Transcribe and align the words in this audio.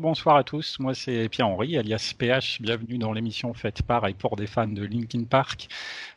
Bonsoir 0.00 0.36
à 0.36 0.44
tous. 0.44 0.78
Moi, 0.80 0.94
c'est 0.94 1.28
Pierre-Henri, 1.28 1.76
alias 1.76 2.14
PH. 2.16 2.62
Bienvenue 2.62 2.96
dans 2.96 3.12
l'émission 3.12 3.52
faite 3.52 3.82
par 3.82 4.06
et 4.08 4.14
pour 4.14 4.34
des 4.34 4.46
fans 4.46 4.66
de 4.66 4.82
Linkin 4.82 5.24
Park. 5.24 5.68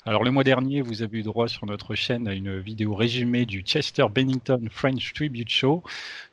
Alors, 0.05 0.23
le 0.23 0.31
mois 0.31 0.45
dernier, 0.45 0.81
vous 0.81 1.01
avez 1.01 1.19
eu 1.19 1.23
droit 1.23 1.49
sur 1.49 1.65
notre 1.65 1.93
chaîne 1.93 2.27
à 2.27 2.33
une 2.33 2.59
vidéo 2.59 2.95
résumée 2.95 3.45
du 3.45 3.59
Chester 3.61 4.05
Bennington 4.09 4.67
French 4.71 5.13
Tribute 5.13 5.49
Show. 5.49 5.83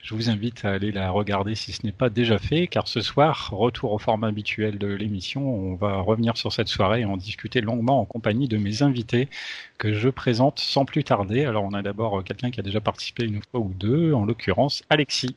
Je 0.00 0.14
vous 0.14 0.30
invite 0.30 0.64
à 0.64 0.70
aller 0.70 0.92
la 0.92 1.10
regarder 1.10 1.56
si 1.56 1.72
ce 1.72 1.84
n'est 1.84 1.92
pas 1.92 2.08
déjà 2.08 2.38
fait, 2.38 2.68
car 2.68 2.86
ce 2.86 3.00
soir, 3.00 3.50
retour 3.50 3.92
au 3.92 3.98
format 3.98 4.28
habituel 4.28 4.78
de 4.78 4.86
l'émission, 4.86 5.42
on 5.42 5.74
va 5.74 6.00
revenir 6.00 6.36
sur 6.36 6.52
cette 6.52 6.68
soirée 6.68 7.00
et 7.00 7.04
en 7.04 7.16
discuter 7.16 7.60
longuement 7.60 8.00
en 8.00 8.04
compagnie 8.04 8.46
de 8.46 8.58
mes 8.58 8.82
invités 8.82 9.28
que 9.76 9.92
je 9.92 10.08
présente 10.08 10.60
sans 10.60 10.84
plus 10.84 11.02
tarder. 11.02 11.44
Alors, 11.44 11.64
on 11.64 11.74
a 11.74 11.82
d'abord 11.82 12.22
quelqu'un 12.22 12.52
qui 12.52 12.60
a 12.60 12.62
déjà 12.62 12.80
participé 12.80 13.24
une 13.24 13.42
fois 13.50 13.58
ou 13.58 13.74
deux, 13.74 14.12
en 14.12 14.24
l'occurrence 14.24 14.84
Alexis. 14.88 15.34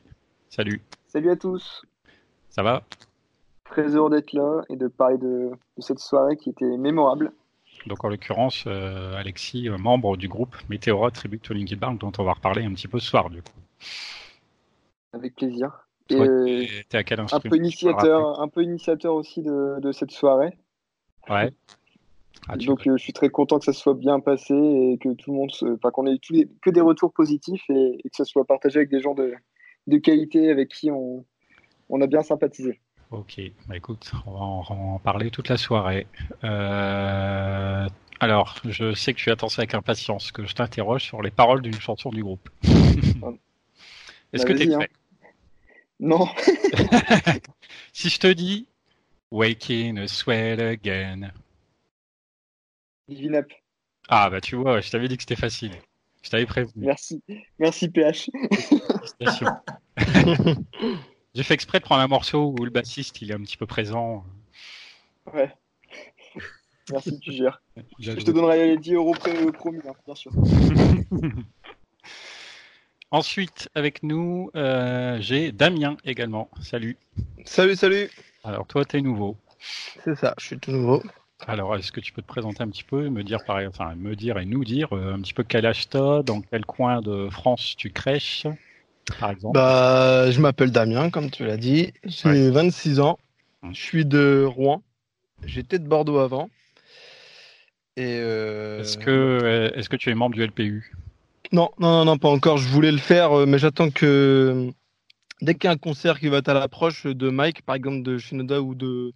Salut. 0.48 0.80
Salut 1.08 1.30
à 1.30 1.36
tous. 1.36 1.82
Ça 2.54 2.62
va? 2.62 2.84
Très 3.64 3.96
heureux 3.96 4.10
d'être 4.10 4.32
là 4.32 4.62
et 4.70 4.76
de 4.76 4.86
parler 4.86 5.18
de, 5.18 5.50
de, 5.76 5.82
cette 5.82 5.98
soirée 5.98 6.36
qui 6.36 6.50
était 6.50 6.76
mémorable. 6.76 7.32
Donc 7.86 8.04
en 8.04 8.08
l'occurrence, 8.08 8.62
euh, 8.68 9.16
Alexis, 9.16 9.68
euh, 9.68 9.76
membre 9.76 10.16
du 10.16 10.28
groupe 10.28 10.54
Météora 10.70 11.10
Tribute 11.10 11.42
to 11.42 11.52
Linkin 11.52 11.78
Park, 11.78 11.98
dont 11.98 12.12
on 12.16 12.22
va 12.22 12.34
reparler 12.34 12.62
un 12.62 12.72
petit 12.72 12.86
peu 12.86 13.00
ce 13.00 13.08
soir 13.08 13.28
du 13.28 13.42
coup. 13.42 13.58
Avec 15.12 15.34
plaisir. 15.34 15.88
Et 16.10 16.14
euh, 16.14 16.64
es 16.92 16.96
à 16.96 17.02
quel 17.02 17.18
un 17.18 17.26
peu 17.26 17.56
initiateur, 17.56 18.40
un 18.40 18.46
peu 18.46 18.62
initiateur 18.62 19.14
aussi 19.14 19.42
de, 19.42 19.80
de 19.80 19.90
cette 19.90 20.12
soirée. 20.12 20.56
Ouais. 21.28 21.50
Ah, 22.46 22.56
Donc 22.56 22.82
je 22.84 22.96
suis 22.98 23.12
très 23.12 23.30
content 23.30 23.58
que 23.58 23.64
ça 23.64 23.72
soit 23.72 23.94
bien 23.94 24.20
passé 24.20 24.54
et 24.54 24.98
que 24.98 25.12
tout 25.14 25.32
le 25.32 25.38
monde, 25.38 25.50
enfin 25.60 25.90
qu'on 25.90 26.06
ait 26.06 26.18
tous 26.18 26.34
les, 26.34 26.48
que 26.62 26.70
des 26.70 26.82
retours 26.82 27.12
positifs 27.12 27.68
et, 27.68 27.98
et, 28.04 28.10
que 28.10 28.16
ça 28.16 28.24
soit 28.24 28.44
partagé 28.44 28.78
avec 28.78 28.90
des 28.90 29.00
gens 29.00 29.14
de, 29.14 29.34
de 29.88 29.98
qualité 29.98 30.50
avec 30.50 30.68
qui 30.68 30.92
on, 30.92 31.24
on 31.88 32.00
a 32.00 32.06
bien 32.06 32.22
sympathisé. 32.22 32.80
Ok, 33.10 33.40
bah 33.68 33.76
écoute, 33.76 34.10
on 34.26 34.32
va 34.32 34.40
en, 34.40 34.98
parler 34.98 35.30
toute 35.30 35.48
la 35.48 35.56
soirée. 35.56 36.06
Euh, 36.42 37.86
alors, 38.18 38.56
je 38.64 38.92
sais 38.94 39.12
que 39.12 39.18
tu 39.18 39.30
attends 39.30 39.48
ça 39.48 39.62
avec 39.62 39.74
impatience, 39.74 40.32
que 40.32 40.44
je 40.46 40.54
t'interroge 40.54 41.04
sur 41.04 41.22
les 41.22 41.30
paroles 41.30 41.62
d'une 41.62 41.80
chanson 41.80 42.10
du 42.10 42.22
groupe. 42.22 42.48
Est-ce 42.64 44.44
bah, 44.44 44.52
que 44.52 44.52
tu 44.52 44.68
es 44.68 44.74
hein. 44.74 44.78
prêt? 44.78 44.90
Non. 46.00 46.26
si 47.92 48.08
je 48.08 48.18
te 48.18 48.32
dis 48.32 48.66
Waking 49.30 49.98
a 49.98 50.08
sweat 50.08 50.60
again. 50.60 51.32
Living 53.08 53.34
Up. 53.34 53.52
Ah 54.08 54.28
bah 54.30 54.40
tu 54.40 54.56
vois, 54.56 54.80
je 54.80 54.90
t'avais 54.90 55.08
dit 55.08 55.16
que 55.16 55.22
c'était 55.22 55.36
facile. 55.36 55.72
Je 56.22 56.30
t'avais 56.30 56.46
prévenu. 56.46 56.86
Merci. 56.86 57.22
Merci 57.58 57.88
PH. 57.88 58.30
J'ai 61.34 61.42
fait 61.42 61.54
exprès 61.54 61.80
de 61.80 61.84
prendre 61.84 62.00
un 62.00 62.06
morceau 62.06 62.54
où 62.56 62.64
le 62.64 62.70
bassiste 62.70 63.20
il 63.20 63.32
est 63.32 63.34
un 63.34 63.40
petit 63.40 63.56
peu 63.56 63.66
présent. 63.66 64.24
Ouais. 65.32 65.50
Merci, 66.92 67.18
tu 67.18 67.32
gères. 67.32 67.60
Je 67.98 68.12
te 68.12 68.30
donnerai 68.30 68.68
les 68.68 68.76
10 68.76 68.94
euros 68.94 69.14
promis, 69.52 69.80
hein, 69.86 69.94
bien 70.06 70.14
sûr. 70.14 70.30
Ensuite, 73.10 73.68
avec 73.74 74.02
nous, 74.02 74.50
euh, 74.54 75.18
j'ai 75.20 75.50
Damien 75.50 75.96
également. 76.04 76.50
Salut. 76.60 76.96
Salut, 77.44 77.74
salut. 77.76 78.10
Alors, 78.44 78.66
toi, 78.66 78.84
tu 78.84 78.98
es 78.98 79.00
nouveau. 79.00 79.36
C'est 80.04 80.16
ça, 80.16 80.34
je 80.38 80.46
suis 80.46 80.58
tout 80.58 80.72
nouveau. 80.72 81.02
Alors, 81.46 81.74
est-ce 81.76 81.90
que 81.90 82.00
tu 82.00 82.12
peux 82.12 82.22
te 82.22 82.26
présenter 82.26 82.62
un 82.62 82.68
petit 82.68 82.84
peu, 82.84 83.08
me 83.08 83.24
dire, 83.24 83.44
pareil, 83.44 83.66
enfin, 83.66 83.94
me 83.96 84.14
dire 84.14 84.38
et 84.38 84.44
nous 84.44 84.64
dire 84.64 84.94
euh, 84.94 85.14
un 85.14 85.20
petit 85.20 85.34
peu 85.34 85.42
quel 85.42 85.66
âge 85.66 85.88
t'as, 85.88 86.22
dans 86.22 86.40
quel 86.42 86.64
coin 86.64 87.00
de 87.02 87.28
France 87.30 87.74
tu 87.76 87.90
crèches, 87.90 88.46
par 89.18 89.30
exemple 89.30 89.54
Bah, 89.54 90.30
je 90.30 90.40
m'appelle 90.40 90.70
Damien, 90.70 91.10
comme 91.10 91.30
tu 91.30 91.44
l'as 91.44 91.56
dit. 91.56 91.92
J'ai 92.04 92.28
Ouais. 92.28 92.50
26 92.50 93.00
ans. 93.00 93.18
Je 93.70 93.80
suis 93.80 94.04
de 94.04 94.44
Rouen. 94.44 94.82
J'étais 95.44 95.78
de 95.78 95.86
Bordeaux 95.86 96.18
avant. 96.18 96.48
Et 97.96 98.18
euh, 98.20 98.80
Est-ce 98.80 98.98
que, 98.98 99.10
euh, 99.10 99.70
est-ce 99.74 99.88
que 99.88 99.96
tu 99.96 100.10
es 100.10 100.14
membre 100.14 100.34
du 100.34 100.42
LPU 100.44 100.94
Non, 101.52 101.70
non, 101.78 101.90
non, 101.98 102.04
non, 102.04 102.18
pas 102.18 102.28
encore. 102.28 102.58
Je 102.58 102.68
voulais 102.68 102.90
le 102.92 102.98
faire, 102.98 103.32
euh, 103.32 103.46
mais 103.46 103.58
j'attends 103.58 103.90
que 103.90 104.70
dès 105.42 105.54
qu'il 105.54 105.64
y 105.64 105.68
a 105.68 105.72
un 105.72 105.76
concert 105.76 106.18
qui 106.18 106.28
va 106.28 106.38
être 106.38 106.48
à 106.48 106.54
l'approche 106.54 107.06
de 107.06 107.30
Mike, 107.30 107.62
par 107.62 107.76
exemple 107.76 108.02
de 108.02 108.18
Shinoda 108.18 108.60
ou 108.60 108.74
de. 108.74 109.12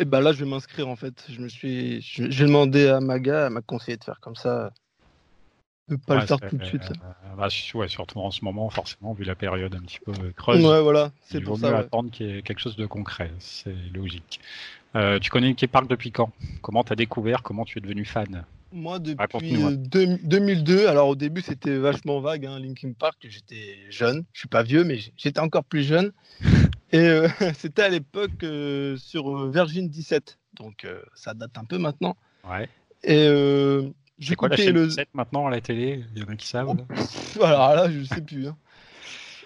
Et 0.00 0.04
ben 0.04 0.20
là, 0.20 0.32
je 0.32 0.44
vais 0.44 0.50
m'inscrire 0.50 0.88
en 0.88 0.96
fait. 0.96 1.24
Je 1.30 1.40
me 1.40 1.48
suis, 1.48 2.00
j'ai 2.02 2.46
demandé 2.46 2.88
à 2.88 2.98
Maga, 3.00 3.46
elle 3.46 3.52
m'a 3.52 3.60
conseillé 3.60 3.96
de 3.96 4.02
faire 4.02 4.18
comme 4.20 4.34
ça, 4.34 4.72
de 5.88 5.96
pas 5.96 6.14
Ouais, 6.14 6.20
le 6.20 6.26
faire 6.26 6.40
tout 6.40 6.56
de 6.56 6.64
suite. 6.64 6.82
euh, 6.82 7.36
bah, 7.36 7.48
ouais, 7.74 7.88
surtout 7.88 8.20
en 8.20 8.30
ce 8.30 8.44
moment, 8.44 8.70
forcément, 8.70 9.12
vu 9.12 9.24
la 9.24 9.34
période 9.34 9.74
un 9.74 9.80
petit 9.80 10.00
peu 10.00 10.12
creuse. 10.36 10.64
Ouais, 10.64 10.80
voilà, 10.82 11.10
c'est 11.22 11.40
vaut 11.42 11.56
pour 11.56 11.58
mieux 11.58 11.74
ouais. 11.74 11.80
attendre 11.80 12.10
qu'il 12.10 12.26
y 12.26 12.38
ait 12.38 12.42
quelque 12.42 12.60
chose 12.60 12.76
de 12.76 12.86
concret, 12.86 13.30
c'est 13.38 13.74
logique. 13.92 14.40
Euh, 14.96 15.18
tu 15.18 15.30
connais 15.30 15.48
Linkin 15.48 15.66
Park 15.66 15.88
depuis 15.88 16.12
quand? 16.12 16.30
Comment 16.62 16.84
t'as 16.84 16.94
découvert? 16.94 17.42
Comment 17.42 17.64
tu 17.64 17.78
es 17.78 17.80
devenu 17.80 18.04
fan? 18.04 18.44
Moi, 18.72 18.98
depuis 18.98 19.18
Raconte-nous, 19.18 19.66
euh, 19.66 19.76
deux- 19.76 20.18
2002, 20.24 20.86
alors 20.88 21.08
au 21.08 21.14
début 21.14 21.42
c'était 21.42 21.76
vachement 21.76 22.20
vague, 22.20 22.46
hein, 22.46 22.58
Linkin 22.58 22.92
Park, 22.92 23.18
j'étais 23.28 23.76
jeune, 23.90 24.24
je 24.32 24.40
suis 24.40 24.48
pas 24.48 24.62
vieux, 24.62 24.84
mais 24.84 24.98
j'étais 25.16 25.40
encore 25.40 25.64
plus 25.64 25.82
jeune. 25.82 26.12
Et 26.92 26.98
euh, 26.98 27.28
c'était 27.58 27.82
à 27.82 27.88
l'époque 27.88 28.42
euh, 28.42 28.96
sur 28.96 29.36
euh, 29.36 29.50
Virgin 29.50 29.88
17, 29.88 30.38
donc 30.54 30.84
euh, 30.84 31.02
ça 31.14 31.34
date 31.34 31.56
un 31.58 31.64
peu 31.64 31.78
maintenant. 31.78 32.16
Ouais. 32.48 32.68
Et 33.04 33.26
chaîne 34.64 34.74
le. 34.74 34.90
7 34.90 35.08
maintenant 35.14 35.46
à 35.46 35.50
la 35.50 35.60
télé? 35.60 36.04
Il 36.14 36.22
y 36.22 36.24
en 36.24 36.28
a 36.28 36.36
qui 36.36 36.46
savent 36.46 36.76
là? 36.76 36.84
Pff, 36.94 37.40
Alors 37.42 37.74
là, 37.74 37.90
je 37.90 38.04
sais 38.04 38.20
plus. 38.20 38.46
hein. 38.48 38.56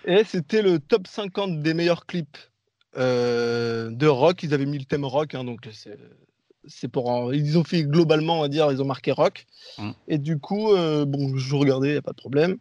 Et 0.04 0.24
c'était 0.24 0.62
le 0.62 0.78
top 0.78 1.06
50 1.06 1.60
des 1.62 1.74
meilleurs 1.74 2.06
clips 2.06 2.38
euh, 2.96 3.90
de 3.90 4.06
rock. 4.06 4.42
Ils 4.42 4.54
avaient 4.54 4.66
mis 4.66 4.78
le 4.78 4.84
thème 4.84 5.04
rock, 5.04 5.34
hein, 5.34 5.44
donc 5.44 5.68
c'est 6.66 6.88
pour. 6.88 7.08
en- 7.08 7.32
Ils 7.32 7.58
ont 7.58 7.64
fait 7.64 7.84
globalement, 7.84 8.38
on 8.38 8.42
va 8.42 8.48
dire, 8.48 8.70
ils 8.70 8.80
ont 8.82 8.86
marqué 8.86 9.12
rock. 9.12 9.46
Mm. 9.78 9.90
Et 10.08 10.18
du 10.18 10.38
coup, 10.38 10.72
euh, 10.72 11.04
bon, 11.04 11.36
je 11.36 11.54
regardais, 11.56 11.94
y 11.94 11.96
a 11.96 12.02
pas 12.02 12.12
de 12.12 12.16
problème. 12.16 12.56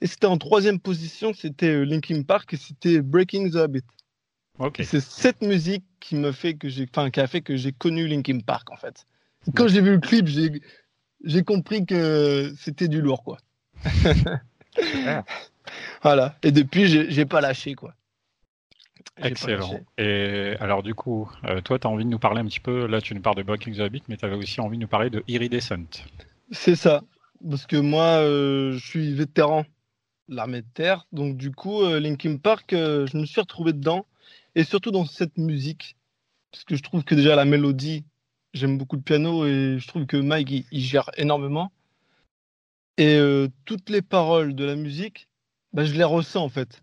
Et 0.00 0.06
c'était 0.06 0.26
en 0.26 0.36
troisième 0.36 0.78
position, 0.78 1.32
c'était 1.32 1.70
euh, 1.70 1.84
Linkin 1.84 2.22
Park 2.22 2.52
et 2.52 2.56
c'était 2.58 3.00
Breaking 3.00 3.50
the 3.50 3.56
Habit. 3.56 3.82
Ok. 4.58 4.80
Et 4.80 4.84
C'est 4.84 5.00
cette 5.00 5.40
musique 5.42 5.84
qui 6.00 6.16
me 6.16 6.32
fait 6.32 6.54
que 6.54 6.68
j'ai, 6.68 6.86
enfin, 6.94 7.10
qui 7.10 7.20
a 7.20 7.26
fait 7.26 7.40
que 7.40 7.56
j'ai 7.56 7.72
connu 7.72 8.06
Linkin 8.06 8.40
Park 8.40 8.70
en 8.70 8.76
fait. 8.76 9.06
Quand 9.54 9.68
j'ai 9.68 9.80
vu 9.80 9.92
le 9.92 10.00
clip, 10.00 10.26
j'ai 10.26 10.60
j'ai 11.24 11.42
compris 11.42 11.86
que 11.86 12.52
c'était 12.58 12.88
du 12.88 13.00
lourd 13.00 13.22
quoi. 13.24 13.38
Super. 14.74 15.24
Voilà. 16.02 16.36
Et 16.42 16.52
depuis, 16.52 16.86
j'ai 16.86 17.26
pas 17.26 17.40
lâché, 17.40 17.74
quoi. 17.74 17.94
Excellent. 19.22 19.70
lâché. 19.70 19.82
Et 19.98 20.56
alors 20.60 20.82
du 20.82 20.94
coup, 20.94 21.30
euh, 21.44 21.60
toi, 21.60 21.78
tu 21.78 21.86
as 21.86 21.90
envie 21.90 22.04
de 22.04 22.10
nous 22.10 22.18
parler 22.18 22.40
un 22.40 22.44
petit 22.44 22.60
peu, 22.60 22.86
là 22.86 23.00
tu 23.00 23.14
nous 23.14 23.22
parles 23.22 23.36
de 23.36 23.42
Breaking 23.42 23.72
the 23.72 23.80
Habit, 23.80 24.02
mais 24.08 24.16
tu 24.16 24.24
avais 24.24 24.36
aussi 24.36 24.60
envie 24.60 24.76
de 24.76 24.82
nous 24.82 24.88
parler 24.88 25.10
de 25.10 25.24
Iridescent. 25.26 26.04
C'est 26.50 26.76
ça. 26.76 27.02
Parce 27.48 27.66
que 27.66 27.76
moi, 27.76 28.20
euh, 28.20 28.72
je 28.72 28.86
suis 28.86 29.14
vétéran 29.14 29.64
de 30.28 30.36
l'armée 30.36 30.62
de 30.62 30.66
terre. 30.74 31.06
Donc, 31.12 31.36
du 31.36 31.50
coup, 31.50 31.82
euh, 31.82 32.00
Linkin 32.00 32.36
Park, 32.36 32.66
je 32.72 33.16
me 33.16 33.26
suis 33.26 33.40
retrouvé 33.40 33.72
dedans. 33.72 34.06
Et 34.54 34.64
surtout 34.64 34.90
dans 34.90 35.04
cette 35.04 35.36
musique. 35.36 35.96
Parce 36.50 36.64
que 36.64 36.76
je 36.76 36.82
trouve 36.82 37.04
que 37.04 37.14
déjà 37.14 37.36
la 37.36 37.44
mélodie, 37.44 38.04
j'aime 38.56 38.78
beaucoup 38.78 38.96
le 38.96 39.02
piano 39.02 39.46
et 39.46 39.78
je 39.78 39.86
trouve 39.86 40.06
que 40.06 40.16
Mike, 40.16 40.50
il, 40.50 40.64
il 40.72 40.80
gère 40.80 41.10
énormément. 41.16 41.72
Et 42.98 43.16
euh, 43.16 43.48
toutes 43.64 43.90
les 43.90 44.02
paroles 44.02 44.54
de 44.54 44.64
la 44.64 44.74
musique, 44.74 45.28
bah, 45.72 45.84
je 45.84 45.92
les 45.92 46.04
ressens 46.04 46.42
en 46.42 46.48
fait. 46.48 46.82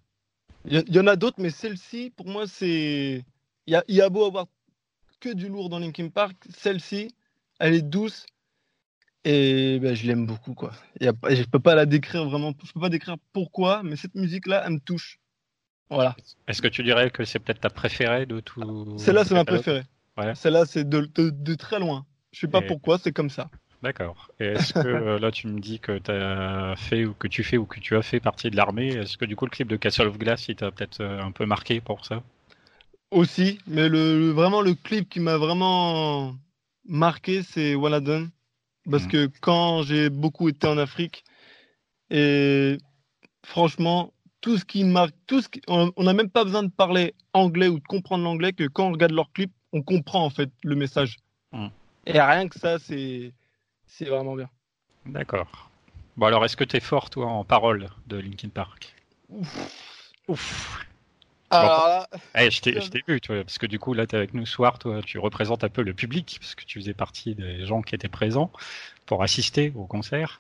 Il 0.66 0.84
y, 0.88 0.94
y 0.94 1.00
en 1.00 1.08
a 1.08 1.16
d'autres, 1.16 1.42
mais 1.42 1.50
celle-ci, 1.50 2.12
pour 2.16 2.28
moi, 2.28 2.48
c'est. 2.48 3.26
Il 3.66 3.74
y 3.74 3.76
a, 3.76 3.84
y 3.88 4.10
beau 4.10 4.26
avoir 4.26 4.48
que 5.20 5.34
du 5.34 5.48
lourd 5.48 5.70
dans 5.70 5.80
Linkin 5.80 6.10
Park, 6.10 6.36
celle-ci, 6.50 7.16
elle 7.60 7.74
est 7.74 7.82
douce 7.82 8.26
Et 9.24 9.80
ben, 9.80 9.96
je 9.96 10.06
l'aime 10.06 10.26
beaucoup, 10.26 10.54
quoi. 10.54 10.74
Et 11.00 11.08
je 11.08 11.44
peux 11.44 11.60
pas 11.60 11.76
la 11.76 11.86
décrire 11.86 12.26
vraiment, 12.26 12.54
je 12.64 12.72
peux 12.74 12.82
pas 12.82 12.90
décrire 12.90 13.16
pourquoi, 13.32 13.84
mais 13.84 13.96
cette 13.96 14.16
musique-là, 14.16 14.64
elle 14.66 14.74
me 14.74 14.80
touche. 14.80 15.20
Voilà. 15.90 16.16
Est-ce 16.48 16.62
que 16.62 16.68
tu 16.68 16.84
dirais 16.84 17.10
que 17.10 17.24
c'est 17.24 17.40
peut-être 17.40 17.62
ta 17.62 17.70
préférée 17.70 18.26
de 18.26 18.40
tout 18.42 18.98
Celle-là, 18.98 19.24
c'est 19.24 19.34
ma 19.34 19.46
préférée. 19.46 19.84
Ouais. 20.18 20.36
Celle-là, 20.36 20.66
c'est 20.66 20.88
de, 20.88 21.10
de, 21.16 21.56
très 21.56 21.80
loin. 21.80 22.06
Je 22.32 22.42
sais 22.42 22.48
pas 22.48 22.62
pourquoi, 22.62 22.98
c'est 22.98 23.12
comme 23.12 23.30
ça. 23.30 23.50
D'accord. 23.82 24.30
Et 24.40 24.46
est-ce 24.46 24.74
que 24.74 24.80
euh, 24.88 25.20
là, 25.20 25.32
tu 25.32 25.48
me 25.48 25.60
dis 25.60 25.80
que 25.80 25.98
tu 25.98 26.12
as 26.12 26.76
fait 26.78 27.06
ou 27.06 27.14
que 27.14 27.28
tu 27.28 27.44
fais 27.44 27.58
ou 27.58 27.66
que 27.66 27.80
tu 27.80 27.96
as 27.96 28.02
fait 28.02 28.20
partie 28.20 28.50
de 28.50 28.56
l'armée 28.56 28.90
Est-ce 28.90 29.18
que 29.18 29.26
du 29.26 29.36
coup, 29.36 29.46
le 29.46 29.52
clip 29.52 29.68
de 29.68 29.76
Castle 29.76 30.08
of 30.08 30.18
Glass, 30.18 30.48
il 30.48 30.56
t'a 30.56 30.72
peut-être 30.72 31.02
euh, 31.02 31.22
un 31.22 31.32
peu 31.32 31.46
marqué 31.46 31.82
pour 31.82 32.06
ça? 32.06 32.24
Aussi, 33.12 33.60
mais 33.68 33.90
le, 33.90 34.32
vraiment 34.32 34.62
le 34.62 34.74
clip 34.74 35.10
qui 35.10 35.20
m'a 35.20 35.38
vraiment 35.38 36.36
marqué, 36.86 37.44
c'est 37.44 37.76
Walladen. 37.76 38.30
Parce 38.90 39.04
mhm. 39.04 39.10
que 39.10 39.30
quand 39.42 39.84
j'ai 39.84 40.10
beaucoup 40.10 40.50
été 40.50 40.68
en 40.68 40.78
Afrique, 40.78 41.24
et 42.10 42.78
franchement, 43.46 44.14
tout 44.42 44.58
ce 44.58 44.66
qui 44.66 44.84
marque, 44.84 45.16
tout 45.26 45.42
ce 45.42 45.48
on 45.68 46.04
n'a 46.04 46.14
même 46.14 46.30
pas 46.30 46.44
besoin 46.44 46.64
de 46.64 46.70
parler 46.70 47.14
anglais 47.34 47.68
ou 47.68 47.80
de 47.80 47.88
comprendre 47.88 48.24
l'anglais, 48.24 48.54
que 48.54 48.68
quand 48.68 48.88
on 48.88 48.92
regarde 48.92 49.14
leur 49.14 49.32
clip, 49.32 49.52
on 49.74 49.82
comprend 49.82 50.24
en 50.24 50.30
fait 50.30 50.50
le 50.64 50.76
message. 50.76 51.18
Mhm. 51.52 51.72
Et 52.06 52.22
rien 52.22 52.48
que 52.48 52.58
ça, 52.58 52.80
c'est, 52.80 53.34
c'est 53.88 54.06
vraiment 54.06 54.36
bien. 54.36 54.50
D'accord. 55.06 55.70
Bon 56.16 56.28
alors, 56.28 56.46
est-ce 56.46 56.56
que 56.56 56.64
tu 56.64 56.78
es 56.78 56.80
fort 56.80 57.10
toi 57.10 57.26
en 57.26 57.44
parole 57.44 57.90
de 58.08 58.18
Linkin 58.18 58.50
Park? 58.50 58.96
Ouf. 59.30 60.12
Ouf. 60.28 60.86
Alors 61.50 61.88
là... 61.88 62.08
Eh, 62.36 62.50
je 62.50 62.62
t'ai 62.62 63.04
vu, 63.08 63.20
toi, 63.22 63.44
parce 63.44 63.58
que 63.58 63.66
du 63.66 63.80
coup, 63.80 63.94
là, 63.94 64.08
tu 64.08 64.16
es 64.16 64.18
avec 64.18 64.34
nous 64.34 64.46
ce 64.46 64.54
soir, 64.54 64.80
toi, 64.80 65.02
tu 65.04 65.20
représentes 65.20 65.64
un 65.64 65.70
peu 65.70 65.82
le 65.84 65.94
public, 65.94 66.38
parce 66.40 66.56
que 66.56 66.66
tu 66.66 66.80
faisais 66.80 66.94
partie 66.94 67.36
des 67.36 67.66
gens 67.66 67.82
qui 67.82 67.94
étaient 67.94 68.08
présents 68.08 68.52
pour 69.06 69.22
assister 69.22 69.72
au 69.76 69.86
concert. 69.86 70.40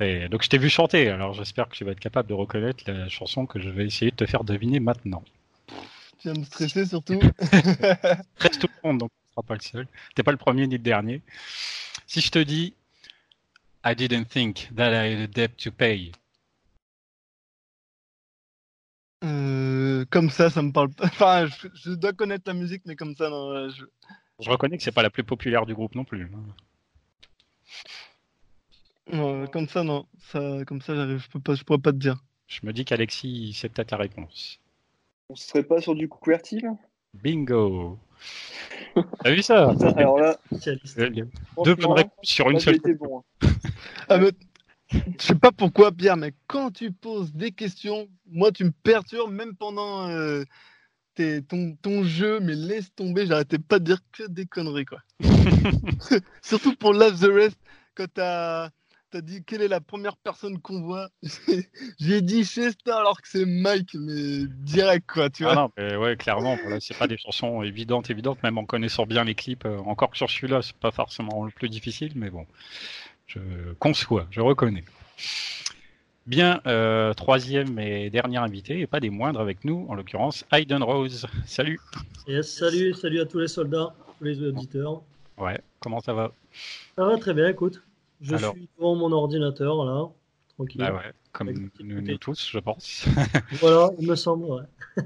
Et 0.00 0.28
donc, 0.28 0.42
je 0.42 0.48
t'ai 0.48 0.58
vu 0.58 0.70
chanter, 0.70 1.08
alors 1.08 1.34
j'espère 1.34 1.68
que 1.68 1.76
tu 1.76 1.84
vas 1.84 1.92
être 1.92 2.00
capable 2.00 2.28
de 2.28 2.34
reconnaître 2.34 2.84
la 2.86 3.08
chanson 3.08 3.44
que 3.44 3.60
je 3.60 3.68
vais 3.68 3.84
essayer 3.84 4.10
de 4.10 4.16
te 4.16 4.26
faire 4.26 4.44
deviner 4.44 4.80
maintenant. 4.80 5.22
Tu 6.22 6.28
vas 6.28 6.34
me 6.34 6.44
stresser 6.44 6.86
surtout. 6.86 7.20
Reste 8.36 8.60
tout 8.60 8.68
le 8.68 8.88
monde, 8.88 8.98
donc 8.98 9.10
tu 9.10 9.28
ne 9.28 9.32
seras 9.32 9.42
pas 9.46 9.54
le 9.54 9.60
seul. 9.60 9.88
T'es 10.14 10.22
pas 10.22 10.30
le 10.30 10.38
premier 10.38 10.66
ni 10.68 10.76
le 10.76 10.82
dernier. 10.82 11.20
Si 12.06 12.20
je 12.20 12.30
te 12.30 12.38
dis 12.38 12.74
I 13.84 13.96
didn't 13.96 14.26
think 14.26 14.68
that 14.76 14.92
I 14.92 15.12
had 15.12 15.20
a 15.20 15.26
debt 15.26 15.56
to 15.56 15.72
pay, 15.72 16.12
Euh, 19.24 20.04
comme 20.10 20.30
ça, 20.30 20.50
ça 20.50 20.62
me 20.62 20.72
parle 20.72 20.90
pas. 20.90 21.04
Enfin, 21.06 21.46
je, 21.74 21.90
dois 21.90 22.12
connaître 22.12 22.44
la 22.46 22.54
musique, 22.54 22.82
mais 22.86 22.96
comme 22.96 23.14
ça, 23.14 23.28
non. 23.28 23.68
Je, 23.70 23.84
je 24.40 24.50
reconnais 24.50 24.76
que 24.76 24.82
c'est 24.82 24.92
pas 24.92 25.02
la 25.02 25.10
plus 25.10 25.24
populaire 25.24 25.66
du 25.66 25.74
groupe 25.74 25.94
non 25.94 26.04
plus. 26.04 26.30
Non, 29.12 29.46
comme 29.46 29.68
ça, 29.68 29.84
non. 29.84 30.06
Ça, 30.30 30.64
comme 30.66 30.80
ça. 30.80 30.94
Je 30.94 31.28
peux 31.28 31.40
pas. 31.40 31.54
Je 31.54 31.62
pourrais 31.64 31.78
pas 31.78 31.92
te 31.92 31.98
dire. 31.98 32.16
Je 32.48 32.60
me 32.64 32.72
dis 32.72 32.84
qu'Alexis, 32.84 33.54
c'est 33.54 33.68
peut-être 33.68 33.92
la 33.92 33.98
réponse. 33.98 34.61
On 35.32 35.34
serait 35.34 35.62
pas 35.62 35.80
sur 35.80 35.94
du 35.94 36.10
QWERTY 36.10 36.60
Bingo. 37.14 37.98
T'as 39.24 39.30
vu 39.30 39.42
ça? 39.42 39.74
Alors 39.96 40.18
là, 40.18 40.38
deux 41.64 41.74
bonnes 41.74 41.92
réponses 41.92 42.12
sur 42.22 42.50
une 42.50 42.60
seule. 42.60 42.78
Bon. 42.98 43.24
ah, 44.10 44.18
mais 44.18 44.32
je 44.90 44.98
sais 45.18 45.34
pas 45.34 45.50
pourquoi, 45.50 45.90
Pierre, 45.90 46.18
mais 46.18 46.34
quand 46.48 46.70
tu 46.70 46.92
poses 46.92 47.32
des 47.32 47.50
questions, 47.50 48.08
moi, 48.26 48.52
tu 48.52 48.64
me 48.64 48.72
perturbes, 48.82 49.32
même 49.32 49.56
pendant 49.56 50.10
euh, 50.10 50.44
ton, 51.16 51.78
ton, 51.80 52.04
jeu, 52.04 52.38
mais 52.38 52.54
laisse 52.54 52.94
tomber, 52.94 53.24
j'arrêtais 53.24 53.58
pas 53.58 53.78
de 53.78 53.84
dire 53.84 54.00
que 54.12 54.24
des 54.24 54.44
conneries, 54.44 54.84
quoi. 54.84 55.00
Surtout 56.42 56.76
pour 56.76 56.92
Love 56.92 57.18
the 57.18 57.32
Rest, 57.32 57.56
quand 57.94 58.12
t'as 58.12 58.68
as 59.16 59.20
dit 59.20 59.44
quelle 59.44 59.62
est 59.62 59.68
la 59.68 59.80
première 59.80 60.16
personne 60.16 60.60
qu'on 60.60 60.82
voit, 60.82 61.08
j'ai 62.00 62.20
dit 62.20 62.44
Chester 62.44 62.90
alors 62.90 63.20
que 63.20 63.28
c'est 63.28 63.44
Mike, 63.44 63.94
mais 63.94 64.46
direct, 64.64 65.10
quoi, 65.10 65.30
tu 65.30 65.44
ah 65.44 65.52
vois. 65.52 65.62
non, 65.62 65.70
mais 65.76 65.96
ouais, 65.96 66.16
clairement, 66.16 66.56
voilà, 66.62 66.80
c'est 66.80 66.96
pas 66.96 67.06
des 67.06 67.18
chansons 67.18 67.62
évidentes, 67.62 68.10
évidentes, 68.10 68.42
même 68.42 68.58
en 68.58 68.64
connaissant 68.64 69.06
bien 69.06 69.24
les 69.24 69.34
clips, 69.34 69.64
euh, 69.64 69.78
encore 69.78 70.10
que 70.10 70.16
sur 70.16 70.30
celui-là, 70.30 70.62
c'est 70.62 70.76
pas 70.76 70.90
forcément 70.90 71.44
le 71.44 71.50
plus 71.50 71.68
difficile, 71.68 72.12
mais 72.14 72.30
bon. 72.30 72.46
Je 73.26 73.40
conçois, 73.78 74.26
je 74.30 74.40
reconnais. 74.40 74.84
Bien, 76.26 76.60
euh, 76.66 77.14
troisième 77.14 77.78
et 77.78 78.10
dernier 78.10 78.36
invité, 78.36 78.80
et 78.80 78.86
pas 78.86 79.00
des 79.00 79.10
moindres 79.10 79.40
avec 79.40 79.64
nous, 79.64 79.86
en 79.88 79.94
l'occurrence 79.94 80.44
Hayden 80.52 80.82
Rose. 80.82 81.26
Salut. 81.46 81.80
salut, 82.42 82.94
salut 82.94 83.20
à 83.20 83.26
tous 83.26 83.40
les 83.40 83.48
soldats, 83.48 83.94
tous 84.18 84.24
les 84.24 84.42
auditeurs. 84.42 85.02
Ouais, 85.38 85.60
comment 85.80 86.00
ça 86.00 86.12
va? 86.12 86.32
Ça 86.96 87.04
va 87.04 87.16
très 87.18 87.34
bien, 87.34 87.48
écoute. 87.48 87.82
Je 88.22 88.36
suis 88.36 88.68
devant 88.78 88.94
mon 88.94 89.12
ordinateur, 89.12 89.84
là, 89.84 90.08
tranquille. 90.54 90.82
Ah 90.84 90.94
ouais, 90.94 91.12
comme 91.32 91.52
nous, 91.80 92.18
tous, 92.18 92.48
je 92.50 92.58
pense. 92.58 93.06
voilà, 93.60 93.90
il 93.98 94.08
me 94.08 94.14
semble, 94.14 94.44
ouais. 94.44 94.62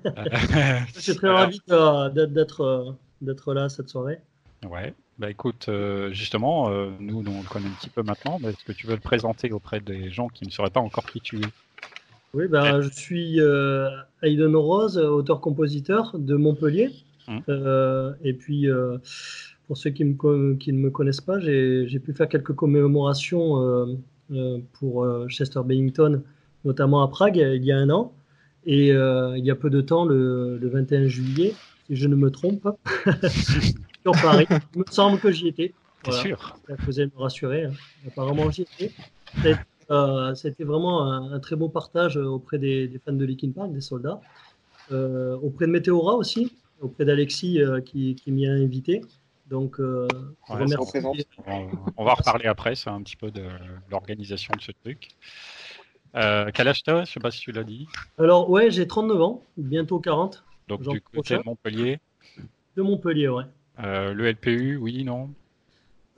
je 0.95 1.01
suis 1.01 1.15
très 1.17 1.31
ravi 1.31 1.61
d'être 1.67 2.61
euh, 2.61 2.93
d'être 3.21 3.55
là 3.55 3.69
cette 3.69 3.89
soirée. 3.89 4.21
Ouais, 4.69 4.95
bah 5.19 5.31
écoute, 5.31 5.67
euh, 5.69 6.13
justement, 6.13 6.71
euh, 6.71 6.91
nous, 7.01 7.19
on 7.19 7.43
le 7.43 7.49
connaît 7.49 7.67
un 7.67 7.79
petit 7.79 7.89
peu 7.89 8.03
maintenant, 8.03 8.39
mais 8.41 8.51
est-ce 8.51 8.65
que 8.65 8.73
tu 8.73 8.87
veux 8.87 8.95
le 8.95 9.01
présenter 9.01 9.53
auprès 9.53 9.81
des 9.81 10.11
gens 10.11 10.29
qui 10.29 10.45
ne 10.45 10.51
sauraient 10.51 10.71
pas 10.71 10.81
encore 10.81 11.07
qui 11.07 11.21
tu 11.21 11.41
es? 11.41 11.47
Oui, 12.35 12.49
bah, 12.49 12.83
je 12.83 12.91
suis 12.91 13.41
euh, 13.41 13.89
Aiden 14.23 14.57
Rose, 14.57 14.99
auteur-compositeur 14.99 16.19
de 16.19 16.35
Montpellier. 16.35 16.91
Hum. 17.29 17.43
et 18.23 18.35
puis, 18.35 18.69
pour 19.67 19.77
ceux 19.77 19.91
qui, 19.91 20.05
me, 20.05 20.55
qui, 20.55 20.73
ne 20.73 20.79
me 20.79 20.91
connaissent 20.91 21.21
pas, 21.21 21.39
j'ai 21.41 21.99
pu 21.99 22.13
faire 22.13 22.29
quelques 22.29 22.55
commémorations 22.55 23.99
pour 24.75 25.29
Chester 25.29 25.61
Bennington, 25.65 26.23
notamment 26.65 27.03
à 27.03 27.09
Prague, 27.09 27.37
il 27.37 27.65
y 27.65 27.73
a 27.73 27.77
un 27.77 27.91
an. 27.91 28.13
Et 28.65 28.89
il 28.89 29.45
y 29.45 29.51
a 29.51 29.55
peu 29.55 29.71
de 29.71 29.81
temps, 29.81 30.05
le, 30.05 30.59
le 30.59 30.69
21 30.69 31.07
juillet, 31.07 31.55
si 31.87 31.97
je 31.97 32.07
ne 32.09 32.15
me 32.15 32.31
trompe, 32.31 32.69
Paris. 34.13 34.47
Il 34.75 34.81
me 34.81 34.85
semble 34.91 35.19
que 35.19 35.31
j'y 35.31 35.49
étais. 35.49 35.73
Voilà. 36.05 36.21
sûr? 36.21 36.57
Ça 36.69 36.77
faisait 36.77 37.07
me 37.07 37.19
rassurer. 37.19 37.65
Hein. 37.65 37.73
Apparemment, 38.07 38.51
j'y 38.51 38.63
étais. 38.63 38.93
Euh, 39.91 40.35
c'était 40.35 40.65
vraiment 40.65 41.13
un, 41.13 41.39
très 41.39 41.57
beau 41.57 41.69
partage 41.69 42.17
auprès 42.17 42.59
des, 42.59 43.01
fans 43.05 43.13
de 43.13 43.25
Linkin 43.25 43.51
Park, 43.51 43.73
des 43.73 43.81
soldats. 43.81 44.21
Euh, 44.93 45.37
auprès 45.37 45.67
de 45.67 45.73
Météora 45.73 46.15
aussi, 46.15 46.53
auprès 46.81 47.05
d'Alexis 47.05 47.61
euh, 47.61 47.81
qui, 47.81 48.17
m'y 48.27 48.47
a 48.47 48.53
invité. 48.53 49.03
Donc, 49.49 49.77
on, 49.79 50.07
va 52.05 52.15
reparler 52.15 52.47
après, 52.47 52.75
c'est 52.75 52.91
un 52.91 53.01
petit 53.03 53.17
peu 53.17 53.31
de 53.31 53.45
l'organisation 53.91 54.53
de 54.57 54.61
ce 54.61 54.73
truc. 54.73 55.17
Euh, 56.17 56.51
quel 56.55 56.69
âge 56.69 56.83
t'as 56.83 57.05
Je 57.05 57.13
sais 57.13 57.21
pas 57.21 57.31
si 57.31 57.41
tu 57.41 57.53
l'as 57.53 57.65
dit. 57.65 57.87
Alors, 58.19 58.49
ouais, 58.49 58.71
j'ai 58.71 58.87
39 58.87 59.21
ans, 59.21 59.43
bientôt 59.57 60.01
40. 60.01 60.45
Donc, 60.69 60.83
du 60.83 61.01
côté 61.01 61.37
de 61.37 61.43
Montpellier 61.45 62.01
De 62.77 62.83
Montpellier, 62.83 63.29
ouais. 63.29 63.45
Euh, 63.81 64.15
le 64.15 64.31
LPU, 64.31 64.77
oui, 64.77 65.05
non? 65.05 65.31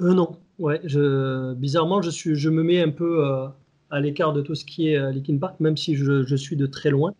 Euh, 0.00 0.14
Non, 0.14 0.38
ouais. 0.58 0.80
Je, 0.84 1.54
bizarrement, 1.54 2.00
je, 2.00 2.10
suis, 2.10 2.36
je 2.36 2.48
me 2.48 2.62
mets 2.62 2.80
un 2.80 2.90
peu 2.90 3.26
euh, 3.26 3.48
à 3.90 4.00
l'écart 4.00 4.32
de 4.32 4.40
tout 4.40 4.54
ce 4.54 4.64
qui 4.64 4.88
est 4.88 5.12
Linkin 5.12 5.38
Park, 5.38 5.58
même 5.58 5.76
si 5.76 5.96
je, 5.96 6.36
suis 6.36 6.56
de 6.56 6.66
très 6.66 6.90
loin, 6.90 7.12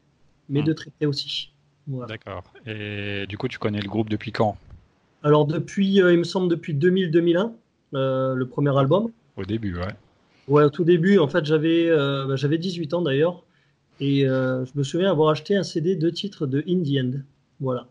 mais 0.49 0.62
de 0.62 0.73
hmm. 0.73 0.77
très 0.77 0.91
près 0.91 1.07
aussi. 1.07 1.53
D'accord. 1.88 2.45
Et 2.67 3.27
du 3.27 3.37
coup, 3.38 3.49
tu 3.49 3.59
connais 3.59 3.81
le 3.81 3.88
groupe 3.88 4.11
depuis 4.11 4.31
quand? 4.31 4.57
Alors, 5.23 5.47
depuis, 5.47 5.97
il 5.97 6.19
me 6.19 6.25
semble, 6.25 6.49
depuis 6.49 6.75
2000-2001, 6.75 7.53
le 7.93 8.45
premier 8.45 8.77
album. 8.77 9.11
Au 9.37 9.45
début, 9.45 9.77
ouais. 9.77 9.95
Ouais, 10.47 10.65
au 10.65 10.71
tout 10.71 10.85
début, 10.85 11.19
en 11.19 11.29
fait, 11.29 11.45
j'avais 11.45 11.91
bah, 11.91 12.37
j'avais 12.37 12.59
18 12.59 12.95
ans 12.95 13.03
d'ailleurs. 13.03 13.43
Et 14.01 14.21
je 14.21 14.79
me 14.79 14.83
souviens 14.83 15.11
avoir 15.11 15.31
acheté 15.31 15.57
un 15.57 15.63
CD 15.63 15.97
de 15.97 16.11
titres 16.11 16.47
de 16.47 16.65
Indie 16.69 17.01
End. 17.01 17.13
Voilà. 17.61 17.87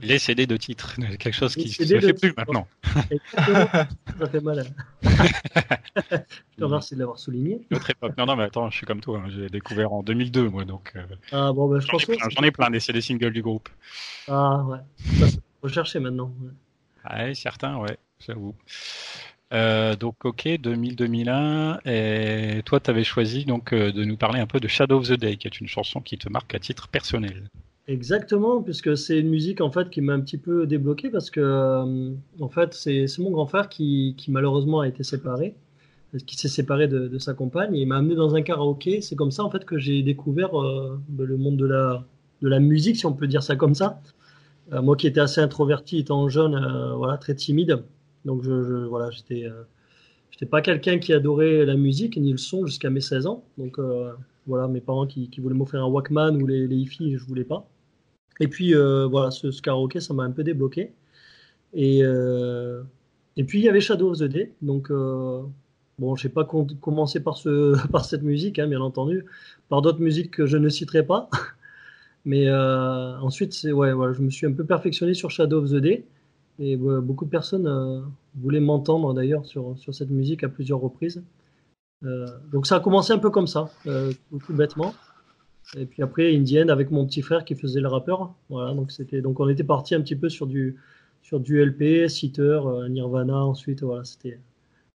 Les 0.00 0.18
CD 0.18 0.46
de 0.46 0.56
titres, 0.56 0.94
quelque 1.18 1.32
chose 1.32 1.54
qui 1.54 1.64
ne 1.64 1.86
se 1.86 2.00
fait 2.00 2.12
plus 2.12 2.34
maintenant. 2.36 2.68
ça 2.92 4.28
fait 4.30 4.40
mal. 4.40 4.64
je 5.02 6.58
te 6.58 6.64
remercie 6.64 6.94
de 6.94 7.00
l'avoir 7.00 7.18
souligné. 7.18 7.62
Notre 7.70 7.90
époque. 7.90 8.16
Non, 8.16 8.26
non, 8.26 8.36
mais 8.36 8.44
attends, 8.44 8.70
je 8.70 8.76
suis 8.76 8.86
comme 8.86 9.00
toi. 9.00 9.22
Hein. 9.24 9.28
J'ai 9.28 9.48
découvert 9.48 9.92
en 9.92 10.02
2002, 10.02 10.48
moi, 10.50 10.64
donc. 10.64 10.92
Euh, 10.94 11.02
ah 11.32 11.52
bon, 11.52 11.68
ben, 11.68 11.80
je 11.80 11.86
j'en, 11.86 11.98
ai 11.98 12.04
plein, 12.04 12.28
j'en 12.28 12.42
ai 12.42 12.50
plein 12.52 12.70
des 12.70 12.80
CD 12.80 13.00
singles 13.00 13.32
du 13.32 13.42
groupe. 13.42 13.68
Ah 14.28 14.64
ouais. 14.64 14.78
Ça, 15.18 15.26
rechercher 15.66 16.00
maintenant. 16.00 16.32
Ouais. 17.08 17.34
Certains, 17.34 17.76
ouais, 17.78 17.98
j'avoue. 18.18 18.54
Euh, 19.52 19.94
donc 19.94 20.24
ok, 20.24 20.44
2000-2001. 20.44 21.80
Et 21.86 22.62
toi, 22.64 22.80
tu 22.80 22.90
avais 22.90 23.04
choisi 23.04 23.44
donc 23.44 23.72
euh, 23.72 23.92
de 23.92 24.04
nous 24.04 24.16
parler 24.16 24.40
un 24.40 24.46
peu 24.46 24.60
de 24.60 24.68
Shadow 24.68 24.98
of 24.98 25.08
the 25.08 25.12
Day, 25.12 25.36
qui 25.36 25.46
est 25.46 25.60
une 25.60 25.68
chanson 25.68 26.00
qui 26.00 26.18
te 26.18 26.28
marque 26.28 26.54
à 26.54 26.58
titre 26.58 26.88
personnel. 26.88 27.48
Exactement, 27.88 28.62
puisque 28.62 28.96
c'est 28.96 29.20
une 29.20 29.28
musique 29.28 29.60
en 29.60 29.70
fait 29.70 29.90
qui 29.90 30.00
m'a 30.00 30.14
un 30.14 30.20
petit 30.20 30.38
peu 30.38 30.66
débloqué 30.66 31.08
parce 31.08 31.30
que 31.30 31.40
euh, 31.40 32.10
en 32.40 32.48
fait 32.48 32.74
c'est 32.74 33.06
mon 33.18 33.30
grand 33.30 33.46
frère 33.46 33.68
qui, 33.68 34.16
qui, 34.18 34.32
malheureusement 34.32 34.80
a 34.80 34.88
été 34.88 35.04
séparé, 35.04 35.54
qui 36.26 36.36
s'est 36.36 36.48
séparé 36.48 36.88
de, 36.88 37.06
de, 37.06 37.18
sa 37.20 37.32
compagne 37.32 37.76
et 37.76 37.82
il 37.82 37.86
m'a 37.86 37.98
amené 37.98 38.16
dans 38.16 38.34
un 38.34 38.42
karaoké. 38.42 39.02
C'est 39.02 39.14
comme 39.14 39.30
ça 39.30 39.44
en 39.44 39.50
fait 39.50 39.64
que 39.64 39.78
j'ai 39.78 40.02
découvert 40.02 40.60
euh, 40.60 41.00
ben, 41.08 41.24
le 41.26 41.36
monde 41.36 41.56
de 41.56 41.66
la 41.66 42.04
de 42.42 42.48
la 42.48 42.58
musique, 42.58 42.96
si 42.96 43.06
on 43.06 43.12
peut 43.12 43.28
dire 43.28 43.44
ça 43.44 43.54
comme 43.54 43.74
ça. 43.74 44.00
Euh, 44.72 44.82
moi 44.82 44.96
qui 44.96 45.06
étais 45.06 45.20
assez 45.20 45.40
introverti 45.40 45.98
étant 45.98 46.28
jeune, 46.28 46.56
voilà 46.96 47.18
très 47.18 47.34
timide, 47.34 47.84
donc 48.24 48.42
je, 48.42 48.64
je 48.64 48.74
voilà 48.86 49.10
j'étais 49.10 49.46
j'étais 50.30 50.46
pas 50.46 50.60
quelqu'un 50.62 50.98
qui 50.98 51.12
adorait 51.12 51.64
la 51.64 51.76
musique 51.76 52.16
ni 52.16 52.32
le 52.32 52.38
son 52.38 52.66
jusqu'à 52.66 52.90
mes 52.90 53.00
16 53.00 53.26
ans. 53.26 53.44
Donc 53.58 53.78
voilà, 54.46 54.68
mes 54.68 54.80
parents 54.80 55.06
qui, 55.06 55.30
voulaient 55.38 55.54
m'offrir 55.54 55.82
un 55.82 55.88
Walkman 55.88 56.36
ou 56.42 56.46
les, 56.46 56.66
les 56.66 56.76
hi-fi, 56.76 57.16
je 57.16 57.24
voulais 57.24 57.44
pas. 57.44 57.68
Et 58.40 58.48
puis 58.48 58.74
voilà, 58.74 59.30
ce, 59.30 59.50
ce, 59.50 59.62
karaoké, 59.62 60.00
ça 60.00 60.14
m'a 60.14 60.24
un 60.24 60.32
peu 60.32 60.44
débloqué. 60.44 60.92
Et, 61.74 62.00
et 62.00 63.44
puis 63.44 63.60
il 63.60 63.64
y 63.64 63.68
avait 63.68 63.80
Shadow 63.80 64.10
of 64.10 64.18
the 64.18 64.24
Day. 64.24 64.52
Donc 64.62 64.90
Bon, 65.98 66.14
je 66.14 66.28
n'ai 66.28 66.32
pas 66.32 66.44
commencé 66.44 67.20
par, 67.20 67.38
ce, 67.38 67.74
par 67.90 68.04
cette 68.04 68.22
musique, 68.22 68.58
hein, 68.58 68.66
bien 68.66 68.80
entendu, 68.80 69.24
par 69.68 69.80
d'autres 69.80 70.00
musiques 70.00 70.30
que 70.30 70.46
je 70.46 70.58
ne 70.58 70.68
citerai 70.68 71.04
pas. 71.06 71.30
Mais 72.26 72.48
euh, 72.48 73.16
ensuite, 73.20 73.54
c'est 73.54 73.70
ouais, 73.70 73.92
voilà, 73.92 74.12
je 74.12 74.20
me 74.20 74.30
suis 74.30 74.46
un 74.46 74.52
peu 74.52 74.64
perfectionné 74.64 75.14
sur 75.14 75.30
Shadow 75.30 75.62
of 75.62 75.70
the 75.70 75.76
Day. 75.76 76.04
Et 76.58 76.76
beaucoup 76.76 77.24
de 77.24 77.30
personnes 77.30 77.66
euh, 77.66 78.00
voulaient 78.34 78.60
m'entendre 78.60 79.14
d'ailleurs 79.14 79.44
sur, 79.46 79.78
sur 79.78 79.94
cette 79.94 80.10
musique 80.10 80.42
à 80.42 80.48
plusieurs 80.48 80.80
reprises. 80.80 81.22
Euh, 82.04 82.26
donc 82.50 82.66
ça 82.66 82.76
a 82.76 82.80
commencé 82.80 83.12
un 83.12 83.18
peu 83.18 83.30
comme 83.30 83.46
ça, 83.46 83.70
tout 83.84 84.54
bêtement. 84.54 84.94
Et 85.76 85.86
puis 85.86 86.02
après, 86.02 86.34
Indienne 86.34 86.70
avec 86.70 86.90
mon 86.90 87.06
petit 87.06 87.22
frère 87.22 87.44
qui 87.44 87.54
faisait 87.54 87.80
le 87.80 87.88
rappeur. 87.88 88.34
Voilà, 88.48 88.74
donc 88.74 88.90
c'était 88.90 89.20
donc 89.20 89.38
on 89.38 89.48
était 89.48 89.64
parti 89.64 89.94
un 89.94 90.00
petit 90.00 90.16
peu 90.16 90.28
sur 90.28 90.46
du 90.46 90.76
sur 91.22 91.40
du 91.40 91.62
LP, 91.62 92.08
Seater, 92.08 92.88
Nirvana. 92.88 93.44
Ensuite, 93.44 93.82
voilà, 93.82 94.04
c'était 94.04 94.40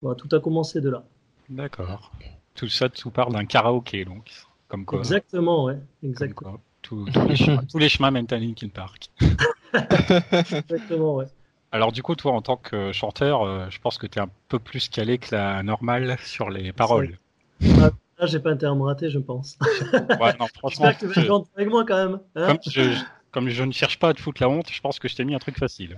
tout 0.01 0.29
a 0.35 0.41
commencé 0.41 0.81
de 0.81 0.89
là. 0.89 1.05
D'accord. 1.49 2.11
Tout 2.55 2.69
ça, 2.69 2.89
tout 2.89 3.11
part 3.11 3.31
d'un 3.31 3.45
karaoké, 3.45 4.05
donc. 4.05 4.31
Comme 4.69 4.85
quoi. 4.85 5.01
Exactement, 5.01 5.65
ouais. 5.65 5.79
Exactement. 6.03 6.61
Tous, 6.83 7.07
les 7.29 7.37
chemins, 7.37 7.65
tous 7.65 7.79
les 7.79 7.89
chemins 7.89 8.11
mènent 8.11 8.27
à 8.31 8.37
Linkin 8.37 8.69
Park. 8.69 9.11
Exactement, 9.73 11.17
ouais. 11.17 11.27
Alors 11.73 11.93
du 11.93 12.03
coup, 12.03 12.17
toi, 12.17 12.33
en 12.33 12.43
tant 12.43 12.57
que 12.57 12.93
chanteur, 12.93 13.43
euh, 13.43 13.67
je 13.71 13.79
pense 13.79 13.97
que 13.97 14.07
tu 14.07 14.19
es 14.19 14.23
un 14.23 14.31
peu 14.49 14.59
plus 14.59 14.89
calé 14.89 15.19
que 15.19 15.35
la 15.35 15.63
normale 15.63 16.19
sur 16.25 16.51
les 16.51 16.73
paroles. 16.73 17.19
Ah, 17.63 17.91
là, 18.19 18.27
j'ai 18.27 18.41
pas 18.41 18.51
intérêt 18.51 18.73
à 18.73 18.75
me 18.75 18.83
rater, 18.83 19.09
je 19.09 19.19
pense. 19.19 19.57
Ouais, 19.93 20.35
non, 20.41 20.47
franchement. 20.59 20.93
que 20.93 20.99
tu 20.99 21.07
vas 21.07 21.45
avec 21.57 21.69
moi 21.69 21.85
quand 21.85 21.97
même. 21.97 22.21
Hein 22.35 22.47
comme, 22.49 22.59
je, 22.67 23.03
comme, 23.31 23.49
je, 23.49 23.63
ne 23.63 23.73
cherche 23.73 23.99
pas 23.99 24.09
à 24.09 24.15
te 24.15 24.21
foutre 24.21 24.43
la 24.43 24.49
honte, 24.49 24.69
je 24.73 24.81
pense 24.81 24.99
que 24.99 25.07
je 25.07 25.15
t'ai 25.15 25.25
mis 25.25 25.35
un 25.35 25.39
truc 25.39 25.59
facile. 25.59 25.97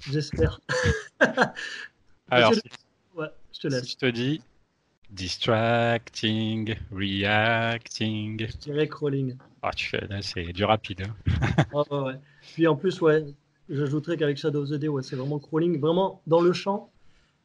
J'espère. 0.00 0.60
Alors, 2.30 2.52
je 2.54 3.60
te 3.60 3.68
laisse. 3.68 3.90
je 3.90 3.96
te 3.96 4.06
dis 4.06 4.40
distracting, 5.10 6.76
reacting. 6.92 8.46
Je 8.46 8.56
dirais 8.56 8.88
crawling. 8.88 9.36
Ah, 9.62 9.70
tu 9.74 9.88
fais, 9.88 10.06
c'est 10.22 10.52
du 10.52 10.64
rapide. 10.64 11.02
Hein. 11.02 11.64
ouais, 11.90 12.14
Puis 12.54 12.66
en 12.66 12.76
plus, 12.76 13.00
ouais, 13.00 13.24
j'ajouterais 13.68 14.16
qu'avec 14.16 14.36
Shadow 14.36 14.62
of 14.62 14.70
the 14.70 14.74
Day, 14.74 14.88
ouais, 14.88 15.02
c'est 15.02 15.16
vraiment 15.16 15.38
crawling, 15.38 15.80
vraiment 15.80 16.22
dans 16.26 16.40
le 16.40 16.52
champ. 16.52 16.90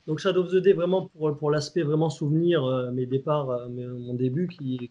Donc 0.08 0.20
Shadow 0.20 0.44
of 0.44 0.52
the 0.52 0.58
Day, 0.58 0.74
vraiment 0.74 1.08
pour, 1.08 1.36
pour 1.38 1.52
l'aspect 1.52 1.84
vraiment 1.84 2.10
souvenir, 2.10 2.64
euh, 2.64 2.92
mes 2.92 3.06
départs, 3.06 3.50
euh, 3.50 3.68
mon 3.70 4.14
début, 4.14 4.48
qui 4.48 4.90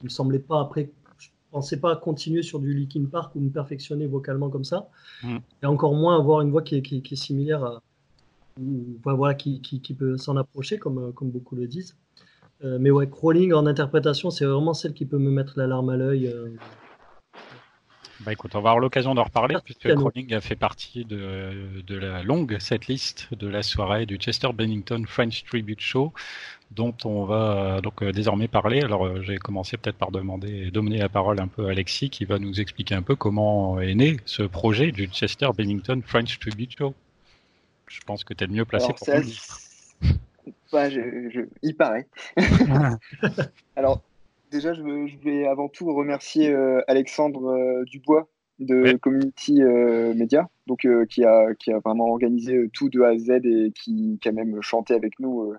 ne 0.00 0.04
me 0.04 0.08
semblait 0.08 0.38
pas 0.38 0.60
après, 0.60 0.90
je 1.18 1.28
pensais 1.50 1.78
pas 1.78 1.96
continuer 1.96 2.42
sur 2.42 2.60
du 2.60 2.72
Linkin 2.72 3.06
Park 3.06 3.34
ou 3.34 3.40
me 3.40 3.50
perfectionner 3.50 4.06
vocalement 4.06 4.50
comme 4.50 4.64
ça, 4.64 4.88
mm. 5.22 5.38
et 5.62 5.66
encore 5.66 5.94
moins 5.94 6.16
avoir 6.16 6.42
une 6.42 6.50
voix 6.50 6.62
qui 6.62 6.76
est, 6.76 6.82
qui 6.82 6.98
est 6.98 7.16
similaire 7.16 7.64
à, 7.64 7.82
voilà, 9.04 9.34
qui, 9.34 9.60
qui, 9.60 9.94
peut 9.94 10.16
s'en 10.18 10.36
approcher, 10.36 10.78
comme, 10.78 11.12
comme 11.14 11.30
beaucoup 11.30 11.56
le 11.56 11.66
disent. 11.66 11.96
Euh, 12.62 12.78
mais 12.80 12.90
ouais, 12.90 13.08
crawling 13.08 13.52
en 13.52 13.66
interprétation, 13.66 14.30
c'est 14.30 14.44
vraiment 14.44 14.74
celle 14.74 14.92
qui 14.92 15.06
peut 15.06 15.18
me 15.18 15.30
mettre 15.30 15.54
la 15.56 15.66
larme 15.66 15.88
à 15.90 15.96
l'œil. 15.96 16.26
Euh. 16.26 16.48
Bah 18.20 18.34
écoute, 18.34 18.54
on 18.54 18.60
va 18.60 18.70
avoir 18.70 18.80
l'occasion 18.80 19.14
d'en 19.14 19.24
reparler, 19.24 19.56
puisque 19.64 19.94
Crawling 19.94 20.34
a 20.34 20.42
fait 20.42 20.56
partie 20.56 21.06
de, 21.06 21.80
de 21.86 21.96
la 21.96 22.22
longue 22.22 22.58
setlist 22.58 23.32
de 23.32 23.48
la 23.48 23.62
soirée 23.62 24.04
du 24.04 24.16
Chester 24.16 24.48
Bennington 24.52 25.04
French 25.06 25.42
Tribute 25.44 25.80
Show, 25.80 26.12
dont 26.70 26.94
on 27.06 27.24
va 27.24 27.76
euh, 27.76 27.80
donc 27.80 28.04
désormais 28.04 28.46
parler. 28.46 28.82
Alors 28.82 29.22
j'ai 29.22 29.38
commencé 29.38 29.78
peut-être 29.78 29.96
par 29.96 30.10
demander 30.10 30.66
et 30.66 30.70
donner 30.70 30.98
la 30.98 31.08
parole 31.08 31.40
un 31.40 31.48
peu 31.48 31.68
à 31.68 31.70
Alexis, 31.70 32.10
qui 32.10 32.26
va 32.26 32.38
nous 32.38 32.60
expliquer 32.60 32.94
un 32.94 33.02
peu 33.02 33.16
comment 33.16 33.80
est 33.80 33.94
né 33.94 34.18
ce 34.26 34.42
projet 34.42 34.92
du 34.92 35.06
Chester 35.06 35.48
Bennington 35.56 36.02
French 36.04 36.38
Tribute 36.38 36.76
Show. 36.76 36.94
Je 37.86 38.00
pense 38.06 38.22
que 38.22 38.34
tu 38.34 38.44
es 38.44 38.46
le 38.46 38.52
mieux 38.52 38.66
placé 38.66 38.84
Alors, 38.84 38.96
pour 38.96 39.06
ça. 39.06 39.22
Bah, 40.72 40.88
je, 40.88 41.46
il 41.62 41.76
paraît. 41.76 42.06
Alors, 43.76 44.02
déjà, 44.50 44.72
je, 44.72 44.82
vais 45.22 45.46
avant 45.46 45.68
tout 45.68 45.92
remercier 45.92 46.50
euh, 46.50 46.80
Alexandre 46.86 47.46
euh, 47.50 47.84
Dubois 47.84 48.28
de 48.60 48.92
Community 48.98 49.62
euh, 49.62 50.14
Media, 50.14 50.48
donc, 50.66 50.86
qui, 51.08 51.24
a, 51.24 51.54
qui 51.54 51.72
a 51.72 51.78
vraiment 51.78 52.08
organisé 52.10 52.68
tout 52.72 52.90
de 52.90 53.00
A 53.00 53.08
à 53.08 53.18
Z 53.18 53.30
et 53.44 53.72
qui, 53.74 54.18
qui 54.20 54.28
a 54.28 54.32
même 54.32 54.60
chanté 54.60 54.94
avec 54.94 55.18
nous 55.18 55.54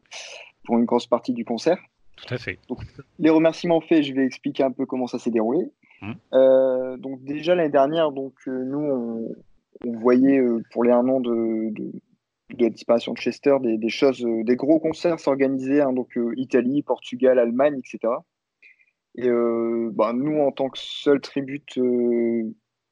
pour 0.64 0.78
une 0.78 0.86
grosse 0.86 1.08
partie 1.08 1.34
du 1.34 1.44
concert. 1.44 1.80
Tout 2.16 2.32
à 2.34 2.38
fait. 2.38 2.60
Donc, 2.70 2.80
les 3.18 3.32
remerciements 3.32 3.82
faits, 3.82 4.04
je 4.04 4.14
vais 4.14 4.24
expliquer 4.24 4.64
un 4.64 4.72
peu 4.72 4.86
comment 4.86 5.08
ça 5.08 5.18
s'est 5.18 5.32
déroulé. 5.32 5.72
Hum. 6.04 6.98
donc 6.98 7.24
déjà 7.24 7.54
l'année 7.54 7.70
dernière, 7.70 8.12
donc 8.12 8.34
nous 8.48 9.36
on, 9.86 9.92
voyait 10.00 10.42
pour 10.72 10.84
les 10.84 10.90
un 10.90 11.08
an 11.08 11.20
de, 11.20 11.70
de 11.72 11.92
la 12.60 12.70
disparition 12.70 13.14
de 13.14 13.18
Chester, 13.18 13.56
des, 13.62 13.90
choses, 13.90 14.24
euh, 14.26 14.44
des 14.44 14.56
gros 14.56 14.80
concerts 14.80 15.20
s'organisaient, 15.20 15.82
hein, 15.82 15.94
donc 15.94 16.18
euh, 16.18 16.34
Italie, 16.38 16.82
Portugal, 16.82 17.40
Allemagne, 17.40 17.80
etc. 17.80 18.14
Et 19.16 19.28
euh, 19.28 19.90
bah, 19.94 20.14
nous, 20.14 20.40
en 20.40 20.52
tant 20.52 20.70
que 20.70 20.78
seul 20.78 21.20
tribute 21.20 21.80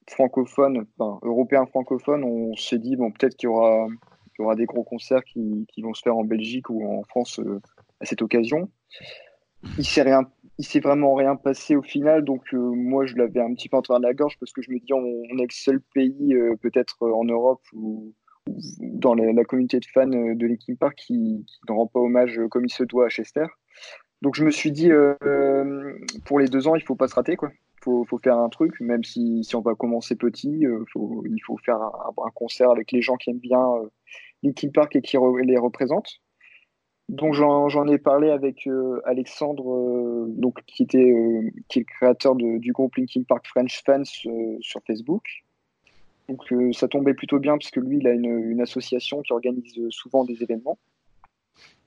francophone, 0.08 0.86
européen 1.22 1.66
francophone, 1.66 2.24
on 2.24 2.54
s'est 2.56 2.78
dit 2.78 2.96
bon, 2.96 3.10
peut-être 3.10 3.36
qu'il 3.36 3.48
y 3.48 3.50
aura, 3.50 3.86
y 4.38 4.42
aura 4.42 4.54
des 4.54 4.66
gros 4.66 4.84
concerts 4.84 5.24
qui, 5.24 5.66
qui, 5.72 5.82
vont 5.82 5.94
se 5.94 6.02
faire 6.02 6.16
en 6.16 6.24
Belgique 6.24 6.68
ou 6.68 6.84
en 6.84 7.02
France 7.04 7.40
à 8.00 8.04
cette 8.04 8.22
occasion. 8.22 8.70
Il 9.78 9.84
s'est 9.84 10.02
rien, 10.02 10.22
il 10.58 10.64
s'est 10.64 10.80
vraiment 10.80 11.14
rien 11.14 11.36
passé 11.36 11.76
au 11.76 11.82
final, 11.82 12.24
donc 12.24 12.52
moi 12.52 13.06
je 13.06 13.14
l'avais 13.16 13.40
un 13.40 13.54
petit 13.54 13.68
peu 13.68 13.76
entre 13.76 13.98
la 13.98 14.14
gorge 14.14 14.38
parce 14.40 14.52
que 14.52 14.62
je 14.62 14.70
me 14.70 14.78
dis 14.78 14.92
on, 14.92 14.98
on 14.98 15.38
est 15.38 15.42
le 15.42 15.52
seul 15.52 15.80
pays 15.94 16.34
peut-être 16.60 16.96
en 17.02 17.24
Europe 17.24 17.62
où 17.72 18.14
dans 18.78 19.14
la, 19.14 19.44
communauté 19.44 19.80
de 19.80 19.86
fans 19.86 20.10
euh, 20.12 20.34
de 20.34 20.46
l'équipe 20.46 20.78
Park 20.78 20.96
qui, 20.96 21.44
ne 21.68 21.72
rend 21.72 21.86
pas 21.86 22.00
hommage 22.00 22.38
euh, 22.38 22.48
comme 22.48 22.64
il 22.64 22.72
se 22.72 22.84
doit 22.84 23.06
à 23.06 23.08
Chester. 23.08 23.46
Donc 24.22 24.34
je 24.34 24.44
me 24.44 24.50
suis 24.50 24.70
dit, 24.70 24.90
euh, 24.90 25.14
pour 26.24 26.38
les 26.38 26.48
deux 26.48 26.68
ans, 26.68 26.74
il 26.74 26.82
faut 26.82 26.96
pas 26.96 27.08
se 27.08 27.14
rater, 27.14 27.36
quoi. 27.36 27.50
Faut, 27.82 28.04
faut 28.04 28.18
faire 28.18 28.36
un 28.36 28.50
truc, 28.50 28.78
même 28.80 29.02
si, 29.04 29.42
on 29.54 29.60
va 29.60 29.74
commencer 29.74 30.14
petit, 30.14 30.60
il 30.60 31.40
faut 31.46 31.56
faire 31.64 31.76
un, 31.76 32.30
concert 32.34 32.70
avec 32.70 32.92
les 32.92 33.00
gens 33.00 33.16
qui 33.16 33.30
aiment 33.30 33.38
bien 33.38 33.64
l'équipe 34.42 34.74
Park 34.74 34.94
et 34.96 35.00
qui 35.00 35.16
les 35.44 35.56
représentent. 35.56 36.20
Donc 37.08 37.32
j'en 37.32 37.88
ai 37.88 37.96
parlé 37.96 38.28
avec 38.28 38.68
Alexandre, 39.06 40.26
donc 40.28 40.62
qui 40.66 40.82
était 40.82 41.14
qui 41.68 41.78
est 41.78 41.82
le 41.82 41.86
créateur 41.86 42.34
du 42.34 42.70
groupe 42.72 42.96
Linkin 42.96 43.22
Park 43.26 43.46
French 43.46 43.82
Fans 43.82 44.04
sur 44.04 44.82
Facebook. 44.86 45.22
Donc 46.30 46.52
euh, 46.52 46.72
ça 46.72 46.86
tombait 46.86 47.14
plutôt 47.14 47.40
bien 47.40 47.58
parce 47.58 47.72
que 47.72 47.80
lui, 47.80 47.98
il 47.98 48.06
a 48.06 48.12
une, 48.12 48.60
association 48.60 49.20
qui 49.22 49.32
organise 49.32 49.74
souvent 49.90 50.24
des 50.24 50.44
événements. 50.44 50.78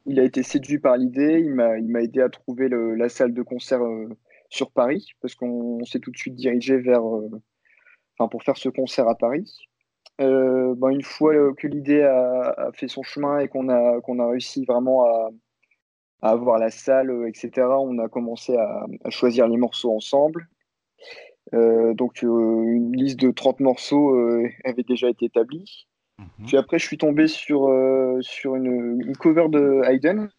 Il 0.06 0.20
a 0.20 0.24
été 0.24 0.44
séduit 0.44 0.80
par 0.80 0.98
l'idée, 0.98 1.40
il 1.40 1.54
m'a 1.54 2.02
aidé 2.02 2.20
à 2.20 2.28
trouver 2.28 2.68
la 2.70 3.08
salle 3.08 3.34
de 3.34 3.42
concert 3.42 3.82
euh, 3.82 4.10
sur 4.50 4.70
Paris 4.72 5.12
parce 5.22 5.34
qu'on 5.34 5.86
s'est 5.86 6.00
tout 6.00 6.12
de 6.12 6.18
suite 6.18 6.36
dirigé 6.36 6.78
vers, 6.78 7.08
euh, 7.08 7.30
pour 8.30 8.44
faire 8.44 8.58
ce 8.58 8.68
concert 8.68 9.08
à 9.08 9.16
Paris. 9.16 9.70
Ben, 10.20 10.90
une 10.90 11.04
fois 11.04 11.34
que 11.56 11.68
l'idée 11.68 12.04
a, 12.04 12.70
fait 12.74 12.90
son 12.90 13.02
chemin 13.02 13.40
et 13.40 13.48
qu'on 13.48 13.70
a, 13.70 14.30
réussi 14.30 14.66
vraiment 14.66 15.06
à, 15.06 15.30
avoir 16.22 16.60
la 16.60 16.70
salle, 16.70 17.28
etc., 17.28 17.52
on 17.80 17.98
a 18.00 18.10
commencé 18.10 18.58
à 18.58 19.10
choisir 19.10 19.48
les 19.48 19.58
morceaux 19.58 19.96
ensemble. 19.96 20.50
Euh, 21.54 21.94
donc 21.94 22.24
euh, 22.24 22.64
une 22.64 22.96
liste 22.96 23.20
de 23.20 23.32
30 23.32 23.60
morceaux 23.60 24.16
euh, 24.16 24.48
avait 24.64 24.84
déjà 24.84 25.10
été 25.10 25.26
établie. 25.26 25.88
Mhm. 26.20 26.48
Puis 26.48 26.58
après, 26.58 26.80
je 26.80 26.86
suis 26.86 26.98
tombé 26.98 27.28
sur, 27.28 27.70
sur 28.22 28.56
une, 28.56 29.16
cover 29.18 29.50
de 29.50 29.82
Hayden, 29.86 30.30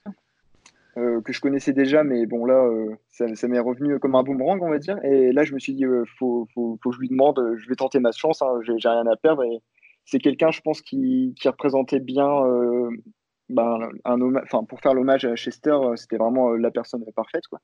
que 0.97 1.33
je 1.33 1.41
connaissais 1.41 1.73
déjà, 1.73 2.05
mais 2.05 2.25
bon, 2.27 2.47
là, 2.47 2.69
ça, 3.11 3.49
m'est 3.49 3.59
revenu 3.59 3.99
comme 3.99 4.15
un 4.15 4.23
boomerang, 4.23 4.63
on 4.63 4.71
va 4.71 4.79
dire. 4.79 5.05
Et 5.05 5.33
là, 5.33 5.43
je 5.43 5.53
me 5.53 5.59
suis 5.59 5.75
dit, 5.75 5.85
faut, 6.19 6.47
faut, 6.55 6.79
faut, 6.81 6.91
que 6.91 6.95
je 6.95 7.01
lui 7.01 7.09
demande, 7.09 7.57
je 7.57 7.69
vais 7.69 7.75
tenter 7.75 7.99
ma 7.99 8.13
chance, 8.13 8.41
hein, 8.43 8.61
j'ai 8.63 8.89
rien 8.89 9.07
à 9.07 9.17
perdre. 9.17 9.43
Et 9.43 9.59
c'est 10.05 10.21
quelqu'un, 10.21 10.53
je 10.53 10.61
pense, 10.61 10.81
qui, 10.81 11.35
qui 11.37 11.49
représentait 11.49 11.99
bien, 11.99 12.29
ben, 13.49 13.89
un 14.05 14.19
pour 14.69 14.81
faire 14.81 14.95
l'hommage 14.95 15.25
à 15.25 15.35
Chester, 15.35 15.77
c'était 15.97 16.19
vraiment 16.19 16.53
la 16.53 16.71
personne 16.71 17.05
parfaite, 17.17 17.49
quoi 17.49 17.59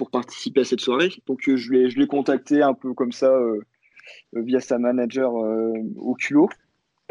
pour 0.00 0.10
participer 0.10 0.62
à 0.62 0.64
cette 0.64 0.80
soirée. 0.80 1.10
Donc 1.26 1.46
euh, 1.46 1.58
je 1.58 1.74
l'ai 1.74 2.06
contacté 2.06 2.62
un 2.62 2.72
peu 2.72 2.94
comme 2.94 3.12
ça 3.12 3.30
euh, 3.30 3.60
euh, 4.34 4.40
via 4.40 4.58
sa 4.58 4.78
manager 4.78 5.34
au 5.34 6.14
culot. 6.14 6.48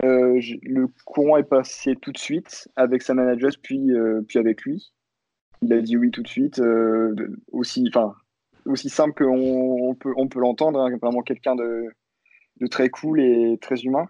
le 0.01 0.87
courant 1.05 1.37
est 1.37 1.43
passé 1.43 1.95
tout 1.95 2.11
de 2.11 2.17
suite 2.17 2.67
avec 2.75 3.03
sa 3.03 3.13
manager 3.13 3.51
puis 3.61 3.91
puis 4.27 4.39
avec 4.39 4.63
lui. 4.63 4.91
Il 5.61 5.71
a 5.71 5.81
dit 5.81 5.97
oui 5.97 6.09
tout 6.09 6.23
de 6.23 6.27
suite. 6.27 6.59
aussi 7.51 7.91
aussi 8.65 8.89
simple 8.89 9.13
qu'on 9.23 9.89
on 9.89 9.93
peut 9.93 10.13
on 10.17 10.27
peut 10.27 10.39
l'entendre. 10.39 10.79
Hein, 10.79 10.97
vraiment 10.99 11.21
quelqu'un 11.21 11.55
de 11.55 11.89
de 12.59 12.65
très 12.65 12.89
cool 12.89 13.21
et 13.21 13.59
très 13.61 13.79
humain. 13.81 14.07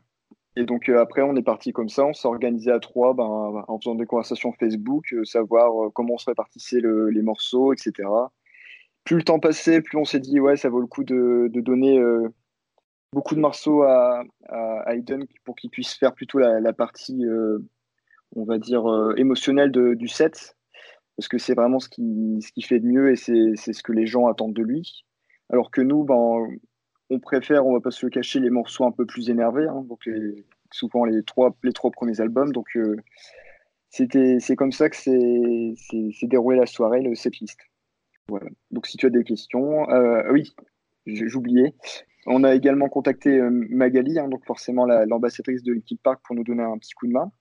et 0.56 0.64
donc 0.64 0.88
après, 0.88 1.22
on 1.22 1.36
est 1.36 1.44
parti 1.54 1.74
comme 1.74 1.90
ça, 1.90 2.06
on 2.06 2.14
s'est 2.14 2.30
organisé 2.30 2.72
à 2.72 2.80
trois 2.80 3.14
ben, 3.14 3.26
en 3.68 3.78
faisant 3.78 3.96
des 3.96 4.06
conversations 4.06 4.54
Facebook, 4.54 5.14
savoir 5.26 5.92
comment 5.94 6.14
on 6.14 6.18
se 6.18 6.30
répartissait 6.30 6.82
les 7.12 7.22
morceaux, 7.22 7.74
etc. 7.74 8.08
Plus 9.04 9.18
le 9.18 9.24
temps 9.24 9.40
passait, 9.40 9.82
plus 9.82 9.98
on 9.98 10.06
s'est 10.06 10.20
dit, 10.20 10.40
ouais, 10.40 10.56
ça 10.56 10.70
vaut 10.70 10.82
le 10.82 10.88
coup 10.88 11.04
de, 11.04 11.50
donner 11.54 12.00
beaucoup 13.12 13.36
de 13.36 13.40
morceaux 13.40 13.84
à, 13.84 14.24
à 14.50 14.94
pour 15.44 15.56
qu'il 15.56 15.70
puisse 15.70 15.94
faire 15.94 16.14
plutôt 16.14 16.38
la, 16.40 16.74
partie, 16.74 17.26
on 18.36 18.44
va 18.44 18.60
dire, 18.60 18.86
émotionnelle 19.18 19.72
du 19.72 20.08
set, 20.08 20.56
parce 21.18 21.28
que 21.28 21.38
c'est 21.38 21.56
vraiment 21.56 21.80
ce 21.80 21.90
qui, 21.90 22.40
ce 22.42 22.52
qui 22.52 22.62
fait 22.62 22.80
de 22.80 22.86
mieux 22.86 23.12
et 23.12 23.16
c'est 23.16 23.56
ce 23.56 23.84
que 23.84 23.94
les 23.94 24.06
gens 24.06 24.28
attendent 24.28 24.54
de 24.54 24.64
lui. 24.64 25.06
Alors 25.50 25.72
que 25.72 25.82
nous, 25.82 26.04
ben, 26.04 26.48
on 27.10 27.20
préfère, 27.20 27.66
on 27.66 27.74
va 27.74 27.82
pas 27.82 27.92
se 27.92 28.06
le 28.06 28.12
cacher, 28.12 28.40
les 28.40 28.50
morceaux 28.50 28.86
un 28.86 28.92
peu 28.92 29.06
plus 29.06 29.30
énervés, 29.30 29.68
hein, 29.68 29.84
donc 29.88 30.08
souvent 30.72 31.06
les 31.06 31.24
trois, 31.24 31.56
les 31.64 31.74
trois 31.74 31.92
premiers 31.92 32.22
albums. 32.22 32.52
Donc 32.52 32.68
euh, 32.76 32.96
c'est 33.90 34.56
comme 34.56 34.72
ça 34.72 34.90
que 34.90 34.96
c'est, 34.96 35.74
c'est, 35.90 36.28
déroulé 36.28 36.58
la 36.60 36.66
soirée, 36.66 37.02
le 37.02 37.16
setlist. 37.16 37.60
Voilà. 38.30 38.50
Donc 38.72 38.88
si 38.88 38.98
tu 38.98 39.06
as 39.06 39.10
des 39.10 39.24
questions, 39.24 39.90
euh, 39.90 40.32
oui, 40.32 40.54
j'oubliais. 41.06 41.74
On 42.26 42.44
a 42.44 42.54
également 42.54 42.90
contacté 42.90 43.40
euh, 43.40 43.50
Magali, 43.50 44.20
hein, 44.20 44.28
donc 44.28 44.46
forcément 44.46 44.86
l'ambassadrice 44.86 45.64
de 45.64 45.74
l'équipe 45.74 46.02
Park, 46.02 46.22
pour 46.24 46.36
nous 46.36 46.44
donner 46.44 46.64
un 46.64 46.78
petit 46.78 46.94
coup 46.94 47.08
de 47.08 47.14
main. 47.14 47.32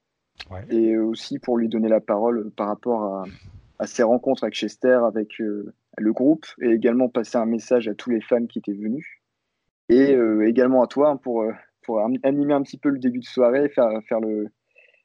Et 0.71 0.97
aussi 0.97 1.39
pour 1.41 1.59
lui 1.59 1.69
donner 1.69 1.89
la 1.89 2.01
parole 2.01 2.53
par 2.53 2.69
rapport 2.69 3.03
à, 3.03 3.25
à 3.79 3.87
ses 3.87 4.03
rencontres 4.03 4.45
avec 4.45 4.55
Chester, 4.55 4.99
avec 5.07 5.41
euh, 5.41 5.73
le 5.97 6.13
groupe, 6.13 6.47
et 6.61 6.71
également 6.71 7.09
passer 7.09 7.39
un 7.39 7.47
message 7.47 7.89
à 7.89 7.95
tous 7.95 8.11
les 8.11 8.21
fans 8.21 8.47
qui 8.47 8.59
étaient 8.59 8.73
venus. 8.73 9.07
Et 9.89 10.15
euh, 10.15 10.47
également 10.47 10.83
à 10.83 10.87
toi 10.87 11.11
hein, 11.11 11.17
pour, 11.17 11.43
euh, 11.43 11.53
pour 11.83 12.01
animer 12.23 12.55
un 12.55 12.63
petit 12.63 12.79
peu 12.79 12.91
le 12.91 12.99
début 12.99 13.21
de 13.21 13.25
soirée, 13.25 13.69
faire, 13.69 13.89
faire 14.09 14.21
le, 14.21 14.49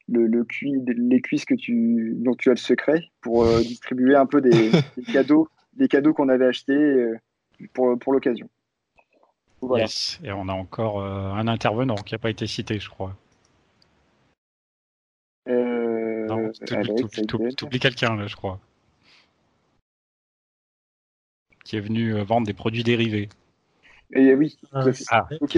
le, 0.09 0.27
le 0.27 0.45
les 0.85 1.21
cuisses 1.21 1.45
que 1.45 1.53
tu, 1.53 2.15
dont 2.17 2.35
tu 2.35 2.49
as 2.49 2.53
le 2.53 2.57
secret, 2.57 3.01
pour 3.21 3.45
distribuer 3.59 4.15
un 4.15 4.25
peu 4.25 4.41
des, 4.41 4.71
cadeaux, 5.13 5.47
des 5.75 5.87
cadeaux 5.87 6.13
qu'on 6.13 6.29
avait 6.29 6.45
achetés 6.45 7.13
pour, 7.73 7.97
pour 7.99 8.13
l'occasion. 8.13 8.49
Voilà. 9.61 9.85
Yes. 9.85 10.19
Et 10.23 10.31
on 10.31 10.49
a 10.49 10.53
encore 10.53 11.01
un 11.03 11.47
intervenant 11.47 11.95
qui 11.95 12.13
n'a 12.13 12.19
pas 12.19 12.29
été 12.29 12.47
cité, 12.47 12.79
je 12.79 12.89
crois. 12.89 13.15
Euh, 15.49 16.51
oublies 17.61 17.79
quelqu'un 17.79 18.15
là, 18.15 18.27
je 18.27 18.35
crois. 18.35 18.59
Qui 21.65 21.77
est 21.77 21.81
venu 21.81 22.15
euh, 22.15 22.23
vendre 22.23 22.47
des 22.47 22.53
produits 22.53 22.83
dérivés. 22.83 23.29
Et 24.11 24.33
oui. 24.35 24.57
Ah, 24.71 24.85
ah. 25.11 25.27
Ok. 25.41 25.57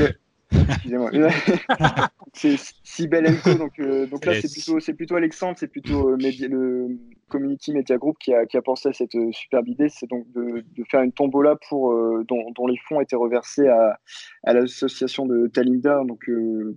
Excusez-moi. 0.69 1.11
c'est 2.33 2.55
Sibel 2.83 3.27
Enco, 3.27 3.53
donc, 3.57 3.79
euh, 3.79 4.05
donc 4.07 4.25
là 4.25 4.33
c'est 4.39 4.51
plutôt, 4.51 4.79
c'est 4.79 4.93
plutôt 4.93 5.15
Alexandre, 5.15 5.55
c'est 5.57 5.67
plutôt 5.67 6.09
euh, 6.09 6.17
le 6.17 6.97
Community 7.29 7.73
Media 7.73 7.97
Group 7.97 8.17
qui 8.19 8.33
a, 8.33 8.45
qui 8.45 8.57
a 8.57 8.61
pensé 8.61 8.89
à 8.89 8.93
cette 8.93 9.17
superbe 9.31 9.67
idée, 9.67 9.89
c'est 9.89 10.09
donc 10.09 10.25
de, 10.33 10.63
de, 10.75 10.83
faire 10.89 11.01
une 11.01 11.11
tombola 11.11 11.55
pour, 11.69 11.93
dont, 12.25 12.51
dont, 12.51 12.67
les 12.67 12.77
fonds 12.87 13.01
étaient 13.01 13.15
reversés 13.15 13.67
à, 13.67 13.99
à 14.43 14.53
l'association 14.53 15.25
de 15.25 15.47
Talinda, 15.47 16.03
donc 16.05 16.29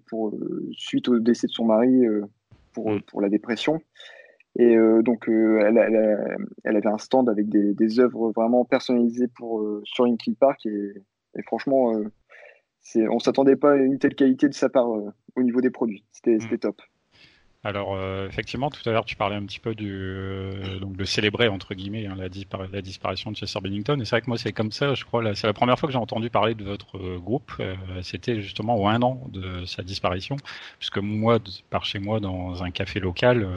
pour, 0.09 0.35
suite 0.73 1.09
au 1.09 1.19
décès 1.19 1.47
de 1.47 1.53
son 1.53 1.67
mari, 1.67 2.05
pour, 2.73 2.91
mm. 2.91 3.03
pour 3.03 3.21
la 3.21 3.29
dépression. 3.29 3.81
Et 4.59 4.77
euh, 4.77 5.03
donc, 5.03 5.29
euh, 5.29 5.61
elle, 5.65 5.79
elle, 6.65 6.77
avait 6.77 6.89
un 6.89 6.99
stand 6.99 7.29
avec 7.29 7.49
des, 7.49 7.75
des 7.75 8.01
œuvres 8.01 8.33
vraiment 8.33 8.65
personnalisées 8.65 9.29
pour, 9.29 9.61
euh, 9.61 9.81
sur 9.85 10.05
Linkin 10.05 10.33
Park. 10.39 10.67
Et, 10.67 10.95
et 11.37 11.43
franchement, 11.43 11.93
on 13.11 13.19
s'attendait 13.19 13.57
pas 13.57 13.73
à 13.73 13.77
une 13.77 13.99
telle 13.99 14.15
qualité 14.15 14.49
de 14.49 14.55
sa 14.55 14.69
part 14.69 14.89
au 14.89 15.43
niveau 15.43 15.61
des 15.61 15.71
produits. 15.71 16.05
C'était, 16.13 16.37
mm. 16.37 16.41
c'était 16.41 16.59
top. 16.59 16.81
Alors 17.65 17.97
euh, 17.97 18.29
effectivement, 18.29 18.71
tout 18.71 18.89
à 18.89 18.93
l'heure 18.93 19.05
tu 19.05 19.17
parlais 19.17 19.35
un 19.35 19.45
petit 19.45 19.59
peu 19.59 19.75
du 19.75 19.91
euh, 19.93 20.79
donc 20.79 20.97
de 20.97 21.05
célébrer 21.05 21.49
entre 21.49 21.75
guillemets 21.75 22.07
hein, 22.07 22.15
la, 22.17 22.29
disparition 22.29 23.33
de 23.33 23.37
Chester 23.37 23.61
Bennington. 23.61 24.01
Et 24.01 24.05
c'est 24.05 24.11
vrai 24.11 24.21
que 24.21 24.29
moi 24.29 24.39
c'est 24.39 24.53
comme 24.53 24.71
ça, 24.71 24.95
je 24.95 25.05
crois. 25.05 25.35
C'est 25.35 25.49
la 25.49 25.53
première 25.53 25.77
fois 25.77 25.89
que 25.89 25.93
j'ai 25.93 25.99
entendu 25.99 26.31
parler 26.31 26.55
de 26.55 26.63
votre 26.63 26.97
euh, 26.99 27.19
groupe. 27.19 27.51
C'était 28.03 28.41
justement 28.43 28.77
au 28.77 28.87
un 28.87 29.03
an 29.03 29.21
de 29.33 29.65
sa 29.65 29.83
disparition, 29.83 30.37
puisque 30.79 30.99
moi, 30.99 31.41
par 31.69 31.85
chez 31.85 31.99
moi, 31.99 32.21
dans 32.21 32.63
un 32.63 32.71
café 32.71 33.01
local, 33.01 33.49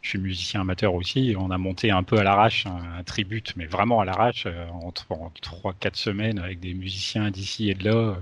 je 0.00 0.08
suis 0.10 0.18
musicien 0.18 0.60
amateur 0.60 0.94
aussi. 0.94 1.34
On 1.36 1.50
a 1.50 1.58
monté 1.58 1.90
un 1.90 2.04
peu 2.04 2.18
à 2.18 2.22
l'arrache 2.22 2.66
un, 2.66 3.02
tribute, 3.02 3.54
mais 3.56 3.66
vraiment 3.66 4.00
à 4.00 4.04
l'arrache, 4.04 4.46
en, 4.46 4.92
en 5.10 5.30
trois 5.40 5.74
quatre 5.74 5.96
semaines 5.96 6.38
avec 6.38 6.60
des 6.60 6.74
musiciens 6.74 7.30
d'ici 7.30 7.70
et 7.70 7.74
de 7.74 7.84
là. 7.84 8.16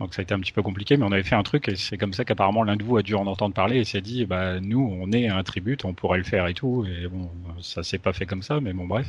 Donc 0.00 0.14
ça 0.14 0.20
a 0.20 0.22
été 0.22 0.32
un 0.32 0.40
petit 0.40 0.52
peu 0.52 0.62
compliqué, 0.62 0.96
mais 0.96 1.04
on 1.04 1.12
avait 1.12 1.24
fait 1.24 1.34
un 1.34 1.42
truc 1.42 1.68
et 1.68 1.76
c'est 1.76 1.98
comme 1.98 2.12
ça 2.12 2.24
qu'apparemment 2.24 2.62
l'un 2.62 2.76
de 2.76 2.84
vous 2.84 2.96
a 2.96 3.02
dû 3.02 3.14
en 3.14 3.26
entendre 3.26 3.54
parler 3.54 3.78
et 3.78 3.84
s'est 3.84 4.00
dit, 4.00 4.26
bah 4.28 4.60
nous 4.60 4.96
on 5.00 5.10
est 5.10 5.26
un 5.26 5.42
tribute, 5.42 5.84
on 5.84 5.94
pourrait 5.94 6.18
le 6.18 6.24
faire 6.24 6.46
et 6.46 6.54
tout. 6.54 6.86
Et 6.86 7.08
bon, 7.08 7.30
ça 7.60 7.82
s'est 7.82 7.98
pas 7.98 8.12
fait 8.12 8.26
comme 8.26 8.42
ça, 8.42 8.60
mais 8.60 8.72
bon 8.72 8.86
bref. 8.86 9.06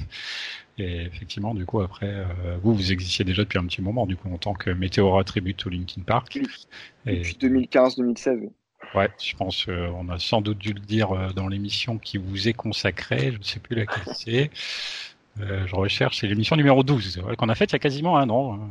Et 0.78 1.02
effectivement, 1.02 1.54
du 1.54 1.66
coup 1.66 1.82
après, 1.82 2.08
euh, 2.10 2.58
vous 2.64 2.74
vous 2.74 2.92
existiez 2.92 3.26
déjà 3.26 3.44
depuis 3.44 3.60
un 3.60 3.66
petit 3.66 3.82
moment, 3.82 4.06
du 4.06 4.16
coup 4.16 4.34
en 4.34 4.38
tant 4.38 4.54
que 4.54 4.70
Météora 4.70 5.24
tribute 5.26 5.66
au 5.66 5.70
Linkin 5.70 6.02
Park. 6.02 6.40
Depuis 7.06 7.38
2015-2016. 7.40 8.50
Ouais, 8.96 9.10
je 9.22 9.36
pense 9.36 9.66
qu'on 9.66 10.10
a 10.10 10.18
sans 10.20 10.42
doute 10.42 10.58
dû 10.58 10.74
le 10.74 10.80
dire 10.80 11.12
euh, 11.12 11.30
dans 11.34 11.48
l'émission 11.50 11.98
qui 11.98 12.18
vous 12.18 12.48
est 12.48 12.54
consacrée, 12.54 13.34
je 13.34 13.38
ne 13.38 13.44
sais 13.44 13.60
plus 13.60 13.76
laquelle 13.76 14.04
c'est. 14.16 14.50
Euh, 15.42 15.68
je 15.68 15.76
recherche, 15.76 16.20
c'est 16.20 16.28
l'émission 16.28 16.56
numéro 16.56 16.84
12, 16.84 17.22
qu'on 17.38 17.50
a 17.50 17.56
faite 17.56 17.72
il 17.72 17.74
y 17.74 17.76
a 17.76 17.80
quasiment 17.80 18.18
un 18.18 18.30
an. 18.30 18.56
Hein. 18.56 18.70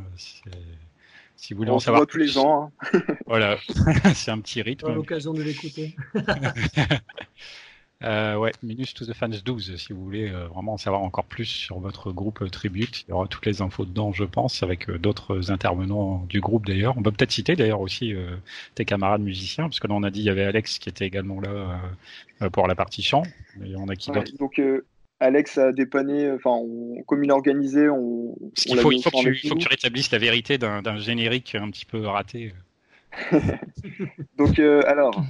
Si 1.39 1.55
vous 1.55 1.59
voulez 1.59 1.71
en 1.71 1.79
savoir 1.79 2.05
tous 2.05 2.19
les 2.19 2.37
ans. 2.37 2.73
Hein. 2.93 3.01
voilà, 3.27 3.57
c'est 4.15 4.33
un 4.33 4.41
petit 4.41 4.61
rythme. 4.61 4.93
l'occasion 4.93 5.33
de 5.33 5.41
l'écouter. 5.41 5.95
euh, 8.03 8.35
ouais, 8.35 8.51
Minus 8.65 8.93
to 8.93 9.07
the 9.07 9.15
Fans 9.15 9.29
12, 9.29 9.77
si 9.77 9.93
vous 9.93 10.03
voulez 10.03 10.29
euh, 10.29 10.49
vraiment 10.49 10.73
en 10.73 10.79
savoir 10.79 11.01
encore 11.03 11.27
plus 11.27 11.45
sur 11.45 11.79
votre 11.79 12.11
groupe 12.11 12.43
euh, 12.43 12.49
Tribute. 12.49 13.05
Il 13.07 13.11
y 13.11 13.13
aura 13.13 13.29
toutes 13.29 13.47
les 13.47 13.63
infos 13.63 13.85
dedans, 13.85 14.13
je 14.13 14.25
pense, 14.25 14.65
avec 14.65 14.91
euh, 14.91 14.99
d'autres 14.99 15.53
intervenants 15.53 16.27
du 16.29 16.41
groupe 16.41 16.67
d'ailleurs. 16.67 16.99
On 16.99 17.05
peut 17.05 17.13
peut-être 17.13 17.31
citer 17.31 17.55
d'ailleurs 17.55 17.81
aussi 17.81 18.15
tes 18.75 18.85
camarades 18.85 19.23
musiciens, 19.23 19.69
parce 19.69 19.79
que 19.79 19.87
là 19.87 19.95
on 19.95 20.03
a 20.03 20.11
dit 20.11 20.19
il 20.19 20.27
y 20.27 20.31
avait 20.31 20.45
Alex 20.45 20.81
qui 20.81 20.89
était 20.89 21.07
également 21.07 21.41
là 21.41 21.81
pour 22.51 22.67
la 22.67 22.75
partie 22.75 23.03
chant. 23.03 23.23
Et 23.65 23.77
on 23.77 23.87
a 23.87 23.95
qui 23.95 24.11
d'autre 24.11 24.33
Donc 24.41 24.61
Alex 25.21 25.59
a 25.59 25.73
dépanné, 25.73 26.31
enfin, 26.31 26.61
comme 27.07 27.25
il 27.25 27.31
a 27.31 27.35
organisé, 27.35 27.89
on. 27.89 28.37
il 28.67 28.79
faut, 28.79 28.93
il 28.93 29.03
faut, 29.03 29.11
que 29.11 29.35
tu, 29.35 29.49
faut, 29.49 29.55
que 29.57 29.61
tu, 29.61 29.69
rétablisses 29.69 30.13
la 30.13 30.19
vérité 30.19 30.59
d'un 30.59 30.99
générique 30.99 31.57
un 31.57 31.71
petit 31.71 31.85
peu 31.85 32.07
raté. 32.07 32.53
Donc, 34.37 34.59
euh, 34.59 34.83
alors, 34.87 35.21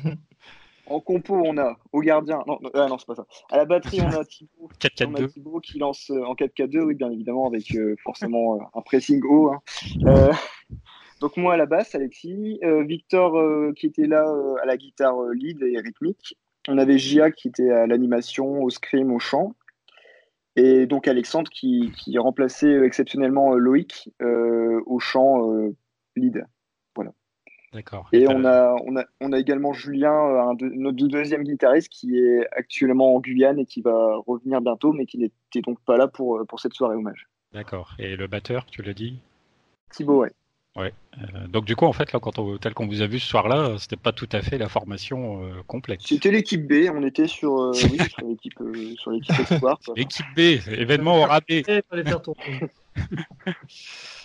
en 0.86 1.00
compo, 1.00 1.34
on 1.34 1.56
a 1.58 1.78
au 1.92 2.00
gardien, 2.00 2.42
non, 2.46 2.58
ah, 2.74 2.86
non 2.88 2.98
c'est 2.98 3.06
pas 3.06 3.14
ça. 3.14 3.26
À 3.50 3.56
la 3.56 3.64
batterie, 3.64 4.00
on 4.02 4.08
a 4.08 4.24
Thibaut, 4.26 4.68
4 4.78 4.94
-4 4.94 5.12
-2. 5.12 5.32
Thibaut 5.32 5.60
qui 5.60 5.78
lance 5.78 6.10
euh, 6.10 6.24
en 6.24 6.34
4-4-2, 6.34 6.80
oui, 6.80 6.94
bien 6.94 7.10
évidemment, 7.10 7.46
avec 7.46 7.74
euh, 7.74 7.96
forcément 8.02 8.58
un 8.74 8.80
pressing 8.82 9.22
haut. 9.24 9.52
Hein. 9.52 9.62
donc, 11.20 11.36
moi 11.36 11.54
à 11.54 11.56
la 11.56 11.66
basse, 11.66 11.94
Alexis. 11.94 12.60
Victor 12.86 13.74
qui 13.74 13.86
était 13.86 14.06
là 14.06 14.26
à 14.62 14.66
la 14.66 14.76
guitare 14.76 15.16
lead 15.34 15.62
et 15.62 15.78
rythmique. 15.78 16.36
On 16.68 16.76
avait 16.76 16.98
Gia 16.98 17.30
qui 17.30 17.48
était 17.48 17.70
à 17.70 17.86
l'animation, 17.86 18.62
au 18.62 18.68
scream, 18.68 19.12
au 19.12 19.18
chant. 19.18 19.54
Et 20.58 20.86
donc 20.86 21.06
Alexandre 21.06 21.48
qui, 21.48 21.92
qui 21.96 22.18
remplaçait 22.18 22.66
euh, 22.66 22.84
exceptionnellement 22.84 23.54
euh, 23.54 23.58
Loïc 23.58 24.10
euh, 24.20 24.82
au 24.86 24.98
chant 24.98 25.48
lead. 26.16 26.44
Voilà. 26.96 27.12
D'accord. 27.72 28.08
Et 28.12 28.26
on 28.26 28.44
a, 28.44 28.74
on, 28.84 28.96
a, 28.96 29.04
on 29.20 29.32
a 29.32 29.38
également 29.38 29.72
Julien, 29.72 30.10
un 30.10 30.56
notre 30.60 31.06
deuxième 31.06 31.44
guitariste, 31.44 31.90
qui 31.90 32.18
est 32.18 32.44
actuellement 32.50 33.14
en 33.14 33.20
Guyane 33.20 33.60
et 33.60 33.66
qui 33.66 33.82
va 33.82 34.16
revenir 34.26 34.60
bientôt, 34.60 34.92
mais 34.92 35.06
qui 35.06 35.18
n'était 35.18 35.60
donc 35.62 35.78
pas 35.84 35.96
là 35.96 36.08
pour, 36.08 36.44
pour 36.48 36.58
cette 36.58 36.74
soirée 36.74 36.96
hommage. 36.96 37.28
D'accord. 37.52 37.94
Et 38.00 38.16
le 38.16 38.26
batteur, 38.26 38.66
tu 38.66 38.82
l'as 38.82 38.94
dit 38.94 39.20
Thibaut, 39.90 40.22
ouais. 40.22 40.32
Ouais. 40.78 40.92
Euh, 41.20 41.48
donc 41.48 41.64
du 41.64 41.74
coup, 41.74 41.86
en 41.86 41.92
fait, 41.92 42.12
là, 42.12 42.20
quand 42.20 42.38
on, 42.38 42.56
tel 42.58 42.72
qu'on 42.72 42.86
vous 42.86 43.02
a 43.02 43.06
vu 43.06 43.18
ce 43.18 43.26
soir-là, 43.26 43.76
c'était 43.78 43.96
pas 43.96 44.12
tout 44.12 44.28
à 44.32 44.42
fait 44.42 44.58
la 44.58 44.68
formation 44.68 45.42
euh, 45.42 45.62
complète. 45.66 46.00
C'était 46.04 46.30
l'équipe 46.30 46.66
B. 46.66 46.88
On 46.94 47.02
était 47.02 47.26
sur, 47.26 47.60
euh, 47.60 47.72
oui, 47.74 47.98
sur 48.08 48.26
l'équipe, 48.26 48.54
sur 48.98 49.10
l'équipe 49.10 49.50
espoir. 49.50 49.80
L'équipe 49.96 50.26
B, 50.36 50.40
événement 50.68 51.20
au 51.20 51.24
rabais. 51.24 51.64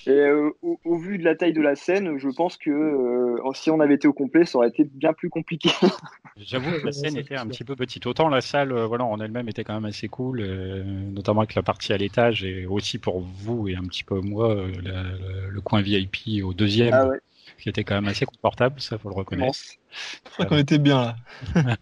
Et 0.05 0.11
euh, 0.11 0.49
au, 0.61 0.97
vu 0.97 1.17
de 1.17 1.23
la 1.23 1.35
taille 1.35 1.53
de 1.53 1.61
la 1.61 1.75
scène, 1.75 2.17
je 2.17 2.27
pense 2.29 2.57
que 2.57 2.69
euh, 2.69 3.53
si 3.53 3.71
on 3.71 3.79
avait 3.79 3.95
été 3.95 4.07
au 4.07 4.13
complet, 4.13 4.45
ça 4.45 4.57
aurait 4.57 4.67
été 4.67 4.83
bien 4.83 5.13
plus 5.13 5.29
compliqué. 5.29 5.69
J'avoue 6.37 6.71
que 6.71 6.85
la 6.85 6.91
scène 6.91 7.17
était 7.17 7.35
un 7.35 7.47
petit 7.47 7.63
peu 7.63 7.75
petite. 7.75 8.05
Autant 8.05 8.27
la 8.27 8.41
salle, 8.41 8.73
euh, 8.73 8.85
voilà, 8.85 9.05
en 9.05 9.19
elle-même 9.19 9.47
était 9.47 9.63
quand 9.63 9.73
même 9.73 9.85
assez 9.85 10.09
cool, 10.09 10.43
notamment 11.11 11.41
avec 11.41 11.55
la 11.55 11.63
partie 11.63 11.93
à 11.93 11.97
l'étage 11.97 12.43
et 12.43 12.65
aussi 12.65 12.97
pour 12.97 13.21
vous 13.21 13.69
et 13.69 13.75
un 13.75 13.83
petit 13.83 14.03
peu 14.03 14.19
moi, 14.19 14.55
le 14.55 15.61
coin 15.61 15.81
VIP 15.81 16.43
au 16.43 16.53
deuxième. 16.53 16.93
Ah 16.93 17.09
qui 17.59 17.69
était 17.69 17.83
quand 17.83 17.95
même 17.95 18.07
assez 18.07 18.25
confortable, 18.25 18.81
ça 18.81 18.97
faut 18.97 19.07
le 19.09 19.15
reconnaître. 19.15 19.57
Je 20.25 20.31
crois 20.31 20.45
qu'on 20.45 20.57
était 20.57 20.79
bien 20.79 21.01
là. 21.01 21.15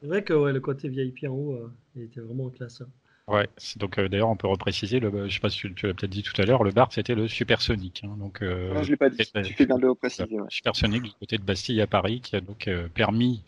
C'est 0.00 0.06
vrai 0.06 0.22
que 0.22 0.34
ouais, 0.34 0.52
le 0.52 0.60
côté 0.60 0.88
VIP 0.88 1.24
en 1.24 1.32
haut, 1.32 1.70
il 1.94 2.02
était 2.02 2.20
vraiment 2.20 2.46
en 2.46 2.50
classe. 2.50 2.82
Hein. 2.82 2.88
Ouais, 3.28 3.48
donc 3.74 3.98
euh, 3.98 4.08
d'ailleurs 4.08 4.28
on 4.28 4.36
peut 4.36 4.46
repréciser, 4.46 5.00
le, 5.00 5.28
je 5.28 5.34
sais 5.34 5.40
pas 5.40 5.50
si 5.50 5.58
tu, 5.58 5.68
l'as 5.68 5.94
peut-être 5.94 6.10
dit 6.10 6.22
tout 6.22 6.40
à 6.40 6.44
l'heure, 6.44 6.62
le 6.62 6.70
bar 6.70 6.92
c'était 6.92 7.16
le 7.16 7.26
Supersonic. 7.26 8.02
Hein, 8.04 8.14
donc, 8.20 8.40
euh, 8.40 8.72
non, 8.72 8.84
je 8.84 8.90
l'ai 8.90 8.96
pas 8.96 9.10
dit, 9.10 9.16
tu 9.16 9.52
fais 9.52 9.66
bien 9.66 9.76
de 9.78 9.82
le 9.82 9.90
repréciser. 9.90 10.38
Ouais. 10.38 10.46
Supersonic 10.48 11.02
du 11.02 11.10
côté 11.10 11.36
de 11.36 11.42
Bastille 11.42 11.80
à 11.80 11.88
Paris 11.88 12.20
qui 12.20 12.36
a 12.36 12.40
donc 12.40 12.68
euh, 12.68 12.86
permis 12.86 13.42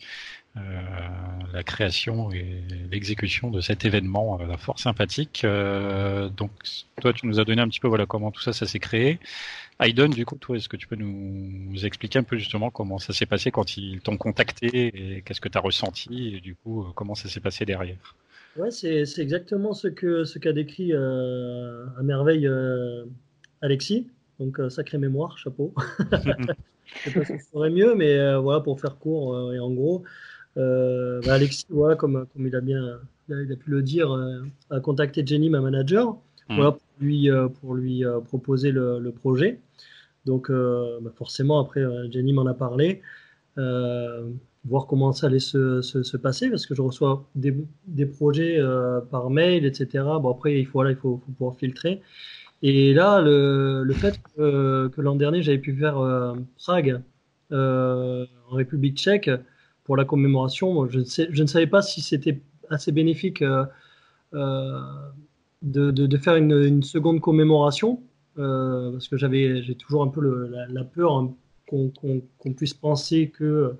euh, 0.57 0.81
la 1.53 1.63
création 1.63 2.29
et 2.33 2.61
l'exécution 2.91 3.51
de 3.51 3.61
cet 3.61 3.85
événement 3.85 4.37
fort 4.57 4.79
sympathique. 4.79 5.45
donc 5.45 6.51
toi 6.99 7.13
tu 7.13 7.25
nous 7.25 7.39
as 7.39 7.45
donné 7.45 7.61
un 7.61 7.69
petit 7.69 7.79
peu 7.79 7.87
voilà 7.87 8.05
comment 8.05 8.31
tout 8.31 8.41
ça 8.41 8.51
ça 8.51 8.65
s'est 8.65 8.79
créé. 8.79 9.17
Aiden, 9.81 10.11
du 10.11 10.25
coup, 10.25 10.35
toi, 10.35 10.57
est-ce 10.57 10.67
que 10.67 10.75
tu 10.75 10.87
peux 10.87 10.97
nous, 10.97 11.85
expliquer 11.85 12.19
un 12.19 12.23
peu 12.23 12.37
justement 12.37 12.69
comment 12.69 12.99
ça 12.99 13.13
s'est 13.13 13.25
passé 13.25 13.49
quand 13.49 13.77
ils 13.77 14.01
t'ont 14.01 14.17
contacté 14.17 15.15
et 15.15 15.21
qu'est-ce 15.21 15.39
que 15.39 15.47
tu 15.47 15.57
as 15.57 15.61
ressenti 15.61 16.35
et 16.35 16.41
du 16.41 16.55
coup 16.55 16.85
comment 16.95 17.15
ça 17.15 17.29
s'est 17.29 17.39
passé 17.39 17.63
derrière? 17.63 18.15
Ouais, 18.59 18.71
c'est, 18.71 19.05
exactement 19.19 19.73
ce 19.73 19.87
que 19.87 20.25
ce 20.25 20.37
qu'a 20.37 20.51
décrit 20.51 20.91
euh, 20.91 21.85
à 21.97 22.03
merveille 22.03 22.45
euh, 22.45 23.05
Alexis. 23.61 24.07
Donc 24.37 24.59
euh, 24.59 24.69
sacrée 24.69 24.97
mémoire, 24.97 25.37
chapeau. 25.37 25.73
Je 27.05 27.09
sais 27.09 27.19
pas 27.19 27.23
si 27.23 27.39
ça 27.39 27.45
ferait 27.53 27.69
mieux, 27.69 27.95
mais 27.95 28.35
voilà 28.37 28.59
pour 28.59 28.81
faire 28.81 28.97
court 28.97 29.53
et 29.53 29.59
en 29.59 29.71
gros, 29.71 30.03
bah, 30.55 31.19
Alexis, 31.27 31.67
voilà 31.69 31.95
comme 31.95 32.25
comme 32.33 32.47
il 32.47 32.55
a 32.55 32.61
bien 32.61 32.99
il 33.29 33.51
a 33.51 33.55
pu 33.55 33.69
le 33.69 33.83
dire, 33.83 34.11
a 34.71 34.79
contacté 34.79 35.23
Jenny, 35.23 35.51
ma 35.51 35.61
manager, 35.61 36.13
mmh. 36.49 36.55
voilà 36.55 36.71
pour 36.71 36.81
lui 36.99 37.29
pour 37.61 37.75
lui 37.75 38.03
proposer 38.25 38.71
le, 38.71 38.97
le, 38.97 39.11
projet. 39.11 39.59
Donc 40.25 40.49
bah, 40.49 41.11
forcément 41.15 41.59
après 41.59 41.83
Jenny 42.11 42.33
m'en 42.33 42.47
a 42.47 42.55
parlé 42.55 43.03
voir 44.65 44.87
comment 44.87 45.13
ça 45.13 45.27
allait 45.27 45.39
se, 45.39 45.81
se, 45.81 46.17
passer 46.17 46.49
parce 46.49 46.65
que 46.65 46.75
je 46.75 46.81
reçois 46.81 47.27
des, 47.35 47.55
des 47.87 48.05
projets 48.05 48.59
euh, 48.59 48.99
par 49.01 49.29
mail, 49.29 49.65
etc. 49.65 50.03
Bon, 50.21 50.31
après, 50.31 50.59
il 50.59 50.65
faut, 50.65 50.85
il 50.85 50.95
faut, 50.95 51.17
pouvoir 51.37 51.55
filtrer. 51.55 52.01
Et 52.61 52.93
là, 52.93 53.21
le, 53.21 53.83
le 53.83 53.93
fait 53.93 54.19
que, 54.35 54.91
l'an 54.97 55.15
dernier, 55.15 55.41
j'avais 55.41 55.59
pu 55.59 55.75
faire 55.75 55.97
euh, 55.99 56.35
Prague 56.57 57.01
euh, 57.51 58.25
en 58.49 58.55
République 58.55 58.97
tchèque 58.97 59.29
pour 59.85 59.95
la 59.95 60.05
commémoration, 60.05 60.87
je, 60.87 60.99
je 60.99 61.41
ne 61.41 61.47
savais 61.47 61.65
pas 61.65 61.81
si 61.81 62.01
c'était 62.01 62.41
assez 62.69 62.91
bénéfique 62.91 63.43
de, 64.33 65.47
de, 65.63 66.17
faire 66.17 66.35
une, 66.35 66.51
une 66.51 66.83
seconde 66.83 67.21
commémoration 67.21 68.03
parce 68.35 69.07
que 69.07 69.17
j'avais 69.17 69.63
j'ai 69.63 69.73
toujours 69.73 70.03
un 70.03 70.09
peu 70.09 70.47
la, 70.69 70.83
peur 70.83 71.17
hein, 71.17 71.33
qu'on 71.67 71.91
qu'on 72.37 72.53
puisse 72.53 72.75
penser 72.75 73.31
que 73.31 73.75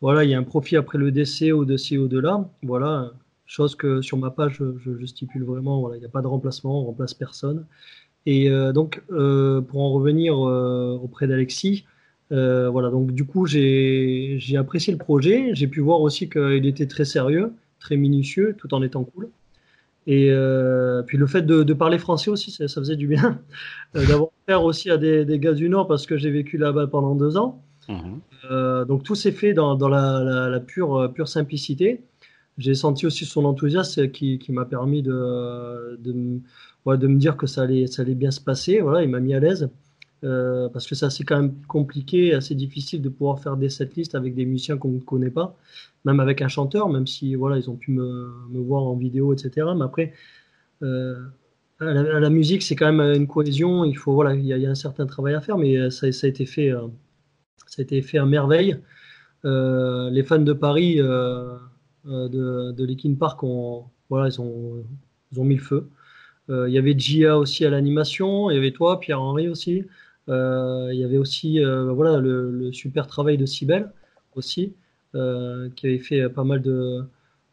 voilà, 0.00 0.24
il 0.24 0.30
y 0.30 0.34
a 0.34 0.38
un 0.38 0.42
profit 0.42 0.76
après 0.76 0.98
le 0.98 1.12
décès 1.12 1.52
au-dessus 1.52 1.98
au-delà. 1.98 2.48
Voilà, 2.62 3.12
chose 3.46 3.74
que 3.74 4.00
sur 4.00 4.16
ma 4.16 4.30
page, 4.30 4.62
je, 4.78 5.06
stipule 5.06 5.44
vraiment, 5.44 5.80
voilà, 5.80 5.96
il 5.96 6.00
n'y 6.00 6.06
a 6.06 6.10
pas 6.10 6.22
de 6.22 6.26
remplacement, 6.26 6.82
on 6.82 6.84
remplace 6.86 7.14
personne. 7.14 7.66
Et 8.26 8.50
euh, 8.50 8.72
donc, 8.72 9.02
euh, 9.12 9.60
pour 9.60 9.80
en 9.82 9.92
revenir 9.92 10.34
euh, 10.46 10.98
auprès 11.02 11.26
d'Alexis, 11.26 11.84
voilà, 12.30 12.90
donc 12.90 13.12
du 13.12 13.24
coup, 13.24 13.46
j'ai 13.46 14.38
apprécié 14.56 14.92
le 14.92 14.98
projet. 14.98 15.50
J'ai 15.54 15.66
pu 15.66 15.80
voir 15.80 16.00
aussi 16.00 16.28
qu'il 16.30 16.64
était 16.64 16.86
très 16.86 17.04
sérieux, 17.04 17.52
très 17.80 17.96
minutieux, 17.96 18.54
tout 18.56 18.72
en 18.72 18.82
étant 18.82 19.04
cool. 19.04 19.28
Et 20.06 20.30
puis 21.06 21.18
le 21.18 21.26
fait 21.26 21.42
de, 21.42 21.74
parler 21.74 21.98
français 21.98 22.30
aussi, 22.30 22.52
ça, 22.52 22.68
faisait 22.68 22.96
du 22.96 23.08
bien. 23.08 23.40
D'avoir 23.94 24.30
affaire 24.46 24.64
aussi 24.64 24.90
à 24.90 24.96
des, 24.96 25.24
des, 25.24 25.38
gars 25.40 25.54
du 25.54 25.68
Nord 25.68 25.88
parce 25.88 26.06
que 26.06 26.16
j'ai 26.16 26.30
vécu 26.30 26.56
là-bas 26.56 26.86
pendant 26.86 27.16
deux 27.16 27.36
ans. 27.36 27.62
Mhm. 27.90 28.20
Euh, 28.50 28.84
donc 28.84 29.02
tout 29.02 29.14
s'est 29.14 29.32
fait 29.32 29.52
dans, 29.52 29.76
la, 29.88 30.60
pure, 30.60 30.96
euh, 30.96 31.08
pure 31.08 31.28
simplicité. 31.28 32.00
J'ai 32.58 32.74
senti 32.74 33.06
aussi 33.06 33.24
son 33.24 33.44
enthousiasme 33.44 34.08
qui, 34.08 34.40
m'a 34.50 34.64
permis 34.64 35.02
de, 35.02 35.98
me 36.06 37.16
dire 37.16 37.36
que 37.36 37.46
ça 37.46 37.62
allait, 37.62 37.86
ça 37.86 38.04
bien 38.04 38.30
se 38.30 38.40
passer. 38.40 38.80
Voilà, 38.80 39.02
il 39.02 39.08
m'a 39.08 39.20
mis 39.20 39.34
à 39.34 39.40
l'aise. 39.40 39.70
Euh, 40.22 40.68
parce 40.68 40.86
que 40.86 40.94
c'est 40.94 41.06
assez 41.06 41.24
quand 41.24 41.40
même 41.40 41.54
compliqué, 41.66 42.34
assez 42.34 42.54
difficile 42.54 43.00
de 43.00 43.08
pouvoir 43.08 43.40
faire 43.40 43.56
des 43.56 43.70
setlists 43.70 44.14
avec 44.14 44.34
des 44.34 44.44
musiciens 44.44 44.76
qu'on 44.76 44.90
ne 44.90 45.00
connaît 45.00 45.30
pas, 45.30 45.56
même 46.04 46.20
avec 46.20 46.42
un 46.42 46.48
chanteur, 46.48 46.90
même 46.90 47.06
si 47.06 47.34
voilà 47.36 47.56
ils 47.56 47.70
ont 47.70 47.76
pu 47.76 47.90
me, 47.92 48.30
voir 48.52 48.82
en 48.82 48.96
vidéo, 48.96 49.32
etc. 49.32 49.68
Mais 49.74 49.84
après, 49.84 50.12
la, 50.82 52.28
musique 52.28 52.62
c'est 52.62 52.76
quand 52.76 52.92
même 52.92 53.14
une 53.14 53.26
cohésion. 53.26 53.86
Il 53.86 53.96
faut 53.96 54.12
voilà, 54.12 54.34
il 54.34 54.44
y, 54.44 54.66
a, 54.66 54.70
un 54.70 54.74
certain 54.74 55.06
travail 55.06 55.32
à 55.32 55.40
faire, 55.40 55.56
mais 55.56 55.90
ça, 55.90 56.12
ça 56.12 56.26
a 56.26 56.28
été 56.28 56.44
fait 56.44 56.70
ça 57.66 57.80
a 57.80 57.82
été 57.82 58.02
fait 58.02 58.18
à 58.18 58.26
merveille. 58.26 58.76
Euh, 59.44 60.10
les 60.10 60.22
fans 60.22 60.38
de 60.38 60.52
Paris 60.52 61.00
euh, 61.00 61.56
euh, 62.06 62.28
de, 62.28 62.72
de 62.72 63.14
Park 63.14 63.42
ont, 63.42 63.86
voilà, 64.08 64.28
ils 64.28 64.40
ont, 64.40 64.84
ils 65.32 65.40
ont 65.40 65.44
mis 65.44 65.56
le 65.56 65.62
feu. 65.62 65.88
Il 66.48 66.72
y 66.72 66.78
avait 66.78 66.98
Gia 66.98 67.38
aussi 67.38 67.64
à 67.64 67.70
l'animation, 67.70 68.50
il 68.50 68.54
y 68.56 68.58
avait 68.58 68.72
toi, 68.72 68.98
Pierre-Henri 68.98 69.48
aussi. 69.48 69.84
il 70.26 70.94
y 70.94 71.04
avait 71.04 71.16
aussi 71.16 71.60
voilà, 71.62 72.18
le, 72.18 72.72
super 72.72 73.06
travail 73.06 73.38
de 73.38 73.46
Sibel 73.46 73.92
aussi, 74.34 74.74
qui 75.12 75.86
avait 75.86 76.00
fait 76.00 76.28
pas 76.28 76.42
mal 76.42 76.60
de, 76.60 77.04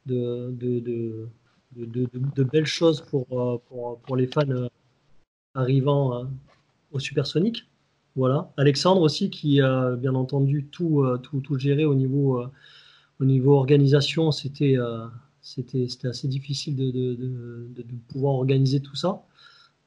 de, 0.08 0.50
de, 0.50 1.30
de 1.76 2.43
belles 2.43 2.65
choses 2.65 3.02
pour, 3.02 3.62
les 4.15 4.26
fans 4.26 4.67
arrivant 5.54 6.28
au 6.91 6.98
Supersonic. 6.98 7.67
Voilà. 8.18 8.52
Alexandre 8.58 9.02
aussi 9.02 9.30
qui 9.30 9.62
a 9.62 9.92
bien 9.92 10.16
entendu 10.16 10.66
tout, 10.66 11.04
euh, 11.04 11.18
tout, 11.20 11.40
tout 11.40 11.60
géré 11.60 11.86
au 11.86 11.94
niveau, 11.94 12.42
euh, 12.42 12.48
au 13.22 13.26
niveau 13.26 13.54
organisation. 13.54 14.32
C'était 14.32 14.76
euh, 14.76 15.06
assez 16.04 16.28
difficile 16.28 16.76
de, 16.76 16.92
de, 16.92 17.16
de, 17.76 17.84
pouvoir 18.12 18.34
organiser 18.34 18.80
tout 18.80 18.96
ça. 18.96 19.22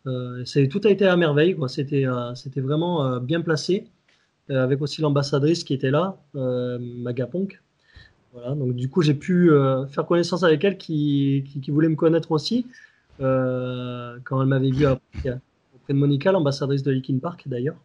Euh, 0.07 0.45
tout 0.71 0.81
a 0.85 0.91
été 0.91 1.07
à 1.07 1.17
merveille. 1.17 1.57
C'était 1.67 2.61
vraiment 2.61 3.19
bien 3.19 3.41
placé. 3.41 3.89
avec 4.49 4.81
aussi 4.81 5.01
l'ambassadrice 5.03 5.65
qui 5.65 5.75
était 5.75 5.91
là, 5.91 6.17
Magaponk. 6.35 7.61
Voilà, 8.33 8.55
donc 8.55 8.77
du 8.77 8.89
coup 8.89 9.03
j'ai 9.03 9.15
pu 9.15 9.51
faire 9.89 10.07
connaissance 10.07 10.45
avec 10.45 10.63
elle 10.65 10.79
qui, 10.79 11.45
qui, 11.63 11.71
voulait 11.73 11.89
me 11.89 11.97
connaître 11.97 12.31
aussi 12.31 12.67
quand 13.19 14.41
elle 14.41 14.49
m'avait 14.49 14.71
vu 14.71 14.87
auprès 14.87 15.95
de 15.95 15.99
Monica, 15.99 16.31
l'ambassadrice 16.31 16.85
de 16.85 16.93
Linkin 16.93 17.19
Park 17.19 17.43
d'ailleurs. 17.47 17.77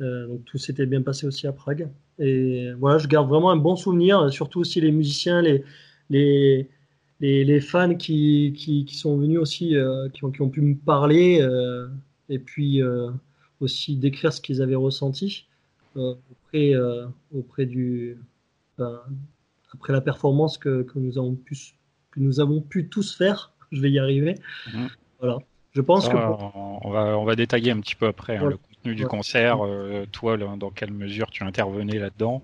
Euh, 0.00 0.26
donc 0.26 0.44
tout 0.44 0.58
s'était 0.58 0.86
bien 0.86 1.02
passé 1.02 1.26
aussi 1.26 1.46
à 1.46 1.52
Prague. 1.52 1.88
Et 2.18 2.72
voilà, 2.78 2.98
je 2.98 3.06
garde 3.06 3.28
vraiment 3.28 3.50
un 3.50 3.56
bon 3.56 3.76
souvenir, 3.76 4.32
surtout 4.32 4.60
aussi 4.60 4.80
les 4.80 4.92
musiciens, 4.92 5.42
les, 5.42 5.64
les, 6.10 6.68
les, 7.20 7.60
fans 7.60 7.94
qui, 7.94 8.54
qui, 8.56 8.84
qui, 8.84 8.96
sont 8.96 9.16
venus 9.16 9.38
aussi, 9.38 9.76
euh, 9.76 10.08
qui, 10.10 10.24
ont, 10.24 10.30
qui, 10.30 10.42
ont, 10.42 10.48
pu 10.48 10.60
me 10.60 10.74
parler 10.74 11.40
euh, 11.40 11.88
et 12.28 12.38
puis 12.38 12.82
aussi 13.60 13.96
décrire 13.96 14.32
ce 14.32 14.40
qu'ils 14.40 14.62
avaient 14.62 14.74
ressenti 14.74 15.46
auprès, 15.96 16.74
auprès 17.32 17.66
du, 17.66 18.16
après 18.78 19.92
la 19.92 20.00
performance 20.00 20.58
que, 20.58 20.82
que, 20.82 20.98
nous 20.98 21.18
avons 21.18 21.34
pu, 21.34 21.56
que 22.10 22.20
nous 22.20 22.40
avons 22.40 22.60
pu 22.60 22.88
tous 22.88 23.16
faire. 23.16 23.52
Je 23.70 23.80
vais 23.80 23.90
y 23.90 23.98
arriver. 23.98 24.36
Mhm. 24.72 24.88
Voilà. 25.20 25.38
Je 25.72 25.80
pense 25.80 26.08
que. 26.08 26.16
On, 26.16 26.90
va, 26.90 27.18
on 27.18 27.24
va 27.24 27.34
détailler 27.34 27.72
un 27.72 27.80
petit 27.80 27.96
peu 27.96 28.06
après 28.06 28.36
hein, 28.36 28.48
le 28.48 28.56
du 28.92 29.06
concert, 29.06 29.64
euh, 29.64 30.06
toi, 30.12 30.36
dans 30.36 30.70
quelle 30.70 30.92
mesure 30.92 31.30
tu 31.30 31.42
intervenais 31.44 31.98
là-dedans? 31.98 32.42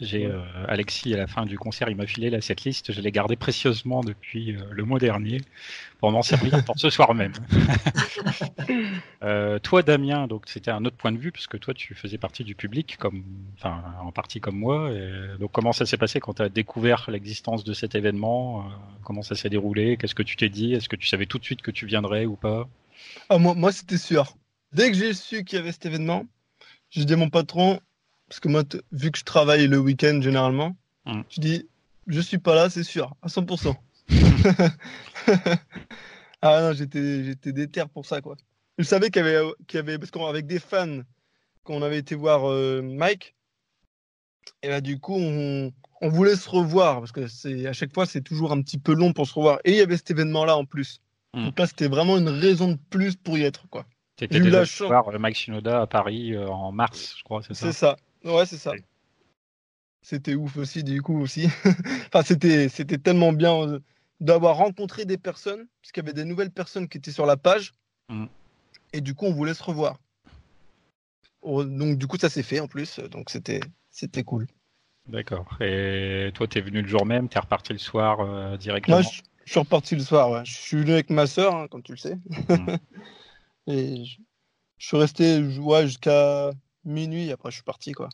J'ai 0.00 0.26
euh, 0.26 0.40
Alexis 0.66 1.14
à 1.14 1.18
la 1.18 1.26
fin 1.26 1.44
du 1.44 1.58
concert, 1.58 1.88
il 1.90 1.96
m'a 1.96 2.06
filé 2.06 2.30
là 2.30 2.40
cette 2.40 2.64
liste, 2.64 2.92
je 2.92 3.00
l'ai 3.00 3.12
gardée 3.12 3.36
précieusement 3.36 4.00
depuis 4.00 4.56
euh, 4.56 4.60
le 4.70 4.84
mois 4.84 4.98
dernier 4.98 5.42
pour 6.00 6.10
m'en 6.10 6.22
servir 6.22 6.64
pour 6.64 6.78
ce 6.78 6.88
soir 6.88 7.14
même. 7.14 7.32
toi, 9.62 9.82
Damien, 9.82 10.26
donc 10.26 10.44
c'était 10.46 10.70
un 10.70 10.84
autre 10.84 10.96
point 10.96 11.12
de 11.12 11.18
vue 11.18 11.32
parce 11.32 11.46
que 11.46 11.58
toi, 11.58 11.74
tu 11.74 11.94
faisais 11.94 12.18
partie 12.18 12.44
du 12.44 12.54
public, 12.54 12.96
comme, 12.98 13.22
enfin, 13.58 13.82
en 14.02 14.10
partie 14.10 14.40
comme 14.40 14.56
moi. 14.56 14.90
donc, 15.38 15.52
comment 15.52 15.72
ça 15.72 15.84
s'est 15.84 15.98
passé 15.98 16.20
quand 16.20 16.34
tu 16.34 16.42
as 16.42 16.48
découvert 16.48 17.10
l'existence 17.10 17.64
de 17.64 17.74
cet 17.74 17.94
événement? 17.94 18.64
Comment 19.04 19.22
ça 19.22 19.34
s'est 19.34 19.50
déroulé? 19.50 19.98
Qu'est-ce 19.98 20.14
que 20.14 20.22
tu 20.22 20.36
t'es 20.36 20.48
dit? 20.48 20.72
Est-ce 20.72 20.88
que 20.88 20.96
tu 20.96 21.06
savais 21.06 21.26
tout 21.26 21.38
de 21.38 21.44
suite 21.44 21.60
que 21.60 21.70
tu 21.70 21.84
viendrais 21.84 22.24
ou 22.24 22.36
pas? 22.36 22.66
Ah, 23.28 23.38
moi, 23.38 23.54
moi 23.54 23.72
c'était 23.72 23.98
sûr. 23.98 24.34
Dès 24.72 24.90
que 24.90 24.96
j'ai 24.96 25.14
su 25.14 25.44
qu'il 25.44 25.58
y 25.58 25.60
avait 25.60 25.72
cet 25.72 25.86
événement, 25.86 26.26
j'ai 26.90 27.04
dit 27.04 27.12
à 27.12 27.16
mon 27.16 27.30
patron, 27.30 27.80
parce 28.28 28.40
que 28.40 28.48
moi, 28.48 28.62
vu 28.92 29.10
que 29.10 29.18
je 29.18 29.24
travaille 29.24 29.66
le 29.66 29.78
week-end 29.78 30.20
généralement, 30.22 30.76
mm. 31.06 31.22
je 31.28 31.40
dis, 31.40 31.68
je 32.06 32.20
suis 32.20 32.38
pas 32.38 32.54
là, 32.54 32.70
c'est 32.70 32.84
sûr, 32.84 33.14
à 33.22 33.28
100%. 33.28 33.74
ah 36.42 36.60
non, 36.60 36.72
j'étais, 36.72 37.24
j'étais 37.24 37.52
déter 37.52 37.84
pour 37.92 38.06
ça, 38.06 38.20
quoi. 38.20 38.36
Je 38.78 38.84
savais 38.84 39.10
qu'il 39.10 39.24
y 39.24 39.28
avait, 39.28 39.50
qu'il 39.66 39.76
y 39.76 39.80
avait 39.80 39.98
parce 39.98 40.10
qu'avec 40.10 40.46
des 40.46 40.58
fans, 40.58 41.00
qu'on 41.64 41.82
avait 41.82 41.98
été 41.98 42.14
voir 42.14 42.48
euh, 42.48 42.80
Mike, 42.82 43.34
et 44.62 44.68
là, 44.68 44.80
du 44.80 44.98
coup, 44.98 45.14
on, 45.16 45.72
on, 46.00 46.08
voulait 46.08 46.36
se 46.36 46.48
revoir, 46.48 47.00
parce 47.00 47.12
que 47.12 47.26
c'est, 47.26 47.66
à 47.66 47.72
chaque 47.72 47.92
fois, 47.92 48.06
c'est 48.06 48.22
toujours 48.22 48.52
un 48.52 48.62
petit 48.62 48.78
peu 48.78 48.94
long 48.94 49.12
pour 49.12 49.26
se 49.26 49.34
revoir. 49.34 49.58
Et 49.64 49.72
il 49.72 49.76
y 49.76 49.80
avait 49.80 49.96
cet 49.96 50.10
événement-là 50.12 50.56
en 50.56 50.64
plus. 50.64 51.00
Mm. 51.34 51.46
Donc 51.46 51.58
là, 51.58 51.66
c'était 51.66 51.88
vraiment 51.88 52.16
une 52.16 52.28
raison 52.28 52.72
de 52.72 52.78
plus 52.88 53.16
pour 53.16 53.36
y 53.36 53.42
être, 53.42 53.68
quoi. 53.68 53.86
C'était 54.20 54.40
déjà 54.40 54.64
voir 54.80 55.08
euh, 55.08 55.18
Mike 55.18 55.34
Shinoda 55.34 55.80
à 55.80 55.86
Paris 55.86 56.34
euh, 56.34 56.46
en 56.46 56.72
mars, 56.72 57.14
je 57.16 57.24
crois, 57.24 57.42
c'est 57.42 57.54
ça 57.54 57.66
C'est 57.66 57.72
ça, 57.72 57.96
ouais, 58.24 58.44
c'est 58.44 58.58
ça. 58.58 58.72
C'était 60.02 60.34
ouf 60.34 60.58
aussi, 60.58 60.84
du 60.84 61.00
coup, 61.00 61.18
aussi. 61.18 61.46
enfin, 62.08 62.22
c'était, 62.22 62.68
c'était 62.68 62.98
tellement 62.98 63.32
bien. 63.32 63.80
d'avoir 64.20 64.56
rencontré 64.56 65.06
des 65.06 65.16
personnes, 65.16 65.66
parce 65.80 65.92
qu'il 65.92 66.02
y 66.02 66.06
avait 66.06 66.12
des 66.12 66.26
nouvelles 66.26 66.50
personnes 66.50 66.86
qui 66.86 66.98
étaient 66.98 67.12
sur 67.12 67.24
la 67.24 67.38
page. 67.38 67.72
Mm. 68.10 68.26
Et 68.92 69.00
du 69.00 69.14
coup, 69.14 69.24
on 69.24 69.32
voulait 69.32 69.54
se 69.54 69.62
revoir. 69.62 69.98
Donc, 71.42 71.96
du 71.96 72.06
coup, 72.06 72.18
ça 72.18 72.28
s'est 72.28 72.42
fait 72.42 72.60
en 72.60 72.68
plus. 72.68 72.98
Donc, 72.98 73.30
c'était, 73.30 73.60
c'était 73.88 74.22
cool. 74.22 74.46
D'accord. 75.08 75.46
Et 75.62 76.30
toi, 76.34 76.46
tu 76.46 76.58
es 76.58 76.60
venu 76.60 76.82
le 76.82 76.88
jour 76.88 77.06
même, 77.06 77.30
tu 77.30 77.38
es 77.38 77.40
reparti 77.40 77.72
le 77.72 77.78
soir 77.78 78.20
euh, 78.20 78.58
directement 78.58 78.98
Moi, 78.98 79.10
je, 79.46 79.50
suis 79.50 79.60
reparti 79.60 79.96
le 79.96 80.02
soir, 80.02 80.30
ouais. 80.30 80.42
Je 80.44 80.52
suis 80.52 80.76
venu 80.76 80.92
avec 80.92 81.08
ma 81.08 81.26
soeur, 81.26 81.54
hein, 81.54 81.68
comme 81.68 81.82
tu 81.82 81.92
le 81.92 81.98
sais. 81.98 82.16
Mm. 82.50 82.76
et 83.70 84.04
je, 84.04 84.18
suis 84.78 84.96
resté 84.96 85.42
ouais, 85.58 85.86
jusqu'à 85.86 86.50
minuit, 86.84 87.30
après 87.32 87.50
je 87.50 87.56
suis 87.56 87.64
parti, 87.64 87.92
quoi. 87.92 88.08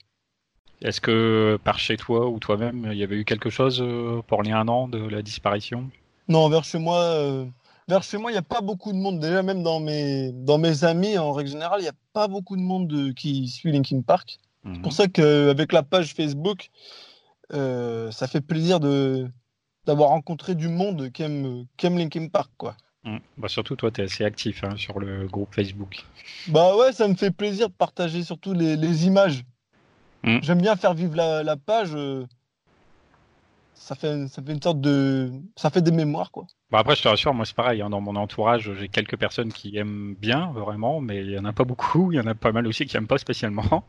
Est-ce 0.83 1.01
que 1.01 1.59
par 1.65 1.79
chez 1.79 1.97
toi 1.97 2.29
ou 2.29 2.39
toi-même, 2.39 2.89
il 2.93 2.99
y 2.99 3.03
avait 3.03 3.17
eu 3.17 3.25
quelque 3.25 3.49
chose 3.49 3.81
euh, 3.81 4.21
pour 4.27 4.43
les 4.43 4.53
un 4.53 4.69
an 4.69 4.89
de 4.89 4.99
la 4.99 5.23
disparition? 5.23 5.91
Non, 6.29 6.49
vers 6.49 6.65
chez 6.65 6.79
moi, 6.79 6.99
euh, 6.99 7.47
vers 7.89 8.03
chez 8.03 8.19
moi, 8.19 8.31
il 8.31 8.35
n'y 8.35 8.39
a 8.39 8.43
pas 8.43 8.61
beaucoup 8.61 8.93
de 8.93 8.99
monde. 8.99 9.19
Déjà, 9.21 9.43
même 9.43 9.63
dans 9.63 9.81
mes, 9.81 10.33
dans 10.33 10.59
mes 10.59 10.85
amis, 10.85 11.17
en 11.17 11.33
règle 11.33 11.51
générale, 11.51 11.81
il 11.81 11.85
n'y 11.85 11.89
a 11.89 11.97
pas 12.13 12.29
beaucoup 12.29 12.57
de 12.57 12.63
monde 12.63 13.15
qui 13.15 13.49
suit 13.49 13.73
Linkin 13.73 14.03
Park. 14.03 14.39
C'est 14.65 14.81
pour 14.81 14.93
mhm. 14.93 14.97
ça 14.97 15.07
qu'avec 15.07 15.73
la 15.73 15.83
page 15.83 16.13
Facebook, 16.13 16.71
euh, 17.53 18.11
ça 18.11 18.27
fait 18.27 18.41
plaisir 18.41 18.81
de 18.81 19.29
d'avoir 19.87 20.09
rencontré 20.09 20.57
du 20.57 20.67
monde 20.67 21.13
qui 21.13 21.23
aime, 21.23 21.65
qui 21.77 21.87
aime 21.87 21.97
Linkin 21.97 22.27
Park, 22.27 22.51
quoi. 22.57 22.77
Mhm. 23.07 23.21
Bah 23.39 23.49
surtout, 23.49 23.77
toi, 23.77 23.91
tu 23.91 24.01
es 24.01 24.05
assez 24.05 24.25
actif 24.25 24.65
hein, 24.65 24.77
sur 24.77 24.99
le 24.99 25.27
groupe 25.27 25.55
Facebook. 25.55 26.05
Bah 26.49 26.77
ouais, 26.77 26.93
ça 26.93 27.07
me 27.07 27.15
fait 27.15 27.31
plaisir 27.31 27.69
de 27.69 27.75
partager 27.75 28.23
surtout 28.23 28.53
les, 28.53 28.77
les 28.77 29.07
images. 29.07 29.45
Mm. 30.25 30.39
J'aime 30.43 30.61
bien 30.61 30.77
faire 30.77 30.93
vivre 30.93 31.15
la, 31.15 31.57
page. 31.57 31.95
Euh, 31.95 32.27
ça 33.75 33.95
fait, 33.95 34.27
ça 34.27 34.43
fait 34.43 34.53
une 34.53 34.63
sorte 34.63 34.81
de. 34.81 35.31
Ça 35.57 35.71
fait 35.71 35.83
des 35.83 35.93
mémoires, 35.93 36.33
quoi. 36.33 36.47
Bah 36.73 36.81
après, 36.81 36.97
je 36.97 37.03
te 37.03 37.07
rassure, 37.07 37.33
moi 37.33 37.45
c'est 37.45 37.55
pareil. 37.55 37.81
Hein, 37.81 37.91
dans 37.91 38.01
mon 38.01 38.17
entourage, 38.17 38.73
j'ai 38.81 38.89
quelques 38.89 39.17
personnes 39.17 39.53
qui 39.53 39.77
aiment 39.77 40.17
bien, 40.19 40.51
vraiment, 40.53 41.01
mais 41.01 41.19
il 41.19 41.31
y 41.31 41.39
en 41.39 41.45
a 41.45 41.53
pas 41.53 41.63
beaucoup. 41.63 42.11
Il 42.11 42.17
y 42.17 42.21
en 42.21 42.27
a 42.27 42.35
pas 42.35 42.51
mal 42.51 42.67
aussi 42.67 42.87
qui 42.87 42.97
aiment 42.97 43.07
pas 43.07 43.19
spécialement. 43.19 43.85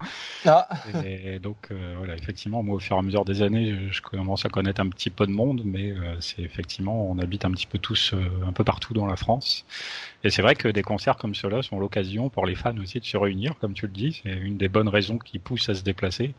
Ah. 0.46 0.68
Et 1.04 1.40
donc, 1.40 1.58
euh, 1.72 1.96
voilà, 1.98 2.16
effectivement, 2.16 2.62
moi 2.62 2.76
au 2.76 2.80
fur 2.80 2.96
et 2.96 3.00
à 3.00 3.02
mesure 3.02 3.26
des 3.26 3.42
années, 3.42 3.76
je, 3.90 4.02
commence 4.02 4.46
à 4.46 4.50
connaître 4.50 4.80
un 4.80 4.90
petit 4.90 5.10
peu 5.10 5.26
de 5.26 5.32
monde, 5.32 5.64
mais 5.66 5.92
euh, 5.92 6.16
c'est 6.20 6.42
effectivement, 6.42 7.10
on 7.10 7.18
habite 7.18 7.46
un 7.46 7.52
petit 7.52 7.66
peu 7.66 7.80
tous 7.80 8.14
un 8.48 8.54
peu 8.54 8.64
partout 8.64 8.94
dans 8.94 9.08
la 9.08 9.16
France. 9.16 9.66
Et 10.24 10.30
c'est 10.30 10.44
vrai 10.44 10.56
que 10.56 10.68
des 10.68 10.84
concerts 10.84 11.18
comme 11.18 11.34
ceux-là 11.34 11.64
sont 11.64 11.80
l'occasion 11.80 12.30
pour 12.30 12.46
les 12.46 12.56
fans 12.56 12.78
aussi 12.78 13.00
de 13.00 13.06
se 13.06 13.18
réunir, 13.18 13.56
comme 13.60 13.74
tu 13.74 13.88
le 13.88 13.92
dis. 13.92 14.22
C'est 14.24 14.34
une 14.34 14.58
des 14.58 14.70
bonnes 14.70 14.90
raisons 14.90 15.18
qui 15.18 15.40
pousse 15.40 15.68
à 15.70 15.74
se 15.74 15.82
déplacer. 15.82 16.36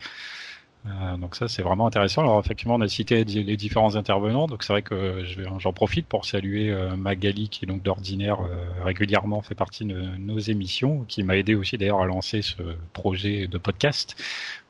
Euh, 0.88 1.16
donc 1.16 1.34
ça 1.34 1.48
c'est 1.48 1.62
vraiment 1.62 1.86
intéressant. 1.86 2.22
Alors 2.22 2.40
effectivement 2.40 2.74
on 2.74 2.80
a 2.80 2.88
cité 2.88 3.24
les 3.24 3.56
différents 3.56 3.96
intervenants, 3.96 4.46
donc 4.46 4.62
c'est 4.62 4.72
vrai 4.72 4.82
que 4.82 5.24
j'en 5.58 5.72
profite 5.72 6.06
pour 6.06 6.24
saluer 6.24 6.70
euh, 6.70 6.96
Magali 6.96 7.48
qui 7.48 7.66
donc 7.66 7.82
d'ordinaire 7.82 8.40
euh, 8.40 8.84
régulièrement 8.84 9.42
fait 9.42 9.54
partie 9.54 9.84
de 9.84 10.00
nos 10.18 10.38
émissions, 10.38 11.04
qui 11.08 11.22
m'a 11.22 11.36
aidé 11.36 11.54
aussi 11.54 11.78
d'ailleurs 11.78 12.00
à 12.00 12.06
lancer 12.06 12.42
ce 12.42 12.62
projet 12.92 13.46
de 13.46 13.58
podcast 13.58 14.16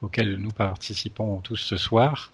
auquel 0.02 0.36
nous 0.36 0.50
participons 0.50 1.40
tous 1.40 1.56
ce 1.56 1.76
soir. 1.76 2.32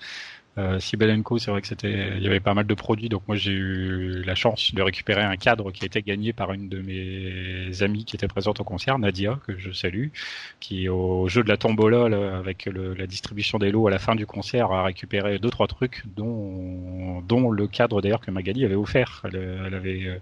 Euh, 0.57 0.79
Co, 1.25 1.39
c'est 1.39 1.51
vrai 1.51 1.61
que 1.61 1.67
c'était, 1.67 2.17
il 2.17 2.23
y 2.23 2.27
avait 2.27 2.41
pas 2.41 2.55
mal 2.55 2.67
de 2.67 2.75
produits, 2.75 3.09
donc 3.09 3.23
moi 3.27 3.37
j'ai 3.37 3.51
eu 3.53 4.23
la 4.23 4.37
chance 4.37 4.73
de 4.73 4.83
récupérer 4.83 5.23
un 5.23 5.37
cadre 5.37 5.73
qui 5.73 5.83
a 5.85 5.87
été 5.87 6.01
gagné 6.03 6.33
par 6.33 6.53
une 6.53 6.69
de 6.69 6.81
mes 6.81 7.83
amies 7.83 8.05
qui 8.05 8.15
était 8.15 8.29
présente 8.29 8.61
au 8.61 8.65
concert, 8.65 8.99
Nadia, 8.99 9.41
que 9.47 9.59
je 9.59 9.73
salue, 9.73 10.09
qui 10.61 10.89
au 10.89 11.27
jeu 11.29 11.43
de 11.43 11.49
la 11.49 11.57
tombola 11.57 12.39
avec 12.39 12.67
la 12.67 13.07
distribution 13.07 13.59
des 13.59 13.73
lots 13.73 13.89
à 13.89 13.91
la 13.91 13.99
fin 13.99 14.15
du 14.15 14.27
concert 14.27 14.71
a 14.71 14.85
récupéré 14.85 15.39
deux 15.41 15.51
trois 15.51 15.67
trucs, 15.67 16.05
dont 16.17 17.21
dont 17.23 17.51
le 17.51 17.67
cadre 17.67 18.01
d'ailleurs 18.01 18.21
que 18.21 18.31
Magali 18.31 18.65
avait 18.65 18.75
offert. 18.75 19.23
Elle, 19.25 19.75
avait 19.75 20.07
euh, 20.07 20.19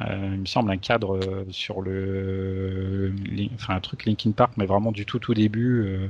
euh, 0.00 0.30
il 0.34 0.40
me 0.40 0.46
semble 0.46 0.70
un 0.70 0.76
cadre 0.78 1.44
sur 1.50 1.82
le, 1.82 3.12
enfin 3.54 3.74
un 3.74 3.80
truc 3.80 4.04
Linkin 4.06 4.32
Park, 4.32 4.52
mais 4.56 4.66
vraiment 4.66 4.92
du 4.92 5.04
tout 5.06 5.18
tout 5.18 5.34
début. 5.34 5.82
Euh, 5.86 6.08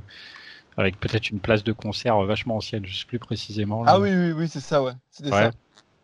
avec 0.79 0.99
peut-être 0.99 1.31
une 1.31 1.41
place 1.41 1.65
de 1.65 1.73
concert 1.73 2.19
vachement 2.23 2.57
ancienne, 2.57 2.87
je 2.87 2.97
sais 2.97 3.05
plus 3.05 3.19
précisément. 3.19 3.83
Ah 3.87 3.99
oui, 3.99 4.11
oui, 4.15 4.33
oui, 4.33 4.49
c'est 4.49 4.61
ça, 4.61 4.83
ouais. 4.83 4.93
C'était 5.11 5.31
ça. 5.31 5.51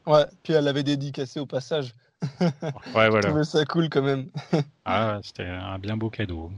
Ouais, 0.06 0.26
puis 0.42 0.52
elle 0.52 0.68
avait 0.68 0.82
dédicacé 0.82 1.40
au 1.40 1.46
passage. 1.46 1.94
ouais, 2.40 2.50
voilà. 2.92 3.20
Je 3.20 3.28
trouvais 3.28 3.44
ça 3.44 3.64
cool 3.64 3.88
quand 3.88 4.02
même. 4.02 4.28
ah, 4.84 5.20
c'était 5.22 5.46
un 5.46 5.78
bien 5.78 5.96
beau 5.96 6.10
cadeau. 6.10 6.50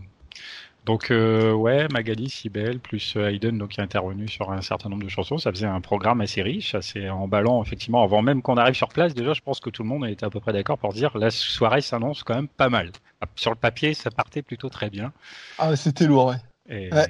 Donc 0.84 1.10
euh, 1.10 1.52
ouais, 1.52 1.88
Magali, 1.88 2.30
Sibel, 2.30 2.78
plus 2.78 3.16
euh, 3.16 3.28
Hayden, 3.28 3.58
donc 3.58 3.70
qui 3.70 3.80
est 3.80 3.82
intervenu 3.82 4.28
sur 4.28 4.52
un 4.52 4.62
certain 4.62 4.88
nombre 4.88 5.02
de 5.02 5.08
chansons, 5.08 5.36
ça 5.36 5.50
faisait 5.50 5.66
un 5.66 5.80
programme 5.80 6.20
assez 6.20 6.42
riche, 6.42 6.76
assez 6.76 7.10
emballant 7.10 7.62
effectivement. 7.62 8.02
Avant 8.02 8.22
même 8.22 8.40
qu'on 8.40 8.56
arrive 8.56 8.74
sur 8.74 8.88
place, 8.88 9.12
déjà, 9.12 9.32
je 9.32 9.40
pense 9.40 9.58
que 9.58 9.68
tout 9.68 9.82
le 9.82 9.88
monde 9.88 10.06
était 10.06 10.24
à 10.24 10.30
peu 10.30 10.38
près 10.38 10.52
d'accord 10.52 10.78
pour 10.78 10.92
dire 10.92 11.18
la 11.18 11.30
soirée 11.30 11.80
s'annonce 11.80 12.22
quand 12.22 12.36
même 12.36 12.48
pas 12.48 12.68
mal. 12.68 12.92
Sur 13.34 13.50
le 13.50 13.56
papier, 13.56 13.94
ça 13.94 14.10
partait 14.10 14.42
plutôt 14.42 14.68
très 14.68 14.88
bien. 14.88 15.12
Ah, 15.58 15.74
c'était 15.74 16.06
lourd, 16.06 16.26
ouais. 16.26 16.36
Et, 16.68 16.88
bah, 16.90 17.06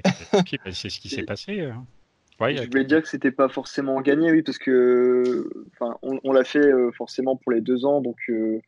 c'est 0.73 0.91
ce 0.91 1.01
qui 1.01 1.09
s'est 1.09 1.23
passé. 1.27 1.61
Hein. 1.61 1.85
je 2.41 2.67
voulais 2.67 2.85
dire 2.85 3.03
que 3.03 3.09
c'était 3.09 3.31
pas 3.31 3.49
forcément 3.49 4.01
gagné, 4.01 4.31
oui, 4.31 4.43
parce 4.43 4.59
que 4.59 5.49
enfin, 5.73 5.97
on, 6.03 6.33
l'a 6.33 6.45
fait 6.45 6.59
euh, 6.59 6.91
forcément 6.93 7.37
pour 7.37 7.53
les 7.53 7.61
deux 7.61 7.85
ans, 7.85 8.01
donc 8.01 8.17
euh, 8.29 8.61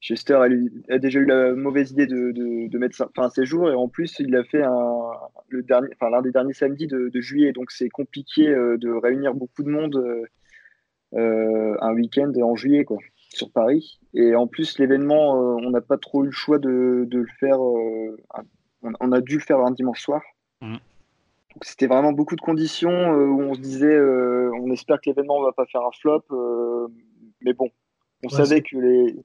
Chester 0.00 0.34
a, 0.34 0.98
déjà 0.98 1.20
eu 1.20 1.24
la 1.24 1.54
mauvaise 1.54 1.92
idée 1.92 2.06
de, 2.06 2.32
de, 2.32 2.78
mettre 2.78 2.96
ça, 2.96 3.08
enfin, 3.16 3.30
ses 3.30 3.46
jours, 3.46 3.70
et 3.70 3.74
en 3.74 3.88
plus 3.88 4.16
il 4.20 4.34
a 4.36 4.44
fait 4.44 4.62
un, 4.62 5.10
le 5.48 5.62
dernier, 5.62 5.88
enfin, 5.94 6.10
l'un 6.10 6.22
des 6.22 6.32
derniers 6.32 6.52
samedis 6.52 6.86
de, 6.86 7.20
juillet, 7.20 7.52
donc 7.52 7.70
c'est 7.70 7.88
compliqué 7.88 8.48
euh, 8.48 8.76
de 8.76 8.90
réunir 8.90 9.34
beaucoup 9.34 9.62
de 9.62 9.70
monde 9.70 10.26
un 11.12 11.94
week-end 11.94 12.30
en 12.42 12.56
juillet, 12.56 12.84
quoi, 12.84 12.98
sur 13.30 13.50
Paris. 13.50 14.00
Et 14.12 14.34
en 14.34 14.46
plus 14.46 14.78
l'événement, 14.78 15.32
on 15.32 15.70
n'a 15.70 15.80
pas 15.80 15.96
trop 15.96 16.24
eu 16.24 16.26
le 16.26 16.32
choix 16.32 16.58
de, 16.58 17.08
le 17.10 17.26
faire 17.40 17.58
on, 18.82 19.12
a 19.12 19.20
dû 19.20 19.34
le 19.34 19.42
faire 19.42 19.58
un 19.60 19.70
dimanche 19.70 20.00
soir. 20.00 20.22
Mm. 20.60 20.76
c'était 21.62 21.86
vraiment 21.86 22.12
beaucoup 22.12 22.34
de 22.34 22.40
conditions 22.40 22.90
euh, 22.90 23.26
où 23.26 23.42
on 23.42 23.54
se 23.54 23.60
disait, 23.60 23.94
euh, 23.94 24.50
on 24.60 24.70
espère 24.70 24.96
que 24.96 25.10
l'événement 25.10 25.42
va 25.42 25.52
pas 25.52 25.66
faire 25.66 25.82
un 25.82 25.90
flop, 26.00 26.24
euh, 26.30 26.88
mais 27.42 27.52
bon, 27.52 27.70
on 28.24 28.28
savait 28.28 28.62
que 28.62 28.76
les 28.76 29.16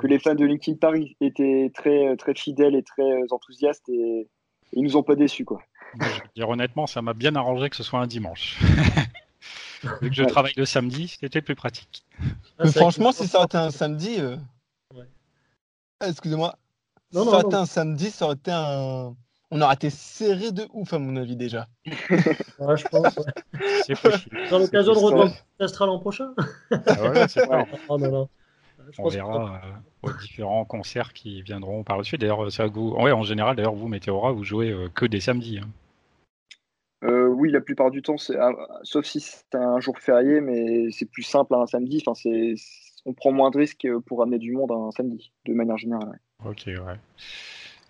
que 0.00 0.06
les 0.06 0.18
fans 0.18 0.34
de 0.34 0.44
Linkin 0.44 0.74
Park 0.74 0.98
étaient 1.20 1.70
très 1.72 2.16
très 2.16 2.34
fidèles 2.34 2.74
et 2.74 2.82
très 2.82 3.30
enthousiastes 3.30 3.88
et, 3.88 4.28
ils 4.72 4.82
nous 4.82 4.98
ont 4.98 5.02
pas 5.02 5.14
déçus 5.14 5.46
quoi. 5.46 5.62
je 5.94 6.04
vais 6.04 6.28
dire 6.36 6.48
honnêtement, 6.48 6.86
ça 6.86 7.00
m'a 7.00 7.14
bien 7.14 7.34
arrangé 7.36 7.70
que 7.70 7.76
ce 7.76 7.82
soit 7.82 8.00
un 8.00 8.06
dimanche. 8.06 8.58
Vu 10.02 10.10
que 10.10 10.16
je 10.16 10.24
travaille 10.24 10.52
le 10.56 10.66
samedi, 10.66 11.16
c'était 11.20 11.40
plus 11.40 11.54
pratique. 11.54 12.04
Ah, 12.58 12.66
franchement, 12.66 13.12
si 13.12 13.26
ça 13.28 13.38
aurait 13.38 13.46
été 13.46 13.56
un 13.56 13.70
samedi, 13.70 14.18
excusez-moi, 16.04 16.58
non, 17.12 17.24
ça 17.24 17.30
aurait 17.30 17.46
été 17.46 17.54
un 17.54 17.66
samedi, 17.66 18.10
ça 18.10 18.26
aurait 18.26 18.34
été 18.34 18.50
un. 18.52 19.14
On 19.50 19.62
aurait 19.62 19.74
été 19.74 19.88
serré 19.88 20.52
de 20.52 20.66
ouf, 20.74 20.92
à 20.92 20.98
mon 20.98 21.16
avis, 21.16 21.34
déjà. 21.34 21.68
ouais, 21.86 22.76
je 22.76 22.86
pense. 22.88 23.16
Ouais. 23.16 23.60
C'est 23.86 23.98
possible. 23.98 24.36
Dans 24.50 24.58
l'occasion 24.58 24.92
de 24.92 24.98
reprendre 24.98 25.34
l'Astral 25.58 25.88
l'an 25.88 25.98
prochain. 25.98 26.34
Ah 26.70 27.10
ouais, 27.10 27.28
c'est 27.28 27.46
pas. 27.46 27.64
oh, 27.88 27.98
non, 27.98 28.10
non. 28.10 28.28
on 28.98 29.08
verra 29.08 29.62
euh, 29.64 30.08
aux 30.08 30.12
différents 30.12 30.66
concerts 30.66 31.14
qui 31.14 31.40
viendront 31.40 31.82
par 31.82 31.96
la 31.96 32.04
suite. 32.04 32.20
D'ailleurs, 32.20 32.52
c'est 32.52 32.66
vous. 32.66 32.90
Ouais, 32.90 33.12
en 33.12 33.22
général, 33.22 33.56
d'ailleurs, 33.56 33.74
vous, 33.74 33.88
Météora, 33.88 34.32
vous 34.32 34.44
jouez 34.44 34.70
euh, 34.70 34.90
que 34.94 35.06
des 35.06 35.20
samedis. 35.20 35.60
Hein. 35.60 35.68
Euh, 37.04 37.28
oui, 37.28 37.50
la 37.50 37.62
plupart 37.62 37.90
du 37.90 38.02
temps, 38.02 38.18
c'est 38.18 38.36
sauf 38.82 39.06
si 39.06 39.20
c'est 39.20 39.54
un 39.54 39.80
jour 39.80 39.98
férié, 39.98 40.42
mais 40.42 40.90
c'est 40.90 41.06
plus 41.06 41.22
simple 41.22 41.54
un 41.54 41.66
samedi. 41.66 42.02
Enfin, 42.04 42.14
c'est 42.14 42.54
on 43.04 43.12
prend 43.12 43.32
moins 43.32 43.50
de 43.50 43.58
risques 43.58 43.88
pour 44.06 44.22
amener 44.22 44.38
du 44.38 44.52
monde 44.52 44.72
un 44.72 44.90
samedi, 44.90 45.32
de 45.46 45.54
manière 45.54 45.78
générale. 45.78 46.20
Ok, 46.44 46.64
ouais. 46.66 46.98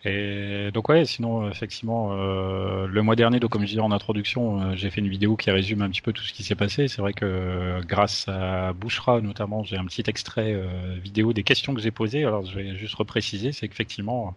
Et 0.04 0.70
donc 0.72 0.88
ouais, 0.88 1.04
sinon 1.04 1.50
effectivement, 1.50 2.10
euh, 2.12 2.86
le 2.86 3.02
mois 3.02 3.16
dernier, 3.16 3.40
donc 3.40 3.50
comme 3.50 3.62
je 3.62 3.66
disais 3.66 3.80
en 3.80 3.90
introduction, 3.90 4.60
euh, 4.62 4.76
j'ai 4.76 4.90
fait 4.90 5.00
une 5.00 5.08
vidéo 5.08 5.36
qui 5.36 5.50
résume 5.50 5.82
un 5.82 5.90
petit 5.90 6.02
peu 6.02 6.12
tout 6.12 6.22
ce 6.22 6.32
qui 6.32 6.44
s'est 6.44 6.54
passé. 6.54 6.86
C'est 6.86 7.00
vrai 7.02 7.12
que 7.12 7.24
euh, 7.24 7.80
grâce 7.84 8.28
à 8.28 8.72
Bouchra 8.74 9.20
notamment, 9.20 9.64
j'ai 9.64 9.76
un 9.76 9.84
petit 9.86 10.04
extrait 10.06 10.54
vidéo 11.02 11.32
des 11.32 11.42
questions 11.42 11.74
que 11.74 11.80
j'ai 11.80 11.90
posées. 11.90 12.24
Alors 12.24 12.44
je 12.46 12.54
vais 12.54 12.76
juste 12.76 12.94
repréciser, 12.94 13.52
c'est 13.52 13.68
qu'effectivement 13.68 14.34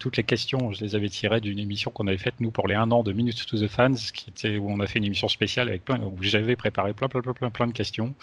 toutes 0.00 0.16
les 0.16 0.24
questions, 0.24 0.72
je 0.72 0.84
les 0.84 0.96
avais 0.96 1.08
tirées 1.08 1.40
d'une 1.40 1.58
émission 1.60 1.92
qu'on 1.92 2.08
avait 2.08 2.18
faite 2.18 2.34
nous 2.40 2.50
pour 2.50 2.66
les 2.66 2.74
un 2.74 2.90
an 2.90 3.04
de 3.04 3.12
Minutes 3.12 3.46
to 3.46 3.56
the 3.56 3.68
Fans, 3.68 3.94
où 3.94 4.72
on 4.72 4.80
a 4.80 4.86
fait 4.88 4.98
une 4.98 5.04
émission 5.04 5.28
spéciale 5.28 5.68
avec 5.68 5.84
plein, 5.84 6.00
où 6.00 6.16
j'avais 6.20 6.56
préparé 6.56 6.92
plein 6.94 7.08
plein 7.08 7.20
plein 7.22 7.50
plein 7.50 7.66
de 7.68 7.72
questions. 7.72 8.14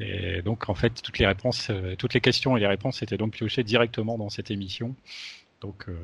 Et 0.00 0.42
donc, 0.42 0.68
en 0.68 0.74
fait, 0.74 1.02
toutes 1.02 1.18
les 1.18 1.26
réponses, 1.26 1.68
euh, 1.70 1.94
toutes 1.96 2.14
les 2.14 2.20
questions 2.20 2.56
et 2.56 2.60
les 2.60 2.66
réponses 2.66 3.02
étaient 3.02 3.16
donc 3.18 3.32
piochées 3.32 3.62
directement 3.62 4.18
dans 4.18 4.30
cette 4.30 4.50
émission. 4.50 4.94
Donc, 5.60 5.84
euh, 5.88 5.94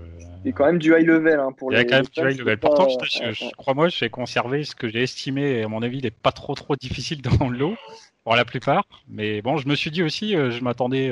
il 0.45 0.49
y 0.49 0.51
a 0.51 0.53
quand 0.53 0.67
même 0.67 0.79
du 0.79 0.97
high 0.97 1.05
level 1.05 1.41
hein, 1.41 1.51
pour 1.51 1.73
il 1.73 1.77
y 1.77 1.79
a 1.79 1.85
quand 1.85 1.97
même 1.97 2.05
du 2.05 2.21
high 2.21 2.39
level. 2.39 2.59
Pourtant, 2.59 2.89
je, 2.89 3.51
crois-moi, 3.57 3.89
j'ai 3.89 4.09
conservé 4.09 4.63
ce 4.63 4.77
que 4.77 4.89
j'ai 4.89 5.03
estimé, 5.03 5.63
à 5.63 5.69
mon 5.69 5.83
avis, 5.83 6.01
n'est 6.01 6.13
pas 6.13 6.31
trop 6.31 6.55
trop 6.55 6.77
difficile 6.77 7.23
dans 7.41 7.49
le 7.49 7.59
lot 7.59 7.77
pour 8.23 8.37
la 8.37 8.45
plupart. 8.45 8.85
Mais 9.09 9.43
bon, 9.43 9.57
je 9.57 9.67
me 9.67 9.75
suis 9.75 9.91
dit 9.91 10.05
aussi, 10.05 10.37
euh, 10.37 10.53
je 10.53 10.63
m'attendais, 10.63 11.11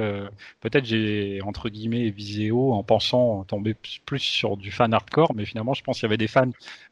peut-être 0.60 0.84
j'ai 0.84 1.40
entre 1.42 1.70
guillemets 1.70 2.10
visé 2.10 2.52
haut 2.52 2.72
en 2.72 2.84
pensant 2.84 3.42
tomber 3.44 3.74
plus 4.04 4.20
sur 4.20 4.56
du 4.56 4.70
fan 4.70 4.94
hardcore, 4.94 5.34
mais 5.34 5.44
finalement, 5.44 5.74
je 5.74 5.82
pense 5.82 5.96
qu'il 5.96 6.04
y 6.04 6.10
avait 6.10 6.18
des 6.18 6.28
fans 6.28 6.50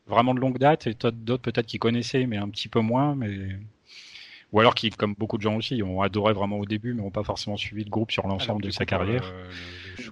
vraiment 0.08 0.34
de 0.34 0.40
longue 0.40 0.58
date 0.58 0.88
et 0.88 0.94
d'autres 0.94 1.42
peut-être 1.42 1.66
qui 1.66 1.78
connaissaient, 1.78 2.26
mais 2.26 2.36
un 2.36 2.48
petit 2.48 2.68
peu 2.68 2.80
moins. 2.80 3.14
Mais 3.14 3.30
Ou 4.54 4.60
alors 4.60 4.76
qui, 4.76 4.88
comme 4.90 5.14
beaucoup 5.14 5.36
de 5.36 5.42
gens 5.42 5.56
aussi, 5.56 5.82
ont 5.82 6.00
adoré 6.00 6.32
vraiment 6.32 6.58
au 6.58 6.64
début, 6.64 6.94
mais 6.94 7.02
n'ont 7.02 7.10
pas 7.10 7.24
forcément 7.24 7.56
suivi 7.56 7.82
le 7.82 7.90
groupe 7.90 8.12
sur 8.12 8.28
l'ensemble 8.28 8.62
de 8.62 8.70
sa 8.70 8.86
carrière. 8.86 9.34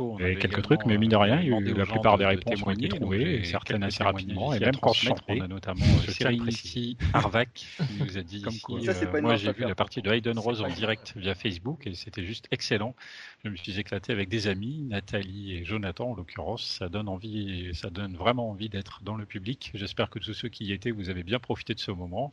Euh, 0.01 0.19
et 0.19 0.37
quelques 0.37 0.63
trucs, 0.63 0.85
mais 0.85 0.99
mine 0.99 1.11
de 1.11 1.17
rien, 1.17 1.41
il 1.41 1.49
y 1.49 1.55
a 1.55 1.59
eu 1.59 1.75
la 1.75 1.87
plupart 1.87 2.19
des 2.19 2.27
réponses 2.27 2.61
ont 2.65 2.71
été 2.71 2.89
trouvées, 2.89 3.37
et 3.37 3.45
certaines 3.45 3.85
assez 3.85 4.03
rapidement. 4.03 4.53
Et 4.53 4.59
même 4.59 4.75
quand 4.77 4.95
on 5.29 5.41
a 5.41 5.47
notamment 5.47 5.85
Serenity 6.09 6.97
Arvac 7.15 7.53
qui 7.53 7.69
nous 8.01 8.19
a 8.19 8.23
dit 8.23 8.39
ici, 8.39 8.65
euh, 8.89 9.21
moi 9.21 9.37
j'ai 9.37 9.53
vu 9.53 9.63
la 9.63 9.77
partie 9.77 10.03
de 10.03 10.11
Hayden 10.11 10.39
Rose 10.39 10.61
en 10.61 10.69
direct 10.69 11.13
via 11.15 11.37
Facebook 11.37 11.87
et 11.87 11.95
c'était 11.95 12.25
juste 12.25 12.49
excellent. 12.51 12.97
Je 13.45 13.51
me 13.51 13.57
suis 13.57 13.79
éclaté 13.79 14.13
avec 14.13 14.29
des 14.29 14.49
amis, 14.49 14.83
Nathalie 14.89 15.55
et 15.55 15.65
Jonathan 15.65 16.11
en 16.11 16.15
l'occurrence. 16.15 16.65
Ça 16.65 16.89
donne 16.89 17.09
envie, 17.09 17.71
ça 17.75 17.91
donne 17.91 18.17
vraiment 18.17 18.51
envie 18.51 18.69
d'être 18.69 19.03
dans 19.05 19.15
le 19.15 19.25
public. 19.25 19.71
J'espère 19.75 20.11
que 20.11 20.19
tous 20.19 20.35
ceux 20.35 20.49
qui 20.49 20.65
y 20.65 20.73
étaient, 20.73 20.91
vous 20.91 21.11
avez 21.11 21.23
bien 21.23 21.39
profité 21.39 21.75
de 21.75 21.81
ce 21.81 21.93
moment. 21.93 22.31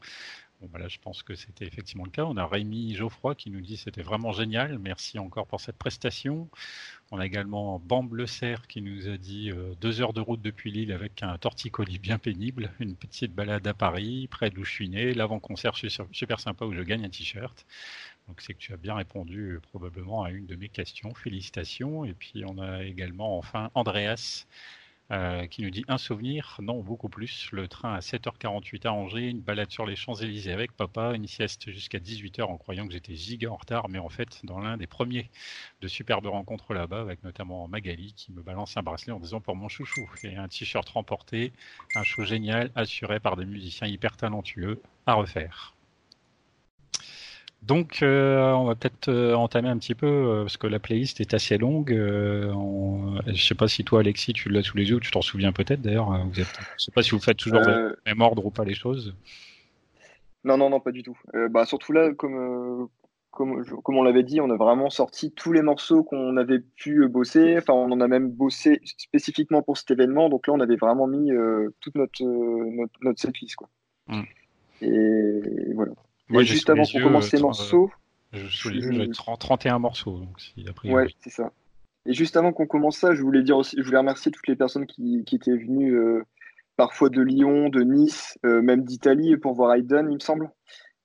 Bon, 0.62 0.67
voilà, 0.72 0.89
je 0.89 1.00
pense 1.00 1.24
que 1.24 1.36
c'était 1.36 1.65
effectivement 1.65 2.04
le 2.04 2.12
cas. 2.12 2.26
On 2.26 2.36
a 2.36 2.45
Rémi 2.45 2.93
Geoffroy 2.93 3.34
qui 3.36 3.50
nous 3.50 3.62
dit 3.62 3.78
c'était 3.78 4.02
vraiment 4.02 4.34
génial. 4.34 4.78
Merci 4.78 5.17
encore 5.17 5.48
pour 5.48 5.62
cette 5.62 5.78
prestation. 5.78 6.50
On 7.12 7.19
a 7.19 7.26
également 7.26 7.80
Bamble 7.80 8.17
Le 8.17 8.26
Cerf 8.26 8.67
qui 8.67 8.82
nous 8.82 9.08
a 9.08 9.17
dit 9.17 9.52
euh, 9.52 9.74
deux 9.80 10.02
heures 10.02 10.12
de 10.12 10.19
route 10.19 10.41
depuis 10.41 10.72
Lille 10.72 10.91
avec 10.91 11.24
un 11.24 11.38
torticolis 11.38 11.98
bien 11.98 12.17
pénible, 12.17 12.74
une 12.82 12.95
petite 12.98 13.34
balade 13.34 13.65
à 13.67 13.74
Paris, 13.74 14.28
près 14.30 14.50
d'où 14.50 14.65
je 14.65 14.72
suis 14.72 14.89
né, 14.89 15.13
l'avant-concert 15.13 15.76
super 16.12 16.39
sympa 16.41 16.65
où 16.65 16.74
je 16.74 16.82
gagne 16.82 17.06
un 17.06 17.10
t-shirt. 17.10 17.65
Donc 18.28 18.41
c'est 18.41 18.54
que 18.54 18.60
tu 18.60 18.74
as 18.74 18.78
bien 18.78 18.95
répondu 18.95 19.54
euh, 19.54 19.60
probablement 19.62 20.24
à 20.24 20.32
une 20.32 20.45
de 20.45 20.56
mes 20.58 20.69
questions. 20.69 21.13
Félicitations. 21.13 22.04
Et 22.04 22.13
puis 22.13 22.43
on 22.45 22.60
a 22.60 22.84
également 22.84 23.38
enfin 23.38 23.72
Andreas 23.76 24.45
euh, 25.12 25.48
qui 25.48 25.63
nous 25.63 25.72
dit 25.72 25.84
un 25.88 25.98
souvenir, 25.98 26.58
non, 26.62 26.82
beaucoup 26.82 27.10
plus. 27.10 27.50
Le 27.52 27.67
train 27.67 27.93
à 27.95 28.00
7h48 28.00 28.86
à 28.86 28.93
Angers, 28.93 29.28
une 29.28 29.41
balade 29.41 29.72
sur 29.72 29.86
les 29.86 29.95
Champs-Élysées 29.95 30.54
avec 30.54 30.72
papa, 30.72 31.13
une 31.15 31.28
sieste 31.28 31.72
jusqu'à 31.72 31.98
18h 31.98 32.43
en 32.43 32.58
croyant 32.58 32.86
que 32.86 32.93
j'étais 32.93 33.15
giga 33.15 33.50
en 33.50 33.56
retard, 33.56 33.89
mais 33.89 33.98
en 33.98 34.10
fait, 34.10 34.39
dans 34.43 34.60
l'un 34.60 34.78
des 34.78 34.86
premiers 34.86 35.30
de 35.82 35.88
superbes 35.88 36.28
rencontres 36.28 36.76
là-bas, 36.76 37.02
avec 37.02 37.24
notamment 37.24 37.67
Magali 37.67 38.13
qui 38.13 38.32
me 38.32 38.43
balance 38.43 38.78
un 38.78 38.84
bracelet 38.84 39.12
en 39.12 39.19
disant 39.19 39.41
pour 39.41 39.56
mon 39.56 39.67
chouchou, 39.67 40.08
et 40.24 40.36
un 40.36 40.48
t-shirt 40.48 40.88
remporté, 40.89 41.54
un 41.95 42.04
show 42.04 42.24
génial 42.24 42.72
assuré 42.76 43.19
par 43.19 43.36
des 43.36 43.45
musiciens 43.45 43.88
hyper 43.88 44.15
talentueux 44.15 44.82
à 45.08 45.13
refaire. 45.15 45.74
Donc, 47.62 48.00
euh, 48.02 48.52
on 48.54 48.65
va 48.65 48.76
peut-être 48.76 49.10
euh, 49.10 49.36
entamer 49.36 49.67
un 49.67 49.78
petit 49.78 49.93
peu, 49.93 50.08
euh, 50.08 50.41
parce 50.43 50.58
que 50.58 50.67
la 50.67 50.80
playlist 50.80 51.19
est 51.19 51.34
assez 51.34 51.58
longue. 51.58 51.91
On... 51.91 53.19
Je 53.28 53.43
sais 53.43 53.56
pas 53.56 53.67
si 53.67 53.84
toi, 53.84 54.00
Alexis, 54.00 54.34
tu 54.34 54.50
l'as 54.50 54.63
sous 54.63 54.78
les 54.78 54.89
yeux, 54.89 54.95
ou 54.95 55.00
tu 55.00 55.12
t'en 55.12 55.22
souviens 55.22 55.52
peut-être 55.52 55.82
d'ailleurs. 55.82 56.10
Vous 56.26 56.34
Je 56.34 56.43
sais 56.78 56.91
pas 56.91 57.04
si 57.04 57.12
vous 57.12 57.19
faites 57.19 57.38
toujours 57.38 57.60
le 57.62 57.98
même 58.06 58.22
ordre 58.22 58.45
ou 58.45 58.50
pas 58.50 58.63
les 58.63 58.74
choses. 58.74 59.13
Non, 60.45 60.58
non, 60.58 60.69
non, 60.69 60.80
pas 60.80 60.91
du 60.91 61.04
tout. 61.04 61.17
bah, 61.50 61.65
surtout 61.65 61.91
là, 61.91 62.13
comme, 62.13 62.88
comme, 63.30 63.65
comme 63.65 63.98
on 63.98 64.04
l'avait 64.04 64.24
dit, 64.24 64.39
on 64.39 64.50
a 64.50 64.56
vraiment 64.56 64.89
sorti 64.89 65.32
tous 65.34 65.52
les 65.52 65.62
morceaux 65.62 66.04
qu'on 66.04 66.38
avait 66.38 66.60
pu 66.60 67.08
bosser. 67.10 67.58
Enfin, 67.58 67.74
on 67.74 67.91
en 67.91 68.00
a 68.00 68.08
même 68.08 68.30
bossé 68.32 68.80
spécifiquement 68.84 69.62
pour 69.62 69.78
cet 69.78 69.91
événement. 69.91 70.30
Donc 70.30 70.48
là, 70.48 70.54
on 70.54 70.62
avait 70.62 70.78
vraiment 70.78 71.08
mis 71.08 71.30
toute 71.82 71.95
notre, 71.95 72.24
notre, 72.24 72.93
notre 73.02 73.19
setlist. 73.19 73.58
Quoi. 73.58 73.69
Mm. 74.08 74.24
Et 74.82 75.74
voilà. 75.76 75.91
Moi, 76.30 76.44
juste 76.44 76.70
avant 76.70 76.84
qu'on 76.84 77.02
commence 77.02 77.30
ces 77.30 77.39
morceaux. 77.39 77.92
Euh, 78.36 78.46
je 78.48 79.12
31 79.38 79.80
morceaux. 79.80 80.20
Donc 80.20 80.39
si, 80.39 80.65
ouais, 80.86 81.08
c'est 81.20 81.32
ça. 81.32 81.52
Et 82.06 82.13
juste 82.13 82.38
avant 82.38 82.54
qu'on 82.54 82.68
commence 82.68 82.98
ça, 82.98 83.13
je 83.13 83.22
voulais 83.22 83.42
dire 83.42 83.58
aussi, 83.58 83.76
je 83.78 83.84
voulais 83.84 83.98
remercier 83.98 84.32
toutes 84.32 84.48
les 84.48 84.56
personnes 84.56 84.86
qui, 84.86 85.24
qui 85.26 85.36
étaient 85.36 85.58
venues 85.58 85.96
euh, 85.96 86.24
parfois 86.78 87.10
de 87.10 87.22
Lyon, 87.22 87.70
de 87.70 87.82
Nice, 87.82 88.38
euh, 88.46 88.62
même 88.62 88.84
d'Italie 88.84 89.36
pour 89.38 89.54
voir 89.54 89.74
Hayden, 89.74 90.08
il 90.10 90.15
me 90.15 90.20
semble, 90.20 90.52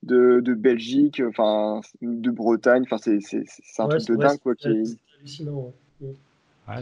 de, 0.02 0.40
de 0.40 0.54
Belgique, 0.54 1.22
enfin 1.26 1.80
de 2.02 2.30
Bretagne. 2.30 2.82
Enfin, 2.84 2.98
c'est, 2.98 3.20
c'est, 3.20 3.42
c'est 3.46 3.82
un 3.82 3.88
truc 3.88 4.06
de 4.06 4.16
dingue 4.16 4.38
quoi. 4.38 4.54
Qui 4.54 4.68
est, 4.68 4.98
hallucinant. 5.18 5.72
Ouais. 6.00 6.14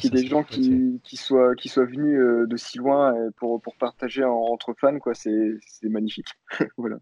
qui 0.01 0.11
des 0.11 0.27
gens 0.27 0.43
qui, 0.43 1.01
qui, 1.05 1.17
soient, 1.17 1.55
qui 1.55 1.69
soient 1.69 1.85
venus 1.85 2.19
de 2.49 2.57
si 2.57 2.79
loin 2.79 3.15
pour, 3.37 3.61
pour 3.61 3.77
partager 3.77 4.25
entre 4.25 4.75
fans, 4.75 4.99
quoi, 4.99 5.15
c'est, 5.15 5.55
c'est 5.67 5.89
magnifique. 5.89 6.29
voilà. 6.77 6.99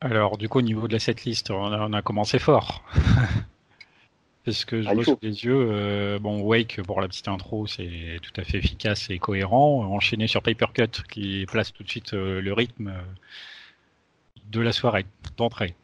Alors, 0.00 0.38
du 0.38 0.48
coup, 0.48 0.58
au 0.58 0.62
niveau 0.62 0.88
de 0.88 0.94
la 0.94 0.98
setlist, 0.98 1.50
on 1.50 1.72
a, 1.72 1.86
on 1.86 1.92
a 1.92 2.00
commencé 2.00 2.38
fort. 2.38 2.84
Parce 4.46 4.64
que 4.64 4.80
je 4.80 4.88
ah, 4.88 4.94
vois 4.94 5.04
sous 5.04 5.18
les 5.20 5.44
yeux, 5.44 5.68
euh, 5.70 6.18
bon, 6.18 6.40
Wake, 6.40 6.80
pour 6.86 7.02
la 7.02 7.08
petite 7.08 7.28
intro, 7.28 7.66
c'est 7.66 8.18
tout 8.22 8.40
à 8.40 8.44
fait 8.44 8.58
efficace 8.58 9.10
et 9.10 9.18
cohérent. 9.18 9.84
Enchaîné 9.84 10.26
sur 10.26 10.42
Papercut, 10.42 11.02
qui 11.10 11.44
place 11.46 11.74
tout 11.74 11.82
de 11.82 11.90
suite 11.90 12.14
euh, 12.14 12.40
le 12.40 12.52
rythme 12.54 12.88
euh, 12.88 13.02
de 14.50 14.60
la 14.60 14.72
soirée, 14.72 15.04
d'entrée. 15.36 15.74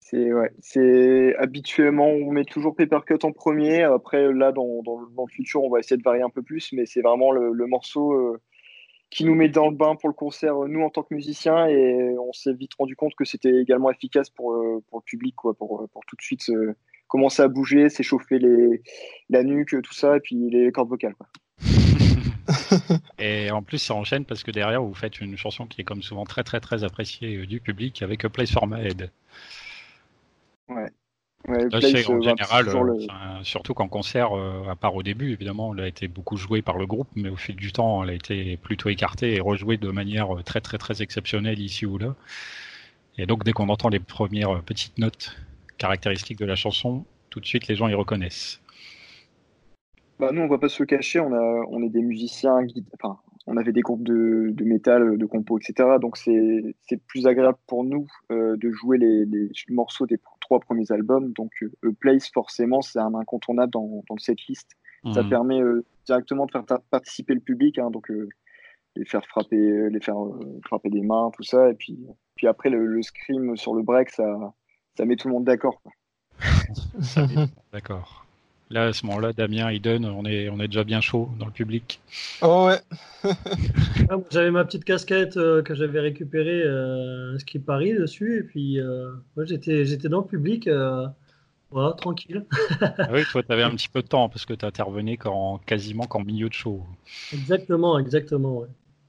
C'est 0.00 0.32
ouais, 0.32 0.50
c'est 0.60 1.36
habituellement 1.36 2.06
on 2.06 2.32
met 2.32 2.46
toujours 2.46 2.74
Papercut 2.74 3.22
en 3.24 3.32
premier. 3.32 3.82
Après 3.82 4.32
là, 4.32 4.52
dans, 4.52 4.82
dans, 4.82 4.98
le 4.98 5.30
futur, 5.30 5.62
on 5.62 5.68
va 5.68 5.80
essayer 5.80 5.98
de 5.98 6.02
varier 6.02 6.22
un 6.22 6.30
peu 6.30 6.40
plus, 6.40 6.72
mais 6.72 6.86
c'est 6.86 7.02
vraiment 7.02 7.30
le, 7.30 7.52
le 7.52 7.66
morceau 7.66 8.38
qui 9.10 9.24
nous 9.24 9.34
met 9.34 9.48
dans 9.48 9.68
le 9.70 9.76
bain 9.76 9.96
pour 9.96 10.08
le 10.08 10.14
concert, 10.14 10.62
euh, 10.62 10.68
nous 10.68 10.82
en 10.82 10.90
tant 10.90 11.02
que 11.02 11.14
musiciens, 11.14 11.66
et 11.66 12.14
on 12.18 12.32
s'est 12.32 12.52
vite 12.52 12.74
rendu 12.78 12.94
compte 12.96 13.14
que 13.14 13.24
c'était 13.24 13.60
également 13.60 13.90
efficace 13.90 14.30
pour, 14.30 14.52
euh, 14.52 14.82
pour 14.88 14.98
le 14.98 15.04
public, 15.04 15.34
quoi, 15.34 15.54
pour, 15.54 15.82
euh, 15.82 15.86
pour 15.88 16.04
tout 16.06 16.16
de 16.16 16.22
suite 16.22 16.50
commencer 17.06 17.42
à 17.42 17.48
bouger, 17.48 17.88
s'échauffer 17.88 18.38
les, 18.38 18.82
la 19.30 19.42
nuque, 19.42 19.80
tout 19.82 19.94
ça, 19.94 20.16
et 20.16 20.20
puis 20.20 20.36
les 20.50 20.70
cordes 20.72 20.90
vocales. 20.90 21.14
Quoi. 21.14 21.26
et 23.18 23.50
en 23.50 23.62
plus, 23.62 23.78
ça 23.78 23.94
enchaîne 23.94 24.24
parce 24.24 24.42
que 24.42 24.50
derrière, 24.50 24.82
vous 24.82 24.94
faites 24.94 25.20
une 25.20 25.36
chanson 25.36 25.66
qui 25.66 25.80
est 25.80 25.84
comme 25.84 26.02
souvent 26.02 26.24
très 26.24 26.44
très 26.44 26.60
très 26.60 26.84
appréciée 26.84 27.46
du 27.46 27.60
public 27.60 28.02
avec 28.02 28.24
A 28.24 28.28
Place 28.28 28.52
for 28.52 28.66
My 28.66 28.86
Head. 28.86 29.10
Ouais. 30.68 30.90
Ouais, 31.48 31.64
en 31.74 32.20
général, 32.20 32.68
euh, 32.68 33.42
surtout 33.42 33.72
qu'en 33.72 33.88
concert, 33.88 34.36
euh, 34.36 34.68
à 34.68 34.76
part 34.76 34.94
au 34.94 35.02
début, 35.02 35.32
évidemment, 35.32 35.72
elle 35.74 35.84
a 35.84 35.88
été 35.88 36.06
beaucoup 36.06 36.36
jouée 36.36 36.60
par 36.60 36.76
le 36.76 36.86
groupe, 36.86 37.08
mais 37.16 37.30
au 37.30 37.36
fil 37.36 37.56
du 37.56 37.72
temps, 37.72 38.04
elle 38.04 38.10
a 38.10 38.12
été 38.12 38.58
plutôt 38.58 38.90
écartée 38.90 39.36
et 39.36 39.40
rejouée 39.40 39.78
de 39.78 39.90
manière 39.90 40.36
euh, 40.36 40.42
très 40.42 40.60
très 40.60 40.76
très 40.76 41.00
exceptionnelle 41.00 41.58
ici 41.58 41.86
ou 41.86 41.96
là. 41.96 42.14
Et 43.16 43.24
donc, 43.24 43.44
dès 43.44 43.52
qu'on 43.52 43.70
entend 43.70 43.88
les 43.88 43.98
premières 43.98 44.62
petites 44.62 44.98
notes 44.98 45.36
caractéristiques 45.78 46.38
de 46.38 46.44
la 46.44 46.54
chanson, 46.54 47.06
tout 47.30 47.40
de 47.40 47.46
suite, 47.46 47.66
les 47.66 47.76
gens 47.76 47.88
y 47.88 47.94
reconnaissent. 47.94 48.60
Bah, 50.20 50.30
nous, 50.32 50.42
on 50.42 50.48
va 50.48 50.58
pas 50.58 50.68
se 50.68 50.82
le 50.82 50.86
cacher, 50.86 51.20
on, 51.20 51.32
a, 51.32 51.64
on 51.70 51.82
est 51.82 51.88
des 51.88 52.02
musiciens, 52.02 52.58
enfin, 53.00 53.18
on 53.46 53.56
avait 53.56 53.72
des 53.72 53.80
groupes 53.80 54.02
de, 54.02 54.50
de 54.52 54.64
métal, 54.64 55.16
de 55.16 55.24
compo, 55.24 55.58
etc. 55.58 55.88
Donc, 55.98 56.18
c'est 56.18 56.74
plus 57.06 57.26
agréable 57.26 57.58
pour 57.66 57.84
nous 57.84 58.06
de 58.30 58.70
jouer 58.70 58.98
les, 58.98 59.24
les 59.24 59.50
morceaux 59.70 60.06
des 60.06 60.18
trois 60.48 60.60
premiers 60.60 60.90
albums. 60.90 61.32
Donc, 61.34 61.52
euh, 61.62 61.92
Place, 62.00 62.30
forcément, 62.32 62.80
c'est 62.80 62.98
un 62.98 63.14
incontournable 63.14 63.70
dans, 63.70 64.02
dans 64.08 64.16
cette 64.16 64.46
liste. 64.46 64.70
Ça 65.12 65.22
mhm. 65.22 65.28
permet 65.28 65.60
euh, 65.60 65.84
directement 66.06 66.46
de 66.46 66.50
faire 66.50 66.64
participer 66.90 67.34
le 67.34 67.40
public, 67.40 67.78
hein, 67.78 67.90
donc 67.90 68.10
euh, 68.10 68.28
les 68.96 69.04
faire 69.04 69.24
frapper, 69.26 69.90
les 69.90 70.00
faire 70.00 70.16
frapper 70.64 70.88
des 70.88 71.02
mains, 71.02 71.30
tout 71.34 71.42
ça. 71.42 71.70
Et 71.70 71.74
puis, 71.74 71.98
puis 72.34 72.46
après, 72.46 72.70
le, 72.70 73.00
scream 73.02 73.56
sur 73.56 73.74
le 73.74 73.82
break, 73.82 74.08
ça, 74.10 74.54
ça 74.96 75.04
met 75.04 75.16
tout 75.16 75.28
le 75.28 75.34
monde 75.34 75.44
d'accord. 75.44 75.80
d'accord. 77.72 78.26
Là, 78.70 78.86
à 78.86 78.92
ce 78.92 79.06
moment-là, 79.06 79.32
Damien, 79.32 79.70
Iden, 79.72 80.04
on 80.04 80.26
est, 80.26 80.50
on 80.50 80.60
est 80.60 80.68
déjà 80.68 80.84
bien 80.84 81.00
chaud 81.00 81.30
dans 81.38 81.46
le 81.46 81.52
public. 81.52 82.00
Oh 82.42 82.66
ouais. 82.66 82.80
Ah, 84.10 84.16
j'avais 84.30 84.50
ma 84.50 84.64
petite 84.64 84.84
casquette 84.84 85.36
euh, 85.36 85.62
que 85.62 85.74
j'avais 85.74 86.00
récupérée, 86.00 86.62
euh, 86.62 87.38
ski 87.38 87.58
Paris 87.58 87.92
dessus, 87.92 88.38
et 88.38 88.42
puis 88.42 88.80
euh, 88.80 89.10
j'étais, 89.38 89.84
j'étais 89.84 90.08
dans 90.08 90.20
le 90.20 90.26
public, 90.26 90.66
euh, 90.66 91.06
voilà, 91.70 91.92
tranquille. 91.92 92.46
ah 92.80 93.08
oui, 93.12 93.22
toi, 93.30 93.42
tu 93.42 93.52
avais 93.52 93.64
un 93.64 93.70
petit 93.76 93.88
peu 93.88 94.02
de 94.02 94.06
temps 94.06 94.28
parce 94.28 94.46
que 94.46 94.54
tu 94.54 94.64
intervenais 94.64 95.16
quand, 95.16 95.60
quasiment 95.66 96.04
qu'en 96.04 96.24
milieu 96.24 96.48
de 96.48 96.54
show. 96.54 96.86
Exactement, 97.32 97.98
exactement. 97.98 98.58
Ouais. 98.58 98.68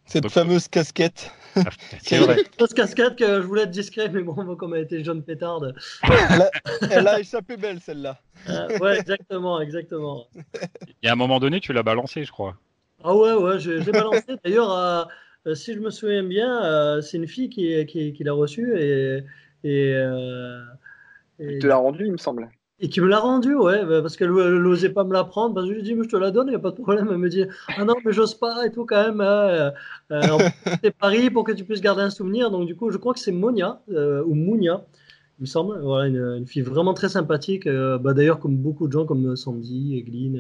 Cette 0.09 0.27
fameuse 0.29 0.67
casquette. 0.67 1.31
Ah, 1.55 1.61
c'est 2.01 2.17
vrai. 2.17 2.37
Cette 2.59 2.73
casquette 2.73 3.15
que 3.15 3.41
je 3.41 3.45
voulais 3.45 3.63
être 3.63 3.69
discret, 3.69 4.09
mais 4.09 4.23
bon, 4.23 4.55
comme 4.55 4.73
elle 4.73 4.83
était 4.83 5.03
jaune 5.03 5.23
pétarde. 5.23 5.75
Elle 6.89 7.07
a, 7.07 7.19
échappé 7.19 7.57
belle, 7.57 7.79
celle-là. 7.79 8.19
Euh, 8.49 8.79
ouais, 8.79 8.99
exactement, 8.99 9.61
exactement. 9.61 10.25
Et 11.03 11.09
à 11.09 11.13
un 11.13 11.15
moment 11.15 11.39
donné, 11.39 11.59
tu 11.59 11.73
l'as 11.73 11.83
balancé, 11.83 12.23
je 12.23 12.31
crois. 12.31 12.57
Ah 13.03 13.15
ouais, 13.15 13.33
ouais, 13.33 13.59
je, 13.59 13.71
l'ai 13.71 13.91
balancé. 13.91 14.23
D'ailleurs, 14.43 14.71
euh, 14.71 15.53
si 15.53 15.75
je 15.75 15.79
me 15.79 15.91
souviens 15.91 16.23
bien, 16.23 16.63
euh, 16.63 17.01
c'est 17.01 17.17
une 17.17 17.27
fille 17.27 17.49
qui, 17.49 17.85
qui, 17.85 18.13
qui 18.13 18.23
l'a 18.23 18.33
reçue 18.33 18.79
et. 18.79 19.23
et, 19.63 19.91
et... 21.39 21.59
te 21.59 21.67
l'a 21.67 21.77
rendu, 21.77 22.05
il 22.05 22.13
me 22.13 22.17
semble. 22.17 22.49
Et 22.81 22.87
qui 22.87 23.01
me 23.01 23.07
l'a 23.07 23.19
rendu, 23.19 23.55
ouais, 23.55 23.85
bah, 23.85 24.01
parce 24.01 24.15
qu'elle 24.15 24.31
n'osait 24.31 24.89
pas 24.89 25.03
me 25.03 25.11
la 25.11 25.25
prendre. 25.25 25.53
Parce 25.53 25.67
que 25.67 25.73
je 25.73 25.75
lui 25.75 25.81
ai 25.81 25.83
dit, 25.83 25.95
mais 25.95 26.03
je 26.03 26.09
te 26.09 26.15
la 26.15 26.31
donne, 26.31 26.47
il 26.47 26.51
n'y 26.51 26.55
a 26.55 26.59
pas 26.59 26.71
de 26.71 26.81
problème. 26.81 27.09
Elle 27.11 27.17
me 27.17 27.29
dit, 27.29 27.43
ah 27.75 27.83
non, 27.83 27.95
mais 28.05 28.13
j'ose 28.13 28.35
pas 28.35 28.65
et 28.65 28.71
tout 28.71 28.85
quand 28.85 29.03
même. 29.03 29.19
Hein. 29.19 29.73
Euh, 30.11 30.49
c'est 30.81 30.95
Paris 30.95 31.29
pour 31.29 31.43
que 31.43 31.51
tu 31.51 31.65
puisses 31.65 31.81
garder 31.81 32.03
un 32.03 32.09
souvenir. 32.09 32.51
Donc, 32.51 32.67
du 32.67 32.75
coup, 32.75 32.89
je 32.89 32.97
crois 32.97 33.13
que 33.13 33.19
c'est 33.19 33.33
Monia, 33.33 33.81
euh, 33.91 34.23
ou 34.25 34.33
Mounia, 34.33 34.85
il 35.39 35.41
me 35.41 35.45
semble. 35.45 35.77
Voilà, 35.81 36.07
une, 36.07 36.47
fille 36.47 36.61
vraiment 36.61 36.93
très 36.93 37.09
sympathique. 37.09 37.67
Euh, 37.67 37.97
bah, 37.97 38.13
d'ailleurs, 38.13 38.39
comme 38.39 38.55
beaucoup 38.55 38.87
de 38.87 38.93
gens, 38.93 39.05
comme 39.05 39.35
Sandy, 39.35 39.97
Egline, 39.97 40.39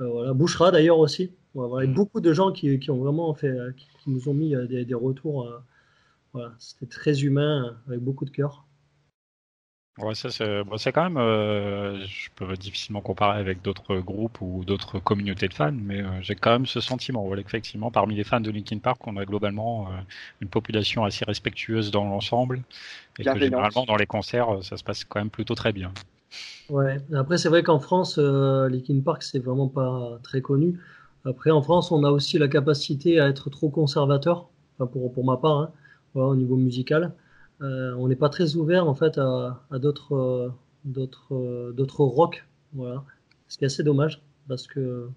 euh, 0.00 0.08
voilà, 0.08 0.34
Bouchera 0.34 0.70
d'ailleurs 0.70 0.98
aussi. 0.98 1.30
Voilà, 1.54 1.86
mm. 1.86 1.94
beaucoup 1.94 2.20
de 2.20 2.32
gens 2.34 2.52
qui, 2.52 2.78
qui, 2.78 2.90
ont 2.90 2.98
vraiment 2.98 3.32
fait, 3.32 3.56
qui, 3.78 4.10
nous 4.10 4.28
ont 4.28 4.34
mis 4.34 4.54
des, 4.68 4.84
des 4.84 4.94
retours 4.94 5.48
voilà, 6.36 6.52
c'était 6.58 6.84
très 6.84 7.22
humain, 7.22 7.76
avec 7.88 8.00
beaucoup 8.00 8.26
de 8.26 8.30
cœur. 8.30 8.65
Ouais, 9.98 10.14
ça 10.14 10.28
c'est 10.28 10.92
quand 10.92 11.04
même, 11.04 11.16
euh, 11.16 12.04
je 12.04 12.28
peux 12.34 12.52
difficilement 12.54 13.00
comparer 13.00 13.40
avec 13.40 13.62
d'autres 13.62 13.96
groupes 13.96 14.42
ou 14.42 14.62
d'autres 14.66 14.98
communautés 14.98 15.48
de 15.48 15.54
fans, 15.54 15.72
mais 15.72 16.02
euh, 16.02 16.08
j'ai 16.20 16.34
quand 16.34 16.50
même 16.50 16.66
ce 16.66 16.80
sentiment, 16.80 17.24
voilà, 17.24 17.40
effectivement, 17.40 17.90
parmi 17.90 18.14
les 18.14 18.24
fans 18.24 18.40
de 18.40 18.50
Linkin 18.50 18.78
Park, 18.78 19.06
on 19.06 19.16
a 19.16 19.24
globalement 19.24 19.88
euh, 19.88 19.92
une 20.42 20.48
population 20.48 21.04
assez 21.04 21.24
respectueuse 21.24 21.90
dans 21.90 22.04
l'ensemble, 22.04 22.60
et 23.18 23.24
que 23.24 23.38
généralement 23.38 23.86
dans 23.86 23.96
les 23.96 24.04
concerts, 24.04 24.62
ça 24.62 24.76
se 24.76 24.84
passe 24.84 25.04
quand 25.04 25.18
même 25.18 25.30
plutôt 25.30 25.54
très 25.54 25.72
bien. 25.72 25.92
Ouais, 26.68 26.98
après 27.14 27.38
c'est 27.38 27.48
vrai 27.48 27.62
qu'en 27.62 27.80
France, 27.80 28.18
Linkin 28.18 29.00
Park 29.00 29.22
c'est 29.22 29.38
vraiment 29.38 29.68
pas 29.68 30.18
très 30.22 30.42
connu. 30.42 30.78
Après 31.24 31.50
en 31.50 31.62
France, 31.62 31.90
on 31.90 32.04
a 32.04 32.10
aussi 32.10 32.38
la 32.38 32.48
capacité 32.48 33.18
à 33.18 33.28
être 33.28 33.48
trop 33.48 33.70
conservateur, 33.70 34.50
enfin, 34.78 34.90
pour, 34.90 35.10
pour 35.10 35.24
ma 35.24 35.38
part, 35.38 35.58
hein, 35.58 35.70
voilà, 36.12 36.28
au 36.28 36.36
niveau 36.36 36.56
musical. 36.56 37.14
Euh, 37.62 37.94
on 37.96 38.08
n'est 38.08 38.16
pas 38.16 38.28
très 38.28 38.56
ouvert 38.56 38.86
en 38.86 38.94
fait 38.94 39.18
à, 39.18 39.62
d'autres 39.72 40.14
euh, 40.14 40.50
d'autres 40.84 41.34
euh, 41.34 41.72
d'autres 41.72 42.04
rock, 42.04 42.46
voilà. 42.74 43.04
Ce 43.48 43.56
qui 43.56 43.64
est 43.64 43.66
assez 43.66 43.82
dommage 43.82 44.20
parce 44.48 44.66
que 44.66 45.08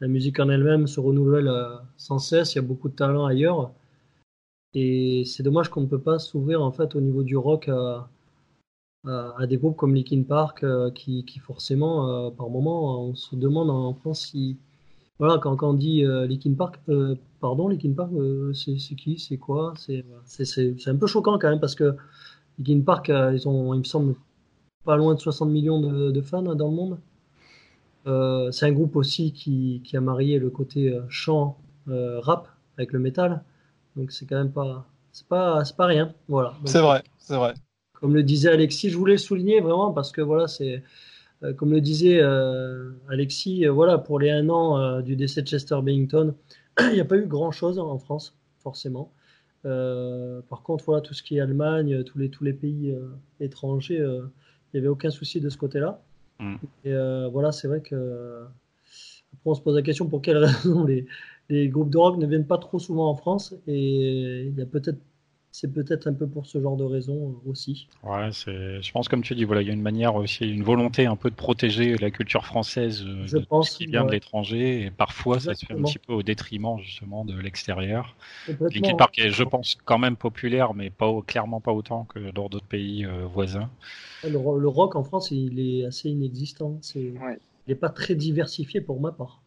la 0.00 0.08
musique 0.08 0.40
en 0.40 0.48
elle-même 0.48 0.86
se 0.86 1.00
renouvelle 1.00 1.50
sans 1.96 2.18
cesse. 2.18 2.54
Il 2.54 2.56
y 2.56 2.58
a 2.60 2.62
beaucoup 2.62 2.88
de 2.88 2.94
talent 2.94 3.26
ailleurs. 3.26 3.72
Et 4.74 5.24
c'est 5.26 5.42
dommage 5.42 5.70
qu'on 5.70 5.80
ne 5.82 5.86
peut 5.86 6.00
pas 6.00 6.18
s'ouvrir 6.18 6.62
en 6.62 6.72
fait 6.72 6.94
au 6.94 7.00
niveau 7.00 7.22
du 7.22 7.36
rock 7.36 7.68
à, 7.68 8.08
des 9.46 9.56
groupes 9.56 9.76
comme 9.76 9.94
Linkin 9.94 10.22
Park 10.22 10.64
qui, 10.94 11.24
qui, 11.24 11.38
forcément, 11.38 12.30
par 12.32 12.50
moment, 12.50 13.02
on 13.02 13.14
se 13.14 13.36
demande 13.36 13.70
en 13.70 13.94
France 13.94 14.20
si, 14.26 14.58
voilà, 15.18 15.38
quand, 15.38 15.56
quand 15.56 15.70
on 15.70 15.74
dit 15.74 16.04
euh, 16.04 16.26
Linkin 16.26 16.54
Park, 16.54 16.78
euh, 16.88 17.16
pardon, 17.40 17.68
Linkin 17.68 17.92
Park, 17.92 18.10
euh, 18.14 18.52
c'est 18.52 18.76
qui, 18.94 19.18
c'est 19.18 19.36
quoi 19.36 19.74
C'est 19.76 20.04
un 20.86 20.96
peu 20.96 21.06
choquant 21.06 21.38
quand 21.38 21.50
même 21.50 21.60
parce 21.60 21.74
que 21.74 21.96
Linkin 22.58 22.82
Park, 22.82 23.10
euh, 23.10 23.32
ils 23.34 23.48
ont, 23.48 23.74
il 23.74 23.78
me 23.78 23.84
semble, 23.84 24.14
pas 24.84 24.96
loin 24.96 25.14
de 25.14 25.20
60 25.20 25.50
millions 25.50 25.80
de, 25.80 26.10
de 26.12 26.20
fans 26.20 26.46
hein, 26.46 26.54
dans 26.54 26.68
le 26.68 26.74
monde. 26.74 26.98
c'est 28.52 28.66
un 28.66 28.72
groupe 28.72 28.96
aussi 28.96 29.32
qui, 29.32 29.82
qui, 29.84 29.96
a 29.96 30.00
marié 30.00 30.38
le 30.38 30.50
côté 30.50 30.96
chant, 31.08 31.58
rap 31.86 32.48
avec 32.76 32.92
le 32.92 32.98
métal. 33.00 33.42
Donc 33.96 34.12
c'est 34.12 34.24
quand 34.24 34.36
même 34.36 34.52
pas, 34.52 34.86
c'est 35.12 35.26
pas, 35.26 35.62
pas 35.76 35.86
rien. 35.86 36.14
Voilà. 36.28 36.54
C'est 36.64 36.80
vrai, 36.80 37.02
c'est 37.18 37.36
vrai. 37.36 37.54
Comme 37.92 38.14
le 38.14 38.22
disait 38.22 38.50
Alexis, 38.50 38.90
je 38.90 38.96
voulais 38.96 39.14
le 39.14 39.18
souligner 39.18 39.60
vraiment 39.60 39.92
parce 39.92 40.12
que 40.12 40.20
voilà, 40.20 40.46
c'est 40.46 40.82
comme 41.56 41.72
le 41.72 41.80
disait 41.80 42.20
euh, 42.20 42.90
Alexis, 43.08 43.66
euh, 43.66 43.72
voilà, 43.72 43.98
pour 43.98 44.18
les 44.18 44.30
un 44.30 44.48
an 44.48 45.00
du 45.00 45.16
décès 45.16 45.42
de 45.42 45.46
Chester 45.46 45.78
Bennington, 45.82 46.34
il 46.80 46.94
n'y 46.94 47.00
a 47.00 47.04
pas 47.04 47.16
eu 47.16 47.26
grand-chose 47.26 47.78
en 47.78 47.98
France, 47.98 48.36
forcément. 48.58 49.12
par 49.62 50.62
contre, 50.62 50.84
voilà, 50.84 51.00
tout 51.00 51.14
ce 51.14 51.22
qui 51.22 51.36
est 51.36 51.40
Allemagne, 51.40 52.02
tous 52.04 52.18
les, 52.18 52.30
tous 52.30 52.44
les 52.44 52.52
pays 52.52 52.96
étrangers, 53.40 53.98
il 53.98 54.74
n'y 54.74 54.80
avait 54.80 54.88
aucun 54.88 55.10
souci 55.10 55.40
de 55.40 55.48
ce 55.48 55.56
côté-là. 55.56 56.00
Mm. 56.40 56.56
Et 56.84 56.94
voilà, 57.30 57.52
c'est 57.52 57.68
vrai 57.68 57.80
que. 57.80 58.44
Après, 59.34 59.50
on 59.50 59.54
se 59.54 59.60
pose 59.60 59.76
la 59.76 59.82
question 59.82 60.06
pour 60.06 60.22
quelles 60.22 60.38
raisons 60.44 60.84
les, 60.84 61.06
les 61.50 61.68
groupes 61.68 61.90
de 61.90 61.98
rock 61.98 62.16
ne 62.16 62.26
viennent 62.26 62.46
pas 62.46 62.58
trop 62.58 62.78
souvent 62.78 63.08
en 63.10 63.14
France. 63.14 63.54
Et 63.66 64.46
il 64.46 64.58
y 64.58 64.62
a 64.62 64.66
peut-être 64.66 64.98
c'est 65.50 65.72
peut-être 65.72 66.06
un 66.06 66.12
peu 66.12 66.26
pour 66.26 66.46
ce 66.46 66.60
genre 66.60 66.76
de 66.76 66.84
raison 66.84 67.30
euh, 67.46 67.50
aussi. 67.50 67.88
Ouais, 68.02 68.30
c'est, 68.32 68.82
je 68.82 68.92
pense 68.92 69.08
comme 69.08 69.22
tu 69.22 69.34
dis, 69.34 69.44
voilà, 69.44 69.62
il 69.62 69.68
y 69.68 69.70
a 69.70 69.74
une 69.74 69.82
manière 69.82 70.14
aussi, 70.14 70.48
une 70.48 70.62
volonté 70.62 71.06
un 71.06 71.16
peu 71.16 71.30
de 71.30 71.34
protéger 71.34 71.96
la 71.96 72.10
culture 72.10 72.44
française 72.44 73.04
euh, 73.06 73.26
je 73.26 73.38
pense, 73.38 73.70
qui 73.70 73.86
vient 73.86 74.04
de 74.04 74.12
l'étranger, 74.12 74.82
et 74.84 74.90
parfois 74.90 75.40
ça 75.40 75.54
se 75.54 75.64
fait 75.64 75.74
un 75.74 75.82
petit 75.82 75.98
peu 75.98 76.12
au 76.12 76.22
détriment 76.22 76.78
justement 76.78 77.24
de 77.24 77.38
l'extérieur. 77.38 78.14
Linkin 78.48 78.96
Park 78.96 79.18
est, 79.18 79.30
je 79.30 79.44
pense, 79.44 79.76
quand 79.84 79.98
même 79.98 80.16
populaire, 80.16 80.74
mais 80.74 80.90
pas 80.90 81.10
clairement 81.26 81.60
pas 81.60 81.72
autant 81.72 82.04
que 82.04 82.30
dans 82.30 82.48
d'autres 82.48 82.66
pays 82.66 83.04
euh, 83.04 83.26
voisins. 83.26 83.70
Le, 84.24 84.68
rock 84.68 84.96
en 84.96 85.04
France, 85.04 85.30
il 85.30 85.60
est 85.60 85.86
assez 85.86 86.08
inexistant. 86.10 86.78
C'est, 86.82 87.00
Il 87.00 87.38
n'est 87.68 87.74
pas 87.74 87.88
très 87.88 88.14
diversifié 88.14 88.80
pour 88.80 89.00
ma 89.00 89.12
part. 89.12 89.40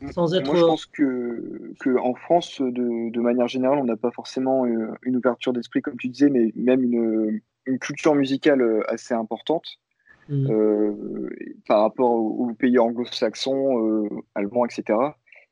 Mm. 0.00 0.10
Moi, 0.16 0.26
je 0.32 0.64
pense 0.64 0.86
que, 0.86 1.72
que 1.80 1.98
en 1.98 2.14
France, 2.14 2.60
de, 2.60 3.10
de 3.10 3.20
manière 3.20 3.48
générale, 3.48 3.78
on 3.78 3.84
n'a 3.84 3.96
pas 3.96 4.10
forcément 4.10 4.64
euh, 4.64 4.92
une, 5.02 5.16
ouverture 5.16 5.52
d'esprit, 5.52 5.82
comme 5.82 5.96
tu 5.96 6.08
disais, 6.08 6.30
mais 6.30 6.52
même 6.56 6.82
une, 6.82 7.40
une 7.66 7.78
culture 7.78 8.14
musicale 8.14 8.62
euh, 8.62 8.82
assez 8.90 9.14
importante 9.14 9.78
mmh. 10.28 10.46
euh, 10.50 11.30
par 11.66 11.82
rapport 11.82 12.10
aux, 12.10 12.52
pays 12.54 12.78
anglo-saxons, 12.78 13.86
euh, 13.86 14.08
allemands, 14.34 14.64
etc. 14.64 14.98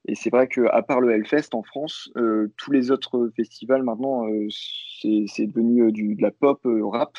Et 0.07 0.14
c'est 0.14 0.30
vrai 0.30 0.49
qu'à 0.49 0.82
part 0.82 1.01
le 1.01 1.12
Hellfest 1.12 1.51
en 1.53 1.62
France, 1.62 2.11
euh, 2.16 2.51
tous 2.57 2.72
les 2.72 2.90
autres 2.90 3.30
festivals 3.36 3.82
maintenant, 3.82 4.24
c'est 5.03 5.46
devenu 5.46 5.92
du, 5.92 6.14
de 6.14 6.22
la 6.22 6.30
pop, 6.30 6.61
rap, 6.64 7.18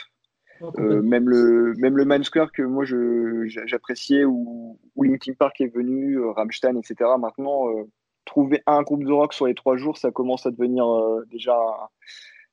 euh, 0.62 1.01
même 1.01 1.30
le 1.30 1.74
même 1.78 1.97
le 1.97 2.05
Man 2.05 2.24
Square 2.24 2.51
que 2.51 2.62
moi 2.62 2.86
je 2.86 3.45
j'appréciais 3.66 4.26
où, 4.26 4.80
où 4.95 5.03
Linkin 5.03 5.34
Park 5.34 5.62
est 5.62 5.74
venu, 5.74 6.18
euh, 6.18 6.32
Rammstein, 6.32 6.78
etc. 6.78 7.10
Maintenant, 7.20 7.70
euh, 7.70 7.84
trouver 8.26 8.62
un 8.66 8.82
groupe 8.82 9.03
de 9.03 9.12
rock 9.12 9.34
sur 9.34 9.47
les 9.47 9.55
trois 9.55 9.78
jours, 9.78 9.97
ça 9.97 10.12
commence 10.12 10.45
à 10.45 10.51
devenir 10.51 10.86
déjà 11.32 11.55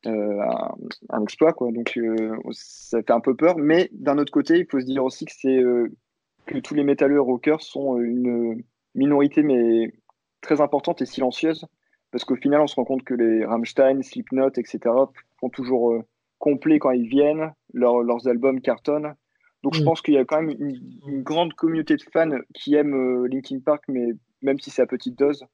un, 0.04 0.74
un, 1.10 1.22
exploit, 1.22 1.52
quoi. 1.52 1.72
Donc 1.72 1.98
ça 2.52 3.02
fait 3.02 3.12
un 3.12 3.20
peu 3.20 3.34
peur. 3.34 3.58
Mais 3.58 3.88
d'un 3.92 4.18
autre 4.18 4.32
côté, 4.32 4.58
il 4.58 4.66
faut 4.66 4.80
se 4.80 4.86
dire 4.86 5.04
aussi 5.04 5.24
que 5.24 5.32
c'est 5.32 5.62
que 6.46 6.58
tous 6.58 6.74
les 6.74 6.84
métalleux 6.84 7.20
rockers 7.20 7.60
sont 7.60 7.98
une 7.98 8.62
minorité 8.94 9.42
mais 9.42 9.92
très 10.40 10.60
importante 10.60 11.02
et 11.02 11.06
silencieuse 11.06 11.66
parce 12.12 12.24
qu'au 12.24 12.36
final, 12.36 12.60
on 12.60 12.66
se 12.66 12.76
rend 12.76 12.84
compte 12.84 13.02
que 13.02 13.14
les 13.14 13.44
Rammstein, 13.44 14.00
Slipknot, 14.02 14.50
etc. 14.56 14.78
font 15.40 15.50
toujours 15.50 16.02
complet 16.38 16.78
quand 16.78 16.90
ils 16.90 17.08
viennent, 17.08 17.52
leurs 17.76 18.26
albums 18.26 18.60
cartonnent. 18.60 19.14
Donc 19.62 19.74
je 19.74 19.82
mm. 19.82 19.84
pense 19.84 20.02
qu'il 20.02 20.14
y 20.14 20.18
a 20.18 20.24
quand 20.24 20.42
même 20.42 20.56
une, 20.58 21.22
grande 21.22 21.52
communauté 21.54 21.96
de 21.96 22.02
fans 22.12 22.30
qui 22.54 22.74
aiment 22.74 22.94
euh, 22.94 23.28
Linkin 23.28 23.58
Park, 23.58 23.84
mais 23.88 24.12
même 24.42 24.60
si 24.60 24.70
c'est 24.70 24.82
à 24.82 24.86
petite 24.86 25.18
dose. 25.18 25.44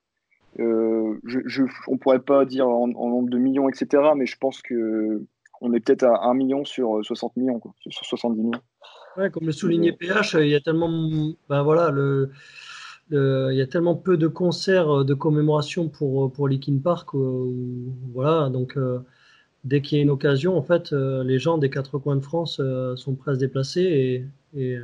Euh, 0.61 1.19
je, 1.25 1.41
je, 1.47 1.63
on 1.89 1.97
pourrait 1.97 2.21
pas 2.21 2.45
dire 2.45 2.69
en, 2.69 2.89
nombre 2.89 3.31
de 3.31 3.39
millions, 3.39 3.69
etc. 3.71 4.03
Mais 4.17 4.27
je 4.27 4.37
pense 4.37 4.61
que 4.61 5.25
on 5.63 5.73
est 5.73 5.81
peut-être 5.81 6.03
à 6.03 6.27
1 6.27 6.35
million 6.35 6.65
sur 6.65 7.03
60 7.03 7.37
millions, 7.37 7.59
quoi, 7.61 7.73
sur 7.79 8.05
70 8.05 8.43
millions. 8.43 8.61
Ouais, 9.17 9.31
comme 9.31 9.47
le 9.47 9.53
soulignait 9.53 9.93
PH, 9.93 10.35
il 10.41 10.49
y 10.49 10.55
a 10.55 10.61
tellement, 10.61 10.91
ben 11.49 11.63
voilà, 11.63 11.91
le, 11.91 12.33
il 13.11 13.57
y 13.57 13.63
a 13.63 13.67
tellement 13.67 13.95
peu 13.95 14.17
de 14.17 14.27
concerts 14.27 15.05
de 15.05 15.15
commémoration 15.15 15.89
pour 15.89 16.33
pour 16.33 16.49
Linkin 16.49 16.79
Park, 16.83 17.11
voilà, 18.13 18.51
donc 18.51 18.77
dès 19.65 19.81
qu'il 19.81 19.99
y 19.99 20.01
a 20.01 20.03
une 20.03 20.11
occasion, 20.11 20.57
en 20.57 20.63
fait, 20.63 20.93
euh, 20.93 21.23
les 21.25 21.39
gens 21.39 21.59
des 21.59 21.71
quatre 21.71 21.99
coins 21.99 22.17
de 22.17 22.21
France 22.21 22.59
euh, 22.61 22.97
sont 22.97 23.15
prêts 23.15 23.33
à 23.33 23.35
se 23.35 23.41
déplacer. 23.41 24.27
Et, 24.57 24.79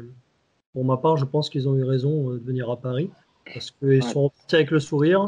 pour 0.73 0.85
ma 0.85 0.97
part, 0.97 1.17
je 1.17 1.25
pense 1.25 1.51
qu'ils 1.51 1.69
ont 1.69 1.77
eu 1.77 1.85
raison 1.85 2.31
euh, 2.31 2.39
de 2.39 2.45
venir 2.45 2.71
à 2.71 2.81
Paris 2.81 3.11
parce 3.53 3.71
qu'ils 3.71 4.03
sont 4.03 4.25
repartis 4.25 4.57
avec 4.57 4.71
le 4.71 4.81
sourire. 4.81 5.27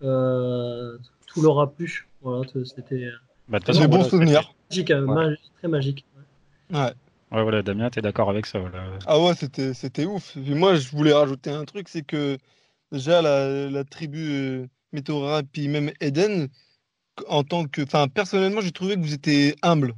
tout 0.00 1.42
leur 1.42 1.60
a 1.60 1.72
plu. 1.72 2.08
Voilà, 2.22 2.44
c'était. 2.64 3.10
Bah, 3.48 3.58
un 3.66 3.88
bon 3.88 4.04
souvenir. 4.04 4.52
Magique, 4.70 4.92
très 5.58 5.68
magique. 5.68 6.04
Ouais. 6.72 6.92
Ouais, 7.32 7.42
voilà, 7.42 7.62
Damien, 7.62 7.90
tu 7.90 7.98
es 7.98 8.02
d'accord 8.02 8.30
avec 8.30 8.46
ça 8.46 8.60
Ah 9.06 9.20
ouais, 9.20 9.34
c'était, 9.34 9.74
c'était 9.74 10.04
ouf. 10.04 10.36
moi, 10.36 10.76
je 10.76 10.90
voulais 10.90 11.12
rajouter 11.12 11.50
un 11.50 11.64
truc, 11.64 11.88
c'est 11.88 12.02
que 12.02 12.38
déjà, 12.92 13.20
la, 13.20 13.68
la 13.68 13.84
tribu 13.84 14.68
Météora, 14.92 15.42
puis 15.42 15.68
même 15.68 15.90
Eden, 16.00 16.48
en 17.28 17.42
tant 17.42 17.66
que. 17.66 17.82
Enfin, 17.82 18.08
personnellement, 18.08 18.60
j'ai 18.60 18.72
trouvé 18.72 18.94
que 18.94 19.00
vous 19.00 19.14
étiez 19.14 19.54
humble. 19.62 19.94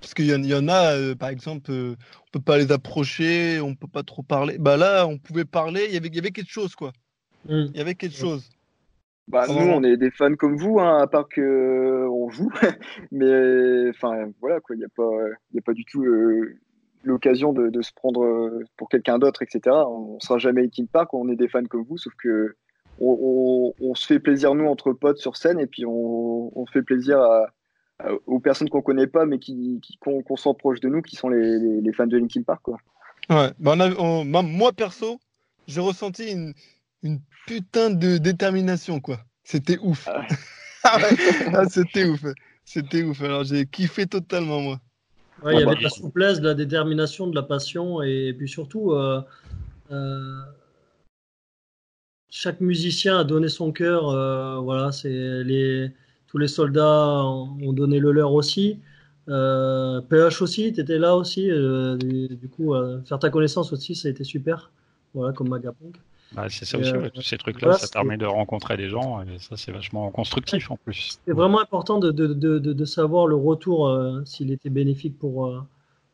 Parce 0.00 0.14
qu'il 0.14 0.24
y, 0.24 0.48
y, 0.48 0.54
en 0.54 0.68
a, 0.68 0.96
euh, 0.96 1.14
par 1.14 1.28
exemple, 1.28 1.70
euh, 1.70 1.94
on 2.20 2.30
peut 2.32 2.40
pas 2.40 2.56
les 2.56 2.72
approcher, 2.72 3.60
on 3.60 3.74
peut 3.74 3.86
pas 3.86 4.02
trop 4.02 4.22
parler. 4.22 4.56
Bah 4.58 4.78
là, 4.78 5.06
on 5.06 5.18
pouvait 5.18 5.44
parler, 5.44 5.84
il 5.88 5.94
y 5.94 5.96
avait, 5.98 6.08
y 6.08 6.18
avait 6.18 6.30
quelque 6.30 6.50
chose, 6.50 6.74
quoi. 6.74 6.92
Mm. 7.44 7.66
Il 7.74 7.76
y 7.76 7.80
avait 7.80 7.94
quelque 7.94 8.16
chose. 8.16 8.48
Bah, 9.28 9.46
nous, 9.46 9.54
on 9.54 9.84
est 9.84 9.98
des 9.98 10.10
fans 10.10 10.34
comme 10.34 10.56
vous, 10.56 10.80
hein, 10.80 10.98
à 11.02 11.06
part 11.06 11.28
que 11.28 11.40
euh, 11.40 12.08
on 12.08 12.30
joue. 12.30 12.50
Mais 13.12 13.90
enfin, 13.90 14.30
voilà, 14.40 14.60
quoi. 14.60 14.74
Il 14.74 14.78
n'y 14.78 14.86
a, 14.86 14.88
pas, 14.88 15.10
y 15.52 15.58
a 15.58 15.62
pas 15.62 15.74
du 15.74 15.84
tout 15.84 16.02
l'occasion 17.04 17.52
de, 17.52 17.68
de, 17.68 17.82
se 17.82 17.92
prendre 17.92 18.64
pour 18.78 18.88
quelqu'un 18.88 19.18
d'autre, 19.18 19.42
etc. 19.42 19.76
On 19.86 20.18
sera 20.20 20.38
jamais 20.38 20.62
Linkin 20.62 20.86
Park, 20.90 21.12
on 21.12 21.28
est 21.28 21.36
des 21.36 21.48
fans 21.48 21.64
comme 21.64 21.84
vous, 21.84 21.98
sauf 21.98 22.14
que 22.14 22.56
on, 23.00 23.94
se 23.94 24.06
fait 24.06 24.20
plaisir 24.20 24.54
nous 24.54 24.66
entre 24.66 24.92
potes 24.92 25.18
sur 25.18 25.36
scène 25.36 25.58
et 25.58 25.66
puis 25.66 25.84
on, 25.86 26.64
fait 26.72 26.82
plaisir 26.82 27.20
aux 28.26 28.40
personnes 28.40 28.68
qu'on 28.68 28.82
connaît 28.82 29.06
pas 29.06 29.26
mais 29.26 29.38
qui, 29.38 29.80
qu'on 30.00 30.36
sent 30.36 30.54
proche 30.58 30.80
de 30.80 30.88
nous, 30.88 31.02
qui 31.02 31.16
sont 31.16 31.28
les, 31.28 31.92
fans 31.92 32.06
de 32.06 32.18
Linkin 32.18 32.42
Park. 32.42 32.60
Quoi. 32.62 32.78
Ouais, 33.28 33.50
bah, 33.58 33.74
moi 34.42 34.72
perso, 34.72 35.18
j'ai 35.66 35.80
ressenti 35.80 36.30
une, 37.02 37.20
putain 37.46 37.90
de 37.90 38.18
détermination 38.18 39.00
quoi. 39.00 39.20
C'était 39.44 39.78
ouf. 39.78 40.06
Ah 40.08 40.26
ah 40.84 40.98
ah, 41.54 41.68
c'était 41.68 42.04
ouf. 42.04 42.24
C'était 42.64 43.02
ouf. 43.02 43.22
Alors 43.22 43.44
j'ai 43.44 43.66
kiffé 43.66 44.06
totalement 44.06 44.60
moi. 44.60 44.80
il 45.46 45.58
y 45.58 45.62
avait 45.62 45.76
de 45.76 45.82
la 45.82 45.88
souplesse, 45.88 46.40
de 46.40 46.48
la 46.48 46.54
détermination, 46.54 47.26
de 47.26 47.34
la 47.34 47.42
passion 47.42 48.02
et 48.02 48.34
puis 48.36 48.48
surtout. 48.48 48.92
Euh, 48.92 49.22
euh, 49.90 50.40
chaque 52.30 52.60
musicien 52.60 53.18
a 53.18 53.24
donné 53.24 53.48
son 53.48 53.72
cœur. 53.72 54.08
Euh, 54.08 54.58
voilà, 54.58 54.92
c'est 54.92 55.44
les 55.44 55.90
tous 56.28 56.38
les 56.38 56.48
soldats 56.48 57.24
ont 57.24 57.72
donné 57.72 57.98
le 57.98 58.12
leur 58.12 58.32
aussi. 58.32 58.78
PH 59.26 60.42
aussi, 60.42 60.72
tu 60.72 60.80
étais 60.80 60.98
là 60.98 61.16
aussi. 61.16 61.48
du, 61.48 62.48
coup, 62.54 62.74
faire 63.04 63.18
ta 63.18 63.30
connaissance 63.30 63.72
aussi, 63.72 63.96
ça 63.96 64.08
a 64.08 64.10
été 64.12 64.22
super. 64.22 64.70
Voilà, 65.12 65.32
comme 65.32 65.48
Magapunk. 65.48 65.96
Bah, 66.32 66.46
c'est 66.48 66.64
ça 66.64 66.78
aussi, 66.78 66.92
tous 67.12 67.22
ces 67.22 67.36
trucs-là, 67.36 67.72
ça 67.72 67.88
permet 67.88 68.16
de 68.16 68.26
rencontrer 68.26 68.76
des 68.76 68.88
gens 68.88 69.22
et 69.22 69.38
ça, 69.40 69.56
c'est 69.56 69.72
vachement 69.72 70.08
constructif 70.12 70.70
en 70.70 70.76
plus. 70.76 71.18
C'est 71.26 71.32
vraiment 71.32 71.60
important 71.60 71.98
de, 71.98 72.12
de, 72.12 72.28
de, 72.28 72.58
de, 72.58 72.84
savoir 72.84 73.26
le 73.26 73.34
retour, 73.34 73.92
s'il 74.24 74.52
était 74.52 74.70
bénéfique 74.70 75.18
pour, 75.18 75.64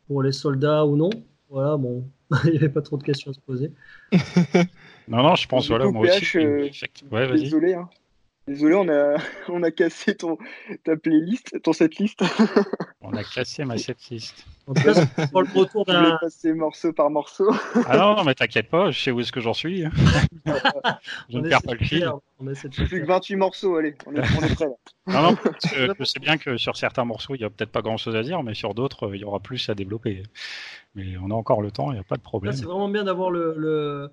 pour 0.07 0.23
les 0.23 0.33
soldats 0.33 0.87
ou 0.87 0.97
non. 0.97 1.11
Voilà, 1.51 1.77
bon, 1.77 2.05
il 2.45 2.53
n'y 2.53 2.57
avait 2.57 2.69
pas 2.69 2.83
trop 2.83 2.97
de 2.97 3.03
questions 3.03 3.31
à 3.31 3.35
se 3.35 3.41
poser. 3.41 3.73
non, 5.09 5.23
non, 5.23 5.35
je 5.35 5.47
pense, 5.47 5.69
voilà, 5.69 5.87
moi 5.87 6.07
aussi. 6.07 6.39
Euh, 6.39 6.69
désolé, 7.33 7.75
hein. 7.75 7.89
Désolé, 8.49 8.77
on 8.77 8.89
a, 8.89 9.17
on 9.49 9.63
a 9.65 9.71
cassé 9.73 10.15
ton, 10.15 10.39
ta 10.85 10.97
playlist, 10.97 11.61
ton 11.63 11.73
setlist. 11.73 12.23
on 13.01 13.13
a 13.13 13.25
cassé 13.25 13.65
ma 13.65 13.77
setlist. 13.77 14.47
En 14.69 14.75
tout 14.75 14.83
cas, 14.83 15.27
pour 15.33 15.43
le 15.43 15.49
retour 15.53 15.85
d'un. 15.85 16.17
passer 16.21 16.53
morceau 16.53 16.93
par 16.93 17.11
morceau. 17.11 17.51
ah 17.87 17.97
non, 17.97 18.17
non 18.17 18.25
mais 18.25 18.35
t'inquiète 18.35 18.69
pas, 18.69 18.91
je 18.91 19.01
sais 19.01 19.11
où 19.11 19.21
est-ce 19.21 19.33
que 19.33 19.41
j'en 19.41 19.53
suis. 19.53 19.83
je 21.29 21.39
ne 21.39 21.49
perds 21.49 21.63
pas 21.63 21.75
le 21.75 21.85
fil. 21.85 22.09
Plus 22.39 23.01
que 23.01 23.07
28 23.07 23.37
morceaux, 23.37 23.77
allez, 23.77 23.97
on 24.07 24.15
est, 24.15 24.21
on 24.21 24.43
est 24.45 24.55
prêt. 24.55 24.67
Non, 25.09 25.23
non, 25.23 25.37
que 25.37 25.95
je 25.99 26.05
sais 26.05 26.21
bien 26.21 26.37
que 26.37 26.57
sur 26.57 26.77
certains 26.77 27.05
morceaux, 27.05 27.35
il 27.35 27.39
n'y 27.39 27.45
a 27.45 27.51
peut-être 27.51 27.71
pas 27.71 27.83
grand 27.83 27.97
chose 27.97 28.15
à 28.15 28.23
dire, 28.23 28.43
mais 28.45 28.55
sur 28.55 28.75
d'autres, 28.75 29.11
il 29.15 29.21
y 29.21 29.25
aura 29.25 29.41
plus 29.41 29.69
à 29.69 29.75
développer. 29.75 30.23
Mais 30.95 31.17
on 31.21 31.31
a 31.31 31.35
encore 31.35 31.63
le 31.63 31.73
temps, 31.73 31.91
il 31.91 31.95
n'y 31.95 32.01
a 32.01 32.05
pas 32.05 32.17
de 32.17 32.23
problème. 32.23 32.55
C'est 32.55 32.65
vraiment 32.65 32.89
bien 32.89 33.05
d'avoir 33.05 33.31
le, 33.31 34.11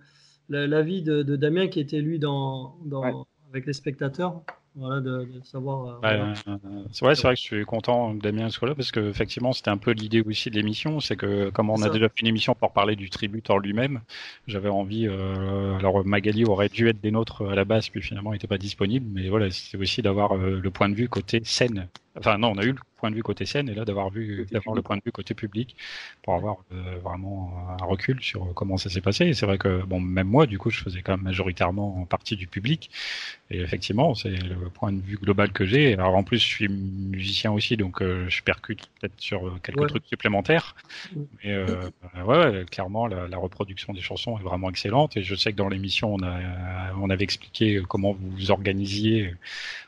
l'avis 0.50 1.02
de, 1.02 1.24
de, 1.24 1.36
Damien 1.36 1.68
qui 1.68 1.80
était 1.80 2.02
lui 2.02 2.20
dans, 2.20 2.76
dans 2.86 3.26
avec 3.54 3.66
les 3.66 3.74
spectateurs. 3.74 4.42
Voilà, 4.76 5.02
de, 5.02 5.28
savoir. 5.44 6.00
Euh, 6.04 6.34
euh, 6.48 6.58
c'est 6.92 7.06
vrai, 7.06 7.14
c'est 7.14 7.22
vrai 7.22 7.36
que 7.36 7.40
je 7.40 7.46
suis 7.46 7.64
content 7.64 8.16
que 8.18 8.24
Damien 8.24 8.50
soit 8.50 8.68
là 8.68 8.74
parce 8.74 8.92
que 8.92 9.08
effectivement 9.08 9.54
c'était 9.54 9.70
un 9.70 9.78
peu 9.78 9.92
l'idée 9.92 10.22
aussi 10.22 10.50
de 10.50 10.56
l'émission, 10.56 11.00
c'est 11.00 11.16
que 11.16 11.52
comme 11.52 11.70
on 11.70 11.84
a 11.84 11.90
déjà 11.90 12.10
fait 12.10 12.22
une 12.22 12.28
émission 12.28 12.56
pour 12.56 12.72
parler 12.72 12.96
du 12.96 13.12
tributeur 13.12 13.60
lui-même, 13.60 14.02
j'avais 14.48 14.70
envie. 14.70 15.08
Euh, 15.08 15.78
alors 15.78 16.04
Magali 16.04 16.44
aurait 16.44 16.70
dû 16.70 16.90
être 16.90 17.00
des 17.00 17.12
nôtres 17.12 17.48
à 17.48 17.54
la 17.54 17.66
base, 17.66 17.90
puis 17.90 18.02
finalement 18.02 18.32
il 18.32 18.38
n'était 18.38 18.48
pas 18.48 18.58
disponible, 18.58 19.06
mais 19.14 19.30
voilà, 19.30 19.52
c'est 19.52 19.78
aussi 19.78 20.02
d'avoir 20.02 20.36
le 20.36 20.70
point 20.72 20.90
de 20.90 20.96
vue 20.96 21.08
côté 21.08 21.42
scène. 21.44 21.88
Enfin 22.18 22.38
non, 22.38 22.52
on 22.52 22.58
a 22.58 22.64
eu 22.64 22.72
le 22.72 22.80
point 22.98 23.10
de 23.10 23.16
vue 23.16 23.24
côté 23.24 23.46
scène 23.46 23.68
et 23.70 23.74
là 23.74 23.86
d'avoir 23.86 24.10
vu 24.12 24.46
d'avoir 24.52 24.76
le 24.76 24.82
point 24.82 24.96
de 24.96 25.02
vue 25.04 25.12
côté 25.12 25.34
public 25.34 25.76
pour 26.22 26.36
avoir 26.36 26.58
euh, 26.72 27.00
vraiment 27.04 27.52
un 27.82 27.86
recul 27.86 28.22
sur 28.22 28.54
comment 28.54 28.78
ça 28.78 28.90
s'est 28.90 29.02
passé. 29.02 29.26
Et 29.26 29.34
c'est 29.34 29.48
vrai 29.48 29.58
que 29.58 29.84
bon, 29.84 30.00
même 30.00 30.28
moi, 30.28 30.46
du 30.46 30.60
coup, 30.60 30.70
je 30.70 30.80
faisais 30.80 31.02
quand 31.02 31.14
même 31.14 31.26
majoritairement 31.26 32.02
en 32.02 32.06
partie 32.06 32.36
du 32.36 32.46
public. 32.48 32.92
Et 33.50 33.60
effectivement, 33.60 34.14
c'est 34.14 34.30
le 34.30 34.70
point 34.70 34.92
de 34.94 35.02
vue 35.02 35.18
global 35.18 35.52
que 35.52 35.66
j'ai. 35.66 35.94
Alors 35.94 36.16
en 36.16 36.24
plus, 36.24 36.38
je 36.38 36.48
suis 36.48 36.68
musicien 36.70 37.52
aussi, 37.52 37.78
donc 37.78 38.02
euh, 38.02 38.30
je 38.30 38.44
percute 38.44 38.88
peut-être 39.00 39.20
sur 39.20 39.48
euh, 39.48 39.60
quelques 39.64 39.88
trucs 39.88 40.06
supplémentaires. 40.06 40.76
Mais 41.44 41.58
ouais, 42.26 42.66
clairement, 42.70 43.08
la, 43.08 43.28
la, 43.28 43.38
reproduction 43.38 43.92
des 43.92 44.02
chansons 44.02 44.38
est 44.38 44.44
vraiment 44.44 44.70
excellente. 44.70 45.18
Et 45.18 45.24
je 45.24 45.34
sais 45.36 45.52
que 45.52 45.58
dans 45.58 45.68
l'émission, 45.68 46.14
on 46.14 46.24
a 46.24 46.40
on 47.00 47.10
avait 47.10 47.24
expliqué 47.24 47.82
comment 47.88 48.14
vous 48.14 48.30
vous 48.30 48.52
organisiez 48.52 49.34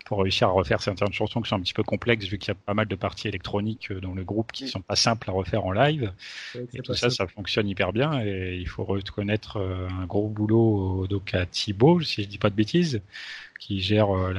pour 0.06 0.22
réussir 0.22 0.48
à 0.48 0.52
refaire 0.52 0.82
certaines 0.82 1.12
chansons 1.12 1.42
qui 1.42 1.50
sont 1.50 1.56
un 1.56 1.60
petit 1.60 1.74
peu 1.74 1.84
complexes 1.84 2.28
vu 2.28 2.38
qu'il 2.38 2.50
y 2.50 2.52
a 2.52 2.56
pas 2.56 2.76
mal 2.76 2.88
de 2.88 2.96
parties 2.96 3.28
électroniques 3.28 3.92
euh, 3.92 4.00
dans 4.00 4.14
le 4.14 4.24
groupe 4.24 4.52
qui 4.52 4.68
sont 4.68 4.82
pas 4.82 4.96
simples 4.96 5.30
à 5.30 5.34
refaire 5.34 5.66
en 5.66 5.72
live. 5.72 6.14
Et 6.74 6.82
tout 6.82 6.94
ça, 6.94 7.10
ça 7.10 7.28
fonctionne 7.28 7.68
hyper 7.68 7.92
bien 7.92 8.22
et 8.24 8.56
il 8.56 8.68
faut 8.68 8.84
reconnaître 8.84 9.58
euh, 9.58 9.88
un 9.90 10.06
gros 10.06 10.30
boulot 10.30 11.08
donc 11.08 11.34
à 11.34 11.46
Thibaut, 11.46 12.02
si 12.02 12.24
je 12.24 12.28
dis 12.30 12.38
pas 12.38 12.52
de 12.52 12.56
bêtises, 12.56 13.02
qui 13.60 13.82
gère 13.82 14.16
euh, 14.16 14.34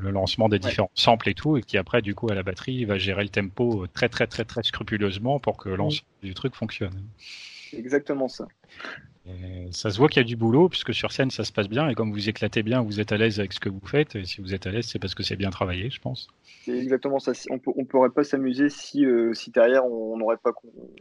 le 0.00 0.10
lancement 0.10 0.48
des 0.48 0.60
différents 0.60 0.92
samples 0.94 1.28
et 1.28 1.34
tout 1.34 1.56
et 1.56 1.62
qui 1.62 1.76
après 1.76 2.02
du 2.02 2.14
coup 2.14 2.30
à 2.30 2.34
la 2.34 2.44
batterie 2.44 2.84
va 2.84 2.96
gérer 2.96 3.24
le 3.24 3.30
tempo 3.30 3.86
très 3.92 4.08
très 4.08 4.28
très 4.28 4.44
très 4.44 4.62
scrupuleusement 4.62 5.40
pour 5.40 5.56
que 5.56 5.68
l'ensemble 5.68 6.06
du 6.22 6.34
truc 6.34 6.54
fonctionne. 6.54 7.02
Exactement 7.72 8.28
ça 8.28 8.46
ça 9.70 9.90
se 9.90 9.98
voit 9.98 10.08
qu'il 10.08 10.20
y 10.20 10.24
a 10.24 10.26
du 10.26 10.36
boulot, 10.36 10.68
puisque 10.68 10.94
sur 10.94 11.12
scène 11.12 11.30
ça 11.30 11.44
se 11.44 11.52
passe 11.52 11.68
bien, 11.68 11.88
et 11.88 11.94
comme 11.94 12.10
vous 12.10 12.28
éclatez 12.28 12.62
bien, 12.62 12.80
vous 12.80 13.00
êtes 13.00 13.12
à 13.12 13.16
l'aise 13.16 13.38
avec 13.38 13.52
ce 13.52 13.60
que 13.60 13.68
vous 13.68 13.86
faites, 13.86 14.16
et 14.16 14.24
si 14.24 14.40
vous 14.40 14.54
êtes 14.54 14.66
à 14.66 14.70
l'aise, 14.70 14.86
c'est 14.86 14.98
parce 14.98 15.14
que 15.14 15.22
c'est 15.22 15.36
bien 15.36 15.50
travaillé, 15.50 15.90
je 15.90 16.00
pense. 16.00 16.28
C'est 16.64 16.76
exactement 16.76 17.18
ça. 17.18 17.32
On 17.50 17.60
ne 17.76 17.84
pourrait 17.84 18.10
pas 18.10 18.24
s'amuser 18.24 18.68
si, 18.68 19.04
euh, 19.04 19.32
si 19.34 19.50
derrière 19.50 19.84
on 19.84 20.16
n'aurait 20.16 20.38
pas, 20.42 20.52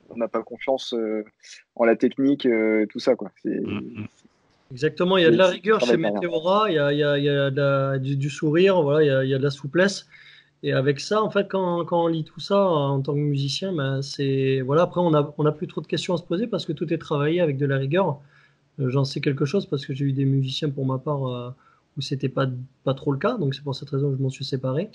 on 0.09 0.17
n'a 0.17 0.27
pas 0.27 0.43
confiance 0.43 0.93
euh, 0.93 1.23
en 1.75 1.85
la 1.85 1.95
technique, 1.95 2.45
euh, 2.45 2.85
tout 2.87 2.99
ça, 2.99 3.15
quoi. 3.15 3.31
Mm, 3.45 4.01
mm. 4.01 4.07
Exactement, 4.71 5.17
il 5.17 5.23
y 5.23 5.25
a 5.25 5.31
de 5.31 5.37
la 5.37 5.47
rigueur 5.47 5.79
chez 5.81 5.97
Meteora, 5.97 6.69
il 6.69 6.75
y 6.75 6.79
a, 6.79 6.91
il 6.91 7.23
y 7.23 7.29
a, 7.29 7.97
du, 7.97 8.29
sourire, 8.29 8.81
voilà, 8.83 9.03
il 9.03 9.07
y 9.07 9.11
a, 9.11 9.23
il 9.23 9.29
y 9.29 9.33
a 9.33 9.39
de 9.39 9.43
la 9.43 9.49
souplesse. 9.49 10.07
Et 10.61 10.73
avec 10.73 10.99
ça, 10.99 11.23
en 11.23 11.29
fait, 11.29 11.47
quand, 11.49 11.85
quand, 11.85 12.03
on 12.05 12.07
lit 12.07 12.25
tout 12.25 12.41
ça 12.41 12.61
en 12.67 13.01
tant 13.01 13.13
que 13.13 13.19
musicien, 13.19 13.73
ben 13.73 14.01
c'est 14.01 14.61
voilà. 14.61 14.83
Après, 14.83 14.99
on 14.99 15.13
a 15.13 15.33
on 15.37 15.45
a 15.45 15.51
plus 15.53 15.67
trop 15.67 15.81
de 15.81 15.87
questions 15.87 16.13
à 16.13 16.17
se 16.17 16.23
poser 16.23 16.47
parce 16.47 16.65
que 16.65 16.73
tout 16.73 16.93
est 16.93 16.97
travaillé 16.97 17.39
avec 17.41 17.57
de 17.57 17.65
la 17.65 17.77
rigueur. 17.77 18.19
Euh, 18.79 18.89
j'en 18.89 19.05
sais 19.05 19.21
quelque 19.21 19.45
chose 19.45 19.65
parce 19.65 19.85
que 19.85 19.93
j'ai 19.93 20.05
eu 20.05 20.13
des 20.13 20.25
musiciens 20.25 20.69
pour 20.69 20.85
ma 20.85 20.97
part 20.97 21.27
euh, 21.27 21.49
où 21.97 22.01
c'était 22.01 22.29
pas 22.29 22.47
pas 22.83 22.93
trop 22.93 23.11
le 23.13 23.19
cas, 23.19 23.37
donc 23.37 23.55
c'est 23.55 23.63
pour 23.63 23.75
cette 23.75 23.89
raison 23.89 24.11
que 24.11 24.17
je 24.17 24.21
m'en 24.21 24.29
suis 24.29 24.45
séparé. 24.45 24.89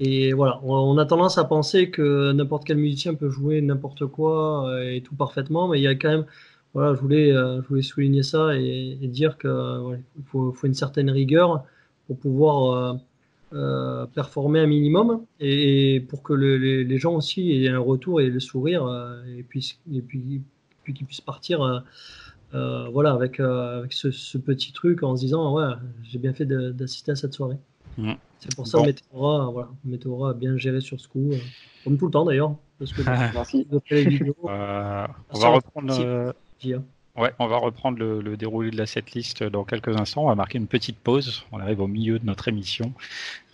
Et 0.00 0.32
voilà, 0.32 0.60
on, 0.64 0.96
a 0.98 1.06
tendance 1.06 1.38
à 1.38 1.44
penser 1.44 1.90
que 1.90 2.32
n'importe 2.32 2.64
quel 2.66 2.78
musicien 2.78 3.14
peut 3.14 3.28
jouer 3.30 3.60
n'importe 3.60 4.06
quoi 4.06 4.68
euh, 4.70 4.90
et 4.94 5.02
tout 5.02 5.14
parfaitement, 5.14 5.68
mais 5.68 5.78
il 5.78 5.82
y 5.82 5.86
a 5.88 5.94
quand 5.94 6.08
même 6.08 6.26
voilà, 6.74 6.94
je 6.94 7.00
voulais 7.00 7.32
je 7.32 7.66
voulais 7.68 7.82
souligner 7.82 8.22
ça 8.22 8.54
et, 8.56 8.96
dire 9.02 9.38
que 9.38 9.80
ouais, 9.82 10.00
faut, 10.26 10.52
faut 10.52 10.66
une 10.66 10.74
certaine 10.74 11.10
rigueur 11.10 11.64
pour 12.06 12.18
pouvoir 12.18 12.96
euh, 13.52 14.06
performer 14.06 14.60
un 14.60 14.66
minimum 14.66 15.24
et, 15.40 16.04
pour 16.08 16.22
que 16.22 16.32
les, 16.32 16.98
gens 16.98 17.14
aussi 17.14 17.64
aient 17.64 17.68
un 17.68 17.80
retour 17.80 18.20
et 18.20 18.30
le 18.30 18.38
sourire 18.38 18.86
euh, 18.86 19.24
et 19.24 19.42
puis 19.42 19.76
et 19.92 20.02
puis, 20.02 20.40
puis 20.84 20.94
qu'ils 20.94 21.04
puissent 21.04 21.20
partir 21.20 21.82
euh, 22.54 22.88
voilà 22.90 23.12
avec, 23.12 23.40
avec 23.40 23.92
ce, 23.92 24.38
petit 24.38 24.72
truc 24.72 25.02
en 25.02 25.16
se 25.16 25.22
disant 25.22 25.52
ouais 25.56 25.72
j'ai 26.04 26.20
bien 26.20 26.32
fait 26.32 26.44
d'assister 26.46 27.10
à 27.10 27.16
cette 27.16 27.34
soirée 27.34 27.58
mmh. 27.98 28.12
c'est 28.38 28.54
pour 28.54 28.68
ça 28.68 28.78
bon. 28.78 28.86
Météora 28.86 29.50
voilà 29.50 30.30
a 30.30 30.34
bien 30.34 30.56
géré 30.56 30.80
sur 30.80 31.00
ce 31.00 31.08
coup 31.08 31.30
comme 31.82 31.98
tout 31.98 32.06
le 32.06 32.12
temps 32.12 32.24
d'ailleurs 32.24 32.54
parce 32.78 32.92
que 32.92 33.02
Merci. 33.34 33.66
on 33.72 35.38
va 35.38 35.48
reprendre 35.48 36.34
Ouais, 37.16 37.32
on 37.40 37.48
va 37.48 37.56
reprendre 37.56 37.98
le, 37.98 38.36
déroulé 38.36 38.70
de 38.70 38.76
la 38.76 38.86
setlist 38.86 39.42
dans 39.42 39.64
quelques 39.64 39.96
instants. 39.96 40.24
On 40.24 40.28
va 40.28 40.36
marquer 40.36 40.58
une 40.58 40.68
petite 40.68 40.96
pause. 40.96 41.44
On 41.50 41.58
arrive 41.58 41.80
au 41.80 41.88
milieu 41.88 42.18
de 42.18 42.24
notre 42.24 42.48
émission. 42.48 42.92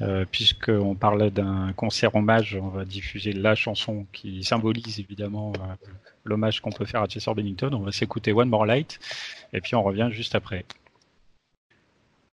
Euh, 0.02 0.24
Puisqu'on 0.30 0.94
parle 0.94 1.30
d'un 1.30 1.72
concert 1.72 2.14
hommage, 2.14 2.58
on 2.60 2.68
va 2.68 2.84
diffuser 2.84 3.32
la 3.32 3.54
chanson 3.54 4.06
qui 4.12 4.44
symbolise 4.44 5.00
évidemment 5.00 5.52
euh, 5.54 5.88
l'hommage 6.24 6.60
qu'on 6.60 6.70
peut 6.70 6.84
faire 6.84 7.00
à 7.02 7.06
Chester 7.06 7.32
Bennington. 7.34 7.70
On 7.72 7.80
va 7.80 7.92
s'écouter 7.92 8.32
One 8.32 8.50
More 8.50 8.66
Light 8.66 9.00
et 9.54 9.60
puis 9.62 9.74
on 9.74 9.82
revient 9.82 10.10
juste 10.12 10.34
après. 10.34 10.64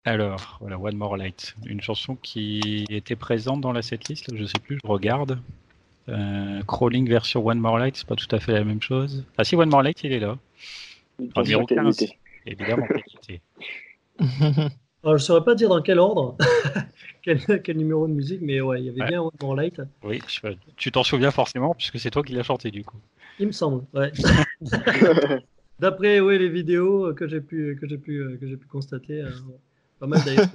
Alors, 0.04 0.58
voilà, 0.60 0.78
One 0.78 0.96
More 0.96 1.16
Light. 1.16 1.54
Une 1.64 1.80
chanson 1.80 2.16
qui 2.16 2.84
était 2.90 3.14
présente 3.14 3.60
dans 3.60 3.72
la 3.72 3.82
setlist, 3.82 4.34
je 4.34 4.44
sais 4.44 4.58
plus, 4.58 4.78
je 4.82 4.88
regarde. 4.88 5.38
Euh, 6.08 6.60
crawling 6.66 7.08
version 7.08 7.46
One 7.46 7.60
More 7.60 7.78
Light, 7.78 7.96
c'est 7.96 8.06
pas 8.06 8.16
tout 8.16 8.34
à 8.34 8.40
fait 8.40 8.52
la 8.52 8.64
même 8.64 8.82
chose. 8.82 9.24
Ah 9.38 9.44
si, 9.44 9.54
One 9.54 9.68
More 9.68 9.82
Light, 9.82 10.02
il 10.02 10.12
est 10.12 10.18
là. 10.18 10.36
Numéro 11.36 11.66
15. 11.66 12.06
Évidemment, 12.46 12.86
Alors, 15.04 15.18
je 15.18 15.24
saurais 15.24 15.44
pas 15.44 15.54
dire 15.54 15.68
dans 15.68 15.80
quel 15.80 15.98
ordre, 15.98 16.36
quel, 17.22 17.40
quel, 17.62 17.76
numéro 17.76 18.06
de 18.08 18.12
musique, 18.12 18.40
mais 18.42 18.60
ouais, 18.60 18.80
il 18.80 18.86
y 18.86 18.88
avait 18.88 19.08
bien 19.08 19.22
One 19.22 19.56
Light. 19.56 19.80
Oui, 20.02 20.20
tu 20.76 20.90
t'en 20.90 21.04
souviens 21.04 21.30
forcément, 21.30 21.74
puisque 21.74 21.98
c'est 21.98 22.10
toi 22.10 22.22
qui 22.22 22.32
l'as 22.32 22.42
chanté 22.42 22.70
du 22.70 22.84
coup. 22.84 22.98
Il 23.38 23.46
me 23.46 23.52
semble, 23.52 23.84
ouais. 23.94 24.12
D'après 25.78 26.20
les 26.20 26.48
vidéos 26.48 27.14
que 27.14 27.26
j'ai 27.26 27.40
pu, 27.40 27.76
que 27.80 27.88
j'ai 27.88 27.98
pu, 27.98 28.38
que 28.40 28.46
j'ai 28.46 28.56
pu 28.56 28.66
constater. 28.66 29.22
Euh, 29.22 29.30
pas 30.02 30.08
mal 30.08 30.24
d'ailleurs. 30.24 30.48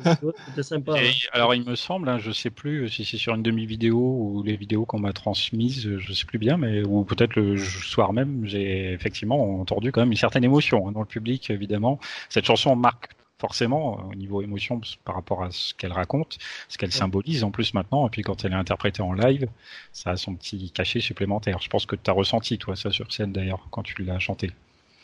C'était 0.48 0.64
sympa. 0.64 0.96
Alors 1.32 1.56
il 1.56 1.64
me 1.64 1.76
semble, 1.76 2.10
hein, 2.10 2.18
je 2.20 2.32
sais 2.32 2.50
plus 2.50 2.90
si 2.90 3.06
c'est 3.06 3.18
sur 3.18 3.34
une 3.34 3.44
demi-vidéo 3.44 3.98
ou 3.98 4.44
les 4.44 4.58
vidéos 4.58 4.86
qu'on 4.86 5.00
m'a 5.00 5.14
transmises, 5.14 5.98
je 5.98 6.14
sais 6.14 6.26
plus 6.26 6.38
bien, 6.38 6.58
mais 6.58 6.84
ou 6.84 7.06
peut-être 7.06 7.38
le 7.38 7.58
soir 7.58 8.12
même, 8.12 8.42
j'ai 8.44 8.92
effectivement 8.92 9.62
entendu 9.62 9.94
quand 9.94 10.02
même 10.02 10.12
une 10.12 10.18
certaine 10.18 10.44
émotion 10.44 10.88
hein, 10.88 10.92
dans 10.92 11.00
le 11.00 11.06
public, 11.06 11.50
évidemment. 11.50 11.98
Cette 12.28 12.44
chanson 12.44 12.76
marque 12.76 13.12
forcément 13.40 14.10
au 14.12 14.16
niveau 14.16 14.42
émotion 14.42 14.82
par 15.06 15.16
rapport 15.16 15.44
à 15.44 15.52
ce 15.52 15.74
qu'elle 15.76 15.94
raconte, 15.94 16.40
ce 16.68 16.78
qu'elle 16.78 16.92
symbolise 16.92 17.46
en 17.46 17.52
plus 17.52 17.74
maintenant, 17.74 18.06
et 18.06 18.10
puis 18.10 18.24
quand 18.24 18.44
elle 18.44 18.52
est 18.52 18.56
interprétée 18.56 19.02
en 19.02 19.14
live, 19.14 19.48
ça 19.94 20.10
a 20.10 20.18
son 20.18 20.36
petit 20.36 20.72
cachet 20.72 21.00
supplémentaire. 21.00 21.60
Je 21.62 21.70
pense 21.70 21.86
que 21.86 21.96
tu 21.96 22.10
as 22.10 22.14
ressenti 22.14 22.58
toi 22.58 22.76
ça 22.76 22.92
sur 22.92 23.14
scène 23.14 23.32
d'ailleurs 23.32 23.66
quand 23.72 23.84
tu 23.84 24.04
l'as 24.04 24.20
chanté. 24.20 24.52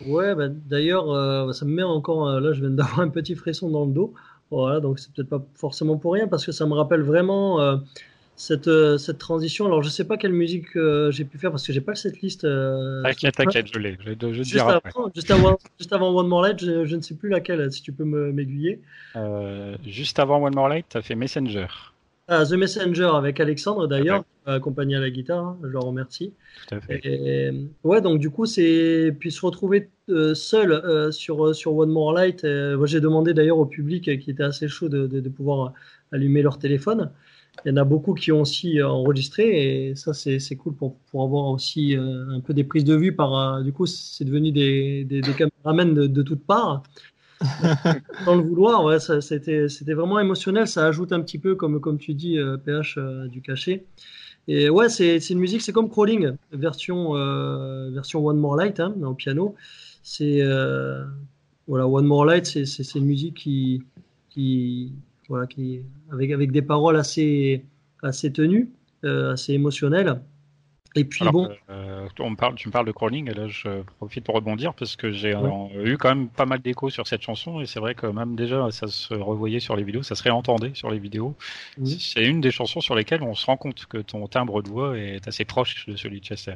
Ouais, 0.05 0.35
bah, 0.35 0.49
d'ailleurs, 0.49 1.11
euh, 1.11 1.53
ça 1.53 1.65
me 1.65 1.71
met 1.71 1.83
encore, 1.83 2.27
euh, 2.27 2.39
là 2.39 2.53
je 2.53 2.61
viens 2.61 2.69
d'avoir 2.69 2.99
un 2.99 3.09
petit 3.09 3.35
frisson 3.35 3.69
dans 3.69 3.85
le 3.85 3.93
dos. 3.93 4.13
Voilà, 4.53 4.79
donc 4.79 4.99
c'est 4.99 5.11
peut-être 5.11 5.29
pas 5.29 5.43
forcément 5.55 5.97
pour 5.97 6.13
rien 6.13 6.27
parce 6.27 6.45
que 6.45 6.51
ça 6.51 6.67
me 6.67 6.73
rappelle 6.73 7.01
vraiment 7.01 7.59
euh, 7.59 7.77
cette, 8.35 8.67
euh, 8.67 8.99
cette 8.99 9.17
transition. 9.17 9.65
Alors 9.65 9.81
je 9.81 9.89
sais 9.89 10.05
pas 10.05 10.15
quelle 10.15 10.31
musique 10.31 10.75
euh, 10.75 11.09
j'ai 11.09 11.25
pu 11.25 11.39
faire 11.39 11.49
parce 11.49 11.65
que 11.65 11.73
j'ai 11.73 11.81
pas 11.81 11.95
cette 11.95 12.21
liste. 12.21 12.43
t'inquiète, 13.03 13.35
t'inquiète, 13.35 13.73
je 13.73 13.79
l'ai. 13.79 13.97
Je, 13.99 14.43
juste, 14.43 14.55
avant, 14.57 15.11
juste, 15.15 15.31
avant, 15.31 15.57
juste, 15.79 15.93
avant, 15.93 16.15
One 16.15 16.27
More 16.27 16.43
Light, 16.43 16.59
je, 16.59 16.95
ne 16.95 17.01
sais 17.01 17.15
plus 17.15 17.29
laquelle, 17.29 17.71
si 17.71 17.81
tu 17.81 17.91
peux 17.91 18.05
m'aiguiller. 18.05 18.79
juste 19.85 20.19
avant 20.19 20.43
One 20.43 20.53
More 20.53 20.69
Light, 20.69 20.85
tu 20.87 20.97
as 20.97 21.01
fait 21.01 21.15
Messenger. 21.15 21.67
Ah, 22.27 22.45
The 22.45 22.53
Messenger 22.53 23.11
avec 23.15 23.41
Alexandre 23.41 23.85
d'ailleurs, 23.87 24.23
accompagné 24.45 24.95
à 24.95 25.01
la 25.01 25.09
guitare, 25.09 25.43
hein, 25.43 25.59
je 25.61 25.67
le 25.67 25.79
remercie. 25.79 26.33
Tout 26.67 26.75
à 26.75 26.81
fait. 26.81 27.01
Et, 27.03 27.51
ouais, 27.83 27.99
donc 27.99 28.19
du 28.19 28.29
coup, 28.29 28.45
c'est 28.45 29.13
puis 29.19 29.29
se 29.29 29.45
retrouver 29.45 29.89
euh, 30.09 30.33
seul 30.33 30.71
euh, 30.71 31.11
sur 31.11 31.53
sur 31.53 31.75
One 31.75 31.89
More 31.89 32.13
Light. 32.13 32.45
Euh, 32.45 32.77
moi, 32.77 32.87
j'ai 32.87 33.01
demandé 33.01 33.33
d'ailleurs 33.33 33.57
au 33.57 33.65
public 33.65 34.19
qui 34.19 34.31
était 34.31 34.43
assez 34.43 34.69
chaud 34.69 34.87
de, 34.87 35.05
de, 35.05 35.19
de, 35.19 35.29
pouvoir 35.29 35.73
allumer 36.13 36.41
leur 36.41 36.59
téléphone. 36.59 37.11
Il 37.65 37.69
y 37.69 37.71
en 37.73 37.77
a 37.77 37.83
beaucoup 37.83 38.13
qui 38.13 38.31
ont 38.31 38.41
aussi 38.41 38.81
enregistré 38.81 39.89
et 39.89 39.95
ça, 39.95 40.13
c'est 40.13 40.55
cool 40.55 40.75
pour, 40.75 40.95
pour 41.11 41.23
avoir 41.23 41.49
aussi 41.49 41.95
un 41.95 42.39
peu 42.39 42.53
des 42.53 42.63
prises 42.63 42.83
de 42.83 42.95
vue. 42.95 43.15
Par, 43.15 43.61
du 43.61 43.71
coup, 43.71 43.85
c'est 43.85 44.25
devenu 44.25 44.51
des, 44.51 45.03
des, 45.03 45.21
des 45.21 45.33
caméramens 45.33 45.93
de, 45.93 46.07
de 46.07 46.21
toutes 46.23 46.43
parts. 46.45 46.83
Dans 48.25 48.35
le 48.35 48.41
vouloir, 48.41 48.83
ouais, 48.85 48.99
c'était, 48.99 49.93
vraiment 49.93 50.19
émotionnel. 50.19 50.67
Ça 50.67 50.85
ajoute 50.85 51.11
un 51.11 51.21
petit 51.21 51.39
peu, 51.39 51.55
comme, 51.55 51.79
comme 51.79 51.97
tu 51.97 52.13
dis, 52.13 52.37
PH, 52.65 52.97
du 53.29 53.41
cachet. 53.41 53.85
Et 54.47 54.69
ouais, 54.69 54.89
c'est, 54.89 55.17
une 55.29 55.39
musique, 55.39 55.61
c'est 55.61 55.71
comme 55.71 55.89
Crawling, 55.89 56.35
version, 56.51 57.15
euh, 57.15 57.89
version 57.91 58.25
One 58.25 58.37
More 58.37 58.57
Light, 58.57 58.79
hein, 58.79 58.93
au 59.03 59.13
piano. 59.13 59.55
C'est 60.01 60.41
euh, 60.41 61.05
voilà, 61.67 61.87
One 61.87 62.05
More 62.05 62.25
Light, 62.25 62.45
c'est, 62.45 62.95
une 62.95 63.05
musique 63.05 63.35
qui, 63.35 63.83
qui, 64.29 64.93
voilà, 65.29 65.47
qui 65.47 65.81
avec, 66.11 66.31
avec 66.31 66.51
des 66.51 66.61
paroles 66.61 66.97
assez, 66.97 67.63
assez 68.01 68.33
tenues, 68.33 68.69
euh, 69.05 69.31
assez 69.33 69.53
émotionnelles. 69.53 70.21
Et 70.95 71.05
puis 71.05 71.25
bon. 71.25 71.49
Euh, 71.69 72.07
on 72.19 72.35
parle, 72.35 72.55
tu 72.55 72.67
me 72.67 72.71
parles 72.71 72.85
de 72.85 72.91
Crawling, 72.91 73.29
et 73.29 73.33
là 73.33 73.47
je 73.47 73.81
profite 73.97 74.23
pour 74.23 74.35
rebondir 74.35 74.73
parce 74.73 74.95
que 74.95 75.11
j'ai 75.11 75.33
eu 75.83 75.97
quand 75.97 76.09
même 76.09 76.27
pas 76.27 76.45
mal 76.45 76.59
d'échos 76.59 76.89
sur 76.89 77.07
cette 77.07 77.21
chanson, 77.21 77.61
et 77.61 77.65
c'est 77.65 77.79
vrai 77.79 77.95
que 77.95 78.05
même 78.05 78.35
déjà 78.35 78.69
ça 78.71 78.87
se 78.87 79.13
revoyait 79.13 79.59
sur 79.59 79.75
les 79.75 79.83
vidéos, 79.83 80.03
ça 80.03 80.15
se 80.15 80.23
réentendait 80.23 80.71
sur 80.73 80.91
les 80.91 80.99
vidéos. 80.99 81.35
C'est 81.85 82.25
une 82.25 82.41
des 82.41 82.51
chansons 82.51 82.81
sur 82.81 82.95
lesquelles 82.95 83.23
on 83.23 83.33
se 83.33 83.45
rend 83.45 83.57
compte 83.57 83.85
que 83.87 83.97
ton 83.97 84.27
timbre 84.27 84.61
de 84.61 84.69
voix 84.69 84.97
est 84.97 85.27
assez 85.27 85.45
proche 85.45 85.87
de 85.87 85.95
celui 85.95 86.19
de 86.19 86.25
Chester. 86.25 86.55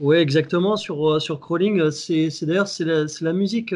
Oui, 0.00 0.16
exactement. 0.16 0.76
Sur, 0.76 1.12
euh, 1.12 1.20
sur 1.20 1.38
Crawling, 1.38 1.78
euh, 1.78 1.90
c'est 1.90 2.44
d'ailleurs 2.44 2.66
c'est 2.66 2.84
la, 2.84 3.04
la, 3.20 3.32
musique 3.32 3.72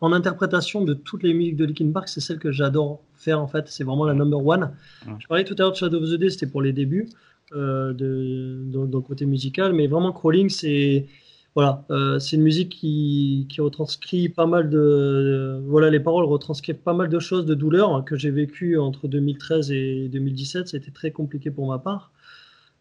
en 0.00 0.12
interprétation 0.12 0.82
de 0.82 0.94
toutes 0.94 1.22
les 1.22 1.34
musiques 1.34 1.56
de 1.56 1.66
Linkin 1.66 1.90
Park, 1.92 2.08
c'est 2.08 2.20
celle 2.20 2.38
que 2.38 2.52
j'adore 2.52 3.02
faire 3.16 3.40
en 3.40 3.48
fait. 3.48 3.68
C'est 3.68 3.84
vraiment 3.84 4.06
la 4.06 4.14
number 4.14 4.44
one. 4.44 4.70
Je 5.18 5.26
parlais 5.26 5.44
tout 5.44 5.54
à 5.58 5.62
l'heure 5.62 5.72
de 5.72 5.76
Shadow 5.76 6.02
of 6.02 6.10
the 6.10 6.14
Day, 6.14 6.30
c'était 6.30 6.46
pour 6.46 6.62
les 6.62 6.72
débuts 6.72 7.08
euh, 7.52 7.94
dans, 7.94 8.84
le 8.84 9.00
côté 9.00 9.24
musical, 9.24 9.72
mais 9.72 9.86
vraiment 9.86 10.12
Crawling, 10.12 10.50
c'est 10.50 11.06
voilà, 11.54 11.84
euh, 11.90 12.18
c'est 12.18 12.36
une 12.36 12.42
musique 12.42 12.68
qui, 12.68 13.46
qui, 13.48 13.60
retranscrit 13.60 14.28
pas 14.28 14.46
mal 14.46 14.68
de, 14.68 15.60
voilà, 15.66 15.88
les 15.90 15.98
paroles 15.98 16.24
retranscrivent 16.26 16.76
pas 16.76 16.92
mal 16.92 17.08
de 17.08 17.18
choses 17.18 17.46
de 17.46 17.54
douleur 17.54 18.04
que 18.04 18.16
j'ai 18.16 18.30
vécu 18.30 18.78
entre 18.78 19.08
2013 19.08 19.72
et 19.72 20.08
2017. 20.08 20.68
C'était 20.68 20.90
très 20.90 21.10
compliqué 21.10 21.50
pour 21.50 21.66
ma 21.66 21.78
part. 21.78 22.12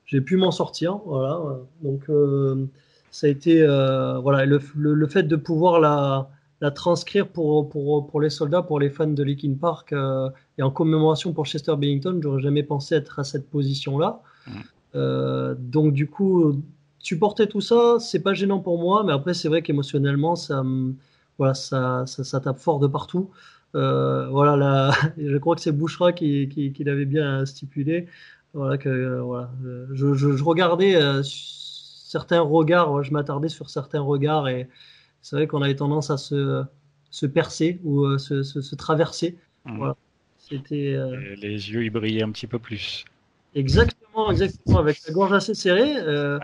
J'ai 0.06 0.22
pu 0.22 0.36
m'en 0.38 0.52
sortir, 0.52 0.98
voilà. 1.06 1.42
Donc 1.82 2.10
euh, 2.10 2.66
ça 3.10 3.28
a 3.28 3.30
été, 3.30 3.66
voilà, 3.66 4.46
le, 4.46 4.60
le, 4.76 5.08
fait 5.08 5.24
de 5.24 5.36
pouvoir 5.38 5.80
la, 5.80 6.30
la 6.62 6.72
transcrire 6.72 7.28
pour, 7.30 7.70
pour, 7.70 8.08
pour 8.08 8.22
les 8.22 8.30
soldats, 8.30 8.62
pour 8.62 8.80
les 8.80 8.90
fans 8.90 9.08
de 9.08 9.24
Linkin 9.24 9.56
Park 9.60 9.94
et 10.58 10.62
en 10.62 10.72
commémoration 10.72 11.34
pour 11.34 11.46
Chester 11.46 11.76
Bennington, 11.78 12.20
j'aurais 12.22 12.42
jamais 12.42 12.64
pensé 12.64 12.96
être 12.96 13.20
à 13.20 13.24
cette 13.24 13.50
position-là. 13.50 14.22
Euh, 14.96 15.56
donc 15.58 15.94
du 15.94 16.08
coup, 16.08 16.62
supporter 17.00 17.48
tout 17.48 17.62
ça, 17.62 17.98
c'est 18.00 18.22
pas 18.22 18.34
gênant 18.34 18.60
pour 18.60 18.80
moi, 18.80 19.04
mais 19.04 19.14
après 19.14 19.34
c'est 19.34 19.48
vrai 19.48 19.62
qu'émotionnellement, 19.62 20.36
ça, 20.36 20.64
voilà, 21.38 21.54
ça, 21.54 22.06
ça, 22.08 22.40
tape 22.40 22.60
fort 22.60 22.80
de 22.80 22.88
partout. 22.88 23.30
Euh, 23.76 24.28
voilà, 24.30 24.56
la, 24.56 24.92
je 25.18 25.38
crois 25.38 25.56
que 25.56 25.62
c'est 25.62 25.72
Bouchra 25.72 26.14
qui, 26.14 26.50
qui, 26.50 26.84
l'avait 26.84 27.06
bien 27.06 27.46
stipulé. 27.46 28.08
Voilà 28.54 28.78
que 28.78 29.20
voilà, 29.20 29.52
je, 29.92 30.14
je, 30.16 30.44
regardais 30.44 30.96
euh, 30.96 31.22
certains 31.24 32.42
regards, 32.42 33.04
je 33.04 33.12
m'attardais 33.12 33.50
sur 33.50 33.70
certains 33.70 34.02
regards 34.02 34.48
et 34.48 34.68
c'est 35.22 35.36
vrai 35.36 35.48
qu'on 35.48 35.62
avait 35.62 35.76
tendance 35.76 36.10
à 36.10 36.18
se, 36.18 36.64
se 37.12 37.26
percer 37.26 37.80
ou 37.84 38.18
se, 38.18 38.42
se, 38.42 38.76
traverser. 38.76 39.38
Mmh. 39.66 39.78
Voilà. 39.78 39.96
C'était 40.40 40.98
les 41.36 41.72
yeux 41.72 41.84
ils 41.84 41.90
brillaient 41.90 42.24
un 42.24 42.32
petit 42.32 42.48
peu 42.48 42.58
plus. 42.58 43.06
Exactement, 43.56 44.32
exactement, 44.32 44.80
avec 44.80 45.02
la 45.08 45.14
gorge 45.14 45.34
assez 45.34 45.54
serrée. 45.54 45.96
Euh, 45.98 46.40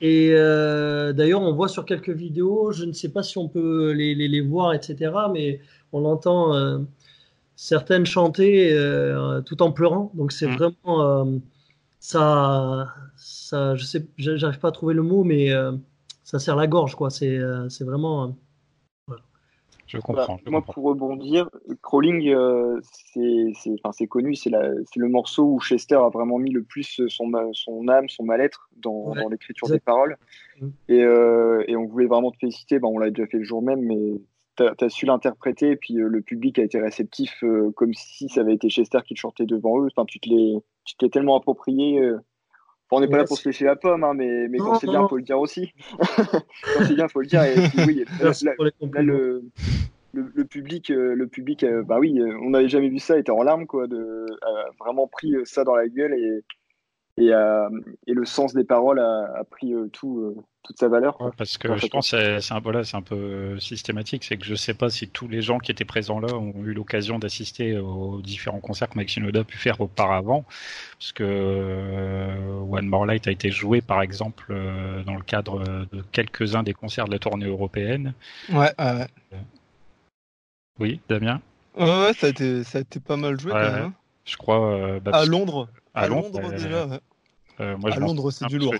et 0.00 0.30
euh, 0.32 1.12
d'ailleurs, 1.12 1.42
on 1.42 1.52
voit 1.52 1.68
sur 1.68 1.84
quelques 1.84 2.10
vidéos, 2.10 2.72
je 2.72 2.84
ne 2.84 2.92
sais 2.92 3.10
pas 3.10 3.22
si 3.22 3.38
on 3.38 3.48
peut 3.48 3.92
les, 3.92 4.14
les, 4.14 4.28
les 4.28 4.40
voir, 4.40 4.74
etc., 4.74 5.12
mais 5.32 5.60
on 5.92 6.04
entend 6.04 6.54
euh, 6.54 6.78
certaines 7.54 8.06
chanter 8.06 8.74
tout 9.46 9.62
en 9.62 9.72
pleurant. 9.72 10.10
Donc 10.14 10.32
c'est 10.32 10.48
mm. 10.48 10.56
vraiment 10.56 11.40
ça, 12.00 12.92
ça, 13.16 13.76
je 13.76 13.84
sais, 13.84 14.06
j'arrive 14.18 14.58
pas 14.58 14.68
à 14.68 14.72
trouver 14.72 14.94
le 14.94 15.02
mot, 15.02 15.22
mais 15.22 15.50
ça 16.24 16.38
serre 16.38 16.56
la 16.56 16.66
gorge, 16.66 16.96
quoi. 16.96 17.10
C'est, 17.10 17.38
c'est 17.68 17.84
vraiment 17.84 18.36
je 19.92 20.00
comprends. 20.00 20.38
moi, 20.46 20.62
pour 20.62 20.84
rebondir, 20.84 21.50
Crawling, 21.82 22.28
euh, 22.28 22.80
c'est 22.82 24.06
connu, 24.06 24.34
c'est 24.34 24.50
le 24.50 25.08
morceau 25.08 25.44
où 25.44 25.60
Chester 25.60 25.96
a 25.96 26.08
vraiment 26.08 26.38
mis 26.38 26.50
le 26.50 26.62
plus 26.62 27.00
son, 27.08 27.30
son 27.52 27.88
âme, 27.88 28.08
son 28.08 28.24
mal-être 28.24 28.68
dans, 28.76 29.14
dans 29.14 29.28
l'écriture 29.28 29.68
des 29.68 29.80
paroles. 29.80 30.16
Mm. 30.60 30.68
Et, 30.88 31.02
euh, 31.02 31.64
et, 31.68 31.76
on 31.76 31.86
voulait 31.86 32.06
vraiment 32.06 32.30
te 32.30 32.38
féliciter. 32.38 32.78
Ben, 32.78 32.88
on 32.88 32.98
l'a 32.98 33.10
déjà 33.10 33.26
fait 33.26 33.38
le 33.38 33.44
jour 33.44 33.62
même, 33.62 33.82
mais 33.82 34.20
tu 34.56 34.84
as, 34.84 34.88
su 34.88 35.06
l'interpréter. 35.06 35.72
Et 35.72 35.76
puis 35.76 36.00
euh, 36.00 36.08
le 36.08 36.22
public 36.22 36.58
a 36.58 36.62
été 36.62 36.80
réceptif, 36.80 37.42
euh, 37.44 37.70
comme 37.76 37.94
si 37.94 38.28
ça 38.28 38.40
avait 38.40 38.54
été 38.54 38.68
Chester 38.68 38.98
qui 39.06 39.14
le 39.14 39.18
chantait 39.18 39.46
devant 39.46 39.80
eux. 39.80 39.88
Enfin, 39.94 40.06
tu 40.06 40.20
te 40.20 40.28
l'es 40.28 41.10
tellement 41.10 41.36
approprié 41.36 42.00
on 42.92 43.00
n'est 43.00 43.08
pas 43.08 43.18
là 43.18 43.24
pour 43.24 43.38
se 43.38 43.48
lécher 43.48 43.64
la 43.64 43.76
pomme, 43.76 44.04
hein, 44.04 44.14
mais, 44.14 44.48
mais 44.48 44.58
quand 44.58 44.74
c'est 44.76 44.86
bien, 44.86 45.02
il 45.02 45.08
faut 45.08 45.16
le 45.16 45.22
dire 45.22 45.40
aussi. 45.40 45.72
quand 45.98 46.84
c'est 46.86 46.94
bien, 46.94 47.06
il 47.06 47.10
faut 47.10 47.20
le 47.20 47.26
dire. 47.26 47.42
Et 47.42 47.54
oui, 47.86 48.04
là, 48.20 48.32
le, 49.02 49.42
le, 50.12 50.44
public, 50.44 50.88
le 50.90 51.26
public 51.26 51.64
euh, 51.64 51.78
euh, 51.78 51.82
bah 51.82 51.98
oui, 51.98 52.18
euh, 52.18 52.36
on 52.42 52.50
n'avait 52.50 52.68
jamais 52.68 52.88
vu 52.88 52.98
ça, 52.98 53.18
était 53.18 53.30
en 53.30 53.42
larmes, 53.42 53.66
quoi, 53.66 53.86
de, 53.86 54.26
vraiment 54.78 55.06
pris 55.06 55.34
ça 55.44 55.64
dans 55.64 55.74
la 55.74 55.88
gueule 55.88 56.14
et, 56.14 56.44
et, 57.18 57.30
et 58.06 58.12
le 58.12 58.24
sens 58.24 58.54
des 58.54 58.64
paroles 58.64 58.98
a, 58.98 59.40
a 59.40 59.44
pris 59.44 59.74
tout, 59.92 60.44
toute 60.62 60.78
sa 60.78 60.88
valeur. 60.88 61.18
parce 61.36 61.58
que 61.58 61.76
je 61.76 61.86
pense 61.86 62.10
que 62.12 62.40
c'est 62.40 62.54
un, 62.54 62.60
voilà, 62.60 62.82
un 62.92 63.02
peu 63.02 63.58
systématique, 63.58 64.24
c'est 64.24 64.36
que 64.36 64.44
je 64.44 64.54
sais 64.54 64.74
pas 64.74 64.90
si 64.90 65.08
tous 65.08 65.28
les 65.28 65.42
gens 65.42 65.58
qui 65.58 65.70
étaient 65.70 65.84
présents 65.84 66.20
là 66.20 66.34
ont 66.34 66.54
eu 66.64 66.72
l'occasion 66.72 67.18
d'assister 67.18 67.76
aux 67.78 68.20
différents 68.22 68.60
concerts 68.60 68.88
que 68.88 68.96
Mike 68.96 69.08
Shinoda 69.08 69.40
a 69.40 69.44
pu 69.44 69.58
faire 69.58 69.80
auparavant, 69.80 70.44
parce 70.98 71.12
que 71.12 71.24
euh, 71.24 72.60
One 72.70 72.86
More 72.86 73.06
Light 73.06 73.26
a 73.26 73.30
été 73.30 73.50
joué 73.50 73.80
par 73.80 74.02
exemple 74.02 74.46
euh, 74.50 75.02
dans 75.04 75.14
le 75.16 75.22
cadre 75.22 75.62
de 75.92 76.02
quelques-uns 76.12 76.62
des 76.62 76.74
concerts 76.74 77.06
de 77.06 77.12
la 77.12 77.18
tournée 77.18 77.46
européenne. 77.46 78.14
Ouais. 78.50 78.72
ouais. 78.78 79.06
Oui, 80.78 81.00
Damien? 81.08 81.40
Ouais, 81.78 82.12
ça 82.14 82.26
a 82.26 82.30
été, 82.30 82.64
ça 82.64 82.78
a 82.78 82.80
été 82.80 83.00
pas 83.00 83.16
mal 83.16 83.38
joué 83.38 83.52
quand 83.52 83.58
même. 83.58 83.84
Hein. 83.84 83.94
Je 84.24 84.36
crois. 84.36 84.72
Euh, 84.72 85.00
bah, 85.00 85.12
à 85.14 85.24
Londres. 85.24 85.68
À, 85.94 86.06
Londres, 86.06 86.50
déjà. 86.50 86.86
Ouais. 86.86 87.00
Euh, 87.60 87.76
moi, 87.76 87.92
à 87.92 87.98
Londres, 87.98 88.30
c'est 88.30 88.46
du 88.46 88.58
lourd. 88.58 88.74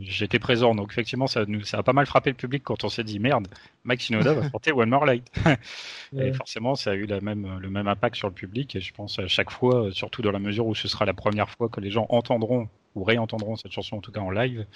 J'étais 0.00 0.38
présent, 0.38 0.74
donc 0.74 0.90
effectivement, 0.90 1.26
ça, 1.26 1.44
nous, 1.46 1.64
ça 1.64 1.78
a 1.78 1.82
pas 1.82 1.92
mal 1.92 2.06
frappé 2.06 2.30
le 2.30 2.36
public 2.36 2.62
quand 2.64 2.82
on 2.82 2.88
s'est 2.88 3.04
dit 3.04 3.18
merde, 3.18 3.46
Mike 3.84 4.00
Shinoda 4.00 4.32
va 4.32 4.48
porter 4.50 4.72
One 4.72 4.88
More 4.88 5.04
Light. 5.04 5.30
Et 6.16 6.32
forcément, 6.32 6.74
ça 6.74 6.92
a 6.92 6.94
eu 6.94 7.06
la 7.06 7.20
même, 7.20 7.58
le 7.58 7.70
même 7.70 7.88
impact 7.88 8.16
sur 8.16 8.28
le 8.28 8.34
public. 8.34 8.74
Et 8.74 8.80
je 8.80 8.92
pense 8.92 9.18
à 9.18 9.28
chaque 9.28 9.50
fois, 9.50 9.90
surtout 9.92 10.22
dans 10.22 10.32
la 10.32 10.38
mesure 10.38 10.66
où 10.66 10.74
ce 10.74 10.88
sera 10.88 11.04
la 11.04 11.14
première 11.14 11.50
fois 11.50 11.68
que 11.68 11.80
les 11.80 11.90
gens 11.90 12.06
entendront 12.08 12.68
ou 12.94 13.04
réentendront 13.04 13.56
cette 13.56 13.72
chanson, 13.72 13.98
en 13.98 14.00
tout 14.00 14.12
cas 14.12 14.20
en 14.20 14.30
live, 14.30 14.66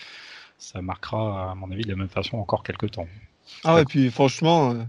ça 0.58 0.82
marquera, 0.82 1.52
à 1.52 1.54
mon 1.54 1.70
avis, 1.70 1.84
de 1.84 1.90
la 1.90 1.96
même 1.96 2.08
façon 2.08 2.36
encore 2.36 2.62
quelques 2.62 2.92
temps. 2.92 3.08
Ah 3.64 3.74
ouais, 3.74 3.84
puis 3.84 4.10
franchement, 4.10 4.72
euh, 4.72 4.84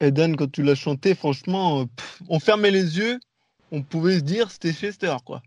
Eden, 0.00 0.36
quand 0.36 0.50
tu 0.50 0.62
l'as 0.62 0.74
chanté, 0.74 1.14
franchement, 1.14 1.80
euh, 1.80 1.84
on 2.28 2.38
fermait 2.38 2.70
les 2.70 2.98
yeux, 2.98 3.18
on 3.72 3.82
pouvait 3.82 4.18
se 4.18 4.24
dire 4.24 4.50
c'était 4.50 4.72
Chester, 4.72 5.16
quoi. 5.24 5.42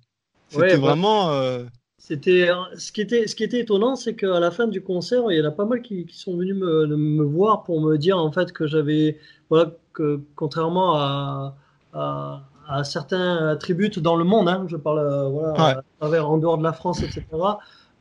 C'était 0.53 0.77
bah, 0.77 0.87
vraiment. 0.87 1.65
C'était 2.05 2.49
ce 2.75 2.91
qui 2.91 2.99
était 2.99 3.27
ce 3.27 3.35
qui 3.35 3.45
était 3.45 3.61
étonnant, 3.61 3.95
c'est 3.95 4.13
qu'à 4.13 4.41
la 4.41 4.51
fin 4.51 4.67
du 4.67 4.81
concert, 4.81 5.23
il 5.31 5.37
y 5.37 5.41
en 5.41 5.45
a 5.45 5.51
pas 5.51 5.63
mal 5.63 5.81
qui, 5.81 6.05
qui 6.05 6.17
sont 6.17 6.35
venus 6.35 6.53
me, 6.53 6.85
me, 6.85 7.23
voir 7.23 7.63
pour 7.63 7.79
me 7.79 7.97
dire 7.97 8.17
en 8.17 8.29
fait 8.29 8.51
que 8.51 8.67
j'avais 8.67 9.17
voilà 9.49 9.71
que 9.93 10.19
contrairement 10.35 10.97
à, 10.97 11.55
à, 11.93 12.41
à 12.67 12.83
certains 12.83 13.47
attributs 13.47 14.01
dans 14.01 14.17
le 14.17 14.25
monde, 14.25 14.49
hein, 14.49 14.65
je 14.67 14.75
parle 14.75 14.99
euh, 14.99 15.29
voilà 15.29 15.53
à 15.77 15.83
travers 15.99 16.29
en 16.29 16.37
dehors 16.37 16.57
de 16.57 16.63
la 16.63 16.73
France, 16.73 17.01
etc. 17.03 17.25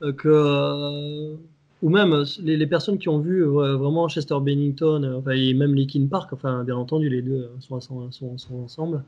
Euh, 0.02 0.12
que 0.12 0.28
euh, 0.28 1.36
ou 1.80 1.88
même 1.88 2.24
les, 2.42 2.56
les, 2.56 2.66
personnes 2.66 2.98
qui 2.98 3.08
ont 3.08 3.18
vu 3.18 3.44
vraiment 3.44 4.08
Chester 4.08 4.36
Bennington, 4.40 5.18
enfin, 5.18 5.30
et 5.30 5.54
même 5.54 5.76
Linkin 5.76 6.06
Park, 6.10 6.32
enfin 6.32 6.64
bien 6.64 6.76
entendu 6.76 7.08
les 7.08 7.22
deux 7.22 7.50
sont, 7.60 7.80
sont, 7.80 8.10
sont, 8.10 8.36
sont 8.38 8.64
ensemble. 8.64 9.04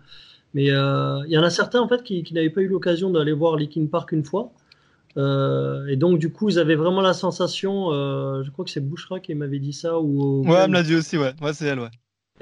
Mais 0.54 0.64
il 0.64 1.30
y 1.30 1.38
en 1.38 1.42
a 1.42 1.50
certains 1.50 1.80
en 1.80 1.88
fait 1.88 2.02
qui, 2.02 2.22
qui 2.22 2.32
n'avaient 2.32 2.50
pas 2.50 2.62
eu 2.62 2.68
l'occasion 2.68 3.10
d'aller 3.10 3.32
voir 3.32 3.56
Linkin 3.56 3.86
Park 3.86 4.12
une 4.12 4.24
fois. 4.24 4.52
Euh, 5.16 5.86
et 5.86 5.96
donc, 5.96 6.18
du 6.18 6.32
coup, 6.32 6.48
ils 6.48 6.58
avaient 6.58 6.74
vraiment 6.74 7.00
la 7.00 7.14
sensation, 7.14 7.92
euh, 7.92 8.42
je 8.42 8.50
crois 8.50 8.64
que 8.64 8.70
c'est 8.70 8.80
Bouchra 8.80 9.20
qui 9.20 9.34
m'avait 9.34 9.58
dit 9.58 9.72
ça. 9.72 9.98
Ou, 9.98 10.44
ouais, 10.46 10.58
elle 10.64 10.70
me 10.70 10.74
l'a 10.74 10.82
dit 10.82 10.94
aussi, 10.94 11.16
ouais. 11.16 11.32
Ouais, 11.40 11.52
c'est 11.52 11.66
elle, 11.66 11.80
ouais. 11.80 11.90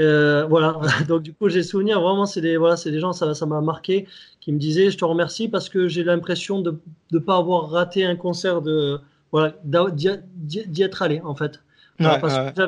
Euh, 0.00 0.46
voilà, 0.46 0.80
donc 1.08 1.22
du 1.22 1.34
coup 1.34 1.50
j'ai 1.50 1.62
souvenir 1.62 2.00
vraiment 2.00 2.24
c'est 2.24 2.40
des 2.40 2.56
voilà 2.56 2.78
c'est 2.78 2.90
des 2.90 2.98
gens 2.98 3.12
ça 3.12 3.34
ça 3.34 3.44
m'a 3.44 3.60
marqué 3.60 4.08
qui 4.40 4.50
me 4.50 4.58
disaient 4.58 4.90
je 4.90 4.96
te 4.96 5.04
remercie 5.04 5.48
parce 5.48 5.68
que 5.68 5.86
j'ai 5.86 6.02
l'impression 6.02 6.62
de 6.62 6.78
ne 7.10 7.18
pas 7.18 7.36
avoir 7.36 7.68
raté 7.68 8.02
un 8.06 8.16
concert 8.16 8.62
de 8.62 8.98
voilà 9.32 9.54
d'y 9.62 10.82
être 10.82 11.02
allé 11.02 11.20
en 11.20 11.34
fait 11.34 11.60
parce 11.98 12.38
que 12.38 12.62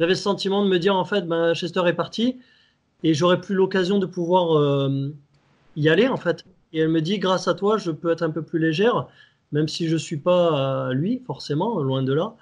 j'avais 0.00 0.14
le 0.14 0.14
sentiment 0.16 0.64
de 0.64 0.68
me 0.68 0.80
dire 0.80 0.96
en 0.96 1.04
fait 1.04 1.28
ben, 1.28 1.54
Chester 1.54 1.82
est 1.86 1.92
parti 1.92 2.38
et 3.04 3.14
j'aurais 3.14 3.40
plus 3.40 3.54
l'occasion 3.54 3.98
de 4.00 4.06
pouvoir 4.06 4.58
euh, 4.58 5.14
y 5.76 5.88
aller 5.88 6.08
en 6.08 6.16
fait 6.16 6.44
et 6.72 6.80
elle 6.80 6.88
me 6.88 7.00
dit 7.00 7.18
grâce 7.18 7.46
à 7.46 7.54
toi 7.54 7.78
je 7.78 7.92
peux 7.92 8.10
être 8.10 8.22
un 8.22 8.30
peu 8.30 8.42
plus 8.42 8.58
légère 8.58 9.06
même 9.52 9.68
si 9.68 9.86
je 9.88 9.96
suis 9.96 10.16
pas 10.16 10.92
lui 10.92 11.22
forcément 11.26 11.80
loin 11.80 12.02
de 12.02 12.12
là 12.12 12.34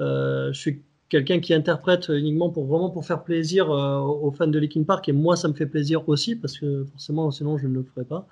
euh, 0.00 0.52
je 0.52 0.58
suis 0.60 0.82
quelqu'un 1.08 1.40
qui 1.40 1.54
interprète 1.54 2.08
uniquement 2.08 2.50
pour 2.50 2.66
vraiment 2.66 2.90
pour 2.90 3.04
faire 3.06 3.24
plaisir 3.24 3.70
euh, 3.70 4.00
aux 4.00 4.30
fans 4.30 4.46
de 4.46 4.58
Linkin 4.58 4.84
Park 4.84 5.08
et 5.08 5.12
moi 5.12 5.36
ça 5.36 5.48
me 5.48 5.54
fait 5.54 5.66
plaisir 5.66 6.08
aussi 6.08 6.36
parce 6.36 6.58
que 6.58 6.84
forcément 6.84 7.30
sinon 7.30 7.58
je 7.58 7.66
ne 7.66 7.74
le 7.74 7.82
ferais 7.82 8.04
pas. 8.04 8.26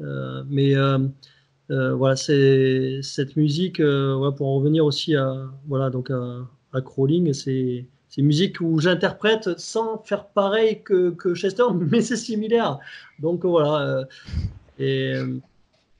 Euh, 0.00 0.42
mais 0.48 0.74
euh, 0.76 0.98
voilà, 1.68 2.16
c'est 2.16 3.00
cette 3.02 3.36
musique. 3.36 3.78
pour 3.78 4.48
en 4.48 4.56
revenir 4.56 4.84
aussi 4.84 5.16
à 5.16 5.50
voilà 5.66 5.90
donc 5.90 6.10
à, 6.10 6.48
à 6.72 6.80
Crawling, 6.80 7.32
c'est 7.32 7.86
c'est 8.14 8.20
une 8.20 8.28
musique 8.28 8.60
où 8.60 8.78
j'interprète 8.78 9.58
sans 9.58 9.98
faire 9.98 10.26
pareil 10.26 10.82
que, 10.82 11.10
que 11.10 11.34
Chester, 11.34 11.64
mais 11.90 12.00
c'est 12.00 12.16
similaire. 12.16 12.78
Donc 13.18 13.44
voilà. 13.44 14.04
et 14.78 15.14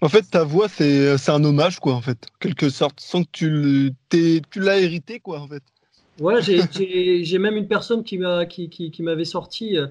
en 0.05 0.09
fait, 0.11 0.23
ta 0.31 0.45
voix, 0.45 0.69
c'est 0.69 1.31
un 1.31 1.45
hommage, 1.45 1.81
quoi, 1.81 1.95
en 1.95 2.03
fait, 2.03 2.27
quelque 2.39 2.69
sorte, 2.69 3.01
sans 3.01 3.25
que 3.25 3.31
tu 3.31 4.61
l'as 4.61 4.79
hérité, 4.79 5.19
quoi, 5.19 5.41
en 5.41 5.49
fait. 5.49 5.63
Ouais, 6.21 6.43
j'ai 6.43 7.39
même 7.39 7.57
une 7.57 7.69
personne 7.69 8.05
qui 8.05 8.19
m'avait 8.19 8.47
qui, 8.47 8.69
qui, 8.69 9.25
sorti. 9.25 9.79
Euh, 9.79 9.87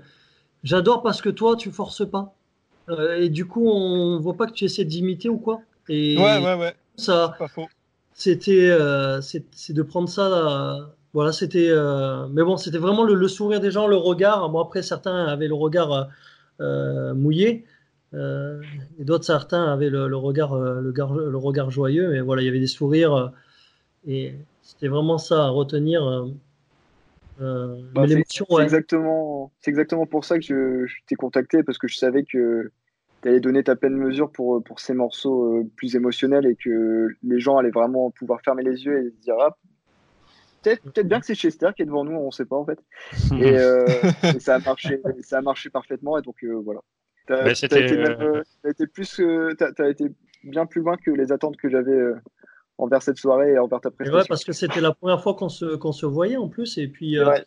j'adore 0.63 1.01
parce 1.01 1.19
que 1.19 1.29
toi, 1.29 1.55
tu 1.55 1.71
forces 1.71 2.07
pas. 2.07 2.35
Euh, 2.89 3.21
et 3.21 3.29
du 3.29 3.45
coup, 3.45 3.67
on 3.67 4.19
voit 4.19 4.35
pas 4.35 4.45
que 4.45 4.53
tu 4.53 4.65
essaies 4.65 4.85
d'imiter 4.85 5.29
ou 5.29 5.37
quoi. 5.37 5.61
Et 5.89 6.15
ouais, 6.15 6.37
ouais, 6.37 6.53
ouais. 6.53 6.75
Ça, 6.95 7.35
c'était, 8.13 8.69
euh, 8.69 9.19
c'est 9.21 9.73
de 9.73 9.81
prendre 9.81 10.07
ça. 10.07 10.93
Voilà, 11.13 11.31
c'était. 11.31 11.71
mais 12.31 12.43
bon, 12.43 12.57
c'était 12.57 12.79
vraiment 12.79 13.03
le, 13.03 13.27
sourire 13.27 13.59
des 13.59 13.71
gens, 13.71 13.87
le 13.87 13.95
regard. 13.95 14.49
Bon, 14.49 14.59
après, 14.59 14.81
certains 14.81 15.25
avaient 15.25 15.47
le 15.47 15.55
regard 15.55 16.09
mouillé. 16.59 17.65
et 18.13 19.03
d'autres 19.03 19.25
certains 19.25 19.71
avaient 19.71 19.89
le, 19.89 20.07
le 20.07 20.17
regard, 20.17 20.57
le, 20.57 20.81
le, 20.81 21.37
regard 21.37 21.71
joyeux. 21.71 22.09
Mais 22.11 22.21
voilà, 22.21 22.41
il 22.41 22.45
y 22.45 22.49
avait 22.49 22.59
des 22.59 22.67
sourires. 22.67 23.31
et 24.07 24.35
c'était 24.63 24.87
vraiment 24.87 25.17
ça 25.17 25.45
à 25.45 25.49
retenir. 25.49 26.03
Euh, 26.07 26.27
euh, 27.41 27.81
bah, 27.93 28.05
c'est 28.07 28.61
exactement, 28.61 29.51
c'est 29.59 29.71
exactement 29.71 30.05
pour 30.05 30.23
ça 30.23 30.39
que 30.39 30.85
je, 30.85 30.93
t'ai 31.07 31.15
contacté 31.15 31.63
parce 31.63 31.77
que 31.77 31.87
je 31.87 31.97
savais 31.97 32.23
que 32.23 32.71
tu 33.21 33.27
allais 33.27 33.39
donner 33.39 33.63
ta 33.63 33.75
pleine 33.75 33.95
mesure 33.95 34.31
pour, 34.31 34.63
pour 34.63 34.79
ces 34.79 34.93
morceaux 34.93 35.57
euh, 35.57 35.69
plus 35.75 35.95
émotionnels 35.95 36.45
et 36.45 36.55
que 36.55 37.09
les 37.23 37.39
gens 37.39 37.57
allaient 37.57 37.71
vraiment 37.71 38.11
pouvoir 38.11 38.41
fermer 38.41 38.63
les 38.63 38.85
yeux 38.85 39.05
et 39.05 39.09
se 39.09 39.21
dire 39.21 39.35
ah, 39.39 39.57
peut-être 40.63 40.91
peut 40.91 41.03
bien 41.03 41.19
que 41.19 41.25
c'est 41.25 41.35
Chester 41.35 41.69
qui 41.75 41.83
est 41.83 41.85
devant 41.85 42.03
nous, 42.03 42.15
on 42.15 42.27
ne 42.27 42.31
sait 42.31 42.45
pas 42.45 42.55
en 42.55 42.65
fait. 42.65 42.79
Et, 43.39 44.39
ça 44.39 44.55
a 44.55 44.59
marché, 44.59 45.01
ça 45.21 45.37
a 45.37 45.41
marché 45.41 45.69
parfaitement 45.69 46.17
et 46.17 46.21
donc 46.21 46.43
voilà. 46.63 46.81
Tu 47.27 47.33
as, 47.33 47.51
été, 47.51 48.87
plus, 48.87 49.21
as 49.21 49.89
été 49.89 50.05
bien 50.43 50.65
plus 50.65 50.81
loin 50.81 50.97
que 50.97 51.11
les 51.11 51.31
attentes 51.31 51.55
que 51.57 51.69
j'avais 51.69 52.01
envers 52.77 53.01
cette 53.01 53.17
soirée 53.17 53.53
et 53.53 53.59
envers 53.59 53.81
ta 53.81 53.91
prestation. 53.91 54.19
Ouais, 54.19 54.25
parce 54.27 54.43
que 54.43 54.51
c'était 54.51 54.81
la 54.81 54.93
première 54.93 55.21
fois 55.21 55.33
qu'on 55.35 55.49
se, 55.49 55.75
qu'on 55.75 55.91
se 55.91 56.05
voyait 56.05 56.37
en 56.37 56.47
plus. 56.47 56.77
Et 56.77 56.87
puis, 56.87 57.17
euh, 57.17 57.37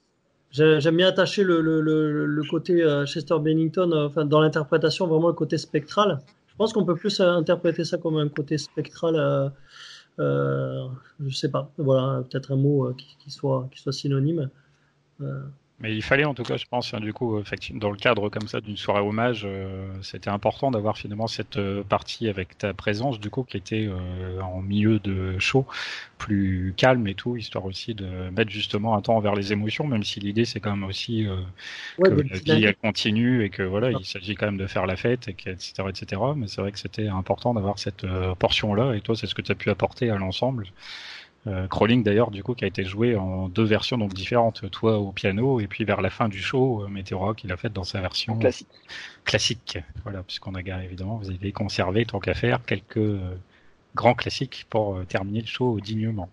j'aime 0.50 0.96
bien 0.96 1.08
attacher 1.08 1.42
le, 1.42 1.60
le, 1.60 1.80
le, 1.80 2.42
côté 2.48 2.82
euh, 2.82 3.06
Chester 3.06 3.36
Bennington, 3.40 3.90
euh, 3.92 4.06
enfin, 4.06 4.24
dans 4.24 4.40
l'interprétation, 4.40 5.06
vraiment 5.06 5.28
le 5.28 5.34
côté 5.34 5.58
spectral. 5.58 6.20
Je 6.48 6.54
pense 6.56 6.72
qu'on 6.72 6.84
peut 6.84 6.96
plus 6.96 7.20
interpréter 7.20 7.84
ça 7.84 7.98
comme 7.98 8.16
un 8.16 8.28
côté 8.28 8.56
spectral. 8.56 9.52
Euh, 10.18 10.88
je 11.26 11.34
sais 11.34 11.50
pas, 11.50 11.70
voilà, 11.78 12.22
peut-être 12.22 12.52
un 12.52 12.56
mot 12.56 12.92
qui, 12.94 13.16
qui, 13.18 13.30
soit, 13.30 13.68
qui 13.70 13.80
soit 13.80 13.92
synonyme. 13.92 14.50
Mais 15.80 15.94
il 15.94 16.02
fallait 16.02 16.24
en 16.24 16.32
tout 16.32 16.42
cas, 16.42 16.56
je 16.56 16.64
pense, 16.64 16.94
hein, 16.94 17.00
du 17.00 17.12
coup, 17.12 17.42
dans 17.74 17.90
le 17.90 17.98
cadre 17.98 18.30
comme 18.30 18.48
ça 18.48 18.62
d'une 18.62 18.78
soirée 18.78 19.02
hommage, 19.02 19.42
euh, 19.44 19.86
c'était 20.00 20.30
important 20.30 20.70
d'avoir 20.70 20.96
finalement 20.96 21.26
cette 21.26 21.58
euh, 21.58 21.82
partie 21.82 22.28
avec 22.28 22.56
ta 22.56 22.72
présence, 22.72 23.20
du 23.20 23.28
coup, 23.28 23.42
qui 23.42 23.58
était 23.58 23.86
euh, 23.86 24.40
en 24.40 24.62
milieu 24.62 24.98
de 24.98 25.38
show, 25.38 25.66
plus 26.16 26.72
calme 26.78 27.06
et 27.08 27.14
tout, 27.14 27.36
histoire 27.36 27.66
aussi 27.66 27.94
de 27.94 28.06
mettre 28.30 28.50
justement 28.50 28.96
un 28.96 29.02
temps 29.02 29.20
vers 29.20 29.34
les 29.34 29.52
émotions, 29.52 29.86
même 29.86 30.02
si 30.02 30.18
l'idée 30.18 30.46
c'est 30.46 30.60
quand 30.60 30.70
même 30.70 30.84
aussi 30.84 31.26
que 32.02 32.08
la 32.08 32.38
vie 32.56 32.64
elle 32.64 32.76
continue 32.76 33.44
et 33.44 33.50
que 33.50 33.62
voilà, 33.62 33.90
il 33.90 34.06
s'agit 34.06 34.34
quand 34.34 34.46
même 34.46 34.56
de 34.56 34.66
faire 34.66 34.86
la 34.86 34.96
fête, 34.96 35.28
et 35.28 35.34
que, 35.34 35.50
etc., 35.50 35.74
etc. 35.90 36.22
Mais 36.34 36.48
c'est 36.48 36.62
vrai 36.62 36.72
que 36.72 36.78
c'était 36.78 37.08
important 37.08 37.52
d'avoir 37.52 37.78
cette 37.78 38.06
portion-là, 38.38 38.94
et 38.94 39.02
toi, 39.02 39.14
c'est 39.14 39.26
ce 39.26 39.34
que 39.34 39.42
tu 39.42 39.52
as 39.52 39.54
pu 39.54 39.68
apporter 39.68 40.08
à 40.08 40.16
l'ensemble. 40.16 40.68
Euh, 41.46 41.68
Crawling 41.68 42.02
d'ailleurs 42.02 42.32
du 42.32 42.42
coup 42.42 42.54
qui 42.54 42.64
a 42.64 42.66
été 42.66 42.84
joué 42.84 43.14
en 43.14 43.48
deux 43.48 43.62
versions 43.62 43.98
donc 43.98 44.12
différentes, 44.14 44.68
toi 44.70 44.98
au 44.98 45.12
piano 45.12 45.60
et 45.60 45.68
puis 45.68 45.84
vers 45.84 46.00
la 46.00 46.10
fin 46.10 46.28
du 46.28 46.40
show, 46.40 46.82
euh, 46.82 46.88
Meteor 46.88 47.36
il 47.44 47.52
a 47.52 47.56
fait 47.56 47.72
dans 47.72 47.84
sa 47.84 48.00
version 48.00 48.36
classique. 48.36 48.68
Classique, 49.24 49.78
voilà, 50.02 50.22
puisqu'on 50.24 50.54
a 50.56 50.62
gardé 50.62 50.86
évidemment, 50.86 51.18
vous 51.18 51.30
avez 51.30 51.52
conservé 51.52 52.04
tant 52.04 52.18
qu'à 52.18 52.34
faire 52.34 52.64
quelques 52.64 52.96
euh, 52.96 53.36
grands 53.94 54.14
classiques 54.14 54.66
pour 54.70 54.98
terminer 55.06 55.40
le 55.40 55.46
show 55.46 55.78
dignement. 55.80 56.28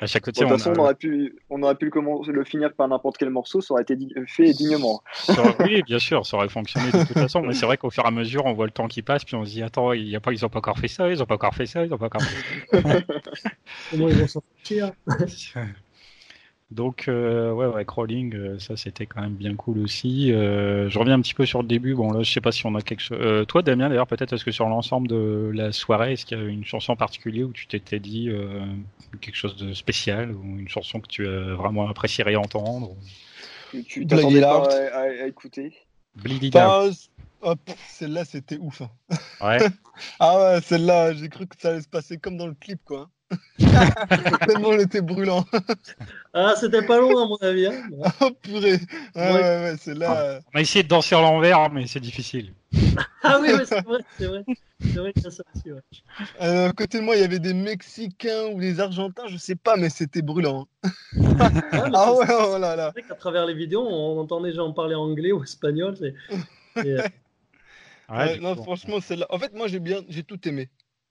À 0.00 0.06
chaque 0.06 0.24
fois, 0.24 0.32
de 0.32 0.38
toute 0.38 0.48
façon, 0.48 0.72
on, 0.76 0.80
aurait 0.80 0.94
pu, 0.94 1.36
on 1.50 1.62
aurait 1.62 1.74
pu 1.74 1.90
le, 1.94 2.32
le 2.32 2.44
finir 2.44 2.72
par 2.72 2.88
n'importe 2.88 3.16
quel 3.18 3.30
morceau, 3.30 3.60
ça 3.60 3.74
aurait 3.74 3.82
été 3.82 3.96
fait 4.26 4.52
dignement. 4.52 5.02
oui, 5.60 5.82
bien 5.82 5.98
sûr, 5.98 6.26
ça 6.26 6.36
aurait 6.36 6.48
fonctionné 6.48 6.90
de 6.92 7.04
toute 7.04 7.18
façon, 7.18 7.42
mais 7.42 7.54
c'est 7.54 7.66
vrai 7.66 7.76
qu'au 7.76 7.90
fur 7.90 8.04
et 8.04 8.08
à 8.08 8.10
mesure, 8.10 8.46
on 8.46 8.52
voit 8.52 8.66
le 8.66 8.72
temps 8.72 8.88
qui 8.88 9.02
passe, 9.02 9.24
puis 9.24 9.34
on 9.34 9.44
se 9.44 9.50
dit, 9.50 9.62
attends, 9.62 9.92
il 9.92 10.08
y 10.08 10.16
a 10.16 10.20
pas, 10.20 10.32
ils 10.32 10.44
ont 10.44 10.48
pas 10.48 10.58
encore 10.58 10.78
fait 10.78 10.88
ça, 10.88 11.10
ils 11.10 11.22
ont 11.22 11.26
pas 11.26 11.34
encore 11.34 11.54
fait 11.54 11.66
ça, 11.66 11.84
ils 11.84 11.92
ont 11.92 11.98
pas 11.98 12.06
encore 12.06 12.22
fait 12.22 12.82
ça. 12.82 13.00
Comment 13.90 14.08
ils 14.08 14.14
vont 14.14 14.26
s'en 14.26 14.42
sortir? 14.62 14.92
Donc, 16.72 17.06
euh, 17.06 17.52
ouais, 17.52 17.66
ouais, 17.66 17.84
crawling, 17.84 18.34
euh, 18.34 18.58
ça 18.58 18.76
c'était 18.76 19.04
quand 19.04 19.20
même 19.20 19.34
bien 19.34 19.54
cool 19.56 19.78
aussi. 19.78 20.32
Euh, 20.32 20.88
je 20.88 20.98
reviens 20.98 21.14
un 21.14 21.20
petit 21.20 21.34
peu 21.34 21.44
sur 21.44 21.60
le 21.60 21.68
début. 21.68 21.94
Bon, 21.94 22.10
là, 22.12 22.22
je 22.22 22.32
sais 22.32 22.40
pas 22.40 22.50
si 22.50 22.64
on 22.64 22.74
a 22.74 22.80
quelque 22.80 23.00
chose. 23.00 23.18
Euh, 23.20 23.44
toi, 23.44 23.62
Damien, 23.62 23.90
d'ailleurs, 23.90 24.06
peut-être, 24.06 24.32
est-ce 24.32 24.44
que 24.44 24.52
sur 24.52 24.66
l'ensemble 24.68 25.06
de 25.06 25.50
la 25.54 25.72
soirée, 25.72 26.14
est-ce 26.14 26.24
qu'il 26.24 26.38
y 26.38 26.40
a 26.40 26.44
une 26.44 26.64
chanson 26.64 26.92
en 26.92 26.96
particulier 26.96 27.44
où 27.44 27.52
tu 27.52 27.66
t'étais 27.66 28.00
dit 28.00 28.30
quelque 29.20 29.36
chose 29.36 29.56
de 29.56 29.74
spécial 29.74 30.32
ou 30.32 30.58
une 30.58 30.68
chanson 30.68 31.00
que 31.00 31.08
tu 31.08 31.26
as 31.26 31.54
vraiment 31.54 31.88
apprécié 31.88 32.24
réentendre 32.24 32.96
Tu 33.86 34.06
t'attendais 34.06 34.40
pas 34.40 34.66
à, 34.92 35.00
à, 35.00 35.26
écouter? 35.26 35.74
Bleed 36.16 36.56
Hop, 37.44 37.58
celle-là, 37.88 38.24
c'était 38.24 38.56
ouf. 38.58 38.82
Hein. 38.82 39.16
Ouais. 39.40 39.58
ah 40.20 40.38
ouais, 40.38 40.60
celle-là, 40.60 41.12
j'ai 41.12 41.28
cru 41.28 41.48
que 41.48 41.56
ça 41.58 41.70
allait 41.70 41.80
se 41.80 41.88
passer 41.88 42.16
comme 42.16 42.36
dans 42.36 42.46
le 42.46 42.54
clip, 42.54 42.80
quoi. 42.84 43.10
Tellement 44.46 44.68
on 44.68 44.78
était 44.78 45.00
brûlant. 45.00 45.44
ah, 46.34 46.54
c'était 46.58 46.82
pas 46.82 46.98
long 46.98 47.16
à 47.18 47.26
mon 47.26 47.36
avis. 47.36 47.66
Hein. 47.66 47.82
oh 48.20 48.30
purée. 48.42 48.78
ouais, 49.14 49.32
ouais, 49.32 49.32
ouais, 49.34 49.74
c'est 49.78 49.94
là. 49.94 50.38
Ah, 50.38 50.40
on 50.52 50.58
a 50.58 50.60
essayé 50.60 50.82
de 50.82 50.88
danser 50.88 51.14
à 51.14 51.20
l'envers, 51.20 51.70
mais 51.70 51.86
c'est 51.86 52.00
difficile. 52.00 52.52
ah 53.22 53.38
oui, 53.40 53.48
c'est 53.64 53.84
vrai, 53.84 53.98
c'est 54.18 54.26
vrai. 54.26 54.44
C'est 54.80 54.98
vrai 54.98 55.12
que 55.12 55.30
ça 55.30 55.42
aussi, 55.54 55.72
ouais. 55.72 55.80
Euh, 56.40 56.68
à 56.68 56.72
côté 56.72 56.98
de 56.98 57.04
moi, 57.04 57.16
il 57.16 57.20
y 57.20 57.24
avait 57.24 57.38
des 57.38 57.54
Mexicains 57.54 58.46
ou 58.52 58.60
des 58.60 58.80
Argentins, 58.80 59.26
je 59.28 59.36
sais 59.36 59.54
pas, 59.54 59.76
mais 59.76 59.90
c'était 59.90 60.22
brûlant. 60.22 60.66
ah, 61.38 61.50
ah 61.94 62.12
ouais, 62.14 62.26
oh 62.30 62.58
là 62.58 62.76
là. 62.76 62.92
C'est 62.94 63.02
vrai 63.02 63.08
qu'à 63.08 63.14
travers 63.14 63.46
les 63.46 63.54
vidéos, 63.54 63.86
on 63.86 64.20
entendait 64.20 64.50
les 64.50 64.56
gens 64.56 64.72
parler 64.72 64.94
anglais 64.94 65.32
ou 65.32 65.42
espagnol. 65.42 65.96
Et, 66.02 66.14
euh, 66.78 67.02
non, 68.40 68.56
franchement, 68.56 69.00
celle-là. 69.00 69.26
En 69.30 69.38
fait, 69.38 69.54
moi, 69.54 69.68
j'ai 69.68 69.80
bien, 69.80 70.00
j'ai 70.08 70.22
tout 70.22 70.46
aimé. 70.48 70.68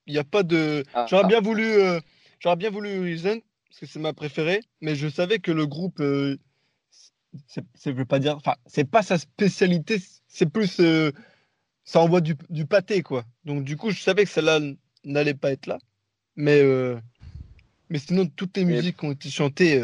Il 0.07 0.13
n'y 0.13 0.19
a 0.19 0.23
pas 0.23 0.43
de. 0.43 0.83
Ah, 0.93 1.05
j'aurais 1.09 1.23
ah. 1.25 1.27
bien 1.27 1.41
voulu, 1.41 1.65
euh, 1.65 1.99
j'aurais 2.39 2.55
bien 2.55 2.69
voulu 2.69 2.99
Reason 2.99 3.39
parce 3.67 3.79
que 3.79 3.85
c'est 3.85 3.99
ma 3.99 4.13
préférée, 4.13 4.61
mais 4.81 4.95
je 4.95 5.07
savais 5.07 5.39
que 5.39 5.51
le 5.51 5.65
groupe, 5.65 5.99
euh, 6.01 6.37
c'est, 7.47 7.91
veux 7.91 8.05
pas 8.05 8.19
dire, 8.19 8.35
enfin, 8.35 8.55
c'est 8.65 8.89
pas 8.89 9.01
sa 9.01 9.17
spécialité, 9.17 9.99
c'est 10.27 10.49
plus, 10.49 10.79
euh, 10.79 11.11
ça 11.85 12.01
envoie 12.01 12.21
du, 12.21 12.35
du, 12.49 12.65
pâté 12.65 13.03
quoi. 13.03 13.23
Donc 13.45 13.63
du 13.63 13.77
coup, 13.77 13.91
je 13.91 14.01
savais 14.01 14.25
que 14.25 14.29
celle-là 14.29 14.59
n'allait 15.05 15.33
pas 15.33 15.51
être 15.51 15.67
là, 15.67 15.77
mais 16.35 16.61
mais 17.89 17.99
sinon 17.99 18.25
toutes 18.27 18.57
les 18.57 18.65
musiques 18.65 19.03
ont 19.03 19.11
été 19.11 19.29
chantées. 19.29 19.81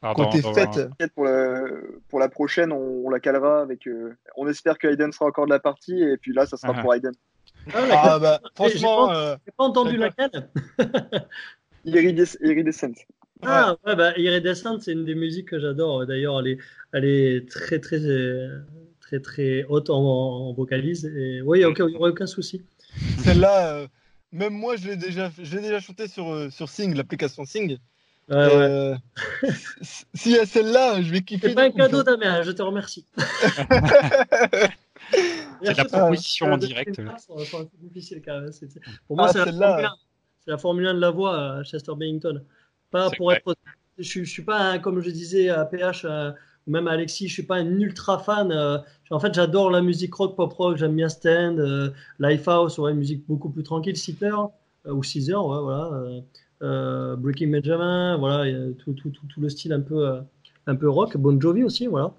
Quand 0.00 0.30
été 0.30 0.42
faites. 0.52 0.88
Pour 1.14 1.24
la, 1.24 1.64
pour 2.08 2.20
la 2.20 2.28
prochaine, 2.28 2.70
on, 2.70 3.10
la 3.10 3.18
calera 3.18 3.62
avec. 3.62 3.88
on 4.36 4.46
espère 4.46 4.78
que 4.78 4.86
Hayden 4.86 5.10
sera 5.10 5.26
encore 5.26 5.46
de 5.46 5.50
la 5.50 5.58
partie 5.58 6.00
et 6.00 6.16
puis 6.16 6.32
là, 6.32 6.46
ça 6.46 6.56
sera 6.56 6.74
ah. 6.76 6.80
pour 6.80 6.94
Hayden. 6.94 7.12
Ah, 7.74 8.02
ah 8.02 8.18
bah, 8.18 8.40
franchement. 8.54 9.08
J'ai 9.44 9.52
pas, 9.56 9.64
entendu 9.64 9.96
laquelle. 9.96 10.50
Iridescent. 11.84 12.92
Ah, 13.42 13.76
ouais, 13.86 13.96
bah, 13.96 14.16
Iridescent, 14.16 14.80
c'est 14.80 14.92
une 14.92 15.04
des 15.04 15.14
musiques 15.14 15.48
que 15.48 15.60
j'adore. 15.60 16.06
D'ailleurs, 16.06 16.40
elle 16.40 16.46
est, 16.48 16.58
elle 16.92 17.04
est 17.04 17.48
très, 17.50 17.78
très, 17.78 18.00
très, 19.00 19.20
très 19.20 19.64
haute 19.64 19.90
en, 19.90 20.52
vocalise. 20.52 21.04
Et 21.06 21.40
oui, 21.42 21.60
il 21.60 21.66
n'y 21.66 21.96
aurait 21.96 22.10
aucun 22.10 22.26
souci. 22.26 22.62
Celle-là, 23.24 23.74
euh, 23.74 23.86
même 24.32 24.54
moi, 24.54 24.76
je 24.76 24.88
l'ai 24.88 24.96
déjà, 24.96 25.30
déjà 25.38 25.80
chanté 25.80 26.08
sur, 26.08 26.32
euh, 26.32 26.50
sur 26.50 26.68
Sing, 26.68 26.94
l'application 26.94 27.44
Sing. 27.44 27.78
Euh, 28.30 28.96
S'il 30.14 30.32
y 30.32 30.38
a 30.38 30.46
celle-là, 30.46 31.00
je 31.00 31.12
vais 31.12 31.20
kiffer. 31.20 31.48
C'est 31.48 31.54
pas 31.54 31.64
un 31.64 31.70
cadeau, 31.70 32.02
Damien, 32.02 32.42
je 32.42 32.50
te 32.50 32.62
remercie. 32.62 33.06
C'est 35.62 35.76
la 35.76 35.84
proposition 35.84 36.52
en 36.52 36.56
direct. 36.56 37.00
difficile 37.80 38.22
quand 38.24 38.40
même. 38.40 38.50
Pour 39.06 39.16
moi, 39.16 39.28
ah, 39.28 39.32
c'est 39.32 39.52
la, 40.46 40.58
Formule 40.58 40.86
1 40.86 40.94
de 40.94 41.00
la 41.00 41.10
voix 41.10 41.58
à 41.58 41.64
Chester 41.64 41.92
Bennington. 41.96 42.42
Pas 42.90 43.10
pour 43.10 43.32
être. 43.32 43.56
Je, 43.98 44.20
ne 44.20 44.24
suis 44.24 44.42
pas, 44.42 44.78
comme 44.78 45.00
je 45.00 45.10
disais 45.10 45.48
à 45.48 45.64
PH 45.64 46.04
euh, 46.04 46.30
ou 46.66 46.70
même 46.70 46.86
à 46.86 46.92
Alexis, 46.92 47.28
je 47.28 47.32
suis 47.32 47.42
pas 47.42 47.56
un 47.56 47.80
ultra 47.80 48.18
fan. 48.18 48.52
Euh, 48.52 48.78
en 49.10 49.18
fait, 49.18 49.32
j'adore 49.34 49.70
la 49.70 49.80
musique 49.80 50.14
rock, 50.14 50.36
pop 50.36 50.52
rock, 50.52 50.76
j'aime 50.76 50.94
bien 50.94 51.08
Stand, 51.08 51.58
euh, 51.58 51.90
Lifehouse, 52.18 52.78
ouais, 52.78 52.92
une 52.92 52.98
musique 52.98 53.26
beaucoup 53.26 53.48
plus 53.48 53.62
tranquille, 53.62 53.96
Sitter 53.96 54.34
ou 54.84 55.00
Caesar, 55.00 55.46
ouais, 55.46 55.60
voilà. 56.60 57.16
Breaking 57.16 57.48
Benjamin, 57.48 58.16
voilà, 58.18 58.52
tout, 58.78 58.92
tout, 58.92 59.10
tout, 59.10 59.26
tout, 59.26 59.40
le 59.40 59.48
style 59.48 59.72
un 59.72 59.80
peu, 59.80 60.20
un 60.66 60.76
peu 60.76 60.88
rock. 60.88 61.16
Bon 61.16 61.40
Jovi 61.40 61.64
aussi, 61.64 61.86
voilà 61.86 62.12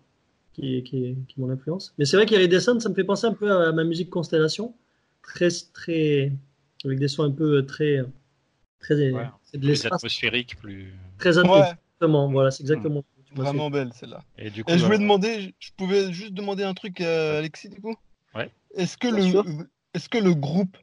qui, 0.58 0.84
qui, 0.84 1.18
qui 1.28 1.40
mon 1.40 1.50
influence. 1.50 1.94
Mais 1.98 2.06
c'est 2.06 2.18
vrai 2.18 2.26
qu'Iridescent, 2.26 2.80
ça 2.80 2.90
me 2.90 2.96
fait 2.96 3.04
penser 3.04 3.28
un 3.28 3.34
peu 3.34 3.52
à 3.52 3.72
ma 3.72 3.84
musique 3.84 4.10
Constellation, 4.10 4.74
très, 5.22 5.50
très, 5.74 6.32
avec 6.84 7.00
des 7.00 7.08
sons 7.08 7.24
un 7.24 7.32
peu 7.32 7.66
très, 7.66 8.00
très, 8.80 9.12
ouais, 9.12 9.28
de 9.54 9.60
plus 9.60 9.86
atmosphérique, 9.86 10.58
plus 10.58 10.94
très 11.18 11.38
Exactement, 11.38 12.32
voilà, 12.32 12.52
c'est 12.52 12.64
exactement. 12.64 13.02
Mmh. 13.02 13.42
Vraiment 13.42 13.70
belle 13.70 13.92
celle-là. 13.94 14.24
Et, 14.38 14.50
du 14.50 14.64
coup, 14.64 14.72
Et 14.72 14.78
je 14.78 14.86
voulais 14.86 14.98
euh, 14.98 15.02
demander, 15.02 15.54
je 15.60 15.70
pouvais 15.78 16.12
juste 16.12 16.34
demander 16.34 16.64
un 16.64 16.74
truc 16.74 17.02
à 17.02 17.38
Alexis 17.38 17.70
du 17.70 17.82
coup. 17.82 17.96
Ouais. 18.34 18.50
Est-ce 18.74 18.98
que 18.98 19.08
le, 19.08 19.68
est-ce 19.94 20.10
que 20.10 20.18
le 20.18 20.34
groupe 20.34 20.78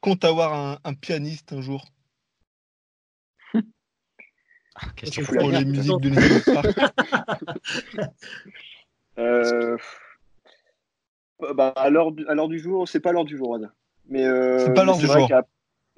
compte 0.00 0.24
avoir 0.24 0.54
un, 0.54 0.78
un 0.84 0.94
pianiste 0.94 1.52
un 1.52 1.60
jour? 1.60 1.84
Ah, 4.74 4.86
Question 4.96 5.24
pour 5.24 5.50
les 5.50 5.66
musiques 5.66 6.00
de. 6.00 6.10
Euh, 9.18 9.76
bah, 11.54 11.72
à 11.76 11.90
l'heure 11.90 12.12
du, 12.12 12.24
du, 12.48 12.58
jour, 12.58 12.88
c'est 12.88 13.00
pas 13.00 13.12
l'heure 13.12 13.24
du 13.24 13.36
jour, 13.36 13.58
Mais 14.08 14.24
euh, 14.24 14.58
c'est 14.58 14.74
pas 14.74 14.84
l'heure 14.84 14.96
du 14.96 15.06
jour. 15.06 15.28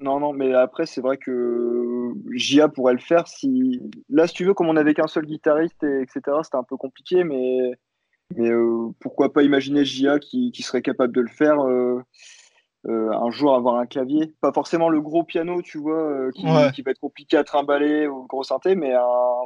Non, 0.01 0.19
non, 0.19 0.33
mais 0.33 0.53
après, 0.53 0.85
c'est 0.85 0.99
vrai 0.99 1.17
que 1.17 2.11
JA 2.31 2.67
pourrait 2.67 2.93
le 2.93 2.99
faire 2.99 3.27
si. 3.27 3.81
Là, 4.09 4.27
si 4.27 4.33
tu 4.33 4.43
veux, 4.43 4.53
comme 4.53 4.67
on 4.67 4.73
n'avait 4.73 4.93
qu'un 4.93 5.07
seul 5.07 5.25
guitariste, 5.25 5.83
et, 5.83 6.01
etc., 6.01 6.37
c'était 6.43 6.57
un 6.57 6.63
peu 6.63 6.75
compliqué, 6.75 7.23
mais, 7.23 7.71
mais 8.35 8.49
euh, 8.49 8.89
pourquoi 8.99 9.31
pas 9.31 9.43
imaginer 9.43 9.85
JA 9.85 10.19
qui, 10.19 10.51
qui, 10.51 10.63
serait 10.63 10.81
capable 10.81 11.15
de 11.15 11.21
le 11.21 11.29
faire 11.29 11.61
euh, 11.61 12.01
euh, 12.87 13.09
un 13.13 13.31
jour, 13.31 13.55
avoir 13.55 13.75
un 13.75 13.85
clavier. 13.85 14.33
Pas 14.41 14.51
forcément 14.51 14.89
le 14.89 14.99
gros 14.99 15.23
piano, 15.23 15.61
tu 15.61 15.77
vois, 15.77 16.29
qui, 16.33 16.45
qui, 16.73 16.81
va 16.81 16.91
être 16.91 16.99
compliqué 16.99 17.37
à 17.37 17.45
trimballer 17.45 18.05
ou 18.07 18.25
gros 18.27 18.43
synthé, 18.43 18.75
mais 18.75 18.93
un, 18.93 19.45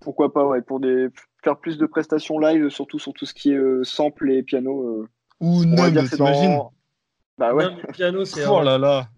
pourquoi 0.00 0.32
pas, 0.32 0.44
ouais, 0.44 0.62
pour 0.62 0.80
des, 0.80 1.08
faire 1.42 1.56
plus 1.56 1.78
de 1.78 1.86
prestations 1.86 2.38
live, 2.38 2.68
surtout 2.68 2.98
sur 2.98 3.12
tout 3.12 3.26
ce 3.26 3.34
qui 3.34 3.52
est 3.52 3.56
euh, 3.56 3.84
sample 3.84 4.30
et 4.30 4.42
piano. 4.42 4.82
Euh. 4.82 5.08
Ou 5.40 5.64
non, 5.64 5.90
t'imagines 6.04 6.60
Bah 7.38 7.54
ouais. 7.54 7.66
piano, 7.92 8.24
c'est. 8.24 8.46
oh 8.46 8.62
là 8.62 8.78
là 8.78 9.08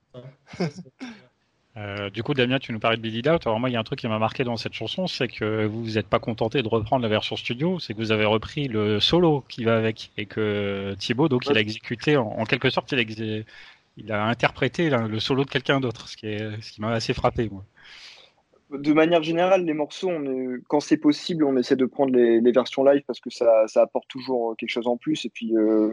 euh, 1.76 2.10
du 2.10 2.22
coup, 2.22 2.34
Damien, 2.34 2.58
tu 2.58 2.72
nous 2.72 2.80
parlais 2.80 2.96
de 2.96 3.02
Billy 3.02 3.20
Out. 3.28 3.46
Alors 3.46 3.60
moi, 3.60 3.70
il 3.70 3.72
y 3.72 3.76
a 3.76 3.80
un 3.80 3.84
truc 3.84 4.00
qui 4.00 4.08
m'a 4.08 4.18
marqué 4.18 4.42
dans 4.42 4.56
cette 4.56 4.72
chanson, 4.72 5.06
c'est 5.06 5.28
que 5.28 5.66
vous 5.66 5.84
vous 5.84 5.98
êtes 5.98 6.08
pas 6.08 6.18
contenté 6.18 6.62
de 6.62 6.68
reprendre 6.68 7.02
la 7.02 7.08
version 7.08 7.36
studio, 7.36 7.78
c'est 7.78 7.94
que 7.94 7.98
vous 7.98 8.12
avez 8.12 8.24
repris 8.24 8.66
le 8.66 8.98
solo 8.98 9.44
qui 9.48 9.64
va 9.64 9.76
avec, 9.76 10.10
et 10.16 10.26
que 10.26 10.94
Thibaut, 10.98 11.28
donc, 11.28 11.46
il 11.46 11.56
a 11.56 11.60
exécuté 11.60 12.16
en, 12.16 12.44
quelque 12.44 12.70
sorte, 12.70 12.90
il 12.92 12.98
a, 12.98 13.42
il 13.96 14.12
a 14.12 14.24
interprété 14.24 14.90
le 14.90 15.20
solo 15.20 15.44
de 15.44 15.50
quelqu'un 15.50 15.80
d'autre, 15.80 16.08
ce 16.08 16.16
qui 16.16 16.26
est, 16.26 16.60
ce 16.60 16.72
qui 16.72 16.80
m'a 16.80 16.90
assez 16.90 17.14
frappé, 17.14 17.48
moi 17.48 17.64
de 18.72 18.92
manière 18.92 19.22
générale, 19.22 19.64
les 19.64 19.74
morceaux, 19.74 20.10
quand 20.68 20.80
c'est 20.80 20.96
possible, 20.96 21.44
on 21.44 21.56
essaie 21.56 21.76
de 21.76 21.86
prendre 21.86 22.12
les, 22.12 22.52
versions 22.52 22.84
live 22.84 23.02
parce 23.06 23.20
que 23.20 23.30
ça, 23.30 23.66
apporte 23.76 24.08
toujours 24.08 24.56
quelque 24.56 24.70
chose 24.70 24.86
en 24.86 24.96
plus. 24.96 25.24
Et 25.24 25.30
puis, 25.30 25.56
euh, 25.56 25.92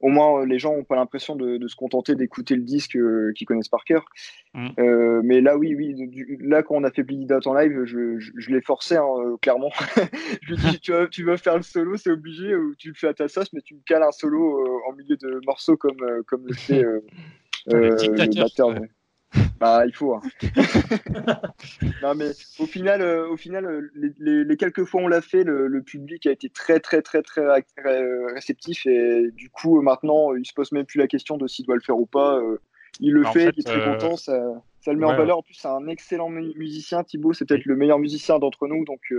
au 0.00 0.08
moins, 0.08 0.44
les 0.44 0.58
gens 0.58 0.76
n'ont 0.76 0.84
pas 0.84 0.96
l'impression 0.96 1.34
de, 1.34 1.66
se 1.66 1.76
contenter 1.76 2.14
d'écouter 2.14 2.56
le 2.56 2.62
disque 2.62 2.96
euh, 2.96 3.32
qu'ils 3.34 3.46
connaissent 3.46 3.68
par 3.68 3.84
cœur. 3.84 4.04
Mm. 4.52 4.68
Euh, 4.78 5.22
mais 5.24 5.40
là, 5.40 5.56
oui, 5.56 5.74
oui, 5.74 5.94
là, 6.40 6.62
quand 6.62 6.74
on 6.74 6.84
a 6.84 6.90
fait 6.90 7.04
Billy 7.04 7.24
Dot 7.24 7.46
en 7.46 7.54
live, 7.54 7.84
je, 7.84 8.50
l'ai 8.50 8.60
forcé, 8.60 8.96
hein, 8.96 9.36
clairement. 9.40 9.70
je 10.42 10.54
lui 10.54 10.66
ai 10.66 10.70
dit, 10.72 10.80
tu, 10.80 10.92
tu 11.10 11.24
veux 11.24 11.38
faire 11.38 11.56
le 11.56 11.62
solo, 11.62 11.96
c'est 11.96 12.10
obligé, 12.10 12.54
ou 12.54 12.74
tu 12.74 12.88
le 12.88 12.94
fais 12.94 13.08
à 13.08 13.14
ta 13.14 13.28
sauce, 13.28 13.52
mais 13.54 13.62
tu 13.62 13.74
me 13.74 13.80
cales 13.86 14.02
un 14.02 14.12
solo 14.12 14.82
en 14.86 14.92
milieu 14.92 15.16
de 15.16 15.40
morceaux 15.46 15.76
comme, 15.76 16.22
comme 16.26 16.46
le 16.46 16.54
fait 16.54 16.84
le 17.66 18.40
batteur. 18.40 18.74
Bah, 19.58 19.84
il 19.86 19.94
faut. 19.94 20.14
Hein. 20.14 20.22
non, 22.02 22.14
mais 22.14 22.30
au 22.58 22.66
final, 22.66 23.02
euh, 23.02 23.28
au 23.28 23.36
final 23.36 23.64
euh, 23.64 23.90
les, 24.18 24.56
quelques 24.56 24.84
fois 24.84 25.00
où 25.00 25.04
on 25.04 25.08
l'a 25.08 25.20
fait, 25.20 25.44
le, 25.44 25.82
public 25.82 26.26
a 26.26 26.30
été 26.30 26.48
très, 26.48 26.80
très, 26.80 27.02
très, 27.02 27.22
très 27.22 27.42
euh, 27.42 28.26
réceptif. 28.34 28.86
Et 28.86 29.30
du 29.32 29.50
coup, 29.50 29.80
maintenant, 29.80 30.34
il 30.34 30.46
se 30.46 30.52
pose 30.52 30.72
même 30.72 30.86
plus 30.86 30.98
la 30.98 31.06
question 31.06 31.36
de 31.36 31.46
s'il 31.46 31.66
doit 31.66 31.76
le 31.76 31.80
faire 31.80 31.98
ou 31.98 32.06
pas. 32.06 32.40
il 33.00 33.12
le 33.12 33.24
fait, 33.24 33.50
il 33.56 33.60
est 33.60 33.62
très 33.62 33.84
content. 33.84 34.16
Ça, 34.16 34.40
ça 34.80 34.92
le 34.92 34.98
met 34.98 35.06
en 35.06 35.16
valeur. 35.16 35.38
En 35.38 35.42
plus, 35.42 35.54
c'est 35.54 35.68
un 35.68 35.86
excellent 35.88 36.28
musicien. 36.28 37.04
Thibaut, 37.04 37.32
c'est 37.32 37.44
peut-être 37.44 37.64
le 37.64 37.76
meilleur 37.76 37.98
musicien 37.98 38.38
d'entre 38.38 38.66
nous. 38.66 38.84
Donc, 38.84 39.12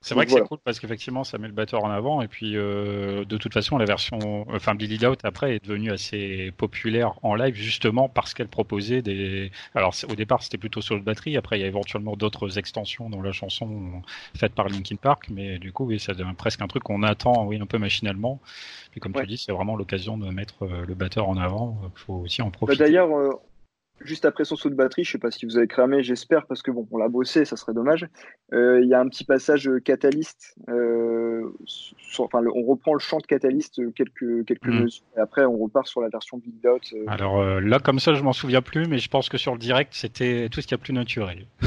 c'est 0.00 0.14
vrai 0.14 0.26
que 0.26 0.32
c'est 0.32 0.42
cool 0.42 0.58
parce 0.62 0.78
qu'effectivement 0.78 1.24
ça 1.24 1.38
met 1.38 1.48
le 1.48 1.52
batteur 1.52 1.82
en 1.84 1.90
avant 1.90 2.22
et 2.22 2.28
puis 2.28 2.56
euh, 2.56 3.24
de 3.24 3.36
toute 3.36 3.52
façon 3.52 3.78
la 3.78 3.86
version, 3.86 4.46
enfin 4.50 4.74
Billy 4.74 5.04
Out 5.04 5.20
après 5.24 5.56
est 5.56 5.64
devenue 5.64 5.90
assez 5.90 6.52
populaire 6.56 7.14
en 7.22 7.34
live 7.34 7.54
justement 7.54 8.08
parce 8.08 8.34
qu'elle 8.34 8.48
proposait 8.48 9.02
des. 9.02 9.50
Alors 9.74 9.94
au 10.08 10.14
départ 10.14 10.42
c'était 10.42 10.58
plutôt 10.58 10.80
sur 10.80 10.94
le 10.94 11.00
batterie, 11.00 11.36
après 11.36 11.58
il 11.58 11.62
y 11.62 11.64
a 11.64 11.68
éventuellement 11.68 12.14
d'autres 12.14 12.58
extensions 12.58 13.10
dans 13.10 13.22
la 13.22 13.32
chanson 13.32 14.02
faite 14.36 14.52
par 14.52 14.68
Linkin 14.68 14.96
Park, 14.96 15.26
mais 15.30 15.58
du 15.58 15.72
coup 15.72 15.86
oui 15.86 15.98
ça 15.98 16.12
devient 16.12 16.34
presque 16.36 16.60
un 16.60 16.68
truc 16.68 16.82
qu'on 16.82 17.02
attend 17.02 17.44
oui 17.46 17.58
un 17.60 17.66
peu 17.66 17.78
machinalement. 17.78 18.40
Puis 18.92 19.00
comme 19.00 19.12
tu 19.12 19.26
dis 19.26 19.38
c'est 19.38 19.52
vraiment 19.52 19.76
l'occasion 19.76 20.18
de 20.18 20.30
mettre 20.30 20.64
euh, 20.64 20.84
le 20.86 20.94
batteur 20.94 21.28
en 21.28 21.36
avant, 21.36 21.80
il 21.84 21.98
faut 21.98 22.14
aussi 22.14 22.42
en 22.42 22.46
bah, 22.46 22.52
profiter. 22.52 22.84
D'ailleurs 22.84 23.16
euh, 23.16 23.32
juste 24.00 24.24
après 24.24 24.44
son 24.44 24.56
saut 24.56 24.68
de 24.68 24.74
batterie, 24.74 25.04
je 25.04 25.12
sais 25.12 25.18
pas 25.18 25.30
si 25.30 25.46
vous 25.46 25.56
avez 25.56 25.66
cramé, 25.66 26.02
j'espère, 26.02 26.46
parce 26.46 26.62
que 26.62 26.70
bon, 26.70 26.86
on 26.90 26.98
l'a 26.98 27.08
bossé, 27.08 27.44
ça 27.44 27.56
serait 27.56 27.72
dommage. 27.72 28.06
Euh, 28.52 28.80
il 28.82 28.88
y 28.88 28.94
a 28.94 29.00
un 29.00 29.08
petit 29.08 29.24
passage 29.24 29.70
catalyste. 29.84 30.54
Euh, 30.68 31.50
enfin, 32.18 32.42
on 32.54 32.62
reprend 32.64 32.94
le 32.94 33.00
chant 33.00 33.18
de 33.18 33.26
catalyste 33.26 33.80
quelques 33.94 34.44
quelques 34.46 34.66
mm. 34.66 34.82
mesures, 34.82 35.04
et 35.16 35.20
après 35.20 35.44
on 35.44 35.56
repart 35.56 35.86
sur 35.86 36.00
la 36.00 36.08
version 36.08 36.38
Big 36.38 36.54
Dot. 36.62 36.82
Euh. 36.92 37.04
Alors 37.06 37.42
là, 37.60 37.78
comme 37.78 37.98
ça, 37.98 38.14
je 38.14 38.22
m'en 38.22 38.32
souviens 38.32 38.62
plus, 38.62 38.86
mais 38.86 38.98
je 38.98 39.08
pense 39.08 39.28
que 39.28 39.38
sur 39.38 39.52
le 39.52 39.58
direct, 39.58 39.92
c'était 39.94 40.48
tout 40.50 40.60
ce 40.60 40.66
qui 40.66 40.74
a 40.74 40.78
plus 40.78 40.92
naturel. 40.92 41.46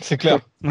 C'est 0.00 0.16
clair. 0.16 0.40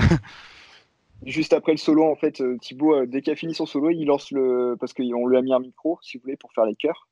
Juste 1.23 1.53
après 1.53 1.73
le 1.73 1.77
solo, 1.77 2.03
en 2.05 2.15
fait, 2.15 2.41
Thibaut, 2.61 3.05
dès 3.05 3.21
qu'il 3.21 3.31
a 3.31 3.35
fini 3.35 3.53
son 3.53 3.67
solo, 3.67 3.91
il 3.91 4.05
lance 4.05 4.31
le. 4.31 4.75
Parce 4.79 4.91
qu'on 4.91 5.27
lui 5.27 5.37
a 5.37 5.41
mis 5.43 5.53
un 5.53 5.59
micro, 5.59 5.99
si 6.01 6.17
vous 6.17 6.23
voulez, 6.23 6.35
pour 6.35 6.51
faire 6.51 6.65
les 6.65 6.73
chœurs. 6.73 7.07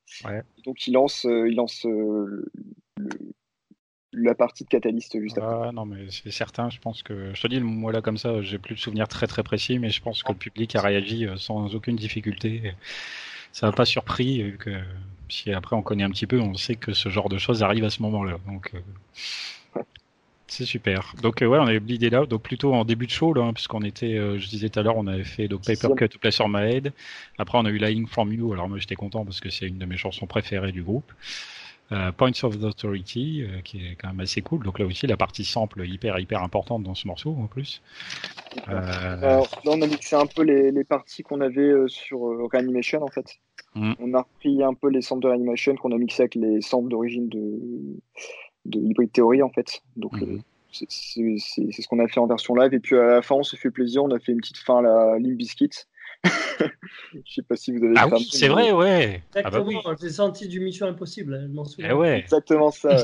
Donc 0.65 0.87
il 0.87 0.93
lance, 0.93 1.25
il 1.25 1.55
lance 1.55 1.85
le, 1.85 2.51
la 4.13 4.35
partie 4.35 4.63
de 4.63 4.69
Catalyst 4.69 5.19
juste 5.19 5.37
après. 5.37 5.71
non, 5.71 5.85
mais 5.85 6.07
c'est 6.09 6.31
certain. 6.31 6.69
Je 6.69 6.79
pense 6.79 7.03
que 7.03 7.33
je 7.33 7.41
te 7.41 7.47
dis, 7.47 7.59
moi 7.59 7.91
là 7.91 8.01
comme 8.01 8.17
ça, 8.17 8.41
j'ai 8.41 8.57
plus 8.57 8.75
de 8.75 8.79
souvenirs 8.79 9.07
très 9.07 9.27
très 9.27 9.43
précis, 9.43 9.79
mais 9.79 9.89
je 9.89 10.01
pense 10.01 10.23
que 10.23 10.31
le 10.31 10.37
public 10.37 10.75
a 10.75 10.81
réagi 10.81 11.25
euh, 11.25 11.37
sans 11.37 11.75
aucune 11.75 11.95
difficulté. 11.95 12.73
Ça 13.51 13.67
m'a 13.67 13.71
pas 13.71 13.85
surpris 13.85 14.53
que 14.59 14.71
si 15.27 15.51
après 15.51 15.75
on 15.75 15.81
connaît 15.81 16.03
un 16.03 16.09
petit 16.09 16.27
peu, 16.27 16.39
on 16.39 16.55
sait 16.55 16.75
que 16.75 16.93
ce 16.93 17.09
genre 17.09 17.29
de 17.29 17.37
choses 17.37 17.63
arrive 17.63 17.83
à 17.83 17.89
ce 17.89 18.01
moment-là. 18.03 18.37
Donc 18.47 18.71
euh, 18.73 19.81
c'est 20.47 20.65
super. 20.65 21.13
Donc 21.21 21.41
euh, 21.41 21.45
ouais, 21.45 21.59
on 21.59 21.67
avait 21.67 21.79
Bleed 21.79 22.03
là, 22.11 22.25
donc 22.25 22.41
plutôt 22.41 22.73
en 22.73 22.85
début 22.85 23.05
de 23.05 23.11
show 23.11 23.33
là, 23.33 23.43
hein, 23.43 23.53
puisqu'on 23.53 23.81
était, 23.81 24.15
je 24.15 24.49
disais 24.49 24.69
tout 24.69 24.79
à 24.79 24.83
l'heure, 24.83 24.97
on 24.97 25.05
avait 25.07 25.23
fait 25.23 25.47
donc 25.47 25.65
Paper 25.65 25.93
Cut 25.95 26.17
Place 26.19 26.39
on 26.39 26.49
My 26.49 26.63
Head. 26.63 26.93
Après 27.37 27.59
on 27.59 27.65
a 27.65 27.69
eu 27.69 27.77
Lying 27.77 28.07
From 28.07 28.33
You. 28.33 28.53
Alors 28.53 28.69
moi 28.69 28.79
j'étais 28.79 28.95
content 28.95 29.23
parce 29.23 29.39
que 29.39 29.51
c'est 29.51 29.67
une 29.67 29.77
de 29.77 29.85
mes 29.85 29.97
chansons 29.97 30.25
préférées 30.25 30.71
du 30.71 30.81
groupe. 30.81 31.11
Euh, 31.91 32.11
Points 32.11 32.43
of 32.43 32.55
Authority, 32.63 33.41
euh, 33.41 33.61
qui 33.61 33.79
est 33.79 33.95
quand 33.95 34.09
même 34.09 34.19
assez 34.19 34.41
cool. 34.41 34.63
Donc 34.63 34.77
là 34.77 34.85
aussi, 34.85 35.07
la 35.07 35.17
partie 35.17 35.43
sample 35.43 35.87
hyper 35.87 36.19
hyper 36.19 36.43
importante 36.43 36.83
dans 36.83 36.93
ce 36.93 37.07
morceau 37.07 37.35
en 37.39 37.47
plus. 37.47 37.81
Euh... 38.67 38.71
là, 38.71 39.41
on 39.65 39.81
a 39.81 39.87
mixé 39.87 40.15
un 40.15 40.27
peu 40.27 40.43
les, 40.43 40.71
les 40.71 40.83
parties 40.83 41.23
qu'on 41.23 41.41
avait 41.41 41.73
sur 41.87 42.19
Reanimation 42.51 43.01
en 43.01 43.07
fait. 43.07 43.39
Mm. 43.73 43.93
On 43.99 44.13
a 44.13 44.21
repris 44.21 44.61
un 44.63 44.75
peu 44.75 44.89
les 44.89 45.01
samples 45.01 45.23
de 45.23 45.29
Reanimation 45.29 45.75
qu'on 45.75 45.91
a 45.91 45.97
mixé 45.97 46.23
avec 46.23 46.35
les 46.35 46.61
samples 46.61 46.89
d'origine 46.89 47.27
de, 47.27 47.59
de 48.65 48.79
Hybrid 48.79 49.11
Theory 49.11 49.41
en 49.41 49.49
fait. 49.49 49.81
Donc 49.95 50.13
mm-hmm. 50.19 50.41
c'est 50.71 50.87
ce 50.89 51.87
qu'on 51.87 51.99
a 51.99 52.07
fait 52.07 52.19
en 52.19 52.27
version 52.27 52.53
live. 52.53 52.73
Et 52.73 52.79
puis 52.79 52.97
à 52.97 53.07
la 53.07 53.21
fin, 53.23 53.35
on 53.35 53.43
s'est 53.43 53.57
fait 53.57 53.71
plaisir. 53.71 54.03
On 54.03 54.11
a 54.11 54.19
fait 54.19 54.31
une 54.31 54.41
petite 54.41 54.57
fin 54.57 54.77
à 54.77 54.81
la 54.83 55.19
Limp 55.19 55.37
Bizkit. 55.37 55.71
je 56.25 57.33
sais 57.33 57.41
pas 57.41 57.55
si 57.55 57.71
vous 57.71 57.83
avez. 57.83 57.95
Ah 57.97 58.07
oui, 58.07 58.27
c'est 58.31 58.47
vrai, 58.47 58.71
ouais. 58.71 59.23
Exactement. 59.35 59.81
Ah 59.85 59.91
bah 59.91 59.95
J'ai 60.01 60.09
senti 60.09 60.47
du 60.47 60.59
Mission 60.59 60.87
Impossible, 60.87 61.47
je 61.49 61.53
m'en 61.53 61.65
souviens. 61.65 61.89
Eh 61.91 61.93
ouais. 61.93 62.19
Exactement 62.19 62.71
ça. 62.71 63.03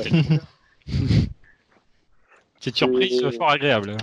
Petite 2.58 2.76
surprise 2.76 3.22
et... 3.22 3.32
fort 3.32 3.50
agréable. 3.50 3.96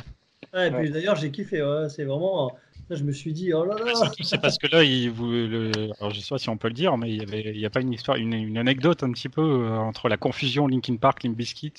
Ouais, 0.54 0.68
et 0.68 0.72
puis 0.72 0.92
d'ailleurs, 0.92 1.16
j'ai 1.16 1.32
kiffé. 1.32 1.64
Ouais. 1.64 1.90
C'est 1.90 2.06
vraiment. 2.06 2.56
je 2.90 3.04
me 3.04 3.12
suis 3.12 3.34
dit, 3.34 3.54
oh 3.54 3.66
là 3.66 3.76
là. 3.76 3.94
C'est 4.22 4.42
parce 4.42 4.58
que 4.58 4.68
là, 4.68 4.84
il, 4.84 5.12
vous, 5.12 5.30
le... 5.30 5.72
Alors, 6.00 6.12
je 6.12 6.20
sais 6.20 6.30
pas 6.30 6.40
si 6.40 6.50
on 6.50 6.58
peut 6.58 6.68
le 6.70 6.74
dire, 6.74 6.98
mais 6.98 7.10
il 7.10 7.18
y 7.18 7.22
avait, 7.22 7.42
il 7.42 7.60
y 7.60 7.66
a 7.66 7.70
pas 7.70 7.82
une 7.82 7.94
histoire, 7.94 8.18
une, 8.18 8.34
une 8.34 8.58
anecdote 8.58 9.04
un 9.04 9.12
petit 9.12 9.30
peu 9.30 9.42
euh, 9.42 9.78
entre 9.78 10.10
la 10.10 10.18
confusion 10.18 10.68
Linkin 10.68 10.98
Park, 10.98 11.24
Limp 11.24 11.36
Bizkit 11.36 11.74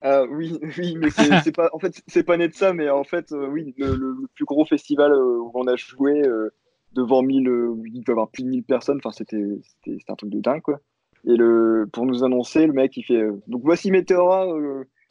Ah 0.00 0.24
oui, 0.30 0.58
oui, 0.78 0.96
mais 0.96 1.10
c'est 1.10 1.52
pas, 1.52 1.70
en 1.72 1.78
fait, 1.78 2.02
c'est 2.06 2.22
pas 2.22 2.36
de 2.36 2.52
ça, 2.52 2.72
mais 2.72 2.88
en 2.88 3.04
fait, 3.04 3.32
oui, 3.32 3.74
le, 3.78 4.26
plus 4.34 4.44
gros 4.44 4.64
festival 4.64 5.12
où 5.12 5.50
on 5.54 5.66
a 5.66 5.76
joué 5.76 6.22
devant 6.92 7.22
1000, 7.22 7.38
il 7.86 8.02
doit 8.04 8.04
y 8.06 8.10
avoir 8.12 8.28
plus 8.28 8.44
de 8.44 8.48
1000 8.48 8.64
personnes, 8.64 9.00
enfin, 9.02 9.10
c'était 9.10 9.44
un 10.08 10.14
truc 10.14 10.30
de 10.30 10.40
dingue, 10.40 10.62
quoi. 10.62 10.80
Et 11.24 11.36
le, 11.36 11.88
pour 11.92 12.06
nous 12.06 12.22
annoncer, 12.22 12.66
le 12.66 12.72
mec, 12.72 12.96
il 12.96 13.02
fait, 13.02 13.26
donc 13.48 13.62
voici 13.64 13.90
Meteora, 13.90 14.46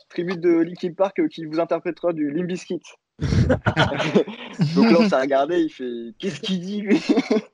tribute 0.09 0.39
de 0.39 0.49
Linkin 0.49 0.93
Park 0.93 1.27
qui 1.27 1.45
vous 1.45 1.59
interprétera 1.59 2.13
du 2.13 2.31
Limbiskit. 2.31 2.81
Donc 4.75 4.91
là, 4.91 4.97
on 4.99 5.09
s'est 5.09 5.19
regardé, 5.19 5.61
il 5.61 5.69
fait 5.69 6.13
Qu'est-ce 6.19 6.39
qu'il 6.39 6.59
dit 6.59 6.81
lui 6.81 7.01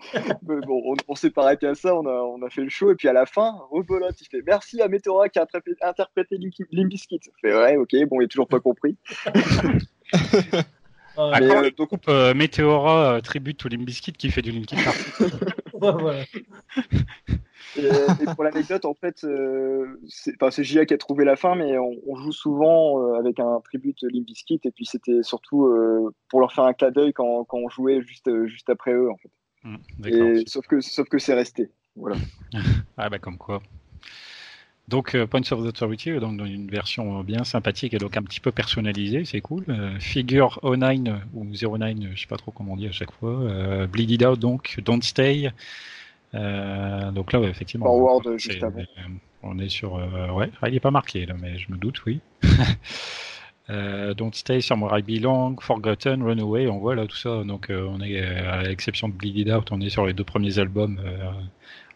Bon, 0.42 0.96
on, 1.08 1.16
s'est 1.16 1.30
pas 1.30 1.44
arrêté 1.44 1.68
à 1.68 1.76
ça, 1.76 1.96
on 1.96 2.06
a, 2.06 2.12
on 2.12 2.42
a 2.42 2.50
fait 2.50 2.64
le 2.64 2.70
show, 2.70 2.92
et 2.92 2.96
puis 2.96 3.08
à 3.08 3.14
la 3.14 3.26
fin, 3.26 3.56
rebolote, 3.72 4.20
il 4.20 4.28
fait 4.28 4.42
Merci 4.46 4.82
à 4.82 4.90
Meteora 4.90 5.30
qui 5.30 5.40
a 5.40 5.48
interprété 5.82 6.38
Limbiskit. 6.72 7.22
fait 7.42 7.56
Ouais, 7.56 7.78
ok, 7.78 7.96
bon, 8.10 8.20
il 8.20 8.26
a 8.26 8.28
toujours 8.28 8.48
pas 8.48 8.60
compris. 8.60 8.98
Ah, 11.16 11.40
mais, 11.40 11.52
euh, 11.52 11.70
donc, 11.78 11.90
euh, 12.08 12.34
Meteora 12.34 13.14
euh, 13.14 13.22
tribute 13.22 13.64
au 13.66 13.70
Limbiskit 13.70 14.14
qui 14.14 14.32
fait 14.32 14.42
du 14.42 14.52
Linkin 14.52 14.78
Park. 14.84 14.98
Voilà. 15.92 16.24
Et, 17.76 18.26
pour 18.36 18.44
l'anecdote, 18.44 18.86
en 18.86 18.94
fait, 18.94 19.24
euh, 19.24 20.00
c'est 20.08 20.64
Gia 20.64 20.86
qui 20.86 20.94
a 20.94 20.98
trouvé 20.98 21.26
la 21.26 21.36
fin, 21.36 21.56
mais 21.56 21.78
on, 21.78 22.16
joue 22.16 22.32
souvent 22.32 23.02
euh, 23.02 23.20
avec 23.20 23.40
un 23.40 23.60
tribut 23.64 23.96
Limbiskit, 24.04 24.60
et 24.64 24.72
puis 24.72 24.86
c'était 24.86 25.24
surtout 25.24 25.66
euh, 25.66 26.14
pour 26.30 26.40
leur 26.40 26.54
faire 26.54 26.66
un 26.66 26.74
clin 26.74 26.92
d'œil 26.92 27.14
quand, 27.14 27.46
quand, 27.46 27.58
on 27.58 27.70
jouait 27.70 28.02
juste, 28.02 28.30
juste 28.46 28.70
après 28.70 28.94
eux, 28.94 29.10
en 29.10 29.18
fait. 29.18 29.32
Mmh, 29.64 30.44
sauf 30.46 30.68
que, 30.68 30.82
sauf 30.82 31.08
que 31.08 31.18
c'est 31.18 31.34
resté. 31.34 31.72
Voilà. 31.96 32.18
ah 32.98 33.10
bah 33.10 33.20
comme 33.20 33.38
quoi. 33.38 33.62
Donc 34.90 35.18
Points 35.26 35.52
of 35.52 35.60
Authority, 35.62 36.20
donc 36.20 36.38
dans 36.38 36.46
une 36.46 36.70
version 36.70 37.24
bien 37.24 37.44
sympathique 37.46 37.94
et 37.94 37.98
donc 37.98 38.18
un 38.18 38.22
petit 38.22 38.42
peu 38.42 38.52
personnalisée, 38.52 39.24
c'est 39.24 39.40
cool. 39.40 39.66
Figure 40.00 40.60
09 40.62 41.22
ou 41.34 41.46
09, 41.46 42.10
je 42.14 42.22
sais 42.22 42.28
pas 42.28 42.36
trop 42.36 42.52
comment 42.52 42.74
on 42.74 42.78
dit 42.78 42.88
à 42.88 42.92
chaque 42.92 43.12
fois. 43.12 43.88
Bleed 43.88 44.12
It 44.12 44.26
Out 44.26 44.40
donc, 44.40 44.80
Don't 44.84 45.02
Stay. 45.02 45.52
Euh, 46.36 47.12
donc 47.12 47.32
là, 47.34 47.42
effectivement. 47.42 47.86
Forward 47.86 48.38
juste 48.38 48.64
avant. 48.64 48.82
On 49.44 49.60
est 49.60 49.70
sur. 49.70 49.98
Euh, 49.98 50.32
ouais, 50.32 50.50
ah, 50.62 50.70
il 50.70 50.74
n'est 50.74 50.80
pas 50.80 50.92
marqué 50.92 51.26
là, 51.26 51.36
mais 51.40 51.58
je 51.58 51.72
me 51.72 51.78
doute, 51.78 52.04
oui. 52.06 52.20
Euh, 53.70 54.14
Don't 54.14 54.34
Stay, 54.34 54.60
Somewhere 54.60 55.00
I 55.00 55.02
Belong, 55.02 55.56
Forgotten, 55.62 56.22
Runaway, 56.22 56.68
on 56.68 56.80
voit 56.80 56.96
là 56.96 57.08
tout 57.08 57.16
ça. 57.16 57.46
Donc 57.46 57.68
on 57.70 58.02
est, 58.02 58.20
à 58.22 58.62
l'exception 58.64 59.08
de 59.08 59.14
Bleed 59.14 59.38
It 59.38 59.50
Out, 59.54 59.72
on 59.72 59.80
est 59.80 59.90
sur 59.90 60.06
les 60.06 60.12
deux 60.12 60.26
premiers 60.26 60.60
albums 60.60 61.00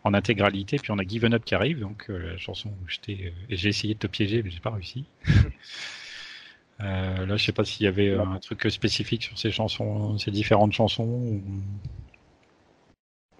en 0.04 0.14
intégralité. 0.14 0.78
Puis 0.78 0.91
on 0.91 1.00
a 1.00 1.04
Given 1.04 1.34
Up 1.34 1.43
qui 1.45 1.56
arrive, 1.56 1.80
donc 1.80 2.06
la 2.08 2.38
chanson 2.38 2.70
où 2.70 2.88
j'étais. 2.88 3.34
j'ai 3.50 3.70
essayé 3.70 3.93
de 3.93 4.00
te 4.00 4.08
piéger, 4.08 4.43
mais 4.43 4.50
j'ai 4.50 4.60
pas 4.60 4.72
réussi. 4.72 5.06
là, 6.80 7.36
je 7.36 7.43
sais 7.43 7.52
pas 7.52 7.66
s'il 7.66 7.86
y 7.86 7.88
avait 7.88 8.16
un 8.16 8.39
truc 8.39 8.70
spécifique 8.72 9.24
sur 9.24 9.38
ces 9.38 9.52
chansons, 9.52 10.18
ces 10.18 10.32
différentes 10.32 10.74
chansons. 10.74 11.06
Ou... 11.06 11.41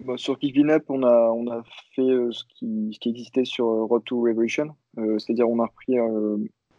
Bah, 0.00 0.16
sur 0.16 0.38
Giving 0.40 0.70
Up, 0.70 0.84
on 0.88 1.02
a, 1.02 1.30
on 1.32 1.50
a 1.50 1.62
fait 1.94 2.02
euh, 2.02 2.30
ce, 2.30 2.44
qui, 2.44 2.90
ce, 2.92 3.00
qui, 3.00 3.08
existait 3.08 3.44
sur 3.44 3.66
euh, 3.66 3.84
Road 3.84 4.04
to 4.04 4.20
Revolution, 4.20 4.76
euh, 4.98 5.18
c'est-à-dire 5.18 5.48
on 5.48 5.58
a 5.58 5.66
repris 5.66 5.96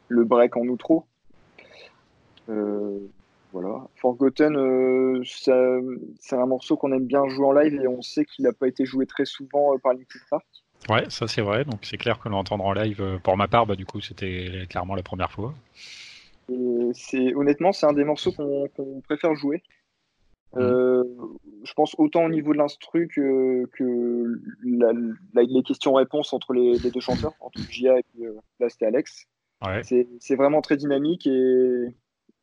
le 0.08 0.24
break 0.24 0.56
en 0.56 0.66
outro. 0.68 1.06
Voilà. 3.52 3.88
Forgotten, 3.96 5.24
c'est 5.26 6.36
un 6.36 6.46
morceau 6.46 6.78
qu'on 6.78 6.92
aime 6.92 7.06
bien 7.06 7.28
jouer 7.28 7.46
en 7.46 7.52
live 7.54 7.80
et 7.82 7.88
on 7.88 8.02
sait 8.02 8.26
qu'il 8.26 8.46
n'a 8.46 8.54
pas 8.54 8.68
été 8.68 8.86
joué 8.86 9.06
très 9.06 9.26
souvent 9.26 9.78
par 9.80 9.94
Linkin 9.94 10.20
Park. 10.30 10.46
Ouais, 10.88 11.10
ça 11.10 11.28
c'est 11.28 11.42
vrai, 11.42 11.66
donc 11.66 11.80
c'est 11.84 11.98
clair 11.98 12.20
que 12.20 12.30
l'entendre 12.30 12.66
en 12.66 12.74
live, 12.74 13.20
pour 13.24 13.36
ma 13.36 13.48
part, 13.48 13.66
bah, 13.66 13.76
du 13.76 13.86
coup 13.86 14.00
c'était 14.02 14.66
clairement 14.70 14.96
la 14.96 15.04
première 15.04 15.32
fois. 15.32 15.54
c'est 16.94 17.34
honnêtement, 17.36 17.72
c'est 17.72 17.86
un 17.86 17.94
des 17.94 18.04
morceaux 18.04 18.32
qu'on 18.32 19.02
préfère 19.02 19.36
jouer. 19.36 19.62
Mmh. 20.54 20.60
Euh, 20.62 21.04
je 21.64 21.74
pense 21.74 21.94
autant 22.00 22.26
au 22.26 22.30
niveau 22.30 22.54
de 22.54 22.58
l'instru 22.58 23.08
que, 23.08 23.66
que 23.74 24.42
les 24.64 25.64
questions-réponses 25.64 26.34
entre 26.34 26.54
les, 26.54 26.80
deux 26.80 27.00
chanteurs, 27.00 27.34
entre 27.40 27.60
Gia 27.70 28.00
et 28.00 28.04
puis, 28.04 28.26
euh, 28.26 28.34
là 28.60 28.70
c'était 28.70 28.88
Alex. 28.88 29.28
Ouais. 29.64 29.82
C'est 29.84 30.36
vraiment 30.36 30.62
très 30.62 30.78
dynamique 30.78 31.28
et 31.28 31.94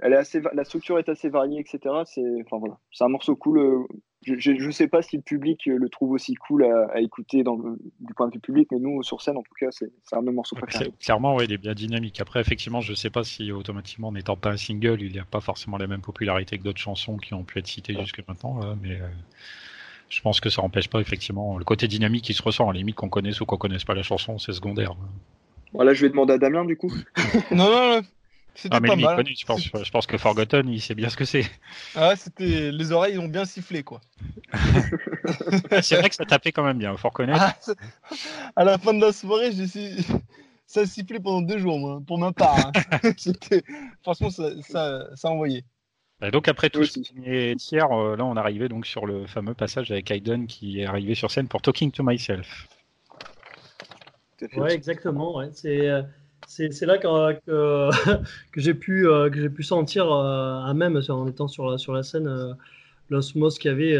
elle 0.00 0.12
est 0.12 0.16
assez, 0.16 0.42
la 0.52 0.64
structure 0.64 0.98
est 0.98 1.08
assez 1.08 1.28
variée, 1.28 1.60
etc. 1.60 1.94
C'est 2.04 2.42
enfin, 2.44 2.58
voilà, 2.58 2.78
un 3.00 3.08
morceau 3.08 3.34
cool. 3.36 3.58
Euh, 3.58 3.86
je 4.22 4.50
ne 4.50 4.70
sais 4.72 4.88
pas 4.88 5.02
si 5.02 5.16
le 5.16 5.22
public 5.22 5.66
le 5.66 5.88
trouve 5.88 6.10
aussi 6.10 6.34
cool 6.34 6.64
à, 6.64 7.00
écouter 7.00 7.44
dans 7.44 7.56
du 7.56 8.14
point 8.14 8.26
de 8.26 8.34
vue 8.34 8.40
public, 8.40 8.68
mais 8.72 8.78
nous, 8.78 9.02
sur 9.02 9.22
scène, 9.22 9.36
en 9.36 9.42
tout 9.42 9.54
cas, 9.58 9.68
c'est 9.70 9.88
un 10.12 10.20
même 10.20 10.34
morceau 10.34 10.56
préféré. 10.56 10.92
Clairement, 10.98 11.36
ouais, 11.36 11.44
il 11.44 11.52
est 11.52 11.58
bien 11.58 11.74
dynamique. 11.74 12.20
Après, 12.20 12.40
effectivement, 12.40 12.80
je 12.80 12.90
ne 12.90 12.96
sais 12.96 13.10
pas 13.10 13.22
si 13.22 13.52
automatiquement, 13.52 14.10
n'étant 14.10 14.36
pas 14.36 14.50
un 14.50 14.56
single, 14.56 15.00
il 15.00 15.12
n'y 15.12 15.20
a 15.20 15.24
pas 15.24 15.40
forcément 15.40 15.76
la 15.76 15.86
même 15.86 16.00
popularité 16.00 16.58
que 16.58 16.64
d'autres 16.64 16.80
chansons 16.80 17.18
qui 17.18 17.34
ont 17.34 17.44
pu 17.44 17.60
être 17.60 17.68
citées 17.68 17.94
jusque 17.94 18.20
maintenant, 18.26 18.58
mais 18.82 19.00
euh, 19.00 19.06
je 20.08 20.20
pense 20.22 20.40
que 20.40 20.50
ça 20.50 20.60
n'empêche 20.60 20.88
pas, 20.88 21.00
effectivement, 21.00 21.56
le 21.56 21.64
côté 21.64 21.86
dynamique 21.86 22.24
qui 22.24 22.34
se 22.34 22.42
ressent. 22.42 22.68
À 22.68 22.72
la 22.72 22.78
limite, 22.78 22.96
qu'on 22.96 23.08
connaisse 23.08 23.40
ou 23.40 23.46
qu'on 23.46 23.58
connaisse 23.58 23.84
pas 23.84 23.94
la 23.94 24.02
chanson, 24.02 24.38
c'est 24.38 24.52
secondaire. 24.52 24.96
Voilà, 25.72 25.94
je 25.94 26.02
vais 26.02 26.10
demander 26.10 26.32
à 26.32 26.38
Damien, 26.38 26.64
du 26.64 26.76
coup. 26.76 26.92
non, 27.52 27.70
non, 27.70 27.96
non. 27.96 28.02
Ah, 28.70 28.80
mais 28.80 28.88
pas 28.88 28.96
mal. 28.96 29.26
je, 29.26 29.44
pense, 29.44 29.62
je 29.62 29.90
pense 29.90 30.06
que 30.06 30.16
Forgotten, 30.16 30.68
il 30.68 30.80
sait 30.80 30.94
bien 30.94 31.08
ce 31.08 31.16
que 31.16 31.24
c'est. 31.24 31.44
Ah, 31.94 32.16
c'était 32.16 32.70
les 32.70 32.92
oreilles 32.92 33.18
ont 33.18 33.28
bien 33.28 33.44
sifflé, 33.44 33.82
quoi. 33.82 34.00
c'est 35.82 35.96
vrai 35.96 36.08
que 36.08 36.14
ça 36.14 36.24
tapait 36.24 36.52
quand 36.52 36.64
même 36.64 36.78
bien, 36.78 36.96
faut 36.96 37.08
reconnaître. 37.08 37.40
Ah, 37.40 37.56
à 38.56 38.64
la 38.64 38.78
fin 38.78 38.94
de 38.94 39.00
la 39.00 39.12
soirée, 39.12 39.52
j'ai 39.52 39.66
ça 40.66 40.80
a 40.80 40.86
sifflé 40.86 41.20
pendant 41.20 41.42
deux 41.42 41.58
jours, 41.58 41.78
moi, 41.78 42.02
pour 42.06 42.18
ma 42.18 42.32
part. 42.32 42.56
Hein. 42.58 42.72
Franchement, 44.02 44.30
ça, 44.30 44.50
ça, 44.62 45.06
ça 45.14 45.28
a 45.28 45.30
envoyé. 45.30 45.64
Et 46.22 46.30
donc 46.30 46.48
après 46.48 46.70
tout 46.70 46.84
ce 46.84 47.00
premier 47.00 47.54
tiers, 47.56 47.92
euh, 47.92 48.16
là 48.16 48.24
on 48.24 48.36
arrivait 48.36 48.70
donc 48.70 48.86
sur 48.86 49.04
le 49.04 49.26
fameux 49.26 49.52
passage 49.52 49.90
avec 49.90 50.10
Hayden 50.10 50.46
qui 50.46 50.80
est 50.80 50.86
arrivé 50.86 51.14
sur 51.14 51.30
scène 51.30 51.46
pour 51.46 51.60
Talking 51.60 51.90
to 51.90 52.02
Myself. 52.02 52.68
Ouais, 54.56 54.72
exactement. 54.72 55.36
Ouais. 55.36 55.50
C'est 55.52 55.88
euh, 55.88 56.02
c'est 56.46 56.86
là 56.86 56.98
que, 56.98 57.40
que, 57.46 57.90
j'ai 58.56 58.74
pu, 58.74 59.08
euh, 59.08 59.30
sentir 59.60 60.10
euh, 60.10 60.60
à 60.60 60.72
même 60.74 61.00
en 61.08 61.26
étant 61.26 61.48
sur 61.48 61.70
la, 61.70 61.78
sur 61.78 61.92
la 61.92 62.02
scène 62.02 62.28
euh, 62.28 62.52
l'osmose 63.10 63.58
qu'il 63.58 63.70
y 63.70 63.74
avait 63.74 63.98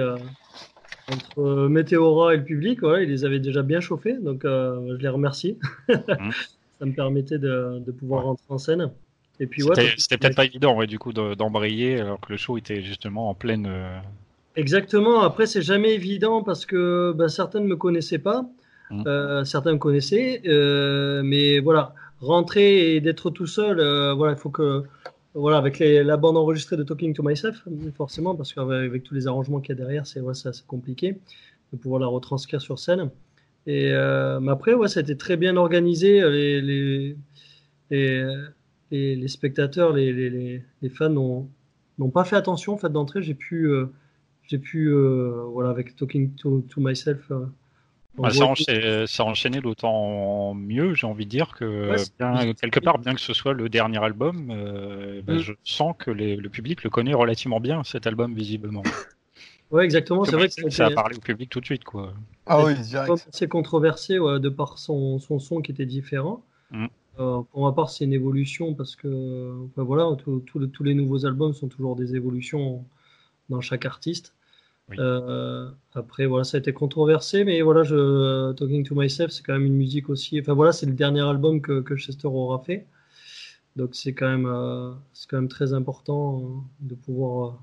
entre 1.13 1.69
Météora 1.69 2.35
et 2.35 2.39
le 2.39 2.45
public. 2.45 2.83
Ouais, 2.83 3.05
ils 3.05 3.11
les 3.11 3.25
avaient 3.25 3.39
déjà 3.39 3.63
bien 3.63 3.81
chauffés, 3.81 4.15
donc 4.15 4.41
je 4.45 4.97
les 4.97 5.09
remercie. 5.09 5.59
Mmh. 5.89 6.31
Ça 6.79 6.85
me 6.85 6.93
permettait 6.93 7.39
de, 7.39 7.79
de 7.79 7.91
pouvoir 7.91 8.25
rentrer 8.25 8.45
en 8.49 8.59
scène. 8.59 8.91
Et 9.41 9.47
puis 9.47 9.63
c'était 9.97 10.19
peut-être 10.19 10.37
pas 10.37 10.45
évident, 10.45 10.77
ouais, 10.77 10.87
du 10.87 10.99
coup, 10.99 11.13
d'embrayer 11.13 12.01
alors 12.01 12.21
que 12.21 12.33
le 12.33 12.37
show 12.37 12.59
était 12.59 12.83
justement 12.83 13.31
en 13.31 13.35
pleine. 13.35 13.71
Exactement. 14.57 15.21
Après, 15.21 15.47
c'est 15.47 15.63
jamais 15.63 15.95
évident 15.95 16.43
parce 16.43 16.67
que 16.67 17.13
ben, 17.17 17.29
certains 17.29 17.61
ne 17.61 17.67
me 17.67 17.77
connaissaient 17.77 18.19
pas, 18.19 18.45
mmh. 18.91 19.45
certains 19.45 19.73
me 19.73 19.79
connaissaient, 19.79 20.43
mais 21.23 21.61
voilà 21.61 21.95
rentrer 22.21 22.95
et 22.95 23.01
d'être 23.01 23.31
tout 23.31 23.47
seul, 23.47 23.81
euh, 23.81 24.15
voilà, 24.15 24.35
il 24.35 24.39
faut 24.39 24.51
que, 24.51 24.85
voilà, 25.35 25.59
avec 25.59 25.81
la 25.81 26.17
bande 26.17 26.37
enregistrée 26.37 26.77
de 26.77 26.83
Talking 26.83 27.15
to 27.15 27.23
Myself, 27.23 27.67
forcément, 27.95 28.35
parce 28.35 28.53
qu'avec 28.53 29.03
tous 29.03 29.15
les 29.15 29.27
arrangements 29.27 29.61
qu'il 29.61 29.71
y 29.71 29.79
a 29.79 29.83
derrière, 29.83 30.07
c'est 30.07 30.21
ouais, 30.21 30.33
compliqué 30.67 31.19
de 31.73 31.79
pouvoir 31.79 32.01
la 32.01 32.07
retranscrire 32.07 32.61
sur 32.61 32.79
scène. 32.79 33.11
Et 33.67 33.91
euh, 33.93 34.41
mais 34.41 34.53
après, 34.53 34.75
ouais, 34.75 34.89
ça 34.89 35.01
a 35.01 35.03
été 35.03 35.17
très 35.17 35.37
bien 35.37 35.57
organisé. 35.57 36.21
Les, 36.31 36.61
les, 36.63 37.17
les, 37.91 39.17
les 39.17 39.29
spectateurs, 39.29 39.93
les, 39.93 40.63
fans 40.91 41.11
n'ont 41.11 42.11
pas 42.11 42.25
fait 42.25 42.37
attention 42.37 42.75
en 42.75 42.79
fait 42.79 42.91
d'entrée. 42.91 43.23
J'ai 43.23 43.35
pu, 43.35 43.69
euh, 43.69 43.87
j'ai 44.45 44.59
pu, 44.59 44.91
voilà, 44.91 45.71
avec 45.71 45.97
Talking 45.97 46.35
to, 46.35 46.65
to 46.71 46.81
Myself 46.81 47.31
bah, 48.19 48.31
ça, 48.31 48.45
a 48.45 49.27
enchaîné 49.27 49.61
d'autant 49.61 50.55
mieux, 50.55 50.95
j'ai 50.95 51.07
envie 51.07 51.25
de 51.25 51.31
dire 51.31 51.55
que 51.55 51.95
quelque 52.61 52.81
part, 52.81 52.99
bien 52.99 53.15
que 53.15 53.21
ce 53.21 53.33
soit 53.33 53.53
le 53.53 53.69
dernier 53.69 54.03
album, 54.03 54.51
euh, 54.51 55.23
bah, 55.23 55.35
mm. 55.35 55.39
je 55.39 55.53
sens 55.65 55.95
que 55.99 56.11
le 56.11 56.49
public 56.49 56.83
le 56.85 56.91
connaît 56.91 57.15
relativement 57.15 57.61
bien, 57.61 57.85
cet 57.85 58.07
album, 58.07 58.35
visiblement. 58.35 58.83
Ouais, 59.73 59.85
exactement. 59.85 60.25
C'est 60.25 60.37
vrai 60.37 60.49
que 60.49 60.71
ça 60.71 60.87
a 60.87 60.91
parlé 60.91 61.17
au 61.17 61.21
public 61.21 61.51
tout 61.51 61.61
de 61.61 61.65
suite, 61.65 61.83
quoi. 61.83 62.15
Ah 62.47 62.65
oui, 62.65 62.75
C'est 63.33 63.49
controversé 63.49 64.15
de 64.15 64.49
par 64.49 64.79
son, 64.79 65.19
son, 65.19 65.41
son 65.41 65.61
qui 65.61 65.73
était 65.73 65.87
différent. 65.87 66.45
Mm. 66.71 66.87
Euh, 67.19 67.43
pour 67.51 67.65
ma 67.65 67.73
part, 67.73 67.91
c'est 67.91 68.05
une 68.05 68.13
évolution 68.13 68.75
parce 68.75 68.95
que, 68.95 69.53
voilà, 69.77 70.09
tous 70.25 70.83
les 70.85 70.95
nouveaux 70.95 71.27
albums 71.27 71.53
sont 71.53 71.69
toujours 71.69 71.97
des 71.97 72.15
évolutions 72.15 72.85
dans 73.49 73.61
chaque 73.61 73.87
artiste. 73.87 74.35
Euh, 74.99 75.69
après, 75.95 76.27
voilà, 76.27 76.45
ça 76.45 76.57
a 76.57 76.61
été 76.61 76.73
controversé, 76.73 77.45
mais 77.45 77.61
voilà, 77.63 77.83
je, 77.83 78.53
Talking 78.53 78.85
to 78.85 78.95
Myself, 78.95 79.33
c'est 79.33 79.43
quand 79.43 79.55
même 79.55 79.67
une 79.67 79.77
musique 79.77 80.09
aussi. 80.09 80.41
Enfin 80.41 80.55
voilà, 80.55 80.73
c'est 80.73 80.87
le 80.87 80.93
dernier 80.93 81.23
album 81.23 81.61
que, 81.61 81.81
que, 81.81 81.97
Chester 81.97 82.29
aura 82.29 82.61
fait. 82.61 82.87
Donc 83.75 83.95
c'est 83.95 84.15
quand 84.15 84.29
même, 84.29 84.47
euh, 84.47 84.93
c'est 85.13 85.29
quand 85.29 85.37
même 85.37 85.49
très 85.49 85.73
important 85.73 86.41
euh, 86.41 86.45
de 86.81 86.95
pouvoir 86.95 87.63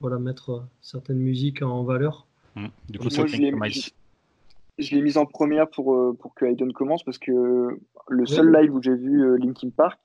voilà, 0.00 0.18
mettre 0.18 0.66
certaines 0.80 1.18
musiques 1.18 1.62
en 1.62 1.84
valeur. 1.84 2.26
Mmh. 2.56 2.66
Du 2.88 2.98
coup, 2.98 3.08
Moi, 3.52 3.68
je 4.78 4.94
l'ai 4.94 5.02
mise 5.02 5.18
en 5.18 5.26
première 5.26 5.68
pour, 5.68 6.16
pour 6.18 6.34
que 6.34 6.46
Hayden 6.46 6.72
commence 6.72 7.04
parce 7.04 7.18
que 7.18 7.78
le 8.08 8.26
seul 8.26 8.52
live 8.52 8.74
où 8.74 8.82
j'ai 8.82 8.94
vu 8.94 9.38
Linkin 9.38 9.70
Park, 9.70 10.00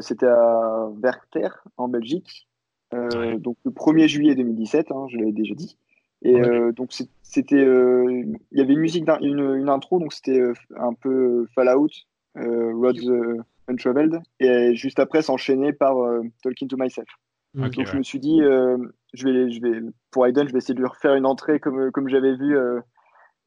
C'était 0.00 0.26
à 0.26 0.88
Werchter, 1.00 1.48
en 1.78 1.88
Belgique. 1.88 2.48
Donc 2.92 3.56
le 3.64 3.70
1er 3.70 4.08
juillet 4.08 4.34
2017, 4.34 4.90
hein, 4.90 5.06
je 5.10 5.18
l'avais 5.18 5.32
déjà 5.32 5.54
dit. 5.54 5.76
Et 6.22 6.40
donc 6.76 6.92
c'était, 7.22 7.56
il 7.56 8.38
y 8.52 8.60
avait 8.60 8.74
une 8.74 8.80
musique, 8.80 9.08
une, 9.20 9.40
une, 9.40 9.68
intro, 9.68 9.98
donc 9.98 10.12
c'était 10.12 10.40
un 10.76 10.94
peu 10.94 11.46
Fallout, 11.54 11.88
Roads 12.36 13.42
Untraveled, 13.66 14.20
et 14.38 14.74
juste 14.76 15.00
après 15.00 15.22
s'enchaîner 15.22 15.72
par 15.72 15.96
Talking 16.44 16.68
to 16.68 16.76
Myself. 16.76 17.08
donc 17.54 17.72
je 17.74 17.96
me 17.96 18.04
suis 18.04 18.20
dit, 18.20 18.38
je 18.40 19.24
vais, 19.24 19.50
je 19.50 19.60
vais, 19.60 19.80
pour 20.12 20.24
Aiden, 20.26 20.46
je 20.46 20.52
vais 20.52 20.58
essayer 20.58 20.74
de 20.74 20.80
lui 20.80 20.86
refaire 20.86 21.14
une 21.16 21.26
entrée 21.26 21.58
comme, 21.58 21.90
comme 21.90 22.08
j'avais 22.08 22.36
vu 22.36 22.56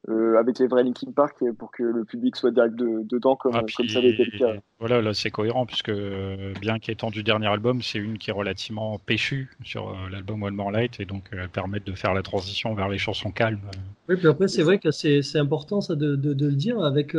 euh, 0.08 0.38
avec 0.38 0.60
les 0.60 0.68
vrais 0.68 0.84
Linkin 0.84 1.10
Park 1.10 1.42
pour 1.58 1.72
que 1.72 1.82
le 1.82 2.04
public 2.04 2.36
soit 2.36 2.52
direct 2.52 2.76
dedans 2.76 3.34
comme, 3.34 3.52
ah, 3.56 3.64
comme 3.76 3.88
ça 3.88 3.98
avait 3.98 4.10
été 4.10 4.24
le 4.24 4.38
cas. 4.38 4.60
Voilà, 4.78 5.02
là 5.02 5.12
c'est 5.14 5.30
cohérent 5.30 5.66
puisque 5.66 5.90
bien 6.60 6.78
qu'étant 6.78 7.10
du 7.10 7.24
dernier 7.24 7.48
album, 7.48 7.82
c'est 7.82 7.98
une 7.98 8.16
qui 8.16 8.30
est 8.30 8.32
relativement 8.32 9.00
péchue 9.00 9.50
sur 9.64 9.88
euh, 9.88 9.94
l'album 10.10 10.44
One 10.44 10.54
More 10.54 10.70
Light 10.70 11.00
et 11.00 11.06
donc 11.06 11.24
euh, 11.32 11.38
elle 11.42 11.48
permet 11.48 11.80
de 11.80 11.92
faire 11.92 12.14
la 12.14 12.22
transition 12.22 12.72
vers 12.74 12.88
les 12.88 12.98
chansons 12.98 13.32
calmes. 13.32 13.58
Oui, 14.08 14.16
puis 14.16 14.28
après 14.28 14.46
c'est 14.46 14.62
vrai 14.62 14.78
que 14.78 14.92
c'est 14.92 15.38
important 15.38 15.80
ça 15.80 15.96
de, 15.96 16.14
de, 16.14 16.34
de, 16.34 16.46
le 16.46 16.54
dire 16.54 16.80
avec, 16.84 17.16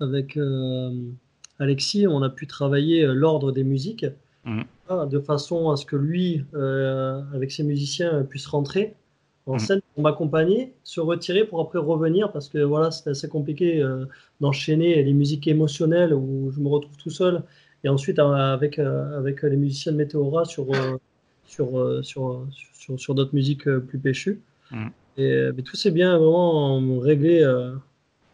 avec 0.00 0.38
Alexis, 1.58 2.06
on 2.06 2.22
a 2.22 2.30
pu 2.30 2.46
travailler 2.46 3.04
l'ordre 3.06 3.52
des 3.52 3.64
musiques 3.64 4.06
mmh. 4.46 4.62
hein, 4.88 5.06
de 5.06 5.18
façon 5.18 5.70
à 5.70 5.76
ce 5.76 5.84
que 5.84 5.96
lui, 5.96 6.46
avec 6.54 7.52
ses 7.52 7.62
musiciens, 7.62 8.22
puisse 8.22 8.46
rentrer 8.46 8.94
en 9.46 9.56
mm. 9.56 9.58
scène 9.58 9.80
pour 9.96 10.02
m'accompagner, 10.02 10.74
se 10.84 11.00
retirer 11.00 11.44
pour 11.44 11.58
après 11.58 11.78
revenir 11.78 12.30
parce 12.30 12.50
que 12.50 12.58
voilà, 12.58 12.90
c'était 12.90 13.10
assez 13.10 13.30
compliqué 13.30 13.80
euh, 13.80 14.04
d'enchaîner 14.42 15.02
les 15.02 15.14
musiques 15.14 15.46
émotionnelles 15.46 16.12
où 16.12 16.52
je 16.54 16.60
me 16.60 16.68
retrouve 16.68 16.94
tout 16.98 17.08
seul 17.08 17.42
et 17.82 17.88
ensuite 17.88 18.18
euh, 18.18 18.52
avec, 18.52 18.78
euh, 18.78 19.16
avec 19.16 19.42
les 19.42 19.56
musiciens 19.56 19.92
de 19.92 19.96
Météora 19.96 20.44
sur, 20.44 20.66
sur, 21.46 22.04
sur, 22.04 22.46
sur, 22.50 23.00
sur 23.00 23.14
d'autres 23.14 23.34
musiques 23.34 23.70
plus 23.70 23.98
péchues. 23.98 24.42
Mm. 24.70 24.88
Et 25.16 25.50
mais 25.56 25.62
tout 25.62 25.76
s'est 25.76 25.92
bien 25.92 26.18
vraiment 26.18 26.98
réglé. 26.98 27.42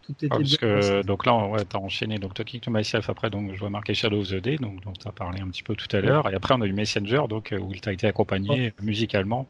tout 0.02 0.14
était 0.14 0.26
parce 0.26 0.56
que, 0.56 1.06
donc 1.06 1.24
là, 1.24 1.46
ouais, 1.46 1.64
tu 1.64 1.76
as 1.76 1.78
enchaîné 1.78 2.18
donc 2.18 2.34
Talking 2.34 2.58
to 2.58 2.72
Myself 2.72 3.08
après, 3.08 3.30
donc 3.30 3.54
je 3.54 3.60
vois 3.60 3.70
marqué 3.70 3.94
Shadow 3.94 4.22
of 4.22 4.30
the 4.30 4.42
Day, 4.42 4.56
donc 4.56 4.82
dont 4.82 4.94
tu 4.94 5.06
as 5.06 5.12
parlé 5.12 5.40
un 5.40 5.46
petit 5.46 5.62
peu 5.62 5.76
tout 5.76 5.96
à 5.96 6.00
l'heure. 6.00 6.28
Et 6.28 6.34
après, 6.34 6.54
on 6.58 6.60
a 6.60 6.66
eu 6.66 6.72
Messenger, 6.72 7.22
donc 7.28 7.54
où 7.56 7.72
il 7.72 7.80
t'a 7.80 7.92
été 7.92 8.08
accompagné 8.08 8.74
musicalement 8.82 9.46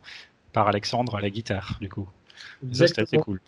par 0.53 0.69
Alexandre 0.69 1.17
à 1.17 1.21
la 1.21 1.31
guitare, 1.31 1.79
du 1.81 1.89
coup. 1.89 2.09
Ça, 2.73 2.87
c'était 2.87 3.03
assez 3.03 3.19
cool. 3.19 3.41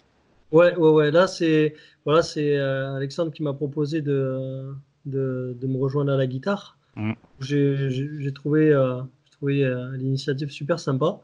Ouais, 0.53 0.75
ouais, 0.77 0.91
ouais. 0.91 1.11
Là, 1.11 1.27
c'est 1.27 1.75
voilà, 2.05 2.23
c'est 2.23 2.57
euh, 2.57 2.95
Alexandre 2.97 3.33
qui 3.33 3.43
m'a 3.43 3.55
proposé 3.55 4.03
de, 4.03 4.75
de, 5.07 5.57
de, 5.61 5.67
me 5.67 5.79
rejoindre 5.79 6.13
à 6.13 6.17
la 6.17 6.27
guitare. 6.27 6.77
Mm. 6.97 7.13
J'ai 7.41 8.33
trouvé, 8.35 8.71
euh, 8.71 9.03
trouvé 9.33 9.65
euh, 9.65 9.97
l'initiative 9.97 10.51
super 10.51 10.79
sympa. 10.79 11.19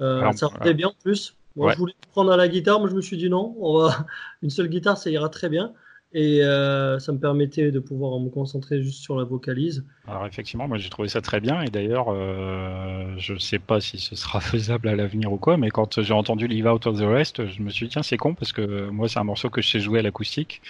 Euh, 0.00 0.30
ça 0.32 0.46
rendait 0.46 0.74
bien 0.74 0.88
en 0.88 0.94
plus. 1.02 1.36
Moi, 1.56 1.72
Je 1.72 1.78
voulais 1.78 1.94
prendre 2.10 2.32
à 2.32 2.36
la 2.36 2.48
guitare, 2.48 2.80
mais 2.80 2.90
je 2.90 2.96
me 2.96 3.00
suis 3.00 3.16
dit 3.16 3.28
non, 3.28 3.54
on 3.60 3.78
va... 3.78 4.06
une 4.42 4.50
seule 4.50 4.68
guitare, 4.68 4.98
ça 4.98 5.10
ira 5.10 5.28
très 5.28 5.48
bien. 5.48 5.72
Et 6.16 6.44
euh, 6.44 7.00
ça 7.00 7.10
me 7.10 7.18
permettait 7.18 7.72
de 7.72 7.80
pouvoir 7.80 8.20
me 8.20 8.30
concentrer 8.30 8.80
juste 8.80 9.02
sur 9.02 9.16
la 9.16 9.24
vocalise. 9.24 9.84
Alors 10.06 10.24
effectivement, 10.26 10.68
moi 10.68 10.78
j'ai 10.78 10.88
trouvé 10.88 11.08
ça 11.08 11.20
très 11.20 11.40
bien. 11.40 11.60
Et 11.62 11.70
d'ailleurs, 11.70 12.06
euh, 12.08 13.14
je 13.18 13.32
ne 13.32 13.38
sais 13.40 13.58
pas 13.58 13.80
si 13.80 13.98
ce 13.98 14.14
sera 14.14 14.40
faisable 14.40 14.88
à 14.88 14.94
l'avenir 14.94 15.32
ou 15.32 15.38
quoi, 15.38 15.56
mais 15.56 15.70
quand 15.70 16.00
j'ai 16.00 16.14
entendu 16.14 16.46
Leave 16.46 16.66
Out 16.66 16.86
of 16.86 17.00
the 17.00 17.04
Rest, 17.04 17.44
je 17.46 17.60
me 17.62 17.68
suis 17.68 17.86
dit 17.86 17.92
tiens 17.92 18.04
c'est 18.04 18.16
con 18.16 18.34
parce 18.34 18.52
que 18.52 18.88
moi 18.90 19.08
c'est 19.08 19.18
un 19.18 19.24
morceau 19.24 19.50
que 19.50 19.60
je 19.60 19.68
sais 19.68 19.80
jouer 19.80 19.98
à 19.98 20.02
l'acoustique 20.02 20.62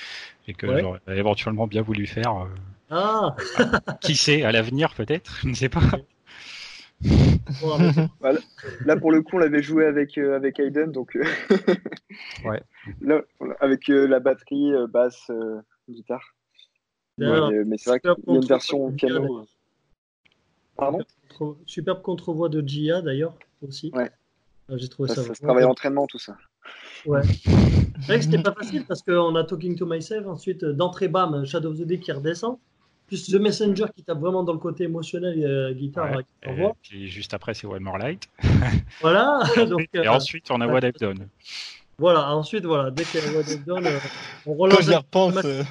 et 0.48 0.54
que 0.54 0.66
j'aurais 0.80 1.00
éventuellement 1.08 1.66
bien 1.66 1.82
voulu 1.82 2.06
faire. 2.06 2.32
Euh, 2.32 2.46
ah 2.90 3.36
Qui 4.00 4.16
sait, 4.16 4.44
à 4.44 4.52
l'avenir 4.52 4.94
peut-être, 4.94 5.40
je 5.42 5.48
ne 5.48 5.54
sais 5.54 5.68
pas. 5.68 5.80
là, 8.84 8.96
pour 8.96 9.12
le 9.12 9.22
coup, 9.22 9.36
on 9.36 9.38
l'avait 9.38 9.62
joué 9.62 9.84
avec, 9.86 10.18
euh, 10.18 10.36
avec 10.36 10.58
Aiden, 10.58 10.90
donc 10.92 11.16
euh, 11.16 11.24
ouais. 12.44 12.62
là, 13.00 13.22
avec 13.60 13.88
euh, 13.90 14.06
la 14.06 14.20
batterie, 14.20 14.72
basse, 14.88 15.30
guitare. 15.88 16.34
mais 17.18 17.76
c'est 17.76 17.90
vrai 17.90 18.00
qu'il 18.00 18.10
y 18.10 18.12
a 18.12 18.34
une 18.34 18.44
version 18.44 18.90
piano. 18.92 19.46
Pardon? 20.76 21.00
Superbe 21.66 22.02
contre-voix 22.02 22.48
de 22.48 22.66
Gia 22.66 23.02
d'ailleurs 23.02 23.36
aussi. 23.62 23.90
Ouais. 23.94 24.10
Ah, 24.68 24.76
j'ai 24.76 24.88
trouvé 24.88 25.08
ça. 25.08 25.16
Ça, 25.16 25.22
ça 25.24 25.34
se 25.34 25.42
travaille 25.42 25.64
entraînement, 25.64 26.06
tout 26.06 26.18
ça. 26.18 26.36
Ouais. 27.04 27.20
c'est 27.22 28.06
vrai 28.06 28.18
que 28.18 28.24
c'était 28.24 28.42
pas 28.42 28.54
facile 28.54 28.84
parce 28.86 29.02
qu'on 29.02 29.36
a 29.36 29.44
Talking 29.44 29.76
to 29.76 29.84
Myself, 29.84 30.26
ensuite 30.26 30.64
d'entrée 30.64 31.08
bam, 31.08 31.44
Shadow 31.44 31.70
of 31.70 31.78
the 31.78 31.82
Day 31.82 31.98
qui 31.98 32.10
redescend 32.12 32.58
plus 33.06 33.30
The 33.30 33.34
Messenger 33.34 33.86
qui 33.94 34.02
tape 34.02 34.18
vraiment 34.18 34.42
dans 34.42 34.52
le 34.52 34.58
côté 34.58 34.84
émotionnel, 34.84 35.42
euh, 35.44 35.72
guitare, 35.72 36.16
ouais, 36.16 36.72
et, 36.92 37.06
juste 37.06 37.34
après, 37.34 37.54
c'est 37.54 37.66
One 37.66 37.82
More 37.82 37.98
Light. 37.98 38.28
voilà. 39.00 39.42
Donc, 39.68 39.88
et 39.92 39.98
euh, 39.98 40.12
ensuite, 40.12 40.50
on 40.50 40.60
a 40.60 40.66
What 40.66 40.80
I've 40.86 40.98
Done. 40.98 41.28
Voilà, 41.98 42.34
ensuite, 42.34 42.64
voilà, 42.64 42.90
dès 42.90 43.04
qu'il 43.04 43.20
y 43.20 43.24
a 43.24 43.32
What 43.32 43.52
I've 43.52 43.64
Done, 43.64 43.86
euh, 43.86 43.98
on 44.46 44.54
relance. 44.54 44.78
Quand 44.78 44.84
j'y 44.84 44.94
repense. 44.94 45.44
Euh. 45.44 45.62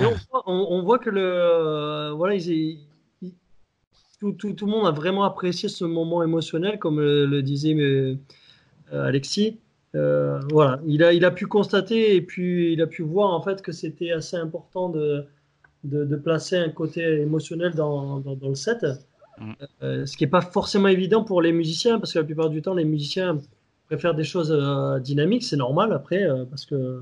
Et 0.00 0.04
on, 0.04 0.14
voit, 0.30 0.42
on, 0.46 0.82
voit 0.82 0.98
que 0.98 1.10
le. 1.10 2.10
voilà, 2.14 2.34
ils, 2.34 2.78
tout, 4.20 4.32
tout, 4.32 4.52
tout, 4.52 4.66
le 4.66 4.72
monde 4.72 4.86
a 4.86 4.90
vraiment 4.90 5.24
apprécié 5.24 5.68
ce 5.68 5.84
moment 5.84 6.22
émotionnel, 6.22 6.78
comme 6.78 7.00
le, 7.00 7.42
disait 7.42 7.76
Alexis. 8.92 9.58
voilà, 9.94 10.80
il 10.86 11.02
a, 11.02 11.12
il 11.12 11.24
a 11.24 11.30
pu 11.30 11.46
constater 11.46 12.16
et 12.16 12.22
puis 12.22 12.72
il 12.72 12.82
a 12.82 12.86
pu 12.86 13.02
voir 13.02 13.32
en 13.32 13.42
fait 13.42 13.62
que 13.62 13.72
c'était 13.72 14.12
assez 14.12 14.36
important 14.36 14.88
de, 14.88 15.26
de, 15.84 16.16
placer 16.16 16.56
un 16.56 16.70
côté 16.70 17.20
émotionnel 17.20 17.74
dans, 17.74 18.20
dans, 18.20 18.48
le 18.48 18.54
set. 18.54 18.84
Mm. 19.38 19.52
Euh, 19.82 20.06
ce 20.06 20.16
qui 20.16 20.24
n'est 20.24 20.30
pas 20.30 20.40
forcément 20.40 20.88
évident 20.88 21.24
pour 21.24 21.42
les 21.42 21.52
musiciens, 21.52 21.98
parce 21.98 22.12
que 22.12 22.18
la 22.18 22.24
plupart 22.24 22.50
du 22.50 22.62
temps, 22.62 22.74
les 22.74 22.84
musiciens 22.84 23.38
préfèrent 23.86 24.14
des 24.14 24.24
choses 24.24 24.52
euh, 24.52 24.98
dynamiques, 24.98 25.44
c'est 25.44 25.56
normal 25.56 25.92
après, 25.92 26.22
euh, 26.22 26.44
parce 26.44 26.66
que 26.66 27.00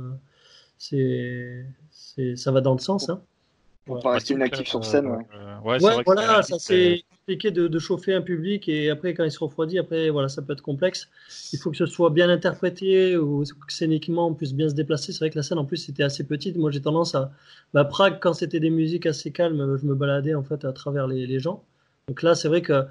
c'est, 0.79 1.67
ça 2.37 2.53
va 2.53 2.61
dans 2.61 2.75
le 2.75 2.79
sens. 2.79 3.09
Hein. 3.09 3.21
Pour 3.87 4.01
pas 4.01 4.15
rester 4.15 4.35
inactif 4.35 4.67
sur 4.67 4.85
scène. 4.85 5.07
Ouais, 5.65 5.83
ouais 5.83 6.03
voilà, 6.05 6.43
ça 6.43 6.59
c'est 6.59 7.05
compliqué 7.21 7.53
de, 7.53 7.79
chauffer 7.79 8.15
un 8.15 8.21
public 8.21 8.69
et 8.69 8.91
après 8.91 9.15
quand 9.15 9.23
il 9.23 9.31
se 9.31 9.39
refroidit, 9.39 9.79
après 9.79 10.11
voilà, 10.11 10.29
ça 10.29 10.43
peut 10.43 10.53
être 10.53 10.61
complexe. 10.61 11.09
Il 11.53 11.59
faut 11.61 11.71
que 11.71 11.77
ce 11.77 11.87
soit 11.87 12.11
bien 12.11 12.29
interprété 12.29 13.17
ou 13.17 13.45
que 13.45 13.73
scéniquement 13.73 14.27
on 14.27 14.35
puisse 14.35 14.55
bien 14.55 14.69
se 14.69 14.75
déplacer. 14.75 15.13
C'est 15.13 15.21
vrai 15.21 15.31
que 15.31 15.37
la 15.37 15.45
scène 15.45 15.59
en 15.59 15.65
plus 15.65 15.89
était 15.89 16.03
assez 16.03 16.25
petite. 16.25 16.57
Moi 16.57 16.73
j'ai 16.73 16.83
tendance 16.83 17.15
à, 17.15 17.31
bah, 17.75 17.85
Prague 17.85 18.19
quand 18.21 18.33
c'était 18.33 18.59
des 18.59 18.71
musiques 18.71 19.07
assez 19.07 19.31
calmes, 19.31 19.77
je 19.81 19.87
me 19.87 19.95
baladais 19.95 20.35
en 20.35 20.43
fait 20.43 20.65
à 20.65 20.73
travers 20.73 21.07
les, 21.07 21.39
gens. 21.39 21.63
Donc 22.09 22.25
là 22.25 22.35
c'est 22.35 22.49
vrai 22.49 22.63
que 22.63 22.85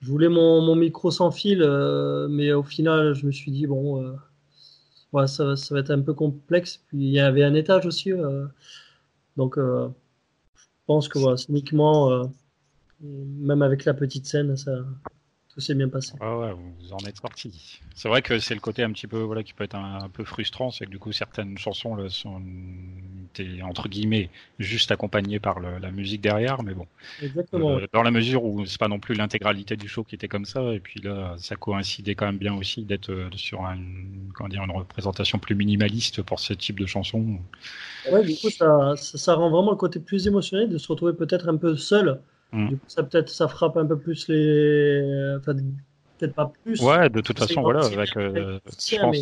je 0.00 0.10
voulais 0.10 0.28
mon, 0.28 0.74
micro 0.76 1.10
sans 1.10 1.30
fil, 1.30 1.62
euh, 1.62 2.28
mais 2.28 2.52
au 2.52 2.62
final 2.62 3.14
je 3.14 3.24
me 3.24 3.32
suis 3.32 3.50
dit 3.50 3.66
bon, 3.66 4.02
euh, 4.02 5.26
ça, 5.26 5.56
ça, 5.56 5.74
va 5.74 5.80
être 5.80 5.90
un 5.90 6.02
peu 6.02 6.12
complexe. 6.12 6.82
Puis 6.88 6.98
il 6.98 7.10
y 7.10 7.20
avait 7.20 7.44
un 7.44 7.54
étage 7.54 7.86
aussi, 7.86 8.12
euh, 8.12 8.44
donc 9.38 9.56
je 9.56 9.88
pense 10.88 11.06
que 11.06 11.18
voilà, 11.18 11.36
uniquement, 11.50 12.10
euh, 12.10 12.24
même 13.02 13.62
avec 13.62 13.84
la 13.84 13.94
petite 13.94 14.26
scène, 14.26 14.56
ça, 14.56 14.72
tout 15.58 15.64
s'est 15.64 15.74
bien 15.74 15.88
passé. 15.88 16.12
ouais, 16.20 16.52
vous 16.52 16.92
en 16.92 16.98
êtes 16.98 17.16
sorti. 17.16 17.80
C'est 17.92 18.08
vrai 18.08 18.22
que 18.22 18.38
c'est 18.38 18.54
le 18.54 18.60
côté 18.60 18.84
un 18.84 18.92
petit 18.92 19.08
peu 19.08 19.18
voilà 19.18 19.42
qui 19.42 19.54
peut 19.54 19.64
être 19.64 19.74
un, 19.74 20.08
peu 20.08 20.22
frustrant, 20.22 20.70
c'est 20.70 20.84
que 20.84 20.90
du 20.90 21.00
coup 21.00 21.10
certaines 21.10 21.58
chansons 21.58 21.96
là, 21.96 22.08
sont 22.08 22.40
entre 23.64 23.88
guillemets 23.88 24.30
juste 24.60 24.92
accompagnées 24.92 25.40
par 25.40 25.58
la 25.58 25.90
musique 25.90 26.20
derrière, 26.20 26.62
mais 26.62 26.74
bon. 26.74 26.86
Exactement. 27.20 27.70
Euh, 27.70 27.86
dans 27.92 28.04
la 28.04 28.12
mesure 28.12 28.44
où 28.44 28.64
c'est 28.66 28.78
pas 28.78 28.86
non 28.86 29.00
plus 29.00 29.16
l'intégralité 29.16 29.76
du 29.76 29.88
show 29.88 30.04
qui 30.04 30.14
était 30.14 30.28
comme 30.28 30.44
ça, 30.44 30.62
et 30.72 30.78
puis 30.78 31.00
là 31.00 31.34
ça 31.38 31.56
coïncidait 31.56 32.14
quand 32.14 32.26
même 32.26 32.38
bien 32.38 32.54
aussi 32.54 32.84
d'être 32.84 33.10
euh, 33.10 33.28
sur 33.34 33.62
une, 33.62 34.30
comment 34.36 34.48
dire, 34.48 34.62
une 34.62 34.70
représentation 34.70 35.40
plus 35.40 35.56
minimaliste 35.56 36.22
pour 36.22 36.38
ce 36.38 36.52
type 36.52 36.78
de 36.78 36.86
chansons. 36.86 37.40
Ouais, 38.12 38.24
du 38.24 38.36
coup 38.36 38.50
ça, 38.50 38.94
ça, 38.94 39.34
rend 39.34 39.50
vraiment 39.50 39.72
le 39.72 39.76
côté 39.76 39.98
plus 39.98 40.28
émotionnel 40.28 40.68
de 40.68 40.78
se 40.78 40.86
retrouver 40.86 41.14
peut-être 41.14 41.48
un 41.48 41.56
peu 41.56 41.76
seul. 41.76 42.20
Mm. 42.52 42.68
Du 42.68 42.76
coup, 42.76 42.84
ça 42.88 43.02
peut-être 43.02 43.28
ça 43.28 43.48
frappe 43.48 43.76
un 43.76 43.86
peu 43.86 43.98
plus 43.98 44.28
les, 44.28 45.36
enfin, 45.38 45.54
peut-être 46.18 46.34
pas 46.34 46.52
plus. 46.64 46.80
Ouais, 46.80 47.08
de 47.10 47.20
toute 47.20 47.38
façon, 47.38 47.62
voilà, 47.62 47.84
avec, 47.84 48.16
euh, 48.16 48.58
je 48.66 48.98
pense, 48.98 49.16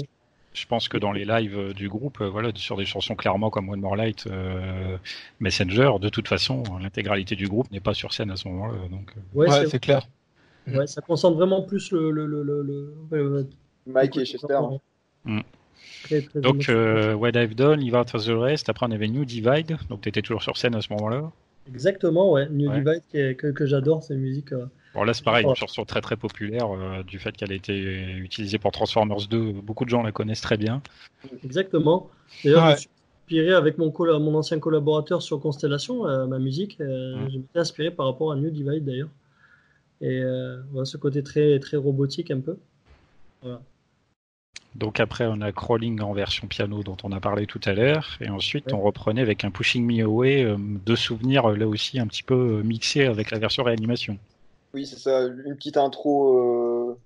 je 0.57 0.67
pense 0.67 0.89
que 0.89 0.97
dans 0.97 1.13
les 1.13 1.25
lives 1.25 1.59
euh, 1.59 1.73
du 1.73 1.89
groupe, 1.89 2.21
euh, 2.21 2.29
voilà, 2.29 2.51
sur 2.55 2.77
des 2.77 2.87
chansons 2.87 3.15
clairement 3.15 3.51
comme 3.51 3.69
One 3.69 3.81
More 3.81 3.97
Light, 3.97 4.27
euh, 4.27 4.97
Messenger, 5.41 5.93
de 6.01 6.09
toute 6.09 6.29
façon, 6.29 6.63
l'intégralité 6.81 7.37
du 7.37 7.47
groupe 7.47 7.71
n'est 7.71 7.81
pas 7.81 7.95
sur 7.95 8.13
scène 8.13 8.31
à 8.31 8.37
ce 8.37 8.49
moment-là. 8.49 8.79
Donc, 8.91 9.13
ouais, 9.35 9.67
c'est 9.67 9.81
clair. 9.81 10.09
Ouais, 10.67 10.87
ça 10.87 11.01
concentre 11.01 11.37
vraiment 11.37 11.63
plus 11.63 11.93
le. 11.93 12.11
le, 12.11 12.27
le, 12.27 12.43
le, 13.11 13.49
Mike 13.87 14.17
et 14.17 14.25
Chester. 14.25 14.55
Hein. 14.55 14.79
Mm. 15.25 15.41
donc, 16.35 16.69
euh, 16.69 17.15
What 17.15 17.31
I've 17.31 17.55
Done, 17.55 17.81
Leave 17.81 17.95
Out 17.95 18.15
of 18.15 18.25
the 18.25 18.31
Rest. 18.31 18.69
Après, 18.69 18.87
on 18.87 18.91
avait 18.91 19.09
New 19.09 19.25
Divide. 19.25 19.77
Donc, 19.89 20.01
tu 20.01 20.09
étais 20.09 20.23
toujours 20.23 20.43
sur 20.43 20.57
scène 20.57 20.75
à 20.75 20.81
ce 20.81 20.93
moment-là. 20.95 21.31
Exactement, 21.69 22.33
ouais. 22.33 22.49
New 22.49 22.71
Divide, 22.71 23.03
que, 23.37 23.51
que 23.51 23.67
j'adore, 23.67 24.03
cette 24.03 24.19
musique. 24.19 24.53
Bon, 24.95 25.03
là, 25.05 25.13
c'est 25.13 25.25
pareil, 25.25 25.45
une 25.45 25.55
chanson 25.55 25.85
très 25.85 26.01
très 26.01 26.17
populaire 26.17 26.71
euh, 26.71 27.03
du 27.03 27.19
fait 27.19 27.37
qu'elle 27.37 27.53
a 27.53 27.55
été 27.55 27.77
utilisée 28.17 28.59
pour 28.59 28.73
Transformers 28.73 29.27
2. 29.29 29.53
Beaucoup 29.53 29.85
de 29.85 29.91
gens 29.91 30.03
la 30.03 30.13
connaissent 30.13 30.41
très 30.41 30.57
bien. 30.57 30.83
Exactement. 31.45 32.09
D'ailleurs, 32.45 32.65
inspiré 32.65 33.53
avec 33.53 33.79
mon, 33.79 33.93
mon 34.21 34.35
ancien 34.37 34.59
collaborateur 34.59 35.23
sur 35.23 35.41
Constellation, 35.41 36.05
ma 36.27 36.39
musique. 36.39 36.79
Mmh. 36.81 37.29
Je 37.31 37.39
m'étais 37.39 37.59
inspiré 37.59 37.91
par 37.91 38.07
rapport 38.07 38.33
à 38.33 38.37
New 38.37 38.51
Divide 38.51 38.85
d'ailleurs. 38.85 39.11
Et 40.01 40.23
ce 40.85 40.97
côté 40.97 41.23
très, 41.23 41.59
très 41.59 41.77
robotique 41.77 42.31
un 42.31 42.41
peu. 42.41 42.57
Voilà. 43.43 43.61
Donc 44.77 45.01
après, 45.01 45.27
on 45.27 45.41
a 45.41 45.53
Crawling 45.53 46.03
en 46.03 46.13
version 46.13 46.47
piano 46.47 46.83
dont 46.83 46.99
on 47.03 47.11
a 47.13 47.21
parlé 47.21 47.47
tout 47.47 47.61
à 47.65 47.73
l'heure, 47.73 48.19
et 48.21 48.29
ensuite 48.29 48.75
on 48.75 48.81
reprenait 48.81 49.23
avec 49.23 49.43
un 49.45 49.51
Pushing 49.51 49.87
Me 49.87 50.05
Away 50.05 50.45
euh, 50.45 50.57
de 50.59 50.95
souvenirs 50.95 51.49
là 51.49 51.67
aussi 51.67 51.99
un 51.99 52.07
petit 52.07 52.23
peu 52.23 52.35
euh, 52.35 52.63
mixé 52.63 53.07
avec 53.07 53.31
la 53.31 53.39
version 53.39 53.63
réanimation. 53.65 54.19
Oui, 54.75 54.85
c'est 54.85 54.99
ça, 54.99 55.23
une 55.23 55.57
petite 55.57 55.79
intro, 55.79 56.91
euh, 56.91 56.99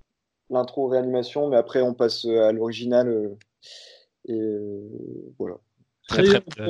l'intro 0.50 0.88
réanimation, 0.88 1.48
mais 1.48 1.56
après 1.56 1.80
on 1.80 1.94
passe 1.94 2.24
à 2.24 2.50
l'original 2.50 3.36
et 4.26 4.40
voilà. 5.38 5.54
Très, 6.08 6.24
très, 6.40 6.66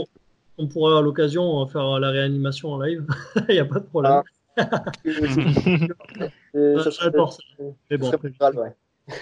on, 0.58 0.68
pourra 0.68 0.98
à 0.98 1.00
l'occasion 1.00 1.66
faire 1.66 1.98
la 1.98 2.10
réanimation 2.10 2.72
en 2.72 2.82
live, 2.82 3.06
il 3.48 3.54
n'y 3.54 3.58
a 3.58 3.64
pas 3.64 3.78
de 3.78 3.86
problème. 3.86 4.20
Ah. 4.58 4.82
ça 6.82 6.90
serait, 6.90 7.10
bon, 7.10 7.30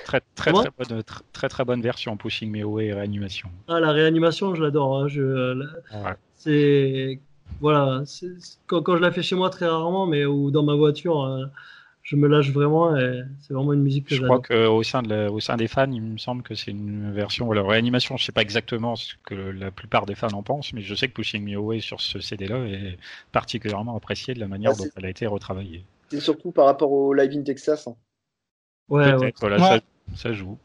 Très 0.04 0.20
très 0.34 0.52
très 0.52 0.70
bonne, 0.70 1.02
très, 1.32 1.48
très, 1.48 1.64
bonne 1.64 1.82
version 1.82 2.16
Pushing 2.16 2.50
Me 2.50 2.62
Away 2.62 2.92
réanimation. 2.92 3.50
Ah 3.68 3.80
la 3.80 3.92
réanimation, 3.92 4.54
je 4.54 4.62
l'adore. 4.62 4.98
Hein, 4.98 5.08
je, 5.08 5.66
c'est 6.34 7.20
voilà, 7.60 8.02
quand, 8.66 8.82
quand, 8.82 8.96
je 8.96 9.02
la 9.02 9.10
fais 9.10 9.22
chez 9.22 9.34
moi 9.34 9.50
très 9.50 9.66
rarement, 9.66 10.06
mais 10.06 10.24
ou 10.24 10.50
dans 10.50 10.62
ma 10.62 10.74
voiture, 10.74 11.24
euh, 11.24 11.46
je 12.02 12.16
me 12.16 12.28
lâche 12.28 12.52
vraiment. 12.52 12.96
et 12.96 13.22
C'est 13.40 13.52
vraiment 13.52 13.72
une 13.72 13.82
musique 13.82 14.06
que 14.06 14.14
je 14.14 14.22
crois 14.22 14.40
qu'au 14.40 14.82
sein 14.82 15.02
de 15.02 15.28
au 15.28 15.40
sein 15.40 15.56
des 15.56 15.68
fans, 15.68 15.90
il 15.90 16.02
me 16.02 16.18
semble 16.18 16.42
que 16.42 16.54
c'est 16.54 16.70
une 16.70 17.12
version. 17.12 17.46
Voilà, 17.46 17.62
réanimation, 17.62 18.16
je 18.16 18.24
sais 18.24 18.32
pas 18.32 18.42
exactement 18.42 18.96
ce 18.96 19.14
que 19.24 19.34
la 19.34 19.70
plupart 19.70 20.06
des 20.06 20.14
fans 20.14 20.32
en 20.32 20.42
pensent, 20.42 20.72
mais 20.72 20.82
je 20.82 20.94
sais 20.94 21.08
que 21.08 21.14
Pushing 21.14 21.44
Me 21.44 21.56
Away 21.56 21.80
sur 21.80 22.00
ce 22.00 22.20
CD-là 22.20 22.58
est 22.66 22.98
particulièrement 23.32 23.96
apprécié 23.96 24.34
de 24.34 24.40
la 24.40 24.48
manière 24.48 24.76
dont 24.76 24.88
elle 24.96 25.06
a 25.06 25.10
été 25.10 25.26
retravaillée. 25.26 25.84
C'est 26.10 26.20
surtout 26.20 26.52
par 26.52 26.66
rapport 26.66 26.92
au 26.92 27.12
Live 27.12 27.32
in 27.36 27.42
Texas. 27.42 27.86
Hein. 27.86 27.96
Ouais, 28.88 29.32
Voilà, 29.40 29.80
Ça, 30.14 30.32
joue. 30.32 30.58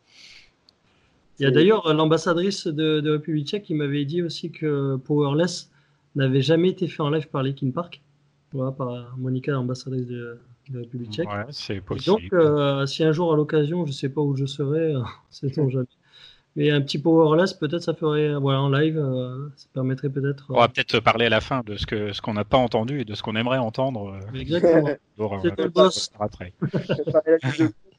Il 1.39 1.43
y 1.43 1.45
a 1.45 1.51
d'ailleurs 1.51 1.93
l'ambassadrice 1.93 2.67
de, 2.67 2.99
de, 2.99 3.11
République 3.11 3.47
tchèque 3.47 3.63
qui 3.63 3.73
m'avait 3.73 4.05
dit 4.05 4.21
aussi 4.21 4.51
que 4.51 4.95
Powerless 4.97 5.71
n'avait 6.15 6.41
jamais 6.41 6.69
été 6.69 6.87
fait 6.87 7.01
en 7.01 7.09
live 7.09 7.27
par 7.27 7.43
Linkin 7.43 7.71
Park. 7.71 8.01
Voilà, 8.53 8.71
par 8.71 9.17
Monica, 9.17 9.51
l'ambassadrice 9.51 10.07
de, 10.07 10.39
de, 10.69 10.79
République 10.79 11.11
tchèque. 11.11 11.27
Ouais, 11.27 11.45
c'est 11.49 11.81
possible. 11.81 12.05
donc, 12.05 12.33
euh, 12.33 12.85
si 12.85 13.03
un 13.03 13.11
jour 13.11 13.33
à 13.33 13.35
l'occasion, 13.35 13.85
je 13.85 13.91
sais 13.91 14.09
pas 14.09 14.21
où 14.21 14.35
je 14.35 14.45
serai, 14.45 14.93
c'est 15.29 15.49
ton 15.51 15.69
jamais. 15.69 15.87
Mais 16.55 16.69
un 16.69 16.81
petit 16.81 16.99
powerless, 16.99 17.55
peut-être 17.55 17.81
ça 17.81 17.95
ferait, 17.95 18.35
voilà, 18.35 18.61
en 18.61 18.69
live, 18.69 18.99
euh, 18.99 19.49
ça 19.55 19.65
permettrait 19.73 20.09
peut-être. 20.09 20.45
On 20.49 20.59
va 20.59 20.67
peut-être 20.67 20.99
parler 20.99 21.25
à 21.25 21.29
la 21.29 21.41
fin 21.41 21.63
de 21.65 21.75
ce 21.77 21.87
que 21.87 22.13
ce 22.13 22.21
qu'on 22.21 22.35
n'a 22.35 22.45
pas 22.45 22.59
entendu 22.59 23.01
et 23.01 23.05
de 23.05 23.15
ce 23.15 23.23
qu'on 23.23 23.35
aimerait 23.35 23.57
entendre. 23.57 24.19
Exactement. 24.35 24.87
c'est 25.41 25.57
le 25.59 25.69
boss. 25.69 26.11
Après. 26.19 26.53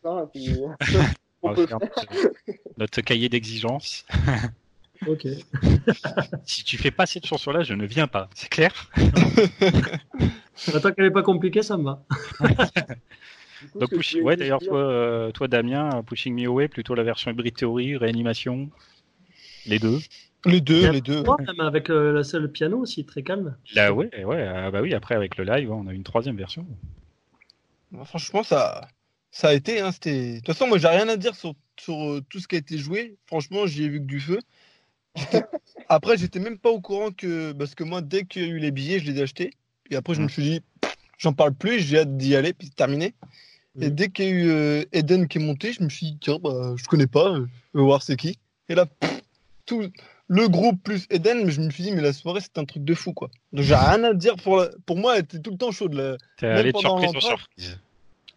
notre, 2.78 3.00
cahier 3.00 3.28
d'exigence. 3.28 4.06
Ok. 5.08 5.26
si 6.46 6.64
tu 6.64 6.78
fais 6.78 6.92
pas 6.92 7.04
cette 7.04 7.26
chanson-là, 7.26 7.62
je 7.62 7.74
ne 7.74 7.84
viens 7.84 8.06
pas. 8.06 8.30
C'est 8.34 8.48
clair 8.48 8.90
Tant 8.94 10.92
qu'elle 10.92 11.04
n'est 11.04 11.10
pas 11.10 11.22
compliquée, 11.22 11.62
ça 11.62 11.76
me 11.76 11.84
va. 11.84 12.02
Donc, 13.74 13.90
ouais, 14.22 14.36
d'ailleurs, 14.36 14.60
toi, 14.60 14.78
euh, 14.78 15.30
toi, 15.32 15.46
Damien, 15.46 16.02
Pushing 16.04 16.34
Me 16.34 16.46
Away, 16.46 16.68
plutôt 16.68 16.94
la 16.94 17.02
version 17.02 17.30
Hybrid 17.30 17.54
Theory, 17.54 17.98
réanimation, 17.98 18.70
les 19.66 19.78
deux. 19.78 19.98
Les 20.46 20.62
deux, 20.62 20.90
les 20.90 21.02
deux. 21.02 21.22
Même 21.22 21.60
avec 21.60 21.90
euh, 21.90 22.12
le 22.12 22.22
seul 22.22 22.50
piano 22.50 22.78
aussi, 22.78 23.04
très 23.04 23.22
calme. 23.22 23.56
Là, 23.74 23.92
ouais, 23.92 24.24
ouais, 24.24 24.42
ah, 24.42 24.70
bah 24.70 24.80
oui, 24.80 24.94
après 24.94 25.16
avec 25.16 25.36
le 25.36 25.44
live, 25.44 25.70
on 25.70 25.86
a 25.86 25.92
une 25.92 26.04
troisième 26.04 26.36
version. 26.36 26.66
Franchement, 28.04 28.42
ça, 28.42 28.88
ça 29.34 29.48
a 29.48 29.52
été. 29.52 29.80
Hein, 29.80 29.90
de 29.90 30.36
toute 30.36 30.46
façon, 30.46 30.68
moi, 30.68 30.78
j'ai 30.78 30.86
rien 30.86 31.08
à 31.08 31.16
dire 31.16 31.34
sur, 31.34 31.54
sur 31.76 32.04
euh, 32.04 32.24
tout 32.30 32.38
ce 32.38 32.46
qui 32.46 32.54
a 32.54 32.58
été 32.58 32.78
joué. 32.78 33.16
Franchement, 33.26 33.66
j'y 33.66 33.82
ai 33.84 33.88
vu 33.88 33.98
que 33.98 34.06
du 34.06 34.20
feu. 34.20 34.38
après, 35.88 36.16
j'étais 36.16 36.38
même 36.38 36.56
pas 36.56 36.70
au 36.70 36.80
courant 36.80 37.10
que. 37.10 37.50
Parce 37.52 37.74
que 37.74 37.82
moi, 37.82 38.00
dès 38.00 38.24
qu'il 38.24 38.42
y 38.42 38.44
a 38.44 38.48
eu 38.48 38.58
les 38.58 38.70
billets, 38.70 39.00
je 39.00 39.10
les 39.10 39.18
ai 39.18 39.22
achetés. 39.24 39.54
Et 39.90 39.96
après, 39.96 40.14
je 40.14 40.22
me 40.22 40.28
suis 40.28 40.42
dit, 40.42 40.62
j'en 41.18 41.32
parle 41.32 41.52
plus, 41.52 41.80
j'ai 41.80 41.98
hâte 41.98 42.16
d'y 42.16 42.36
aller, 42.36 42.52
puis 42.52 42.68
c'est 42.68 42.76
terminé. 42.76 43.14
Et 43.80 43.90
dès 43.90 44.08
qu'il 44.08 44.24
y 44.24 44.28
a 44.28 44.30
eu 44.30 44.50
euh, 44.50 44.84
Eden 44.92 45.26
qui 45.26 45.38
est 45.38 45.40
monté, 45.40 45.72
je 45.72 45.82
me 45.82 45.88
suis 45.88 46.12
dit, 46.12 46.18
tiens, 46.20 46.38
bah, 46.40 46.74
je 46.76 46.84
connais 46.84 47.08
pas, 47.08 47.34
je 47.34 47.78
vais 47.78 47.84
voir 47.84 48.02
c'est 48.04 48.16
qui. 48.16 48.38
Et 48.68 48.76
là, 48.76 48.86
tout 49.66 49.90
le 50.28 50.48
groupe 50.48 50.80
plus 50.80 51.06
Eden, 51.10 51.44
mais 51.44 51.50
je 51.50 51.60
me 51.60 51.70
suis 51.70 51.82
dit, 51.82 51.90
mais 51.90 52.00
la 52.00 52.12
soirée, 52.12 52.40
c'est 52.40 52.56
un 52.56 52.64
truc 52.64 52.84
de 52.84 52.94
fou, 52.94 53.12
quoi. 53.12 53.30
Donc, 53.52 53.64
j'ai 53.64 53.74
rien 53.74 54.04
à 54.04 54.14
dire 54.14 54.36
pour, 54.36 54.64
pour 54.86 54.96
moi, 54.96 55.16
elle 55.16 55.24
était 55.24 55.40
tout 55.40 55.50
le 55.50 55.58
temps 55.58 55.72
chaude. 55.72 56.18
T'es 56.38 56.46
allé 56.46 56.72
de 56.72 56.78
surprise 56.78 57.10
en 57.16 57.20
surprise. 57.20 57.78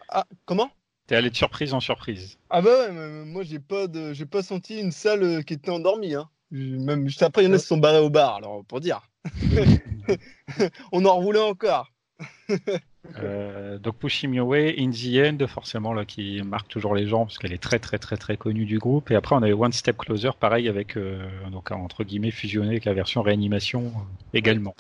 Ah, 0.10 0.26
comment? 0.46 0.72
T'es 1.08 1.16
allé 1.16 1.30
de 1.30 1.36
surprise 1.36 1.74
en 1.74 1.80
surprise. 1.80 2.38
Ah 2.50 2.62
bah 2.62 2.70
ouais, 2.70 2.92
moi 3.26 3.44
j'ai 3.44 3.60
pas 3.60 3.88
de, 3.88 4.14
j'ai 4.14 4.26
pas 4.26 4.44
senti 4.44 4.80
une 4.80 4.92
salle 4.92 5.24
euh, 5.24 5.42
qui 5.42 5.54
était 5.54 5.72
endormie. 5.72 6.16
Hein. 6.16 6.30
Même 6.52 7.08
juste 7.08 7.24
après, 7.24 7.44
il 7.44 7.48
y 7.48 7.50
en 7.50 7.54
a 7.54 7.58
qui 7.58 7.66
sont 7.66 7.78
barrés 7.78 8.00
au 8.00 8.10
bar, 8.10 8.36
alors 8.36 8.64
pour 8.66 8.82
dire. 8.82 9.02
On 10.92 11.06
en 11.06 11.16
roulait 11.16 11.40
encore. 11.40 11.92
euh, 13.20 13.78
donc 13.78 13.98
Pushing 13.98 14.32
Me 14.32 14.40
Away, 14.40 14.76
In 14.80 14.92
the 14.92 15.42
End, 15.42 15.48
forcément 15.48 15.94
là 15.94 16.06
qui 16.06 16.42
marque 16.42 16.68
toujours 16.68 16.96
les 16.96 17.08
gens 17.08 17.26
parce 17.26 17.38
qu'elle 17.38 17.54
est 17.54 17.62
très 17.62 17.80
très 17.80 18.00
très 18.00 18.18
très 18.18 18.38
connue 18.38 18.66
du 18.66 18.80
groupe. 18.80 19.12
Et 19.12 19.16
après 19.16 19.36
on 19.36 19.42
avait 19.42 19.54
One 19.54 19.72
Step 19.72 19.98
Closer, 19.98 20.32
pareil 20.40 20.68
avec 20.68 20.98
euh, 20.98 21.26
donc 21.52 21.72
entre 21.72 22.04
guillemets 22.04 22.32
fusionné 22.32 22.70
avec 22.70 22.86
la 22.86 22.94
version 22.94 23.22
réanimation 23.22 23.86
euh, 23.86 24.00
également. 24.34 24.76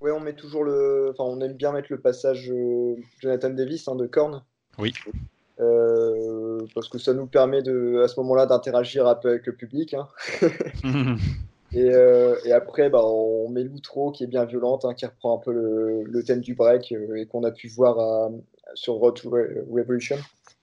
Oui, 0.00 0.10
on 0.10 0.20
met 0.20 0.34
toujours 0.34 0.64
le, 0.64 1.10
enfin 1.12 1.24
on 1.24 1.40
aime 1.40 1.54
bien 1.54 1.72
mettre 1.72 1.88
le 1.90 1.98
passage 1.98 2.52
Jonathan 3.20 3.50
Davis 3.50 3.88
hein, 3.88 3.96
de 3.96 4.06
Korn. 4.06 4.42
Oui. 4.78 4.92
Euh, 5.60 6.58
parce 6.74 6.88
que 6.88 6.98
ça 6.98 7.14
nous 7.14 7.26
permet 7.26 7.62
de, 7.62 8.02
à 8.02 8.08
ce 8.08 8.18
moment-là 8.20 8.46
d'interagir 8.46 9.06
un 9.06 9.14
peu 9.14 9.30
avec 9.30 9.46
le 9.46 9.54
public. 9.54 9.94
Hein. 9.94 10.08
et, 11.72 11.90
euh, 11.90 12.34
et, 12.44 12.52
après, 12.52 12.90
bah, 12.90 13.02
on 13.04 13.48
met 13.48 13.62
l'outro 13.62 14.10
qui 14.10 14.24
est 14.24 14.28
bien 14.28 14.44
violente, 14.44 14.84
hein, 14.84 14.94
qui 14.94 15.06
reprend 15.06 15.36
un 15.38 15.40
peu 15.40 15.52
le, 15.52 16.02
le 16.04 16.22
thème 16.24 16.40
du 16.40 16.54
break 16.54 16.92
euh, 16.92 17.16
et 17.16 17.26
qu'on 17.26 17.44
a 17.44 17.52
pu 17.52 17.68
voir 17.68 18.30
sur 18.74 18.94
Road 18.94 19.14
to 19.14 19.30
Revolution. 19.30 20.16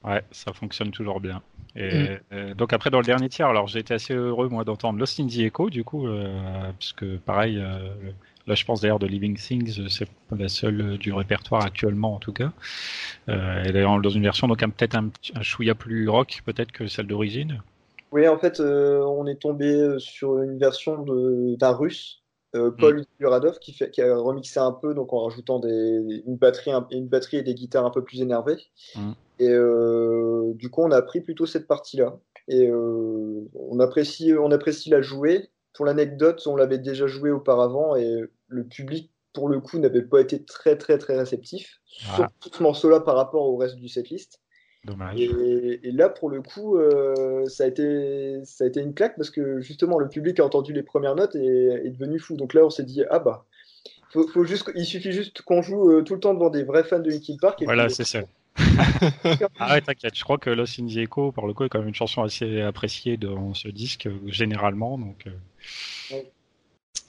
Ouais, 0.04 0.24
ça 0.32 0.52
fonctionne 0.52 0.92
toujours 0.92 1.22
bien. 1.22 1.42
Et, 1.74 2.18
mm. 2.32 2.56
donc 2.56 2.74
après 2.74 2.90
dans 2.90 2.98
le 2.98 3.06
dernier 3.06 3.30
tiers, 3.30 3.48
alors 3.48 3.68
j'ai 3.68 3.80
été 3.80 3.94
assez 3.94 4.14
heureux 4.14 4.50
moi 4.50 4.66
d'entendre 4.66 5.00
Lost 5.00 5.22
in 5.22 5.28
the 5.28 5.38
Echo 5.38 5.70
du 5.70 5.86
coup, 5.86 6.06
puisque 6.80 7.06
pareil, 7.20 7.64
Là, 8.52 8.56
je 8.56 8.66
pense 8.66 8.82
d'ailleurs 8.82 9.00
de 9.00 9.08
Living 9.08 9.38
Things, 9.38 9.88
c'est 9.88 10.10
la 10.38 10.50
seule 10.50 10.98
du 10.98 11.14
répertoire 11.14 11.64
actuellement 11.64 12.16
en 12.16 12.20
tout 12.20 12.34
cas. 12.34 12.52
Euh, 13.30 13.64
et 13.64 13.72
d'ailleurs 13.72 14.02
dans 14.02 14.10
une 14.10 14.24
version 14.24 14.50
donc 14.50 14.60
peut-être 14.60 14.96
un, 14.96 15.10
un 15.36 15.42
chouïa 15.42 15.74
plus 15.74 16.10
rock 16.10 16.42
peut-être 16.46 16.74
que 16.74 16.88
celle 16.88 17.08
d'origine. 17.08 17.62
Oui, 18.12 18.28
en 18.28 18.38
fait, 18.38 18.60
euh, 18.60 19.00
on 19.06 19.26
est 19.26 19.42
tombé 19.42 19.96
sur 20.00 20.42
une 20.42 20.58
version 20.58 21.06
d'un 21.58 21.72
russe, 21.72 22.22
euh, 22.56 22.72
Paul 22.72 23.06
mm. 23.20 23.52
qui, 23.62 23.72
fait, 23.72 23.90
qui 23.90 24.02
a 24.02 24.18
remixé 24.18 24.60
un 24.60 24.74
peu, 24.74 24.94
donc 24.94 25.14
en 25.14 25.24
rajoutant 25.24 25.60
des, 25.60 26.24
une, 26.28 26.36
batterie, 26.36 26.72
une 26.92 27.08
batterie 27.08 27.38
et 27.38 27.44
des 27.44 27.54
guitares 27.54 27.86
un 27.86 27.92
peu 27.92 28.04
plus 28.04 28.22
énervées. 28.22 28.58
Mm. 28.96 29.12
Et 29.40 29.50
euh, 29.50 30.52
du 30.56 30.70
coup, 30.70 30.82
on 30.82 30.92
a 30.92 31.02
pris 31.02 31.22
plutôt 31.22 31.46
cette 31.46 31.68
partie-là. 31.68 32.18
Et 32.48 32.68
euh, 32.68 33.48
on, 33.54 33.80
apprécie, 33.80 34.34
on 34.34 34.52
apprécie 34.52 34.90
la 34.90 35.02
jouer 35.02 35.50
pour 35.74 35.86
l'anecdote, 35.86 36.46
on 36.48 36.56
l'avait 36.56 36.78
déjà 36.78 37.08
joué 37.08 37.32
auparavant 37.32 37.96
et 37.96 38.24
le 38.48 38.64
public, 38.66 39.12
pour 39.34 39.48
le 39.48 39.60
coup, 39.60 39.80
n'avait 39.80 40.02
pas 40.02 40.20
été 40.20 40.44
très 40.44 40.78
très 40.78 40.98
très 40.98 41.18
réceptif, 41.18 41.80
sur 41.86 42.28
ce 42.52 42.64
morceau-là 42.64 43.00
par 43.00 43.16
rapport 43.16 43.44
au 43.44 43.58
reste 43.58 43.76
du 43.76 43.88
setlist. 43.88 44.42
Dommage. 44.84 45.20
Et, 45.20 45.92
là, 45.92 46.10
pour 46.10 46.30
le 46.30 46.42
coup, 46.42 46.78
euh, 46.78 47.46
ça, 47.46 47.66
a 47.66 47.68
été, 47.68 48.44
ça 48.46 48.64
a 48.64 48.68
été 48.68 48.82
une 48.82 48.96
claque 48.96 49.16
parce 49.16 49.30
que 49.30 49.62
justement, 49.62 50.00
le 50.00 50.10
public 50.10 50.40
a 50.40 50.46
entendu 50.46 50.74
les 50.74 50.82
premières 50.82 51.16
notes 51.16 51.36
et 51.36 51.68
est 51.68 51.92
devenu 51.92 52.18
fou. 52.18 52.36
Donc 52.36 52.56
là, 52.56 52.66
on 52.66 52.72
s'est 52.72 52.84
dit, 52.84 53.04
ah 53.12 53.20
bah, 53.20 53.46
faut, 54.12 54.44
juste, 54.44 54.72
il 54.76 54.86
suffit 54.86 55.12
juste 55.12 55.44
qu'on 55.44 55.62
joue 55.62 55.92
euh, 55.92 56.02
tout 56.02 56.16
le 56.16 56.20
temps 56.20 56.34
devant 56.34 56.50
des 56.50 56.64
vrais 56.64 56.84
fans 56.84 57.00
de 57.00 57.10
Linkin 57.10 57.38
Park. 57.40 57.62
Et 57.62 57.66
voilà, 57.66 57.90
c'est 57.90 58.04
ça. 58.04 58.22
ah 59.60 59.74
ouais, 59.74 59.82
t'inquiète, 59.82 60.16
je 60.16 60.24
crois 60.24 60.38
que 60.38 60.50
Lost 60.50 60.80
in 60.80 60.88
the 60.88 60.98
Echo, 60.98 61.32
par 61.32 61.46
le 61.46 61.54
coup, 61.54 61.64
est 61.64 61.70
quand 61.70 61.80
même 61.80 61.88
une 61.88 61.96
chanson 61.96 62.24
assez 62.24 62.62
appréciée 62.62 63.18
dans 63.18 63.54
ce 63.54 63.68
disque, 63.68 64.10
généralement. 64.26 64.98
Donc, 64.98 65.26
euh. 66.12 66.22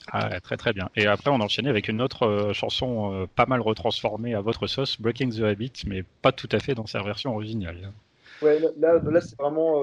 ah, 0.09 0.41
très 0.41 0.57
très 0.57 0.73
bien. 0.73 0.91
Et 0.97 1.07
après, 1.07 1.31
on 1.31 1.41
enchaînait 1.41 1.71
avec 1.71 1.89
une 1.89 2.01
autre 2.03 2.27
euh, 2.27 2.53
chanson 2.53 3.13
euh, 3.15 3.27
pas 3.27 3.47
mal 3.47 3.61
retransformée 3.61 4.35
à 4.35 4.41
votre 4.41 4.67
sauce, 4.67 5.01
Breaking 5.01 5.31
the 5.31 5.41
Habit, 5.41 5.73
mais 5.87 6.05
pas 6.23 6.33
tout 6.33 6.49
à 6.53 6.59
fait 6.59 6.75
dans 6.75 6.87
sa 6.87 7.03
version 7.03 7.35
originale. 7.35 7.93
Ouais, 8.43 8.59
là, 8.59 8.99
là, 8.99 9.21
c'est 9.21 9.39
vraiment 9.39 9.81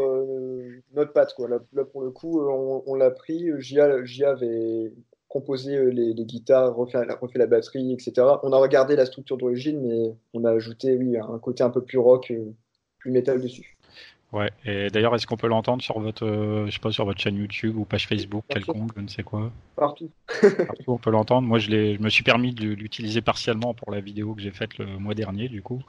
notre 0.94 1.14
patte. 1.14 1.34
Quoi. 1.34 1.48
Là, 1.48 1.86
pour 1.86 2.02
le 2.02 2.12
coup, 2.12 2.42
on, 2.42 2.94
l'a 2.96 3.10
pris. 3.10 3.50
Gia 3.62 3.86
avait 3.86 4.92
composé 5.30 5.78
euh, 5.78 5.90
les, 5.92 6.26
guitares, 6.26 6.76
refait, 6.76 7.04
refait, 7.22 7.40
la 7.40 7.46
batterie, 7.46 7.94
etc. 7.94 8.14
On 8.44 8.52
a 8.52 8.58
regardé 8.58 8.96
la 8.96 9.06
structure 9.06 9.38
d'origine, 9.38 9.80
mais 9.82 10.16
on 10.34 10.44
a 10.44 10.52
ajouté 10.52 10.98
oui, 10.98 11.18
un 11.18 11.40
côté 11.40 11.64
un 11.64 11.70
peu 11.70 11.82
plus 11.82 12.00
rock, 12.00 12.32
euh, 12.32 12.52
plus 12.98 13.12
métal 13.12 13.40
dessus. 13.40 13.78
Ouais, 14.32 14.52
et 14.64 14.90
d'ailleurs, 14.90 15.16
est-ce 15.16 15.26
qu'on 15.26 15.38
peut 15.38 15.48
l'entendre 15.48 15.82
sur 15.82 16.00
votre, 16.00 16.24
euh, 16.24 16.68
je 16.68 16.72
sais 16.72 16.80
pas, 16.80 16.92
sur 16.92 17.04
votre 17.06 17.20
chaîne 17.20 17.36
YouTube 17.36 17.76
ou 17.78 17.86
page 17.86 18.06
Facebook 18.06 18.44
quelconque, 18.48 18.92
je 18.96 19.02
ne 19.02 19.08
sais 19.08 19.24
quoi 19.24 19.52
Partout. 19.76 20.12
Partout, 20.68 20.84
on 20.88 20.98
peut 20.98 21.10
l'entendre. 21.10 21.48
Moi, 21.48 21.58
je, 21.58 21.70
je 21.70 22.00
me 22.00 22.10
suis 22.10 22.24
permis 22.24 22.54
de 22.54 22.68
l'utiliser 22.68 23.22
partiellement 23.22 23.74
pour 23.74 23.92
la 23.92 24.02
vidéo 24.02 24.36
que 24.36 24.42
j'ai 24.42 24.52
faite 24.52 24.78
le 24.78 24.86
mois 24.86 25.16
dernier, 25.16 25.50
du 25.50 25.64
coup. 25.64 25.84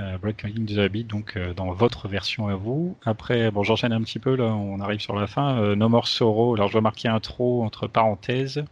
Euh, 0.00 0.18
Breaking 0.18 0.66
the 0.66 0.78
Habit, 0.78 1.04
donc 1.04 1.36
euh, 1.36 1.54
dans 1.54 1.72
votre 1.72 2.08
version 2.08 2.48
à 2.48 2.56
vous. 2.56 2.98
Après, 3.04 3.50
bon, 3.50 3.62
j'enchaîne 3.62 3.92
un 3.92 4.02
petit 4.02 4.18
peu, 4.18 4.34
là, 4.34 4.44
on 4.44 4.78
arrive 4.80 5.00
sur 5.00 5.14
la 5.14 5.26
fin. 5.26 5.74
No 5.76 5.88
More 5.88 6.08
Sorrow, 6.08 6.54
alors 6.54 6.68
je 6.68 6.74
vais 6.74 6.82
marquer 6.82 7.08
intro 7.08 7.62
entre 7.64 7.86
parenthèses. 7.86 8.64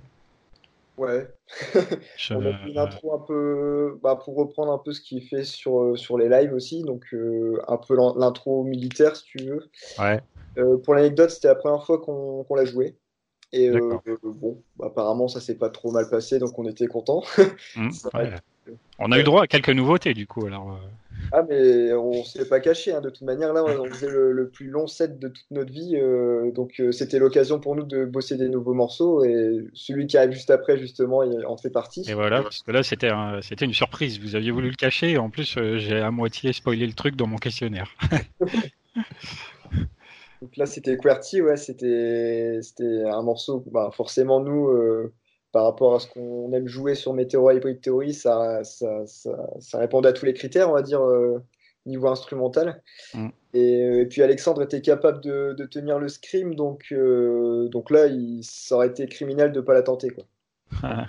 Ouais. 0.98 1.28
on 2.30 2.44
a 2.44 2.50
une 2.66 2.78
intro 2.78 3.14
un 3.14 3.20
peu 3.20 3.98
bah, 4.02 4.16
pour 4.16 4.36
reprendre 4.36 4.72
un 4.72 4.78
peu 4.78 4.92
ce 4.92 5.00
qui 5.00 5.18
est 5.18 5.28
fait 5.28 5.44
sur, 5.44 5.96
sur 5.96 6.18
les 6.18 6.28
lives 6.28 6.52
aussi, 6.52 6.82
donc 6.82 7.06
euh, 7.14 7.60
un 7.68 7.76
peu 7.76 7.96
l'intro 7.96 8.64
militaire 8.64 9.14
si 9.16 9.24
tu 9.24 9.38
veux. 9.44 9.70
Ouais. 9.98 10.20
Euh, 10.58 10.76
pour 10.78 10.94
l'anecdote, 10.94 11.30
c'était 11.30 11.48
la 11.48 11.54
première 11.54 11.84
fois 11.84 12.00
qu'on 12.00 12.54
l'a 12.54 12.64
joué. 12.64 12.96
Et 13.52 13.70
euh, 13.70 13.96
bon, 14.22 14.62
bah, 14.76 14.86
apparemment 14.88 15.28
ça 15.28 15.40
s'est 15.40 15.54
pas 15.54 15.70
trop 15.70 15.90
mal 15.90 16.10
passé, 16.10 16.38
donc 16.38 16.58
on 16.58 16.66
était 16.66 16.86
content. 16.86 17.22
Mmh, 17.76 17.90
on 18.98 19.12
a 19.12 19.18
eu 19.18 19.22
droit 19.22 19.44
à 19.44 19.46
quelques 19.46 19.70
nouveautés 19.70 20.14
du 20.14 20.26
coup. 20.26 20.46
Alors, 20.46 20.78
Ah 21.32 21.44
mais 21.48 21.92
on 21.92 22.24
s'est 22.24 22.48
pas 22.48 22.60
caché, 22.60 22.92
hein. 22.92 23.00
de 23.00 23.10
toute 23.10 23.22
manière 23.22 23.52
là 23.52 23.64
on 23.64 23.84
faisait 23.86 24.08
le, 24.08 24.48
plus 24.48 24.68
long 24.68 24.86
set 24.86 25.18
de 25.18 25.28
toute 25.28 25.50
notre 25.50 25.72
vie, 25.72 25.96
donc 26.54 26.82
c'était 26.90 27.18
l'occasion 27.18 27.60
pour 27.60 27.76
nous 27.76 27.84
de 27.84 28.04
bosser 28.04 28.36
des 28.36 28.48
nouveaux 28.48 28.74
morceaux 28.74 29.24
et 29.24 29.66
celui 29.74 30.06
qui 30.06 30.16
arrive 30.16 30.32
juste 30.32 30.50
après 30.50 30.78
justement 30.78 31.22
il 31.22 31.44
en 31.46 31.56
fait 31.56 31.70
partie. 31.70 32.04
Et 32.08 32.14
voilà, 32.14 32.42
parce 32.42 32.62
que 32.62 32.72
là 32.72 32.82
c'était 32.82 33.10
c'était 33.42 33.64
une 33.64 33.74
surprise, 33.74 34.20
vous 34.20 34.36
aviez 34.36 34.50
voulu 34.50 34.70
le 34.70 34.76
cacher 34.76 35.12
et 35.12 35.18
en 35.18 35.30
plus 35.30 35.58
j'ai 35.76 36.00
à 36.00 36.10
moitié 36.10 36.52
spoilé 36.52 36.86
le 36.86 36.94
truc 36.94 37.16
dans 37.16 37.26
mon 37.26 37.36
questionnaire. 37.36 37.94
Donc 40.40 40.56
là, 40.56 40.66
c'était 40.66 40.96
QWERTY, 40.96 41.42
ouais, 41.42 41.56
c'était 41.56 42.60
un 43.06 43.22
morceau, 43.22 43.64
bah, 43.72 43.90
forcément, 43.92 44.40
nous, 44.40 44.68
euh, 44.68 45.12
par 45.58 45.64
rapport 45.64 45.96
à 45.96 45.98
ce 45.98 46.06
qu'on 46.06 46.52
aime 46.52 46.68
jouer 46.68 46.94
sur 46.94 47.12
Meteor 47.14 47.50
Hybrid 47.50 47.80
Theory, 47.80 48.14
ça, 48.14 48.62
ça, 48.62 49.04
ça, 49.08 49.78
répondait 49.78 50.08
à 50.08 50.12
tous 50.12 50.24
les 50.24 50.32
critères, 50.32 50.70
on 50.70 50.74
va 50.74 50.82
dire, 50.82 51.02
euh, 51.02 51.42
niveau 51.84 52.06
instrumental. 52.06 52.80
Mm. 53.12 53.28
Et, 53.54 54.06
puis 54.08 54.22
Alexandre 54.22 54.62
était 54.62 54.82
capable 54.82 55.20
de, 55.20 55.56
de 55.58 55.64
tenir 55.64 55.98
le 55.98 56.06
scream, 56.06 56.54
donc, 56.54 56.92
euh, 56.92 57.66
donc 57.70 57.90
là, 57.90 58.06
il, 58.06 58.44
ça 58.44 58.76
aurait 58.76 58.86
été 58.86 59.08
criminel 59.08 59.50
de 59.50 59.58
ne 59.58 59.64
pas 59.64 59.74
la 59.74 59.82
tenter. 59.82 60.10
Quoi. 60.10 60.26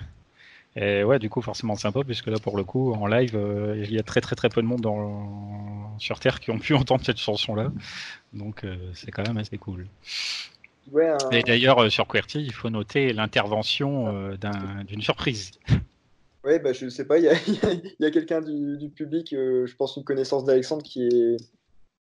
Et 0.74 1.04
ouais, 1.04 1.20
du 1.20 1.30
coup, 1.30 1.42
forcément 1.42 1.76
sympa, 1.76 2.00
puisque 2.02 2.26
là, 2.26 2.40
pour 2.40 2.56
le 2.56 2.64
coup, 2.64 2.92
en 2.92 3.06
live, 3.06 3.36
euh, 3.36 3.80
il 3.84 3.92
y 3.92 4.00
a 4.00 4.02
très 4.02 4.20
très 4.20 4.34
très 4.34 4.48
peu 4.48 4.62
de 4.62 4.66
monde 4.66 4.80
dans... 4.80 5.96
sur 5.98 6.18
Terre 6.18 6.40
qui 6.40 6.50
ont 6.50 6.58
pu 6.58 6.74
entendre 6.74 7.04
cette 7.04 7.18
chanson-là. 7.18 7.70
Donc, 8.32 8.64
euh, 8.64 8.76
c'est 8.94 9.12
quand 9.12 9.24
même 9.24 9.38
assez 9.38 9.58
cool. 9.58 9.86
Ouais, 10.92 11.12
Et 11.30 11.42
d'ailleurs, 11.42 11.78
euh, 11.82 11.88
sur 11.88 12.06
QWERTY, 12.06 12.40
il 12.40 12.52
faut 12.52 12.70
noter 12.70 13.12
l'intervention 13.12 14.34
d'une 14.86 15.02
surprise. 15.02 15.52
Ouais, 16.44 16.58
bah, 16.58 16.72
je 16.72 16.88
sais 16.88 17.04
pas, 17.04 17.18
il 17.18 17.24
y 17.24 17.28
a, 17.28 17.34
y 18.00 18.04
a 18.04 18.10
quelqu'un 18.10 18.40
du, 18.40 18.76
du, 18.78 18.88
public, 18.88 19.28
je 19.30 19.76
pense 19.76 19.96
une 19.96 20.04
connaissance 20.04 20.44
d'Alexandre 20.44 20.82
qui 20.82 21.06
est, 21.06 21.36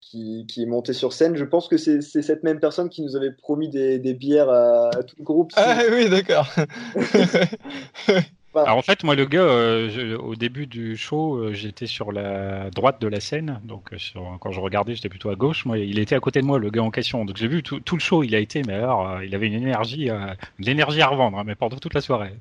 qui, 0.00 0.46
qui, 0.46 0.62
est 0.62 0.66
monté 0.66 0.92
sur 0.92 1.12
scène. 1.12 1.36
Je 1.36 1.44
pense 1.44 1.68
que 1.68 1.76
c'est 1.76 2.00
cette 2.00 2.44
même 2.44 2.60
personne 2.60 2.88
qui 2.88 3.02
nous 3.02 3.16
avait 3.16 3.32
promis 3.32 3.68
des, 3.68 3.98
des 3.98 4.14
bières 4.14 4.48
à, 4.48 4.90
à, 4.90 5.02
tout 5.02 5.16
le 5.18 5.24
groupe. 5.24 5.52
Ah 5.56 5.80
oui, 5.90 6.08
d'accord. 6.08 6.48
Alors 8.64 8.78
en 8.78 8.82
fait, 8.82 9.04
moi, 9.04 9.14
le 9.14 9.24
gars, 9.24 9.40
euh, 9.40 10.16
au 10.18 10.34
début 10.36 10.66
du 10.66 10.96
show, 10.96 11.36
euh, 11.36 11.52
j'étais 11.52 11.86
sur 11.86 12.12
la 12.12 12.70
droite 12.70 13.00
de 13.00 13.08
la 13.08 13.20
scène. 13.20 13.60
Donc 13.64 13.92
euh, 13.92 13.96
quand 14.40 14.52
je 14.52 14.60
regardais, 14.60 14.94
j'étais 14.94 15.08
plutôt 15.08 15.30
à 15.30 15.34
gauche. 15.34 15.64
Moi, 15.64 15.78
il 15.78 15.98
était 15.98 16.14
à 16.14 16.20
côté 16.20 16.40
de 16.40 16.46
moi, 16.46 16.58
le 16.58 16.70
gars 16.70 16.82
en 16.82 16.90
question. 16.90 17.24
Donc 17.24 17.36
j'ai 17.36 17.48
vu 17.48 17.62
tout, 17.62 17.80
le 17.92 18.00
show. 18.00 18.22
Il 18.22 18.34
a 18.34 18.38
été, 18.38 18.62
mais 18.66 18.74
alors, 18.74 19.22
il 19.22 19.34
avait 19.34 19.46
une 19.46 19.54
énergie, 19.54 20.06
de 20.06 20.36
l'énergie 20.58 21.02
à 21.02 21.08
revendre, 21.08 21.38
hein, 21.38 21.44
mais 21.46 21.54
pendant 21.54 21.76
toute 21.76 21.94
la 21.94 22.00
soirée. 22.00 22.32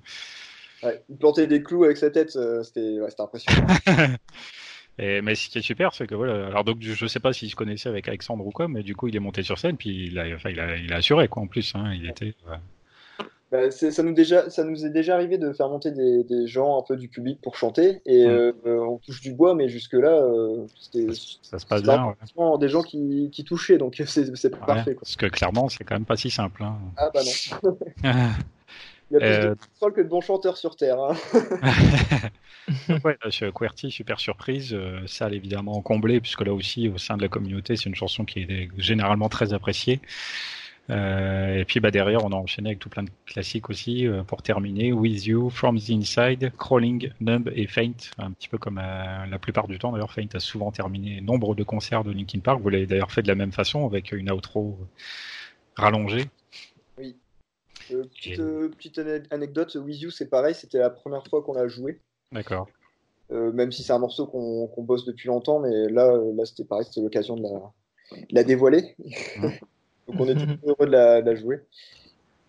il 0.84 1.18
plantait 1.18 1.48
des 1.48 1.61
clous 1.61 1.84
avec 1.84 1.98
sa 1.98 2.10
tête. 2.10 2.38
C'était 2.64 2.98
impressionnant. 3.19 3.68
Et, 4.99 5.22
mais 5.22 5.35
ce 5.35 5.49
qui 5.49 5.60
est 5.60 5.61
super, 5.61 5.94
c'est 5.94 6.07
que 6.07 6.15
voilà. 6.15 6.48
Alors 6.48 6.64
donc 6.64 6.77
je 6.81 7.06
sais 7.06 7.19
pas 7.19 7.31
s'il 7.31 7.52
se 7.52 7.56
connaissait 7.56 7.88
avec 7.88 8.07
Alexandre 8.07 8.44
ou 8.48 8.49
quoi, 8.49 8.68
mais 8.68 8.81
du 8.81 8.95
coup 8.95 9.07
il 9.07 9.15
est 9.15 9.19
monté 9.19 9.44
sur 9.44 9.60
scène 9.60 9.77
puis 9.77 10.07
il 10.07 10.18
a, 10.18 10.26
enfin, 10.34 10.49
il 10.49 10.60
a, 10.60 10.76
il 10.76 10.91
a 10.91 10.95
assuré 10.95 11.27
quoi 11.27 11.44
en 11.44 11.48
plus. 11.48 11.76
Hein, 11.76 11.94
il 11.94 12.10
était. 12.10 12.34
Bah, 13.49 13.72
ça, 13.72 14.03
nous 14.03 14.14
déjà, 14.14 14.49
ça 14.49 14.65
nous 14.65 14.86
est 14.86 14.90
déjà 14.90 15.15
arrivé 15.15 15.38
de 15.38 15.53
faire 15.53 15.69
monter 15.69 15.91
des, 15.91 16.26
des 16.26 16.48
gens 16.48 16.78
un 16.78 16.82
peu 16.82 16.98
du 16.98 17.07
public 17.07 17.40
pour 17.41 17.56
chanter 17.56 18.02
et 18.06 18.26
euh, 18.26 18.52
on 18.65 18.98
touche 18.98 19.22
du 19.22 19.34
bois, 19.34 19.56
mais 19.56 19.69
jusque-là, 19.69 20.22
euh, 20.22 20.65
c'était 20.78 21.07
ça 21.41 21.57
se 21.57 21.65
passe 21.65 21.82
bien. 21.82 22.14
Des 22.60 22.68
gens 22.68 22.82
qui, 22.82 23.30
qui 23.32 23.45
touchaient, 23.45 23.78
donc 23.78 24.02
c'est 24.06 24.49
parfait. 24.49 24.95
Quoi. 24.95 25.02
Parce 25.02 25.15
que 25.15 25.28
clairement, 25.28 25.69
c'est 25.69 25.86
quand 25.86 25.95
même 25.95 26.06
pas 26.06 26.18
si 26.18 26.30
simple. 26.30 26.61
Hein. 26.64 26.78
Ah 26.98 27.10
bah 27.14 27.22
non. 27.24 27.78
Il 29.10 29.14
y 29.14 29.15
a 29.15 29.19
plus 29.19 29.48
de 29.48 29.86
euh, 29.86 29.91
que 29.91 30.02
de 30.02 30.10
bons 30.10 30.19
chanteurs 30.19 30.57
sur 30.57 30.76
Terre. 30.76 30.99
Hein. 30.99 31.15
ouais, 33.06 33.18
QWERTY, 33.56 33.90
super 33.90 34.19
surprise. 34.19 34.78
ça, 35.06 35.30
évidemment 35.30 35.82
comblé, 35.82 36.19
puisque 36.19 36.41
là 36.41 36.52
aussi, 36.52 36.90
au 36.90 36.98
sein 36.98 37.15
de 37.15 37.22
la 37.22 37.30
communauté, 37.30 37.78
c'est 37.78 37.86
une 37.86 37.95
chanson 37.95 38.26
qui 38.26 38.41
est 38.41 38.69
généralement 38.78 39.30
très 39.30 39.53
appréciée. 39.53 40.02
Euh, 40.89 41.55
et 41.55 41.65
puis 41.65 41.80
bah, 41.80 41.91
derrière, 41.91 42.23
on 42.23 42.31
a 42.31 42.35
enchaîné 42.35 42.69
avec 42.69 42.80
tout 42.80 42.89
plein 42.89 43.03
de 43.03 43.09
classiques 43.26 43.69
aussi 43.69 44.07
euh, 44.07 44.23
pour 44.23 44.41
terminer. 44.41 44.93
With 44.93 45.26
You, 45.26 45.49
From 45.49 45.80
the 45.80 45.89
Inside, 45.89 46.51
Crawling, 46.57 47.11
Numb 47.19 47.51
et 47.53 47.68
Faint. 47.68 47.93
Un 48.18 48.31
petit 48.31 48.47
peu 48.47 48.57
comme 48.57 48.77
euh, 48.77 49.26
la 49.26 49.39
plupart 49.39 49.68
du 49.68 49.80
temps. 49.80 49.91
D'ailleurs, 49.91 50.14
Faint 50.14 50.27
a 50.34 50.39
souvent 50.39 50.72
terminé 50.72 51.22
nombre 51.22 51.55
de 51.55 51.64
concerts 51.64 52.03
de 52.03 52.11
Linkin 52.11 52.39
Park. 52.39 52.61
Vous 52.61 52.69
l'avez 52.69 52.85
d'ailleurs 52.85 53.11
fait 53.11 53.22
de 53.22 53.27
la 53.27 53.35
même 53.35 53.51
façon 53.51 53.85
avec 53.85 54.11
une 54.11 54.31
outro 54.31 54.77
rallongée. 55.76 56.26
Oui. 56.97 57.15
petite, 57.89 58.41
petite, 58.77 59.01
anecdote, 59.31 59.76
With 59.76 60.01
You, 60.01 60.09
c'est 60.09 60.30
pareil. 60.30 60.55
C'était 60.55 60.80
la 60.80 60.89
première 60.89 61.26
fois 61.27 61.43
qu'on 61.43 61.53
l'a 61.53 61.68
joué. 61.68 61.99
D'accord. 62.31 62.68
même 63.30 63.72
si 63.72 63.84
c'est 63.84 63.93
un 63.93 63.99
morceau 63.99 64.26
qu'on 64.27 64.84
bosse 64.84 65.05
depuis 65.05 65.27
longtemps, 65.27 65.59
mais 65.59 65.89
là, 65.89 66.18
là 66.34 66.45
c'était 66.45 66.65
pareil, 66.65 66.85
c'était 66.85 67.01
l'occasion 67.01 67.38
de 67.38 67.43
la, 67.43 67.73
la 68.31 68.43
dévoiler. 68.43 68.95
Mmh. 69.38 69.47
Donc 70.08 70.20
on 70.20 70.28
est 70.28 70.36
tout 70.62 70.68
heureux 70.68 70.86
de 70.86 70.92
la, 70.92 71.36
jouer. 71.36 71.62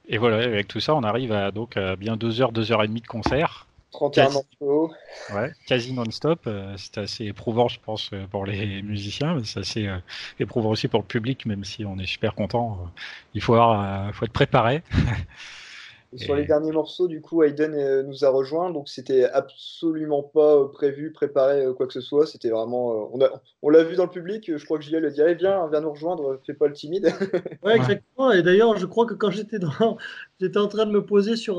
Et 0.08 0.18
voilà, 0.18 0.38
avec 0.38 0.68
tout 0.68 0.80
ça, 0.80 0.94
on 0.94 1.02
arrive 1.02 1.32
à 1.32 1.50
donc 1.50 1.76
à 1.76 1.96
bien 1.96 2.16
2 2.16 2.40
heures, 2.40 2.52
2 2.52 2.72
heures 2.72 2.82
et 2.82 2.88
demie 2.88 3.02
de 3.02 3.06
concert. 3.06 3.66
31 3.92 4.30
morceaux. 4.30 4.92
Ouais, 5.34 5.52
quasi 5.66 5.92
non-stop. 5.92 6.40
Euh, 6.46 6.74
c'est 6.76 6.98
assez 6.98 7.24
éprouvant, 7.24 7.68
je 7.68 7.80
pense, 7.80 8.10
euh, 8.12 8.26
pour 8.30 8.44
les 8.44 8.82
musiciens, 8.82 9.34
mais 9.34 9.44
c'est 9.44 9.60
assez 9.60 9.86
euh, 9.86 9.98
éprouvant 10.38 10.70
aussi 10.70 10.88
pour 10.88 11.00
le 11.00 11.06
public, 11.06 11.46
même 11.46 11.64
si 11.64 11.84
on 11.84 11.98
est 11.98 12.06
super 12.06 12.34
content. 12.34 12.78
il 13.34 13.40
faut, 13.40 13.54
avoir, 13.54 14.14
faut 14.14 14.24
être 14.24 14.32
préparé. 14.32 14.82
Sur 16.16 16.36
les 16.36 16.44
derniers 16.46 16.72
morceaux, 16.72 17.06
du 17.06 17.20
coup, 17.20 17.42
Hayden 17.42 17.74
euh, 17.74 18.02
nous 18.02 18.24
a 18.24 18.30
rejoint, 18.30 18.70
donc 18.70 18.88
c'était 18.88 19.24
absolument 19.24 20.22
pas 20.22 20.56
euh, 20.56 20.68
prévu, 20.68 21.12
préparé, 21.12 21.64
euh, 21.64 21.74
quoi 21.74 21.86
que 21.86 21.92
ce 21.92 22.00
soit. 22.00 22.26
C'était 22.26 22.48
vraiment. 22.48 23.14
on, 23.14 23.18
on 23.62 23.68
l'a 23.68 23.84
vu 23.84 23.96
dans 23.96 24.04
le 24.04 24.10
public, 24.10 24.50
je 24.56 24.64
crois 24.64 24.78
que 24.78 24.84
Julien 24.84 25.04
a 25.04 25.10
dit 25.10 25.20
Viens, 25.38 25.68
viens 25.68 25.80
nous 25.80 25.90
rejoindre, 25.90 26.40
fais 26.46 26.54
pas 26.54 26.66
le 26.66 26.72
timide. 26.72 27.12
ouais, 27.62 27.76
exactement. 27.76 28.32
Et 28.32 28.42
d'ailleurs, 28.42 28.76
je 28.78 28.86
crois 28.86 29.04
que 29.04 29.14
quand 29.14 29.30
j'étais 29.30 29.58
dans. 29.58 29.68
J'étais 30.40 30.58
en 30.58 30.68
train 30.68 30.86
de 30.86 30.92
me 30.92 31.04
poser 31.04 31.34
sur, 31.34 31.56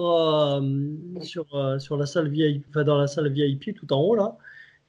sur, 1.19 1.45
sur 1.79 1.97
la 1.97 2.05
salle 2.05 2.29
VIP, 2.29 2.65
enfin, 2.69 2.85
dans 2.85 2.97
la 2.97 3.07
salle 3.07 3.29
VIP 3.29 3.75
tout 3.75 3.91
en 3.91 3.99
haut, 4.01 4.15
là. 4.15 4.37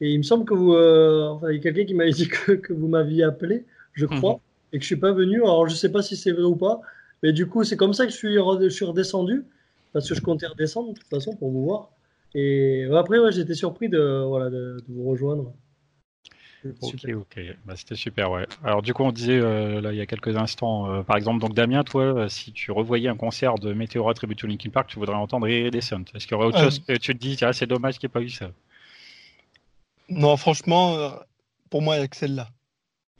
Et 0.01 0.12
il 0.12 0.19
me 0.19 0.23
semble 0.23 0.45
que 0.45 0.55
vous. 0.55 0.74
Enfin, 0.74 1.51
il 1.51 1.57
y 1.57 1.59
a 1.59 1.62
quelqu'un 1.62 1.85
qui 1.85 1.95
m'avait 1.95 2.12
dit 2.12 2.28
que, 2.28 2.53
que 2.53 2.73
vous 2.73 2.87
m'aviez 2.87 3.24
appelé, 3.24 3.66
je 3.93 4.07
crois, 4.07 4.35
mhm. 4.35 4.41
et 4.73 4.78
que 4.78 4.82
je 4.82 4.87
suis 4.87 4.97
pas 4.97 5.12
venu. 5.12 5.43
Alors, 5.43 5.69
je 5.69 5.74
sais 5.74 5.91
pas 5.91 6.03
si 6.03 6.16
c'est 6.16 6.31
vrai 6.31 6.45
ou 6.45 6.57
pas. 6.57 6.81
Mais 7.22 7.32
du 7.32 7.47
coup, 7.47 7.64
c'est 7.64 7.76
comme 7.76 7.92
ça 7.92 8.06
que 8.06 8.12
je 8.12 8.16
suis, 8.16 8.34
je 8.34 8.68
suis 8.68 8.84
redescendu, 8.84 9.44
parce 9.92 10.09
que 10.09 10.14
je 10.14 10.20
comptais 10.20 10.47
redescendre 10.47 10.94
de 10.94 10.98
toute 10.98 11.09
façon 11.09 11.34
pour 11.36 11.51
vous 11.51 11.64
voir. 11.64 11.90
Et 12.34 12.86
après, 12.94 13.18
ouais, 13.18 13.32
j'étais 13.32 13.55
surpris 13.55 13.88
de, 13.88 14.24
voilà, 14.26 14.51
de, 14.51 14.82
vous 14.88 15.09
rejoindre. 15.10 15.52
Ok, 16.82 17.06
ok, 17.14 17.40
bah, 17.64 17.74
c'était 17.74 17.94
super, 17.94 18.30
ouais. 18.30 18.47
Alors 18.62 18.82
du 18.82 18.92
coup, 18.92 19.02
on 19.02 19.12
disait 19.12 19.38
euh, 19.38 19.80
là 19.80 19.92
il 19.92 19.97
y 19.97 20.02
a 20.02 20.06
quelques 20.06 20.36
instants, 20.36 20.92
euh, 20.92 21.02
par 21.02 21.16
exemple, 21.16 21.40
donc 21.40 21.55
Damien, 21.55 21.82
toi, 21.84 22.02
euh, 22.02 22.28
si 22.28 22.52
tu 22.52 22.70
revoyais 22.70 23.09
un 23.09 23.16
concert 23.16 23.55
de 23.55 23.72
Meteora 23.72 24.12
Tribute 24.12 24.38
to 24.38 24.47
Linkin 24.47 24.68
Park, 24.68 24.90
tu 24.90 24.98
voudrais 24.98 25.16
entendre 25.16 25.48
Iridescent. 25.48 26.02
Est-ce 26.14 26.26
qu'il 26.26 26.32
y 26.32 26.34
aurait 26.34 26.48
autre 26.48 26.60
chose 26.60 26.78
que 26.80 26.92
tu 26.98 27.14
te 27.14 27.18
dis, 27.18 27.38
c'est 27.55 27.66
dommage 27.66 27.98
qu'il 27.98 28.09
n'y 28.09 28.10
ait 28.10 28.12
pas 28.12 28.20
eu 28.20 28.28
ça? 28.28 28.51
Non, 30.10 30.36
franchement, 30.36 31.14
pour 31.70 31.80
moi, 31.80 31.97
il 31.97 32.01
n'y 32.01 32.05
a 32.05 32.09
que 32.09 32.16
celle-là. 32.16 32.51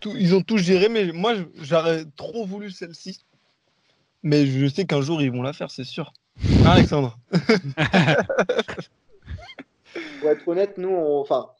Ils 0.05 0.35
ont 0.35 0.43
tout 0.43 0.59
géré, 0.59 0.91
mais 0.91 1.11
moi, 1.13 1.35
j'aurais 1.63 2.05
trop 2.17 2.45
voulu 2.45 2.71
celle-ci. 2.71 3.21
Mais 4.23 4.47
je 4.47 4.67
sais 4.67 4.85
qu'un 4.85 5.01
jour, 5.01 5.23
ils 5.23 5.31
vont 5.31 5.43
la 5.43 5.53
faire, 5.53 5.71
c'est 5.71 5.85
sûr. 5.85 6.13
Hein, 6.65 6.71
Alexandre? 6.71 7.19
Pour 10.21 10.31
être 10.31 10.47
honnête, 10.47 10.79
nous, 10.79 10.95
enfin, 10.95 11.51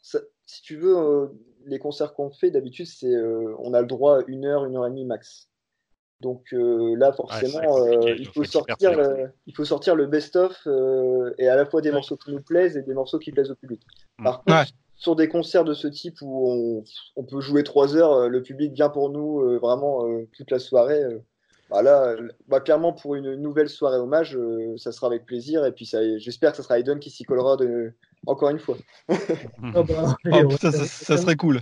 si 0.45 0.61
tu 0.61 0.75
veux, 0.75 0.97
euh, 0.97 1.27
les 1.65 1.79
concerts 1.79 2.13
qu'on 2.13 2.29
fait, 2.29 2.51
d'habitude, 2.51 2.87
c'est 2.87 3.13
euh, 3.13 3.55
on 3.59 3.73
a 3.73 3.81
le 3.81 3.87
droit 3.87 4.19
à 4.19 4.21
une 4.27 4.45
heure, 4.45 4.65
une 4.65 4.75
heure 4.75 4.85
et 4.85 4.89
demie 4.89 5.05
max. 5.05 5.47
Donc 6.19 6.53
euh, 6.53 6.95
là, 6.95 7.11
forcément, 7.13 7.87
il, 8.05 8.27
faut 8.27 8.43
sortir 8.43 8.93
le, 8.95 9.31
il 9.47 9.55
faut 9.55 9.65
sortir 9.65 9.95
le 9.95 10.05
best-of 10.05 10.67
et 11.39 11.47
à 11.47 11.55
la 11.55 11.65
fois 11.65 11.81
des 11.81 11.91
morceaux 11.91 12.15
qui 12.15 12.31
nous 12.31 12.41
plaisent 12.41 12.77
et 12.77 12.83
des 12.83 12.93
morceaux 12.93 13.17
qui 13.17 13.31
plaisent 13.31 13.49
au 13.49 13.55
public. 13.55 13.81
Mm. 14.19 14.23
Par 14.23 14.43
contre, 14.43 14.71
sur 14.97 15.15
des 15.15 15.27
concerts 15.27 15.63
de 15.63 15.73
ce 15.73 15.87
type 15.87 16.17
où 16.21 16.83
on, 17.15 17.23
peut 17.23 17.41
jouer 17.41 17.63
trois 17.63 17.95
heures, 17.95 18.29
le 18.29 18.43
public 18.43 18.71
vient 18.71 18.89
pour 18.89 19.09
nous 19.09 19.57
vraiment 19.57 20.05
toute 20.37 20.51
la 20.51 20.59
soirée. 20.59 21.03
Bah 21.71 21.81
là, 21.81 22.15
bah 22.49 22.59
clairement, 22.59 22.93
pour 22.93 23.15
une 23.15 23.35
nouvelle 23.35 23.69
soirée 23.69 23.97
hommage, 23.97 24.37
ça 24.77 24.91
sera 24.91 25.07
avec 25.07 25.25
plaisir. 25.25 25.65
Et 25.65 25.71
puis, 25.71 25.89
j'espère 26.17 26.51
que 26.51 26.57
ce 26.57 26.63
sera 26.63 26.77
Aiden 26.77 26.99
qui 26.99 27.09
s'y 27.09 27.23
collera 27.23 27.55
de, 27.55 27.93
encore 28.27 28.49
une 28.49 28.59
fois. 28.59 28.77
Ah 29.09 29.15
bah, 29.83 30.15
oh, 30.45 30.51
ça, 30.57 31.17
serait 31.17 31.35
cool. 31.35 31.61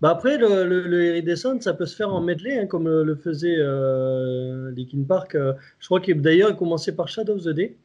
Bah 0.00 0.10
après, 0.10 0.38
le, 0.38 0.64
le, 0.64 1.36
ça 1.60 1.74
peut 1.74 1.86
se 1.86 1.96
faire 1.96 2.12
en 2.12 2.20
medley, 2.20 2.58
hein, 2.58 2.66
comme 2.66 2.88
le 2.88 3.14
faisait 3.16 3.56
euh, 3.58 4.70
Linkin 4.76 5.04
Park. 5.06 5.34
Euh, 5.34 5.52
je 5.78 5.86
crois 5.86 6.00
qu'il 6.00 6.20
d'ailleurs 6.20 6.50
il 6.50 6.56
commençait 6.56 6.94
par 6.94 7.08
Shadow 7.08 7.34
of 7.34 7.42
the 7.42 7.50
Day, 7.50 7.76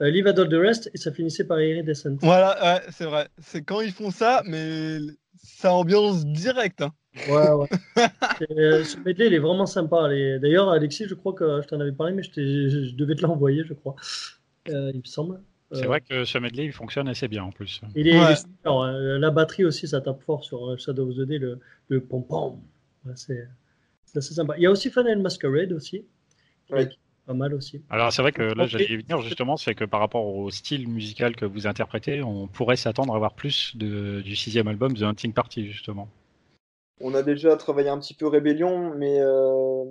euh, 0.00 0.10
Live 0.10 0.26
All 0.26 0.48
the 0.48 0.54
Rest, 0.54 0.90
et 0.94 0.98
ça 0.98 1.12
finissait 1.12 1.44
par 1.44 1.60
Iridescent. 1.60 2.16
Voilà, 2.20 2.82
c'est 2.90 3.04
vrai. 3.04 3.28
C'est 3.38 3.62
quand 3.62 3.80
ils 3.80 3.92
font 3.92 4.10
ça, 4.10 4.42
mais 4.46 4.98
ça 5.46 5.72
ambiance 5.72 6.26
direct. 6.26 6.82
Hein. 6.82 6.92
Ouais, 7.28 7.50
ouais. 7.50 7.68
Euh, 8.50 8.84
ce 8.84 8.98
medley, 8.98 9.28
il 9.28 9.34
est 9.34 9.38
vraiment 9.38 9.64
sympa. 9.64 10.08
D'ailleurs, 10.08 10.68
Alexis, 10.68 11.06
je 11.08 11.14
crois 11.14 11.32
que 11.32 11.62
je 11.62 11.66
t'en 11.66 11.80
avais 11.80 11.92
parlé, 11.92 12.12
mais 12.12 12.22
je, 12.22 12.30
je 12.34 12.94
devais 12.94 13.14
te 13.14 13.22
l'envoyer, 13.22 13.64
je 13.64 13.72
crois. 13.72 13.96
Euh, 14.68 14.90
il 14.92 15.00
me 15.00 15.04
semble. 15.04 15.40
C'est 15.72 15.86
vrai 15.86 16.00
que 16.00 16.24
ce 16.24 16.38
medley 16.38 16.66
il 16.66 16.72
fonctionne 16.72 17.08
assez 17.08 17.26
bien 17.26 17.42
en 17.44 17.50
plus. 17.50 17.80
Il 17.94 18.06
est, 18.08 18.36
super, 18.36 18.72
hein. 18.72 19.18
La 19.18 19.30
batterie 19.30 19.64
aussi, 19.64 19.88
ça 19.88 20.00
tape 20.00 20.22
fort 20.22 20.44
sur 20.44 20.70
euh, 20.70 20.76
Shadow 20.76 21.08
of 21.08 21.16
the 21.16 21.22
Day, 21.22 21.38
le, 21.38 21.58
le 21.88 22.00
pom-pom. 22.00 22.60
c'est 23.14 23.48
assez 24.14 24.34
sympa. 24.34 24.54
Il 24.58 24.62
y 24.62 24.66
a 24.66 24.70
aussi 24.70 24.90
Final 24.90 25.20
Masquerade 25.20 25.72
aussi. 25.72 26.04
Pas 27.26 27.34
mal 27.34 27.54
aussi. 27.54 27.82
Alors 27.90 28.12
c'est 28.12 28.22
vrai 28.22 28.30
que 28.30 28.42
là 28.42 28.66
j'allais 28.66 28.86
y 28.86 28.96
venir 28.96 29.20
justement, 29.20 29.56
c'est 29.56 29.74
que 29.74 29.84
par 29.84 29.98
rapport 29.98 30.24
au 30.26 30.48
style 30.50 30.88
musical 30.88 31.34
que 31.34 31.44
vous 31.44 31.66
interprétez, 31.66 32.22
on 32.22 32.46
pourrait 32.46 32.76
s'attendre 32.76 33.12
à 33.14 33.16
avoir 33.16 33.34
plus 33.34 33.76
de, 33.76 34.20
du 34.20 34.36
sixième 34.36 34.68
album 34.68 34.92
de 34.92 35.04
Hunting 35.04 35.32
Party 35.32 35.66
justement. 35.66 36.08
On 37.00 37.14
a 37.14 37.22
déjà 37.22 37.56
travaillé 37.56 37.88
un 37.88 37.98
petit 37.98 38.14
peu 38.14 38.28
Rébellion, 38.28 38.94
mais 38.94 39.20
euh, 39.20 39.84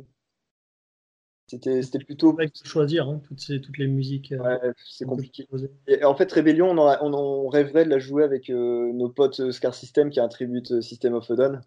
c'était, 1.47 1.81
c'était 1.81 2.03
plutôt. 2.03 2.35
choisir 2.63 3.07
hein, 3.07 3.21
toutes, 3.27 3.41
ces, 3.41 3.61
toutes 3.61 3.77
les 3.77 3.87
musiques. 3.87 4.31
Euh, 4.31 4.39
ouais, 4.39 4.71
c'est 4.83 5.05
compliqué. 5.05 5.45
Et 5.87 6.03
en 6.03 6.15
fait, 6.15 6.31
Rébellion, 6.31 6.71
on, 6.71 7.13
on, 7.13 7.47
rêverait 7.49 7.85
de 7.85 7.89
la 7.89 7.99
jouer 7.99 8.23
avec 8.23 8.49
euh, 8.49 8.91
nos 8.93 9.09
potes 9.09 9.51
Scar 9.51 9.75
System 9.75 10.09
qui 10.09 10.19
est 10.19 10.23
un 10.23 10.29
tribute 10.29 10.81
System 10.81 11.13
of 11.13 11.29
a 11.29 11.35
Dawn. 11.35 11.61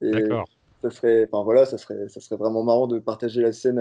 D'accord. 0.00 0.48
Ça 0.82 0.90
serait, 0.90 1.28
enfin 1.30 1.44
voilà, 1.44 1.66
ça 1.66 1.76
serait, 1.76 2.08
ça 2.08 2.20
serait 2.20 2.36
vraiment 2.36 2.62
marrant 2.62 2.86
de 2.86 2.98
partager 2.98 3.42
la 3.42 3.52
scène 3.52 3.78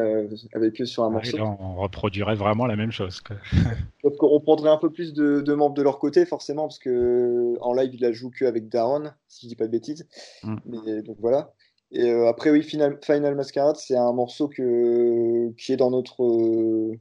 avec 0.53 0.81
eux 0.81 0.85
sur 0.85 1.03
un 1.03 1.09
morceau. 1.09 1.37
on 1.39 1.75
reproduirait 1.75 2.35
vraiment 2.35 2.65
la 2.65 2.75
même 2.75 2.91
chose. 2.91 3.21
Sauf 4.01 4.17
qu'on 4.17 4.39
prendrait 4.41 4.69
un 4.69 4.77
peu 4.77 4.89
plus 4.89 5.13
de, 5.13 5.39
de, 5.39 5.53
membres 5.53 5.75
de 5.75 5.81
leur 5.81 5.97
côté, 5.99 6.25
forcément, 6.25 6.63
parce 6.63 6.79
que 6.79 7.55
en 7.61 7.73
live, 7.73 7.91
ils 7.93 8.01
la 8.01 8.11
jouent 8.11 8.31
qu'avec 8.31 8.67
Daron, 8.67 9.11
si 9.29 9.45
je 9.45 9.49
dis 9.49 9.55
pas 9.55 9.67
de 9.67 9.71
bêtises. 9.71 10.07
Mm. 10.43 10.55
Mais, 10.65 11.01
donc 11.01 11.17
voilà. 11.19 11.53
Et 11.91 12.11
euh, 12.11 12.27
après, 12.27 12.51
oui, 12.51 12.63
Final, 12.63 12.99
Final 13.03 13.35
Masquerade, 13.35 13.77
c'est 13.77 13.97
un 13.97 14.13
morceau 14.13 14.47
que, 14.47 15.51
qui 15.57 15.73
est 15.73 15.77
dans 15.77 15.91
notre. 15.91 16.23
Euh, 16.23 16.99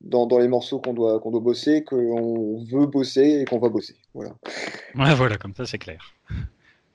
dans, 0.00 0.26
dans, 0.26 0.38
les 0.38 0.48
morceaux 0.48 0.80
qu'on 0.80 0.92
doit, 0.92 1.18
qu'on 1.18 1.30
doit 1.30 1.40
bosser, 1.40 1.82
qu'on 1.82 2.62
veut 2.70 2.86
bosser 2.86 3.40
et 3.40 3.44
qu'on 3.46 3.58
va 3.58 3.70
bosser. 3.70 3.96
Voilà. 4.12 4.32
Ouais, 4.94 5.14
voilà, 5.14 5.38
comme 5.38 5.54
ça, 5.54 5.64
c'est 5.64 5.78
clair. 5.78 6.14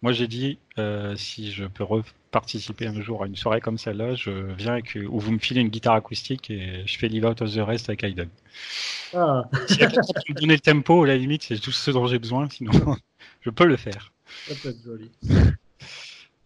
Moi, 0.04 0.12
j'ai 0.12 0.28
dit, 0.28 0.60
euh, 0.78 1.16
si 1.16 1.52
je 1.52 1.66
peux 1.66 1.84
participer 2.32 2.88
un 2.88 3.02
jour 3.02 3.24
à 3.24 3.28
une 3.28 3.36
soirée 3.36 3.62
comme 3.62 3.78
celle-là, 3.78 4.16
je 4.16 4.30
viens 4.54 4.74
avec, 4.74 4.98
où 5.10 5.20
vous 5.20 5.32
me 5.32 5.40
filez 5.40 5.62
une 5.62 5.70
guitare 5.70 5.96
acoustique 5.96 6.50
et 6.50 6.84
je 6.86 6.98
fais 6.98 7.08
Live 7.08 7.26
Out 7.26 7.42
of 7.42 7.54
the 7.54 7.60
Rest 7.60 7.90
avec 7.90 8.04
Aiden. 8.04 8.30
Ah. 9.14 9.44
si 9.68 9.78
qui 9.78 10.34
me 10.34 10.40
donner 10.40 10.54
le 10.54 10.60
tempo, 10.60 11.04
à 11.04 11.08
la 11.08 11.18
limite, 11.18 11.44
c'est 11.44 11.60
tout 11.60 11.72
ce 11.72 11.92
dont 11.92 12.08
j'ai 12.08 12.20
besoin, 12.20 12.50
sinon 12.50 12.72
je 13.42 13.50
peux 13.50 13.66
le 13.66 13.78
faire. 13.78 14.12
Ça 14.48 14.56
peut 14.62 14.70
être 14.70 14.84
joli. 14.84 15.12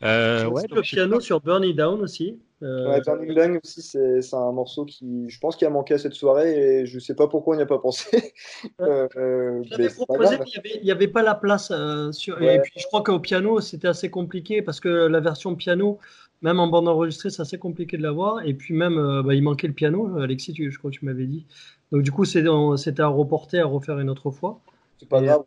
Euh, 0.04 0.48
ouais, 0.48 0.64
le 0.70 0.82
piano 0.82 1.22
sur 1.22 1.40
Burning 1.40 1.76
Down 1.76 2.02
aussi. 2.02 2.38
Euh, 2.64 2.90
ouais, 2.90 3.02
Burning 3.02 3.60
aussi, 3.62 3.82
c'est 3.82 4.34
un 4.34 4.52
morceau 4.52 4.86
qui, 4.86 5.30
je 5.30 5.40
pense, 5.40 5.56
qui 5.56 5.66
a 5.66 5.70
manqué 5.70 5.96
à 5.96 5.98
cette 5.98 6.14
soirée 6.14 6.82
et 6.82 6.86
je 6.86 6.98
sais 6.98 7.16
pas 7.16 7.28
pourquoi 7.28 7.56
on 7.56 7.58
n'y 7.58 7.64
a 7.64 7.68
pas 7.68 7.80
pensé. 7.80 8.34
euh, 8.82 9.08
proposé, 9.96 10.38
mais 10.40 10.72
il 10.76 10.84
n'y 10.84 10.92
avait, 10.92 11.08
pas 11.08 11.24
la 11.24 11.36
place. 11.36 11.72
Euh, 11.72 12.12
sur... 12.12 12.42
Et 12.42 12.62
puis 12.62 12.72
je 12.78 12.88
crois 12.88 13.04
qu'au 13.04 13.20
piano, 13.20 13.60
c'était 13.60 13.90
assez 13.90 14.10
compliqué 14.10 14.62
parce 14.62 14.80
que 14.80 14.88
la 14.88 15.20
version 15.20 15.56
piano, 15.56 16.00
même 16.42 16.60
en 16.60 16.68
bande 16.68 16.88
enregistrée, 16.88 17.30
c'est 17.30 17.42
assez 17.42 17.58
compliqué 17.58 17.98
de 17.98 18.04
l'avoir. 18.04 18.46
Et 18.46 18.54
puis 18.54 18.74
même, 18.74 18.96
bah, 19.24 19.34
il 19.34 19.44
manquait 19.44 19.68
le 19.68 19.74
piano, 19.74 20.18
Alexis, 20.20 20.54
tu, 20.54 20.72
je 20.72 20.78
crois 20.78 20.90
que 20.90 20.96
tu 20.96 21.06
m'avais 21.06 21.26
dit. 21.26 21.46
Donc 21.92 22.04
du 22.04 22.12
coup, 22.12 22.24
c'était 22.24 23.02
à 23.02 23.08
reporter, 23.08 23.60
à 23.60 23.66
refaire 23.66 24.00
une 24.00 24.10
autre 24.10 24.32
fois. 24.32 24.62
C'est 25.00 25.10
pas 25.10 25.22
grave. 25.22 25.44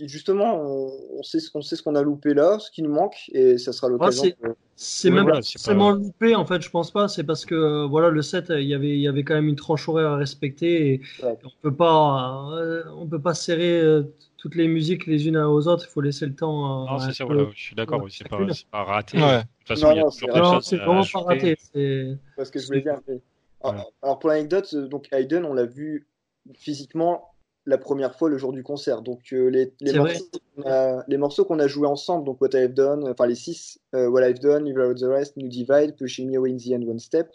justement, 0.00 0.60
on, 0.60 1.22
sait, 1.22 1.38
on 1.54 1.60
sait 1.60 1.76
ce 1.76 1.82
qu'on 1.82 1.94
a 1.94 2.02
loupé 2.02 2.34
là, 2.34 2.58
ce 2.58 2.70
qui 2.70 2.82
nous 2.82 2.92
manque, 2.92 3.30
et 3.32 3.58
ça 3.58 3.72
sera 3.72 3.88
l'occasion. 3.88 4.32
c'est 4.74 5.10
même 5.10 5.26
pas 5.26 5.42
forcément 5.42 5.92
loupé, 5.92 6.34
en 6.34 6.44
fait, 6.44 6.62
je 6.62 6.70
pense 6.70 6.90
pas. 6.90 7.08
C'est 7.08 7.24
parce 7.24 7.44
que 7.44 7.86
voilà, 7.86 8.08
le 8.08 8.22
set, 8.22 8.46
il 8.50 8.64
y 8.66 8.74
avait, 8.74 8.90
il 8.90 9.00
y 9.00 9.08
avait 9.08 9.22
quand 9.22 9.34
même 9.34 9.48
une 9.48 9.56
tranche 9.56 9.88
horaire 9.88 10.10
à 10.10 10.16
respecter, 10.16 10.92
et 10.92 11.00
on 11.22 11.50
peut 11.62 11.74
pas, 11.74 12.48
euh, 12.52 12.82
on 12.96 13.06
peut 13.06 13.20
pas 13.20 13.34
serrer 13.34 13.80
euh, 13.80 14.02
toutes 14.38 14.56
les 14.56 14.68
musiques 14.68 15.06
les 15.06 15.28
unes 15.28 15.36
aux 15.36 15.68
autres. 15.68 15.86
Il 15.88 15.92
faut 15.92 16.00
laisser 16.00 16.26
le 16.26 16.34
temps. 16.34 16.86
non, 16.86 16.98
c'est 16.98 17.12
ça. 17.12 17.24
Voilà, 17.24 17.46
je 17.54 17.62
suis 17.62 17.76
d'accord. 17.76 18.04
c'est 18.10 18.28
pas, 18.28 18.38
pas, 18.70 18.84
raté. 18.84 19.18
De 19.18 19.22
toute 19.22 19.68
façon, 19.68 19.92
il 19.92 19.96
y 19.96 20.00
a 20.00 20.04
toujours 20.04 20.64
c'est 20.64 20.76
vraiment 20.76 21.04
pas 21.04 21.20
raté. 21.20 21.56
Parce 22.36 22.50
que 22.50 22.58
je 22.58 22.66
voulais 22.66 22.82
dire. 22.82 22.98
Alors, 23.62 24.18
pour 24.18 24.30
l'anecdote, 24.30 24.74
donc 24.74 25.08
Hayden, 25.12 25.44
on 25.44 25.54
l'a 25.54 25.64
vu 25.64 26.06
physiquement 26.54 27.33
la 27.66 27.78
première 27.78 28.14
fois 28.14 28.28
le 28.28 28.38
jour 28.38 28.52
du 28.52 28.62
concert. 28.62 29.02
Donc 29.02 29.32
euh, 29.32 29.48
les, 29.48 29.72
les, 29.80 31.16
morceaux 31.16 31.44
qu'on 31.44 31.58
a, 31.58 31.66
joués 31.66 31.88
ensemble, 31.88 32.24
donc 32.24 32.40
What 32.40 32.50
I've 32.54 32.74
Done, 32.74 33.08
enfin 33.08 33.26
les 33.26 33.34
six, 33.34 33.80
euh, 33.94 34.08
What 34.08 34.28
I've 34.28 34.40
Done, 34.40 34.64
Leave 34.64 34.78
Out 34.78 34.98
the 34.98 35.04
Rest, 35.04 35.36
New 35.36 35.48
Divide, 35.48 35.96
Pushing 35.96 36.30
Me 36.30 36.36
Away 36.36 36.52
in 36.52 36.56
the 36.56 36.72
End 36.72 36.86
One 36.86 36.98
Step, 36.98 37.30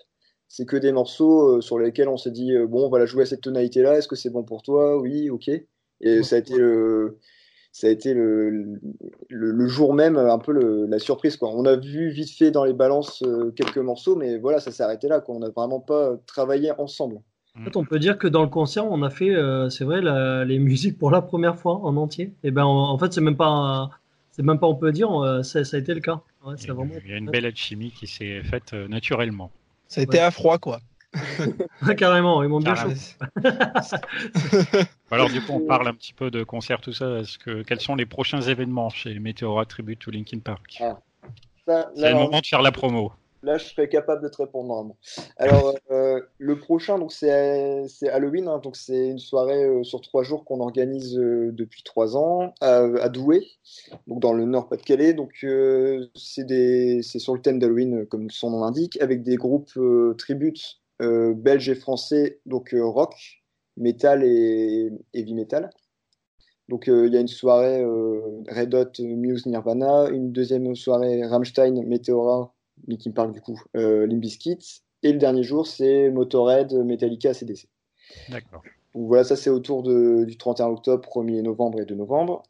c'est 0.48 0.66
que 0.66 0.78
des 0.78 0.92
morceaux 0.92 1.58
euh, 1.58 1.62
sur 1.62 1.80
lesquels 1.80 2.10
on 2.10 2.18
s'est 2.18 2.32
dit 2.32 2.56
bon, 2.68 2.86
on 2.86 2.90
va 2.90 3.00
la 3.00 3.06
jouer 3.06 3.24
à 3.24 3.26
cette 3.26 3.42
tonalité-là. 3.42 3.98
Est-ce 3.98 4.08
que 4.08 4.16
c'est 4.16 4.30
bon 4.30 4.44
pour 4.44 4.62
toi? 4.62 5.00
Oui, 5.00 5.30
ok. 5.30 5.50
Et 6.02 6.24
ça 6.24 6.36
a 6.38 6.40
été 6.40 6.56
le 6.56 7.18
ça 7.72 7.88
a 7.88 7.90
été 7.92 8.16
le, 8.16 8.80
le, 9.30 9.68
jour 9.68 9.94
même 9.94 10.18
un 10.18 10.40
peu 10.40 10.54
la 10.54 10.98
surprise. 10.98 11.38
Quoi. 11.38 11.50
On 11.50 11.66
a 11.66 11.76
vu 11.76 12.10
vite 12.10 12.32
fait 12.32 12.50
dans 12.50 12.66
les 12.66 12.74
balances 12.74 13.24
quelques 13.56 13.78
morceaux, 13.78 14.16
mais 14.16 14.40
voilà, 14.40 14.60
ça 14.60 14.72
s'est 14.72 14.82
arrêté 14.82 15.08
là. 15.08 15.20
Quoi. 15.20 15.36
On 15.36 15.40
n'a 15.40 15.50
vraiment 15.50 15.80
pas 15.80 16.18
travaillé 16.26 16.72
ensemble. 16.80 17.22
En 17.60 17.64
fait, 17.64 17.76
on 17.76 17.84
peut 17.84 18.00
dire 18.00 18.18
que 18.18 18.28
dans 18.28 18.42
le 18.42 18.48
concert, 18.48 18.86
on 18.86 19.02
a 19.04 19.10
fait, 19.10 19.36
euh, 19.36 19.70
c'est 19.70 19.84
vrai, 19.84 20.02
les 20.46 20.60
musiques 20.60 20.98
pour 20.98 21.12
la 21.12 21.22
première 21.22 21.58
fois 21.58 21.76
en 21.84 21.98
entier. 21.98 22.26
Et 22.26 22.50
eh 22.50 22.52
ben, 22.52 22.64
en 22.64 22.98
fait, 22.98 23.12
c'est 23.14 23.22
même 23.22 23.36
pas, 23.38 23.90
c'est 24.40 24.44
même 24.44 24.58
pas, 24.58 24.68
on 24.68 24.76
peut 24.76 24.94
dire, 24.94 25.12
euh, 25.12 25.44
ça, 25.44 25.60
a 25.60 25.78
été 25.78 25.94
le 25.94 26.00
cas. 26.00 26.22
il, 26.46 26.66
y 26.66 26.70
a, 26.70 26.74
vraiment... 26.74 26.94
il, 27.04 27.12
y 27.12 27.14
a, 27.14 27.18
une 27.18 27.30
belle 27.30 27.46
alchimie 27.46 27.92
qui 27.92 28.08
s'est 28.08 28.42
faite 28.44 28.74
euh, 28.74 28.88
naturellement. 28.88 29.52
Ça 29.90 30.00
a 30.00 30.06
été 30.06 30.20
à 30.20 30.32
froid, 30.32 30.58
quoi. 30.58 30.80
Carrément, 31.98 32.42
ils 32.44 32.48
m'ont 32.48 32.62
bien 32.62 32.76
chaud. 32.76 32.90
Alors 35.12 35.30
du 35.30 35.42
coup, 35.42 35.54
on 35.54 35.68
parle 35.68 35.90
un 35.90 35.94
petit 35.94 36.14
peu 36.14 36.32
de 36.32 36.44
concert, 36.44 36.80
tout 36.80 36.94
ça. 36.94 37.20
Est-ce 37.20 37.38
que 37.38 37.64
quels 37.64 37.82
sont 37.82 37.96
les 37.96 38.06
prochains 38.06 38.42
événements 38.42 38.90
chez 38.90 39.20
Meteora 39.20 39.66
Tribute 39.66 40.00
to 40.00 40.12
Linkin 40.12 40.40
Park? 40.40 40.82
Ah. 40.82 41.00
C'est 41.96 42.12
le 42.12 42.16
moment 42.16 42.40
de 42.40 42.46
faire 42.46 42.62
la 42.62 42.72
promo. 42.72 43.12
Là, 43.42 43.58
je 43.58 43.66
serais 43.66 43.88
capable 43.88 44.22
de 44.22 44.28
te 44.28 44.38
répondre. 44.38 44.96
Alors, 45.38 45.74
euh, 45.92 46.22
le 46.40 46.60
prochain, 46.60 47.00
donc 47.00 47.14
c'est 47.14 47.80
Halloween, 48.10 48.50
hein, 48.50 48.60
donc 48.62 48.76
c'est 48.76 49.08
une 49.08 49.20
soirée 49.20 49.64
euh, 49.64 49.84
sur 49.84 50.02
trois 50.02 50.24
jours 50.24 50.44
qu'on 50.44 50.60
organise 50.60 51.18
euh, 51.18 51.52
depuis 51.54 51.84
trois 51.84 52.18
ans 52.18 52.54
à, 52.60 53.08
Douai, 53.08 53.48
donc 54.08 54.20
dans 54.20 54.34
le 54.34 54.44
Nord-Pas-de-Calais. 54.44 55.14
Donc 55.14 55.46
c'est 56.16 57.02
sur 57.02 57.34
le 57.34 57.42
thème 57.42 57.60
d'Halloween, 57.60 58.06
comme 58.08 58.30
son 58.30 58.50
nom 58.52 58.60
l'indique, 58.60 59.02
avec 59.02 59.24
des 59.24 59.38
groupes 59.38 59.72
tributes 60.18 60.82
belges 61.00 61.70
et 61.70 61.76
français, 61.76 62.42
donc 62.46 62.76
rock, 62.78 63.16
metal 63.78 64.22
et 64.24 64.92
heavy 65.14 65.34
metal. 65.34 65.70
Donc 66.68 66.88
il 66.88 67.14
y 67.14 67.18
a 67.18 67.22
une 67.22 67.28
soirée 67.30 67.86
Red 68.50 68.76
Hot, 68.76 69.00
Muse, 69.00 69.46
Nirvana, 69.46 70.10
une 70.10 70.34
deuxième 70.34 70.76
soirée 70.76 71.26
Rammstein, 71.26 71.82
Meteora 71.86 72.54
Linkin 72.88 73.12
Park 73.12 73.32
du 73.32 73.42
coup, 73.42 73.62
euh, 73.76 74.06
Limbiskit. 74.08 74.84
Et 75.02 75.14
le 75.14 75.20
dernier 75.20 75.44
jour, 75.44 75.66
c'est 75.66 76.10
Motorhead, 76.10 76.74
Metallica, 76.74 77.34
CDC. 77.34 77.68
D'accord. 78.30 78.62
Donc 78.94 79.08
voilà, 79.08 79.24
ça 79.24 79.36
c'est 79.36 79.50
autour 79.50 79.84
du 79.84 80.38
31 80.38 80.68
octobre, 80.68 81.08
1er 81.08 81.42
novembre 81.42 81.80
et 81.80 81.86
2 81.86 81.96
novembre. 81.96 82.44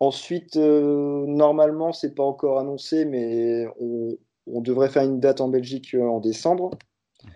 Ensuite, 0.00 0.56
euh, 0.56 1.24
normalement, 1.26 1.92
c'est 1.92 2.14
pas 2.14 2.24
encore 2.24 2.58
annoncé, 2.58 3.04
mais 3.04 3.66
on, 3.78 4.60
devrait 4.60 4.88
faire 4.88 5.04
une 5.04 5.20
date 5.20 5.40
en 5.40 5.48
Belgique 5.48 5.94
euh, 5.94 6.02
en 6.02 6.18
décembre. 6.18 6.70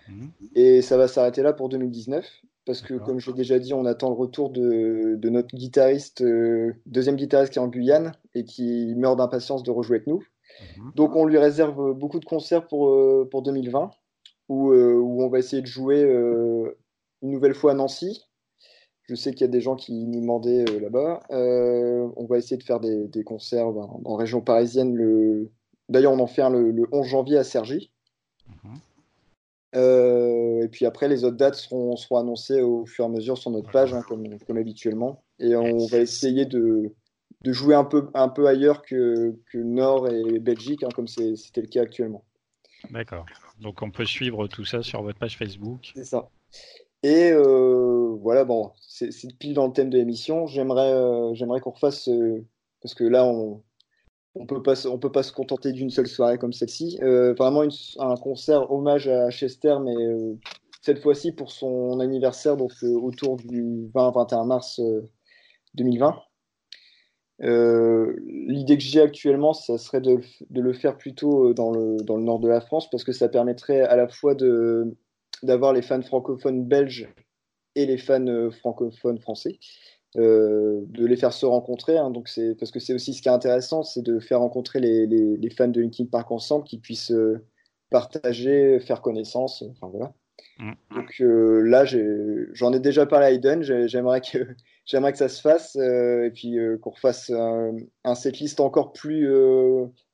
Mhm. 0.09 0.31
Et 0.55 0.81
ça 0.81 0.97
va 0.97 1.07
s'arrêter 1.07 1.41
là 1.41 1.53
pour 1.53 1.69
2019. 1.69 2.25
Parce 2.65 2.81
que, 2.81 2.95
comme 2.95 3.21
je 3.21 3.31
l'ai 3.31 3.37
déjà 3.37 3.57
dit, 3.59 3.73
on 3.73 3.85
attend 3.85 4.09
le 4.09 4.17
retour 4.17 4.49
de, 4.49 5.17
notre 5.29 5.55
guitariste, 5.55 6.21
euh, 6.21 6.73
deuxième 6.85 7.15
guitariste 7.15 7.53
qui 7.53 7.59
est 7.59 7.61
en 7.61 7.69
Guyane 7.69 8.11
et 8.35 8.43
qui 8.43 8.93
meurt 8.97 9.17
d'impatience 9.17 9.63
de 9.63 9.71
rejouer 9.71 9.95
avec 9.95 10.07
nous. 10.07 10.21
Mhm. 10.77 10.91
Donc 10.95 11.15
on 11.15 11.25
lui 11.25 11.37
réserve 11.37 11.93
beaucoup 11.93 12.19
de 12.19 12.25
concerts 12.25 12.67
pour, 12.67 12.89
euh, 12.89 13.27
pour 13.29 13.41
2020, 13.41 13.91
où, 14.49 14.71
euh, 14.71 14.93
où, 14.95 15.23
on 15.23 15.29
va 15.29 15.39
essayer 15.39 15.61
de 15.61 15.67
jouer 15.67 16.03
euh, 16.03 16.77
une 17.21 17.31
nouvelle 17.31 17.55
fois 17.55 17.71
à 17.71 17.73
Nancy. 17.75 18.23
je 19.03 19.15
sais 19.15 19.31
qu'il 19.31 19.41
y 19.41 19.49
a 19.49 19.51
des 19.51 19.61
gens 19.61 19.75
qui 19.75 19.93
nous 19.93 20.21
demandaient 20.21 20.65
là-bas. 20.79 21.21
on 21.29 22.25
va 22.25 22.37
essayer 22.37 22.57
de 22.57 22.63
faire 22.63 22.79
des, 22.79 23.23
concerts 23.23 23.71
ben, 23.71 23.89
en 24.03 24.15
région 24.15 24.41
parisienne. 24.41 24.95
Le... 24.95 25.49
D'ailleurs, 25.89 26.13
on 26.13 26.19
en 26.19 26.27
fait 26.27 26.41
un 26.41 26.49
le, 26.49 26.85
11 26.91 27.05
janvier 27.07 27.37
à 27.37 27.43
Cergy. 27.43 27.91
Mhm. 28.63 28.79
et 30.63 30.67
puis 30.69 30.85
après, 30.85 31.07
les 31.07 31.23
autres 31.23 31.37
dates 31.37 31.55
seront, 31.55 31.95
seront, 31.95 32.17
annoncées 32.17 32.61
au 32.61 32.85
fur 32.85 33.03
et 33.05 33.07
à 33.07 33.09
mesure 33.09 33.37
sur 33.37 33.51
notre 33.51 33.71
page, 33.71 33.93
hein, 33.93 34.01
comme, 34.07 34.39
comme, 34.39 34.57
habituellement. 34.57 35.23
Et 35.39 35.55
on 35.55 35.85
va 35.87 35.99
essayer 35.99 36.45
de, 36.45 36.93
de, 37.43 37.51
jouer 37.53 37.75
un 37.75 37.83
peu, 37.83 38.09
un 38.13 38.29
peu 38.29 38.47
ailleurs 38.47 38.81
que, 38.81 39.35
que 39.51 39.57
Nord 39.57 40.09
et 40.09 40.39
Belgique, 40.39 40.83
hein, 40.83 40.89
comme 40.95 41.07
c'était 41.07 41.61
le 41.61 41.67
cas 41.67 41.81
actuellement. 41.81 42.23
D'accord. 42.91 43.25
Donc 43.59 43.81
on 43.81 43.91
peut 43.91 44.05
suivre 44.05 44.47
tout 44.47 44.65
ça 44.65 44.83
sur 44.83 45.01
votre 45.01 45.19
page 45.19 45.37
Facebook. 45.37 45.91
C'est 45.95 46.05
ça. 46.05 46.29
Et 47.03 47.31
euh, 47.31 48.17
voilà, 48.21 48.43
bon, 48.43 48.71
c'est 48.81 49.11
pile 49.37 49.53
dans 49.53 49.67
le 49.67 49.73
thème 49.73 49.89
de 49.89 49.97
l'émission. 49.97 50.47
J'aimerais 50.47 50.91
euh, 50.91 51.33
j'aimerais 51.33 51.59
qu'on 51.59 51.71
refasse, 51.71 52.07
euh, 52.09 52.45
parce 52.81 52.93
que 52.93 53.03
là, 53.03 53.25
on 53.25 53.63
on 54.35 54.45
peut 54.45 54.61
pas, 54.61 54.85
on 54.85 54.99
peut 54.99 55.11
pas 55.11 55.23
se 55.23 55.31
contenter 55.31 55.71
d'une 55.71 55.89
seule 55.89 56.07
soirée 56.07 56.37
comme 56.37 56.53
celle-ci. 56.53 56.99
vraiment 57.01 57.63
un 57.99 58.15
concert 58.17 58.71
hommage 58.71 59.07
à 59.07 59.31
Chester, 59.31 59.75
mais 59.81 59.95
cette 60.83 60.99
fois-ci 61.01 61.31
pour 61.31 61.51
son 61.51 61.99
anniversaire, 61.99 62.55
donc 62.55 62.71
autour 62.83 63.37
du 63.37 63.89
20-21 63.95 64.45
mars 64.45 64.79
2020. 65.73 66.21
L'idée 67.39 68.77
que 68.77 68.83
j'ai 68.83 69.01
actuellement, 69.01 69.53
ça 69.53 69.77
serait 69.77 70.01
de, 70.01 70.19
de, 70.49 70.61
le 70.61 70.73
faire 70.73 70.97
plutôt 70.97 71.53
dans 71.53 71.71
le, 71.71 71.97
dans 71.97 72.17
le 72.17 72.23
nord 72.23 72.39
de 72.39 72.47
la 72.47 72.61
France, 72.61 72.89
parce 72.89 73.03
que 73.03 73.11
ça 73.11 73.29
permettrait 73.29 73.81
à 73.81 73.95
la 73.95 74.07
fois 74.07 74.35
d'avoir 75.43 75.73
les 75.73 75.81
fans 75.81 76.01
francophones 76.01 76.65
belges 76.65 77.07
et 77.77 77.85
les 77.85 77.97
fans 77.97 78.25
euh, 78.27 78.49
francophones 78.49 79.19
français, 79.19 79.59
euh, 80.17 80.81
de 80.87 81.05
les 81.05 81.15
faire 81.15 81.31
se 81.31 81.45
rencontrer. 81.45 81.97
Hein. 81.97 82.09
donc 82.09 82.29
parce 82.59 82.71
que 82.71 82.79
c'est 82.79 82.93
aussi 82.93 83.13
ce 83.13 83.21
qui 83.21 83.29
est 83.29 83.31
intéressant, 83.31 83.83
c'est 83.83 84.01
de 84.01 84.19
faire 84.19 84.39
rencontrer 84.39 84.79
les, 84.79 85.05
les, 85.05 85.49
fans 85.51 85.67
de 85.67 85.79
Linkin 85.79 86.05
Park 86.05 86.31
ensemble, 86.31 86.65
qui 86.65 86.79
puissent 86.79 87.11
euh, 87.11 87.45
partager, 87.91 88.79
faire 88.79 89.01
connaissance. 89.01 89.63
Enfin 89.71 89.87
voilà. 89.89 90.13
Mm. 90.59 90.73
Donc 90.95 91.15
là, 91.19 91.85
j'en 92.53 92.73
ai, 92.73 92.79
déjà 92.79 93.05
parlé 93.05 93.25
à 93.25 93.31
Aiden. 93.31 93.61
J'aimerais 93.87 94.21
que 94.21 94.37
j'aimerais 94.85 95.11
que 95.11 95.17
ça 95.17 95.29
se 95.29 95.41
fasse 95.41 95.75
et 95.75 96.31
puis 96.33 96.57
qu'on 96.81 96.91
refasse 96.91 97.29
un, 97.29 97.75
un 98.03 98.15
setlist 98.15 98.59
encore 98.59 98.93
plus 98.93 99.29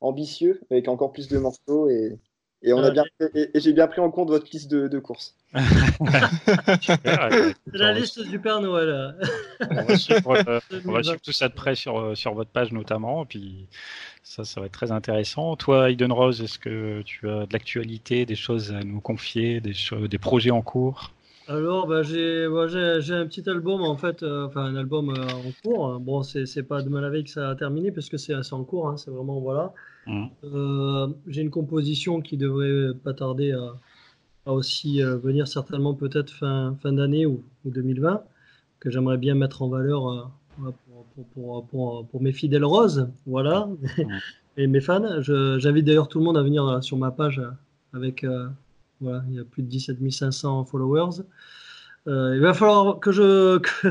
ambitieux 0.00 0.60
avec 0.70 0.88
encore 0.88 1.12
plus 1.12 1.28
de 1.28 1.38
morceaux 1.38 1.88
et 1.88 2.18
et, 2.64 2.72
on 2.72 2.82
a 2.82 2.90
bien, 2.90 3.04
et, 3.34 3.50
j'ai 3.54 3.74
bien 3.74 3.86
pris 3.86 4.00
en 4.00 4.10
compte 4.10 4.30
votre 4.30 4.46
liste 4.50 4.70
de, 4.70 4.88
de 4.88 4.98
courses. 4.98 5.36
C'est 5.54 7.04
la 7.74 7.92
liste 7.92 8.26
du 8.26 8.38
Père 8.38 8.62
Noël. 8.62 9.14
on 9.70 9.82
va 9.84 9.96
suivre, 9.98 10.32
euh, 10.48 10.60
tout 11.22 11.32
ça 11.32 11.48
de 11.48 11.54
près 11.54 11.74
sur, 11.74 12.00
euh, 12.00 12.14
sur 12.14 12.32
votre 12.32 12.50
page 12.50 12.72
notamment. 12.72 13.24
Et 13.24 13.26
puis 13.26 13.66
ça, 14.22 14.44
ça 14.44 14.60
va 14.60 14.66
être 14.66 14.72
très 14.72 14.92
intéressant. 14.92 15.56
Toi, 15.56 15.90
Aiden 15.90 16.10
Rose, 16.10 16.40
est-ce 16.40 16.58
que 16.58 17.02
tu 17.02 17.28
as 17.28 17.44
de 17.46 17.52
l'actualité, 17.52 18.24
des 18.24 18.34
choses 18.34 18.72
à 18.72 18.80
nous 18.80 19.00
confier, 19.00 19.60
des, 19.60 19.74
des 20.08 20.18
projets 20.18 20.50
en 20.50 20.62
cours? 20.62 21.12
Alors, 21.46 21.86
bah, 21.86 22.02
j'ai 22.02 22.46
un 22.46 23.26
petit 23.26 23.48
album 23.50 23.82
en 23.82 23.98
fait, 23.98 24.22
euh, 24.22 24.46
enfin 24.46 24.62
un 24.62 24.76
album 24.76 25.10
en 25.10 25.52
cours. 25.62 26.00
Bon, 26.00 26.22
c'est 26.22 26.62
pas 26.62 26.80
demain 26.80 27.02
la 27.02 27.10
veille 27.10 27.24
que 27.24 27.30
ça 27.30 27.50
a 27.50 27.54
terminé 27.54 27.92
parce 27.92 28.08
que 28.08 28.16
c'est 28.16 28.32
assez 28.32 28.54
en 28.54 28.64
cours. 28.64 28.88
Hein, 28.88 28.96
c'est 28.96 29.10
vraiment 29.10 29.38
voilà. 29.40 29.74
Mmh. 30.06 30.26
Euh, 30.44 31.08
j'ai 31.26 31.42
une 31.42 31.50
composition 31.50 32.20
qui 32.20 32.36
devrait 32.36 32.94
pas 33.02 33.14
tarder 33.14 33.52
à, 33.52 34.52
aussi 34.52 35.02
euh, 35.02 35.16
venir 35.16 35.48
certainement 35.48 35.94
peut-être 35.94 36.30
fin, 36.30 36.76
fin 36.82 36.92
d'année 36.92 37.26
ou, 37.26 37.42
2020, 37.64 38.22
que 38.80 38.90
j'aimerais 38.90 39.16
bien 39.16 39.34
mettre 39.34 39.62
en 39.62 39.68
valeur 39.68 40.08
euh, 40.08 40.70
pour, 41.34 41.66
pour, 41.66 42.06
pour, 42.06 42.22
mes 42.22 42.32
fidèles 42.32 42.64
roses, 42.64 43.08
voilà, 43.26 43.66
mmh. 43.66 44.02
et 44.58 44.66
mes 44.66 44.80
fans. 44.80 45.22
J'invite 45.22 45.84
d'ailleurs 45.84 46.08
tout 46.08 46.18
le 46.18 46.24
monde 46.24 46.36
à 46.36 46.42
venir 46.42 46.82
sur 46.82 46.96
ma 46.96 47.10
page 47.10 47.40
avec, 47.92 48.26
voilà, 49.00 49.24
il 49.28 49.36
y 49.36 49.38
a 49.38 49.44
plus 49.44 49.62
de 49.62 49.68
17 49.68 49.98
500 50.10 50.64
followers. 50.64 51.22
Il 52.06 52.40
va 52.40 52.54
falloir 52.54 53.00
que 53.00 53.12
je, 53.12 53.58
que, 53.82 53.88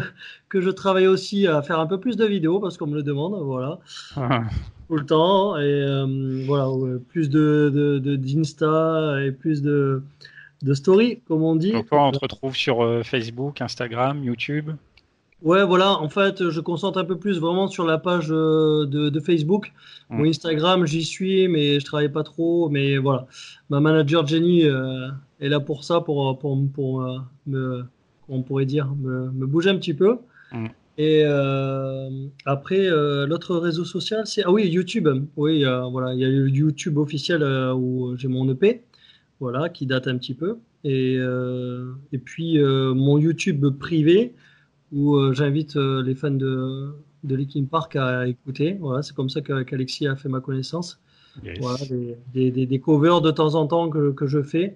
que, 0.50 0.62
je 0.62 0.70
travaille 0.70 1.08
aussi 1.08 1.48
à 1.48 1.62
faire 1.62 1.80
un 1.80 1.88
peu 1.88 2.00
plus 2.00 2.16
de 2.16 2.26
vidéos 2.26 2.60
parce 2.60 2.78
qu'on 2.78 2.88
me 2.88 2.96
le 2.96 3.04
demande, 3.04 3.42
voilà. 3.44 3.80
Ah 4.16 4.44
tout 4.88 5.00
le 5.00 5.06
temps. 5.06 5.58
Et 5.58 5.62
euh, 5.64 6.44
voilà, 6.46 6.68
plus 7.10 7.30
de 7.30 8.00
d'Insta 8.16 9.24
et 9.24 9.32
plus 9.32 9.62
de, 9.62 10.04
de 10.62 10.74
story, 10.74 11.22
comme 11.28 11.44
on 11.44 11.56
dit. 11.56 11.72
Donc, 11.72 11.88
on 11.92 12.12
te 12.12 12.20
retrouve 12.20 12.56
sur 12.56 12.82
euh, 12.82 13.04
Facebook, 13.04 13.62
Instagram, 13.62 14.24
YouTube 14.24 14.72
Ouais, 15.42 15.66
voilà, 15.66 16.00
en 16.00 16.08
fait, 16.08 16.50
je 16.50 16.60
concentre 16.62 16.98
un 17.00 17.04
peu 17.04 17.18
plus 17.18 17.38
vraiment 17.38 17.68
sur 17.68 17.86
la 17.86 17.98
page 17.98 18.28
euh, 18.32 18.86
de, 18.86 19.10
de 19.10 19.20
Facebook. 19.20 19.74
Mon 20.10 20.24
mmh. 20.24 20.28
Instagram, 20.28 20.86
j'y 20.86 21.04
suis, 21.04 21.50
mais 21.50 21.82
je 21.82 21.86
travaille 21.86 22.08
pas 22.08 22.24
trop. 22.24 22.70
Mais 22.70 22.98
voilà, 22.98 23.28
ma 23.70 23.82
manager 23.82 24.26
Jenny 24.26 24.62
est 24.62 25.50
là 25.50 25.60
pour 25.60 25.84
ça, 25.84 26.00
pour, 26.00 26.40
pour, 26.40 26.58
pour 26.74 27.22
me, 27.46 27.84
on 28.30 28.42
pourrait 28.42 28.66
dire, 28.66 28.94
me, 28.96 29.32
me 29.32 29.46
bouger 29.46 29.70
un 29.70 29.78
petit 29.78 29.94
peu. 29.94 30.18
Mmh. 30.52 30.68
Et 30.98 31.24
euh, 31.26 32.28
après, 32.46 32.86
euh, 32.86 33.26
l'autre 33.26 33.56
réseau 33.58 33.84
social, 33.84 34.28
c'est 34.28 34.44
ah 34.46 34.52
oui 34.52 34.68
YouTube. 34.68 35.08
Oui, 35.36 35.64
voilà, 35.92 36.14
il 36.14 36.20
y 36.20 36.26
a 36.26 36.30
le 36.30 36.48
YouTube 36.50 36.98
officiel 36.98 37.42
euh, 37.42 37.74
où 37.74 38.16
j'ai 38.16 38.28
mon 38.28 38.48
EP, 38.50 38.84
voilà, 39.40 39.70
qui 39.70 39.88
date 39.88 40.08
un 40.08 40.18
petit 40.18 40.36
peu. 40.36 40.58
Et, 40.84 41.16
et 41.16 42.18
puis 42.18 42.60
mon 42.60 43.18
YouTube 43.18 43.66
privé 43.80 44.34
où 44.92 45.32
j'invite 45.32 45.76
les 45.76 46.14
fans 46.14 46.32
de 46.32 46.92
de 47.24 47.36
Linkin 47.38 47.64
Park 47.64 47.96
à 47.96 48.28
écouter. 48.28 48.78
Voilà, 48.82 49.02
c'est 49.02 49.16
comme 49.16 49.30
ça 49.30 49.40
qu'Alexis 49.40 50.08
a 50.08 50.18
fait 50.18 50.28
ma 50.28 50.42
connaissance. 50.42 51.00
Voilà, 51.62 51.78
des, 52.34 52.52
des, 52.52 52.66
des, 52.66 52.80
covers 52.80 53.22
de 53.22 53.32
temps 53.32 53.56
en 53.56 53.66
temps 53.66 53.90
que, 53.90 54.12
que 54.12 54.28
je 54.28 54.44
fais, 54.44 54.76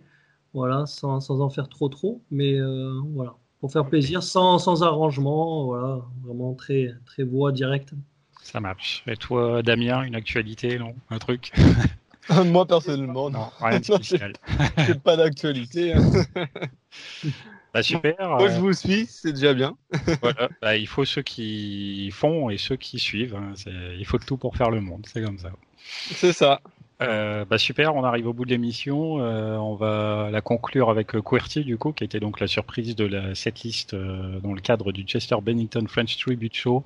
voilà, 0.57 0.85
sans, 0.85 1.19
sans 1.19 1.41
en 1.41 1.49
faire 1.49 1.69
trop 1.69 1.89
trop, 1.89 2.21
mais 2.31 2.59
voilà 3.13 3.35
pour 3.59 3.71
faire 3.71 3.85
plaisir, 3.85 4.23
sans, 4.23 4.59
sans 4.59 4.83
arrangement, 4.83 5.65
voilà, 5.65 6.01
vraiment 6.23 6.53
très, 6.53 6.93
très 7.05 7.23
voix 7.23 7.51
directe. 7.51 7.93
Ça 8.43 8.59
marche. 8.59 9.03
Et 9.07 9.17
toi, 9.17 9.61
Damien, 9.61 10.03
une 10.03 10.15
actualité, 10.15 10.77
non? 10.79 10.95
Un 11.09 11.17
truc? 11.17 11.51
Moi, 12.45 12.65
personnellement, 12.65 13.29
non. 13.29 13.47
Rien 13.59 13.79
de 13.79 13.85
spécial. 13.85 14.33
Pas 15.03 15.17
d'actualité. 15.17 15.93
Hein. 15.93 16.11
Bah, 17.73 17.83
super. 17.83 18.15
Moi, 18.19 18.47
je 18.47 18.55
euh, 18.55 18.59
vous 18.59 18.73
suis, 18.73 19.05
c'est 19.05 19.33
déjà 19.33 19.53
bien. 19.53 19.77
voilà. 20.21 20.49
Bah, 20.61 20.77
il 20.77 20.87
faut 20.87 21.05
ceux 21.05 21.21
qui 21.21 22.09
font 22.11 22.49
et 22.49 22.57
ceux 22.57 22.77
qui 22.77 22.97
suivent. 22.97 23.35
Hein. 23.35 23.53
Il 23.99 24.05
faut 24.05 24.17
tout 24.17 24.37
pour 24.37 24.55
faire 24.55 24.71
le 24.71 24.81
monde. 24.81 25.05
C'est 25.05 25.21
comme 25.21 25.37
ça. 25.37 25.51
C'est 25.77 26.33
ça. 26.33 26.61
Euh, 27.03 27.45
bah 27.45 27.59
super, 27.59 27.95
on 27.95 28.03
arrive 28.03 28.27
au 28.27 28.33
bout 28.33 28.45
de 28.45 28.49
l'émission. 28.49 29.19
Euh, 29.19 29.55
on 29.57 29.75
va 29.75 30.29
la 30.31 30.41
conclure 30.41 30.89
avec 30.89 31.15
euh, 31.15 31.21
QWERTY 31.21 31.63
du 31.63 31.77
coup, 31.77 31.91
qui 31.91 32.03
été 32.03 32.19
donc 32.19 32.39
la 32.39 32.47
surprise 32.47 32.95
de 32.95 33.05
la 33.05 33.35
setlist 33.35 33.93
euh, 33.93 34.39
dans 34.39 34.53
le 34.53 34.61
cadre 34.61 34.91
du 34.91 35.03
Chester 35.03 35.35
Bennington 35.41 35.85
French 35.87 36.17
Tribute 36.17 36.55
Show. 36.55 36.83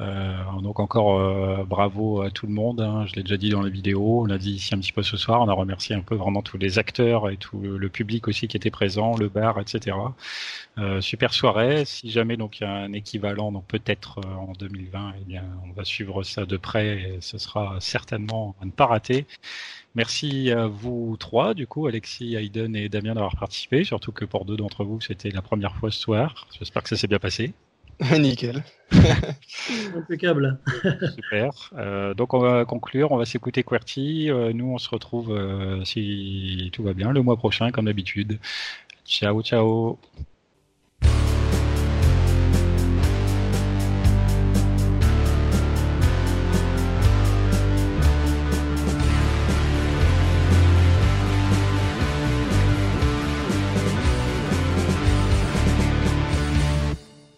Euh, 0.00 0.60
donc 0.62 0.80
encore 0.80 1.18
euh, 1.18 1.64
bravo 1.64 2.22
à 2.22 2.30
tout 2.30 2.46
le 2.46 2.52
monde. 2.52 2.80
Hein. 2.80 3.06
Je 3.06 3.14
l'ai 3.16 3.22
déjà 3.22 3.36
dit 3.36 3.50
dans 3.50 3.62
la 3.62 3.68
vidéo, 3.68 4.22
on 4.22 4.24
l'a 4.26 4.38
dit 4.38 4.52
ici 4.52 4.74
un 4.74 4.78
petit 4.78 4.92
peu 4.92 5.02
ce 5.02 5.16
soir. 5.16 5.40
On 5.40 5.48
a 5.48 5.52
remercié 5.52 5.94
un 5.94 6.02
peu 6.02 6.14
vraiment 6.14 6.42
tous 6.42 6.58
les 6.58 6.78
acteurs 6.78 7.30
et 7.30 7.36
tout 7.36 7.60
le, 7.60 7.88
public 7.88 8.28
aussi 8.28 8.48
qui 8.48 8.56
était 8.56 8.70
présent, 8.70 9.16
le 9.16 9.28
bar, 9.28 9.58
etc. 9.60 9.96
Euh, 10.78 11.00
super 11.00 11.32
soirée. 11.32 11.84
Si 11.84 12.10
jamais 12.10 12.36
donc 12.36 12.60
il 12.60 12.64
y 12.64 12.66
a 12.66 12.72
un 12.72 12.92
équivalent, 12.92 13.50
donc 13.50 13.66
peut-être 13.66 14.20
en 14.38 14.52
2020, 14.52 15.14
eh 15.20 15.24
bien 15.24 15.44
on 15.68 15.72
va 15.72 15.84
suivre 15.84 16.22
ça 16.22 16.44
de 16.44 16.56
près 16.56 16.98
et 16.98 17.18
ce 17.20 17.38
sera 17.38 17.76
certainement 17.80 18.54
à 18.60 18.66
ne 18.66 18.70
pas 18.70 18.86
rater. 18.86 19.26
Merci 19.94 20.50
à 20.52 20.66
vous 20.66 21.16
trois, 21.18 21.54
du 21.54 21.66
coup, 21.66 21.86
Alexis, 21.86 22.36
Hayden 22.36 22.76
et 22.76 22.88
Damien 22.88 23.14
d'avoir 23.14 23.36
participé, 23.36 23.84
surtout 23.84 24.12
que 24.12 24.24
pour 24.24 24.44
deux 24.44 24.56
d'entre 24.56 24.84
vous, 24.84 25.00
c'était 25.00 25.30
la 25.30 25.42
première 25.42 25.74
fois 25.74 25.90
ce 25.90 25.98
soir. 25.98 26.46
J'espère 26.58 26.82
que 26.82 26.88
ça 26.90 26.96
s'est 26.96 27.08
bien 27.08 27.18
passé. 27.18 27.54
Nickel. 28.18 28.62
Impeccable. 29.96 30.58
Super. 31.14 31.70
Euh, 31.76 32.14
donc 32.14 32.32
on 32.34 32.38
va 32.38 32.64
conclure, 32.64 33.12
on 33.12 33.16
va 33.16 33.24
s'écouter 33.24 33.62
QWERTY. 33.62 34.30
Euh, 34.30 34.52
nous 34.52 34.66
on 34.66 34.78
se 34.78 34.88
retrouve 34.88 35.32
euh, 35.32 35.84
si 35.84 36.70
tout 36.72 36.82
va 36.82 36.92
bien 36.92 37.12
le 37.12 37.22
mois 37.22 37.36
prochain 37.36 37.70
comme 37.70 37.86
d'habitude. 37.86 38.38
Ciao 39.04 39.42
ciao. 39.42 39.98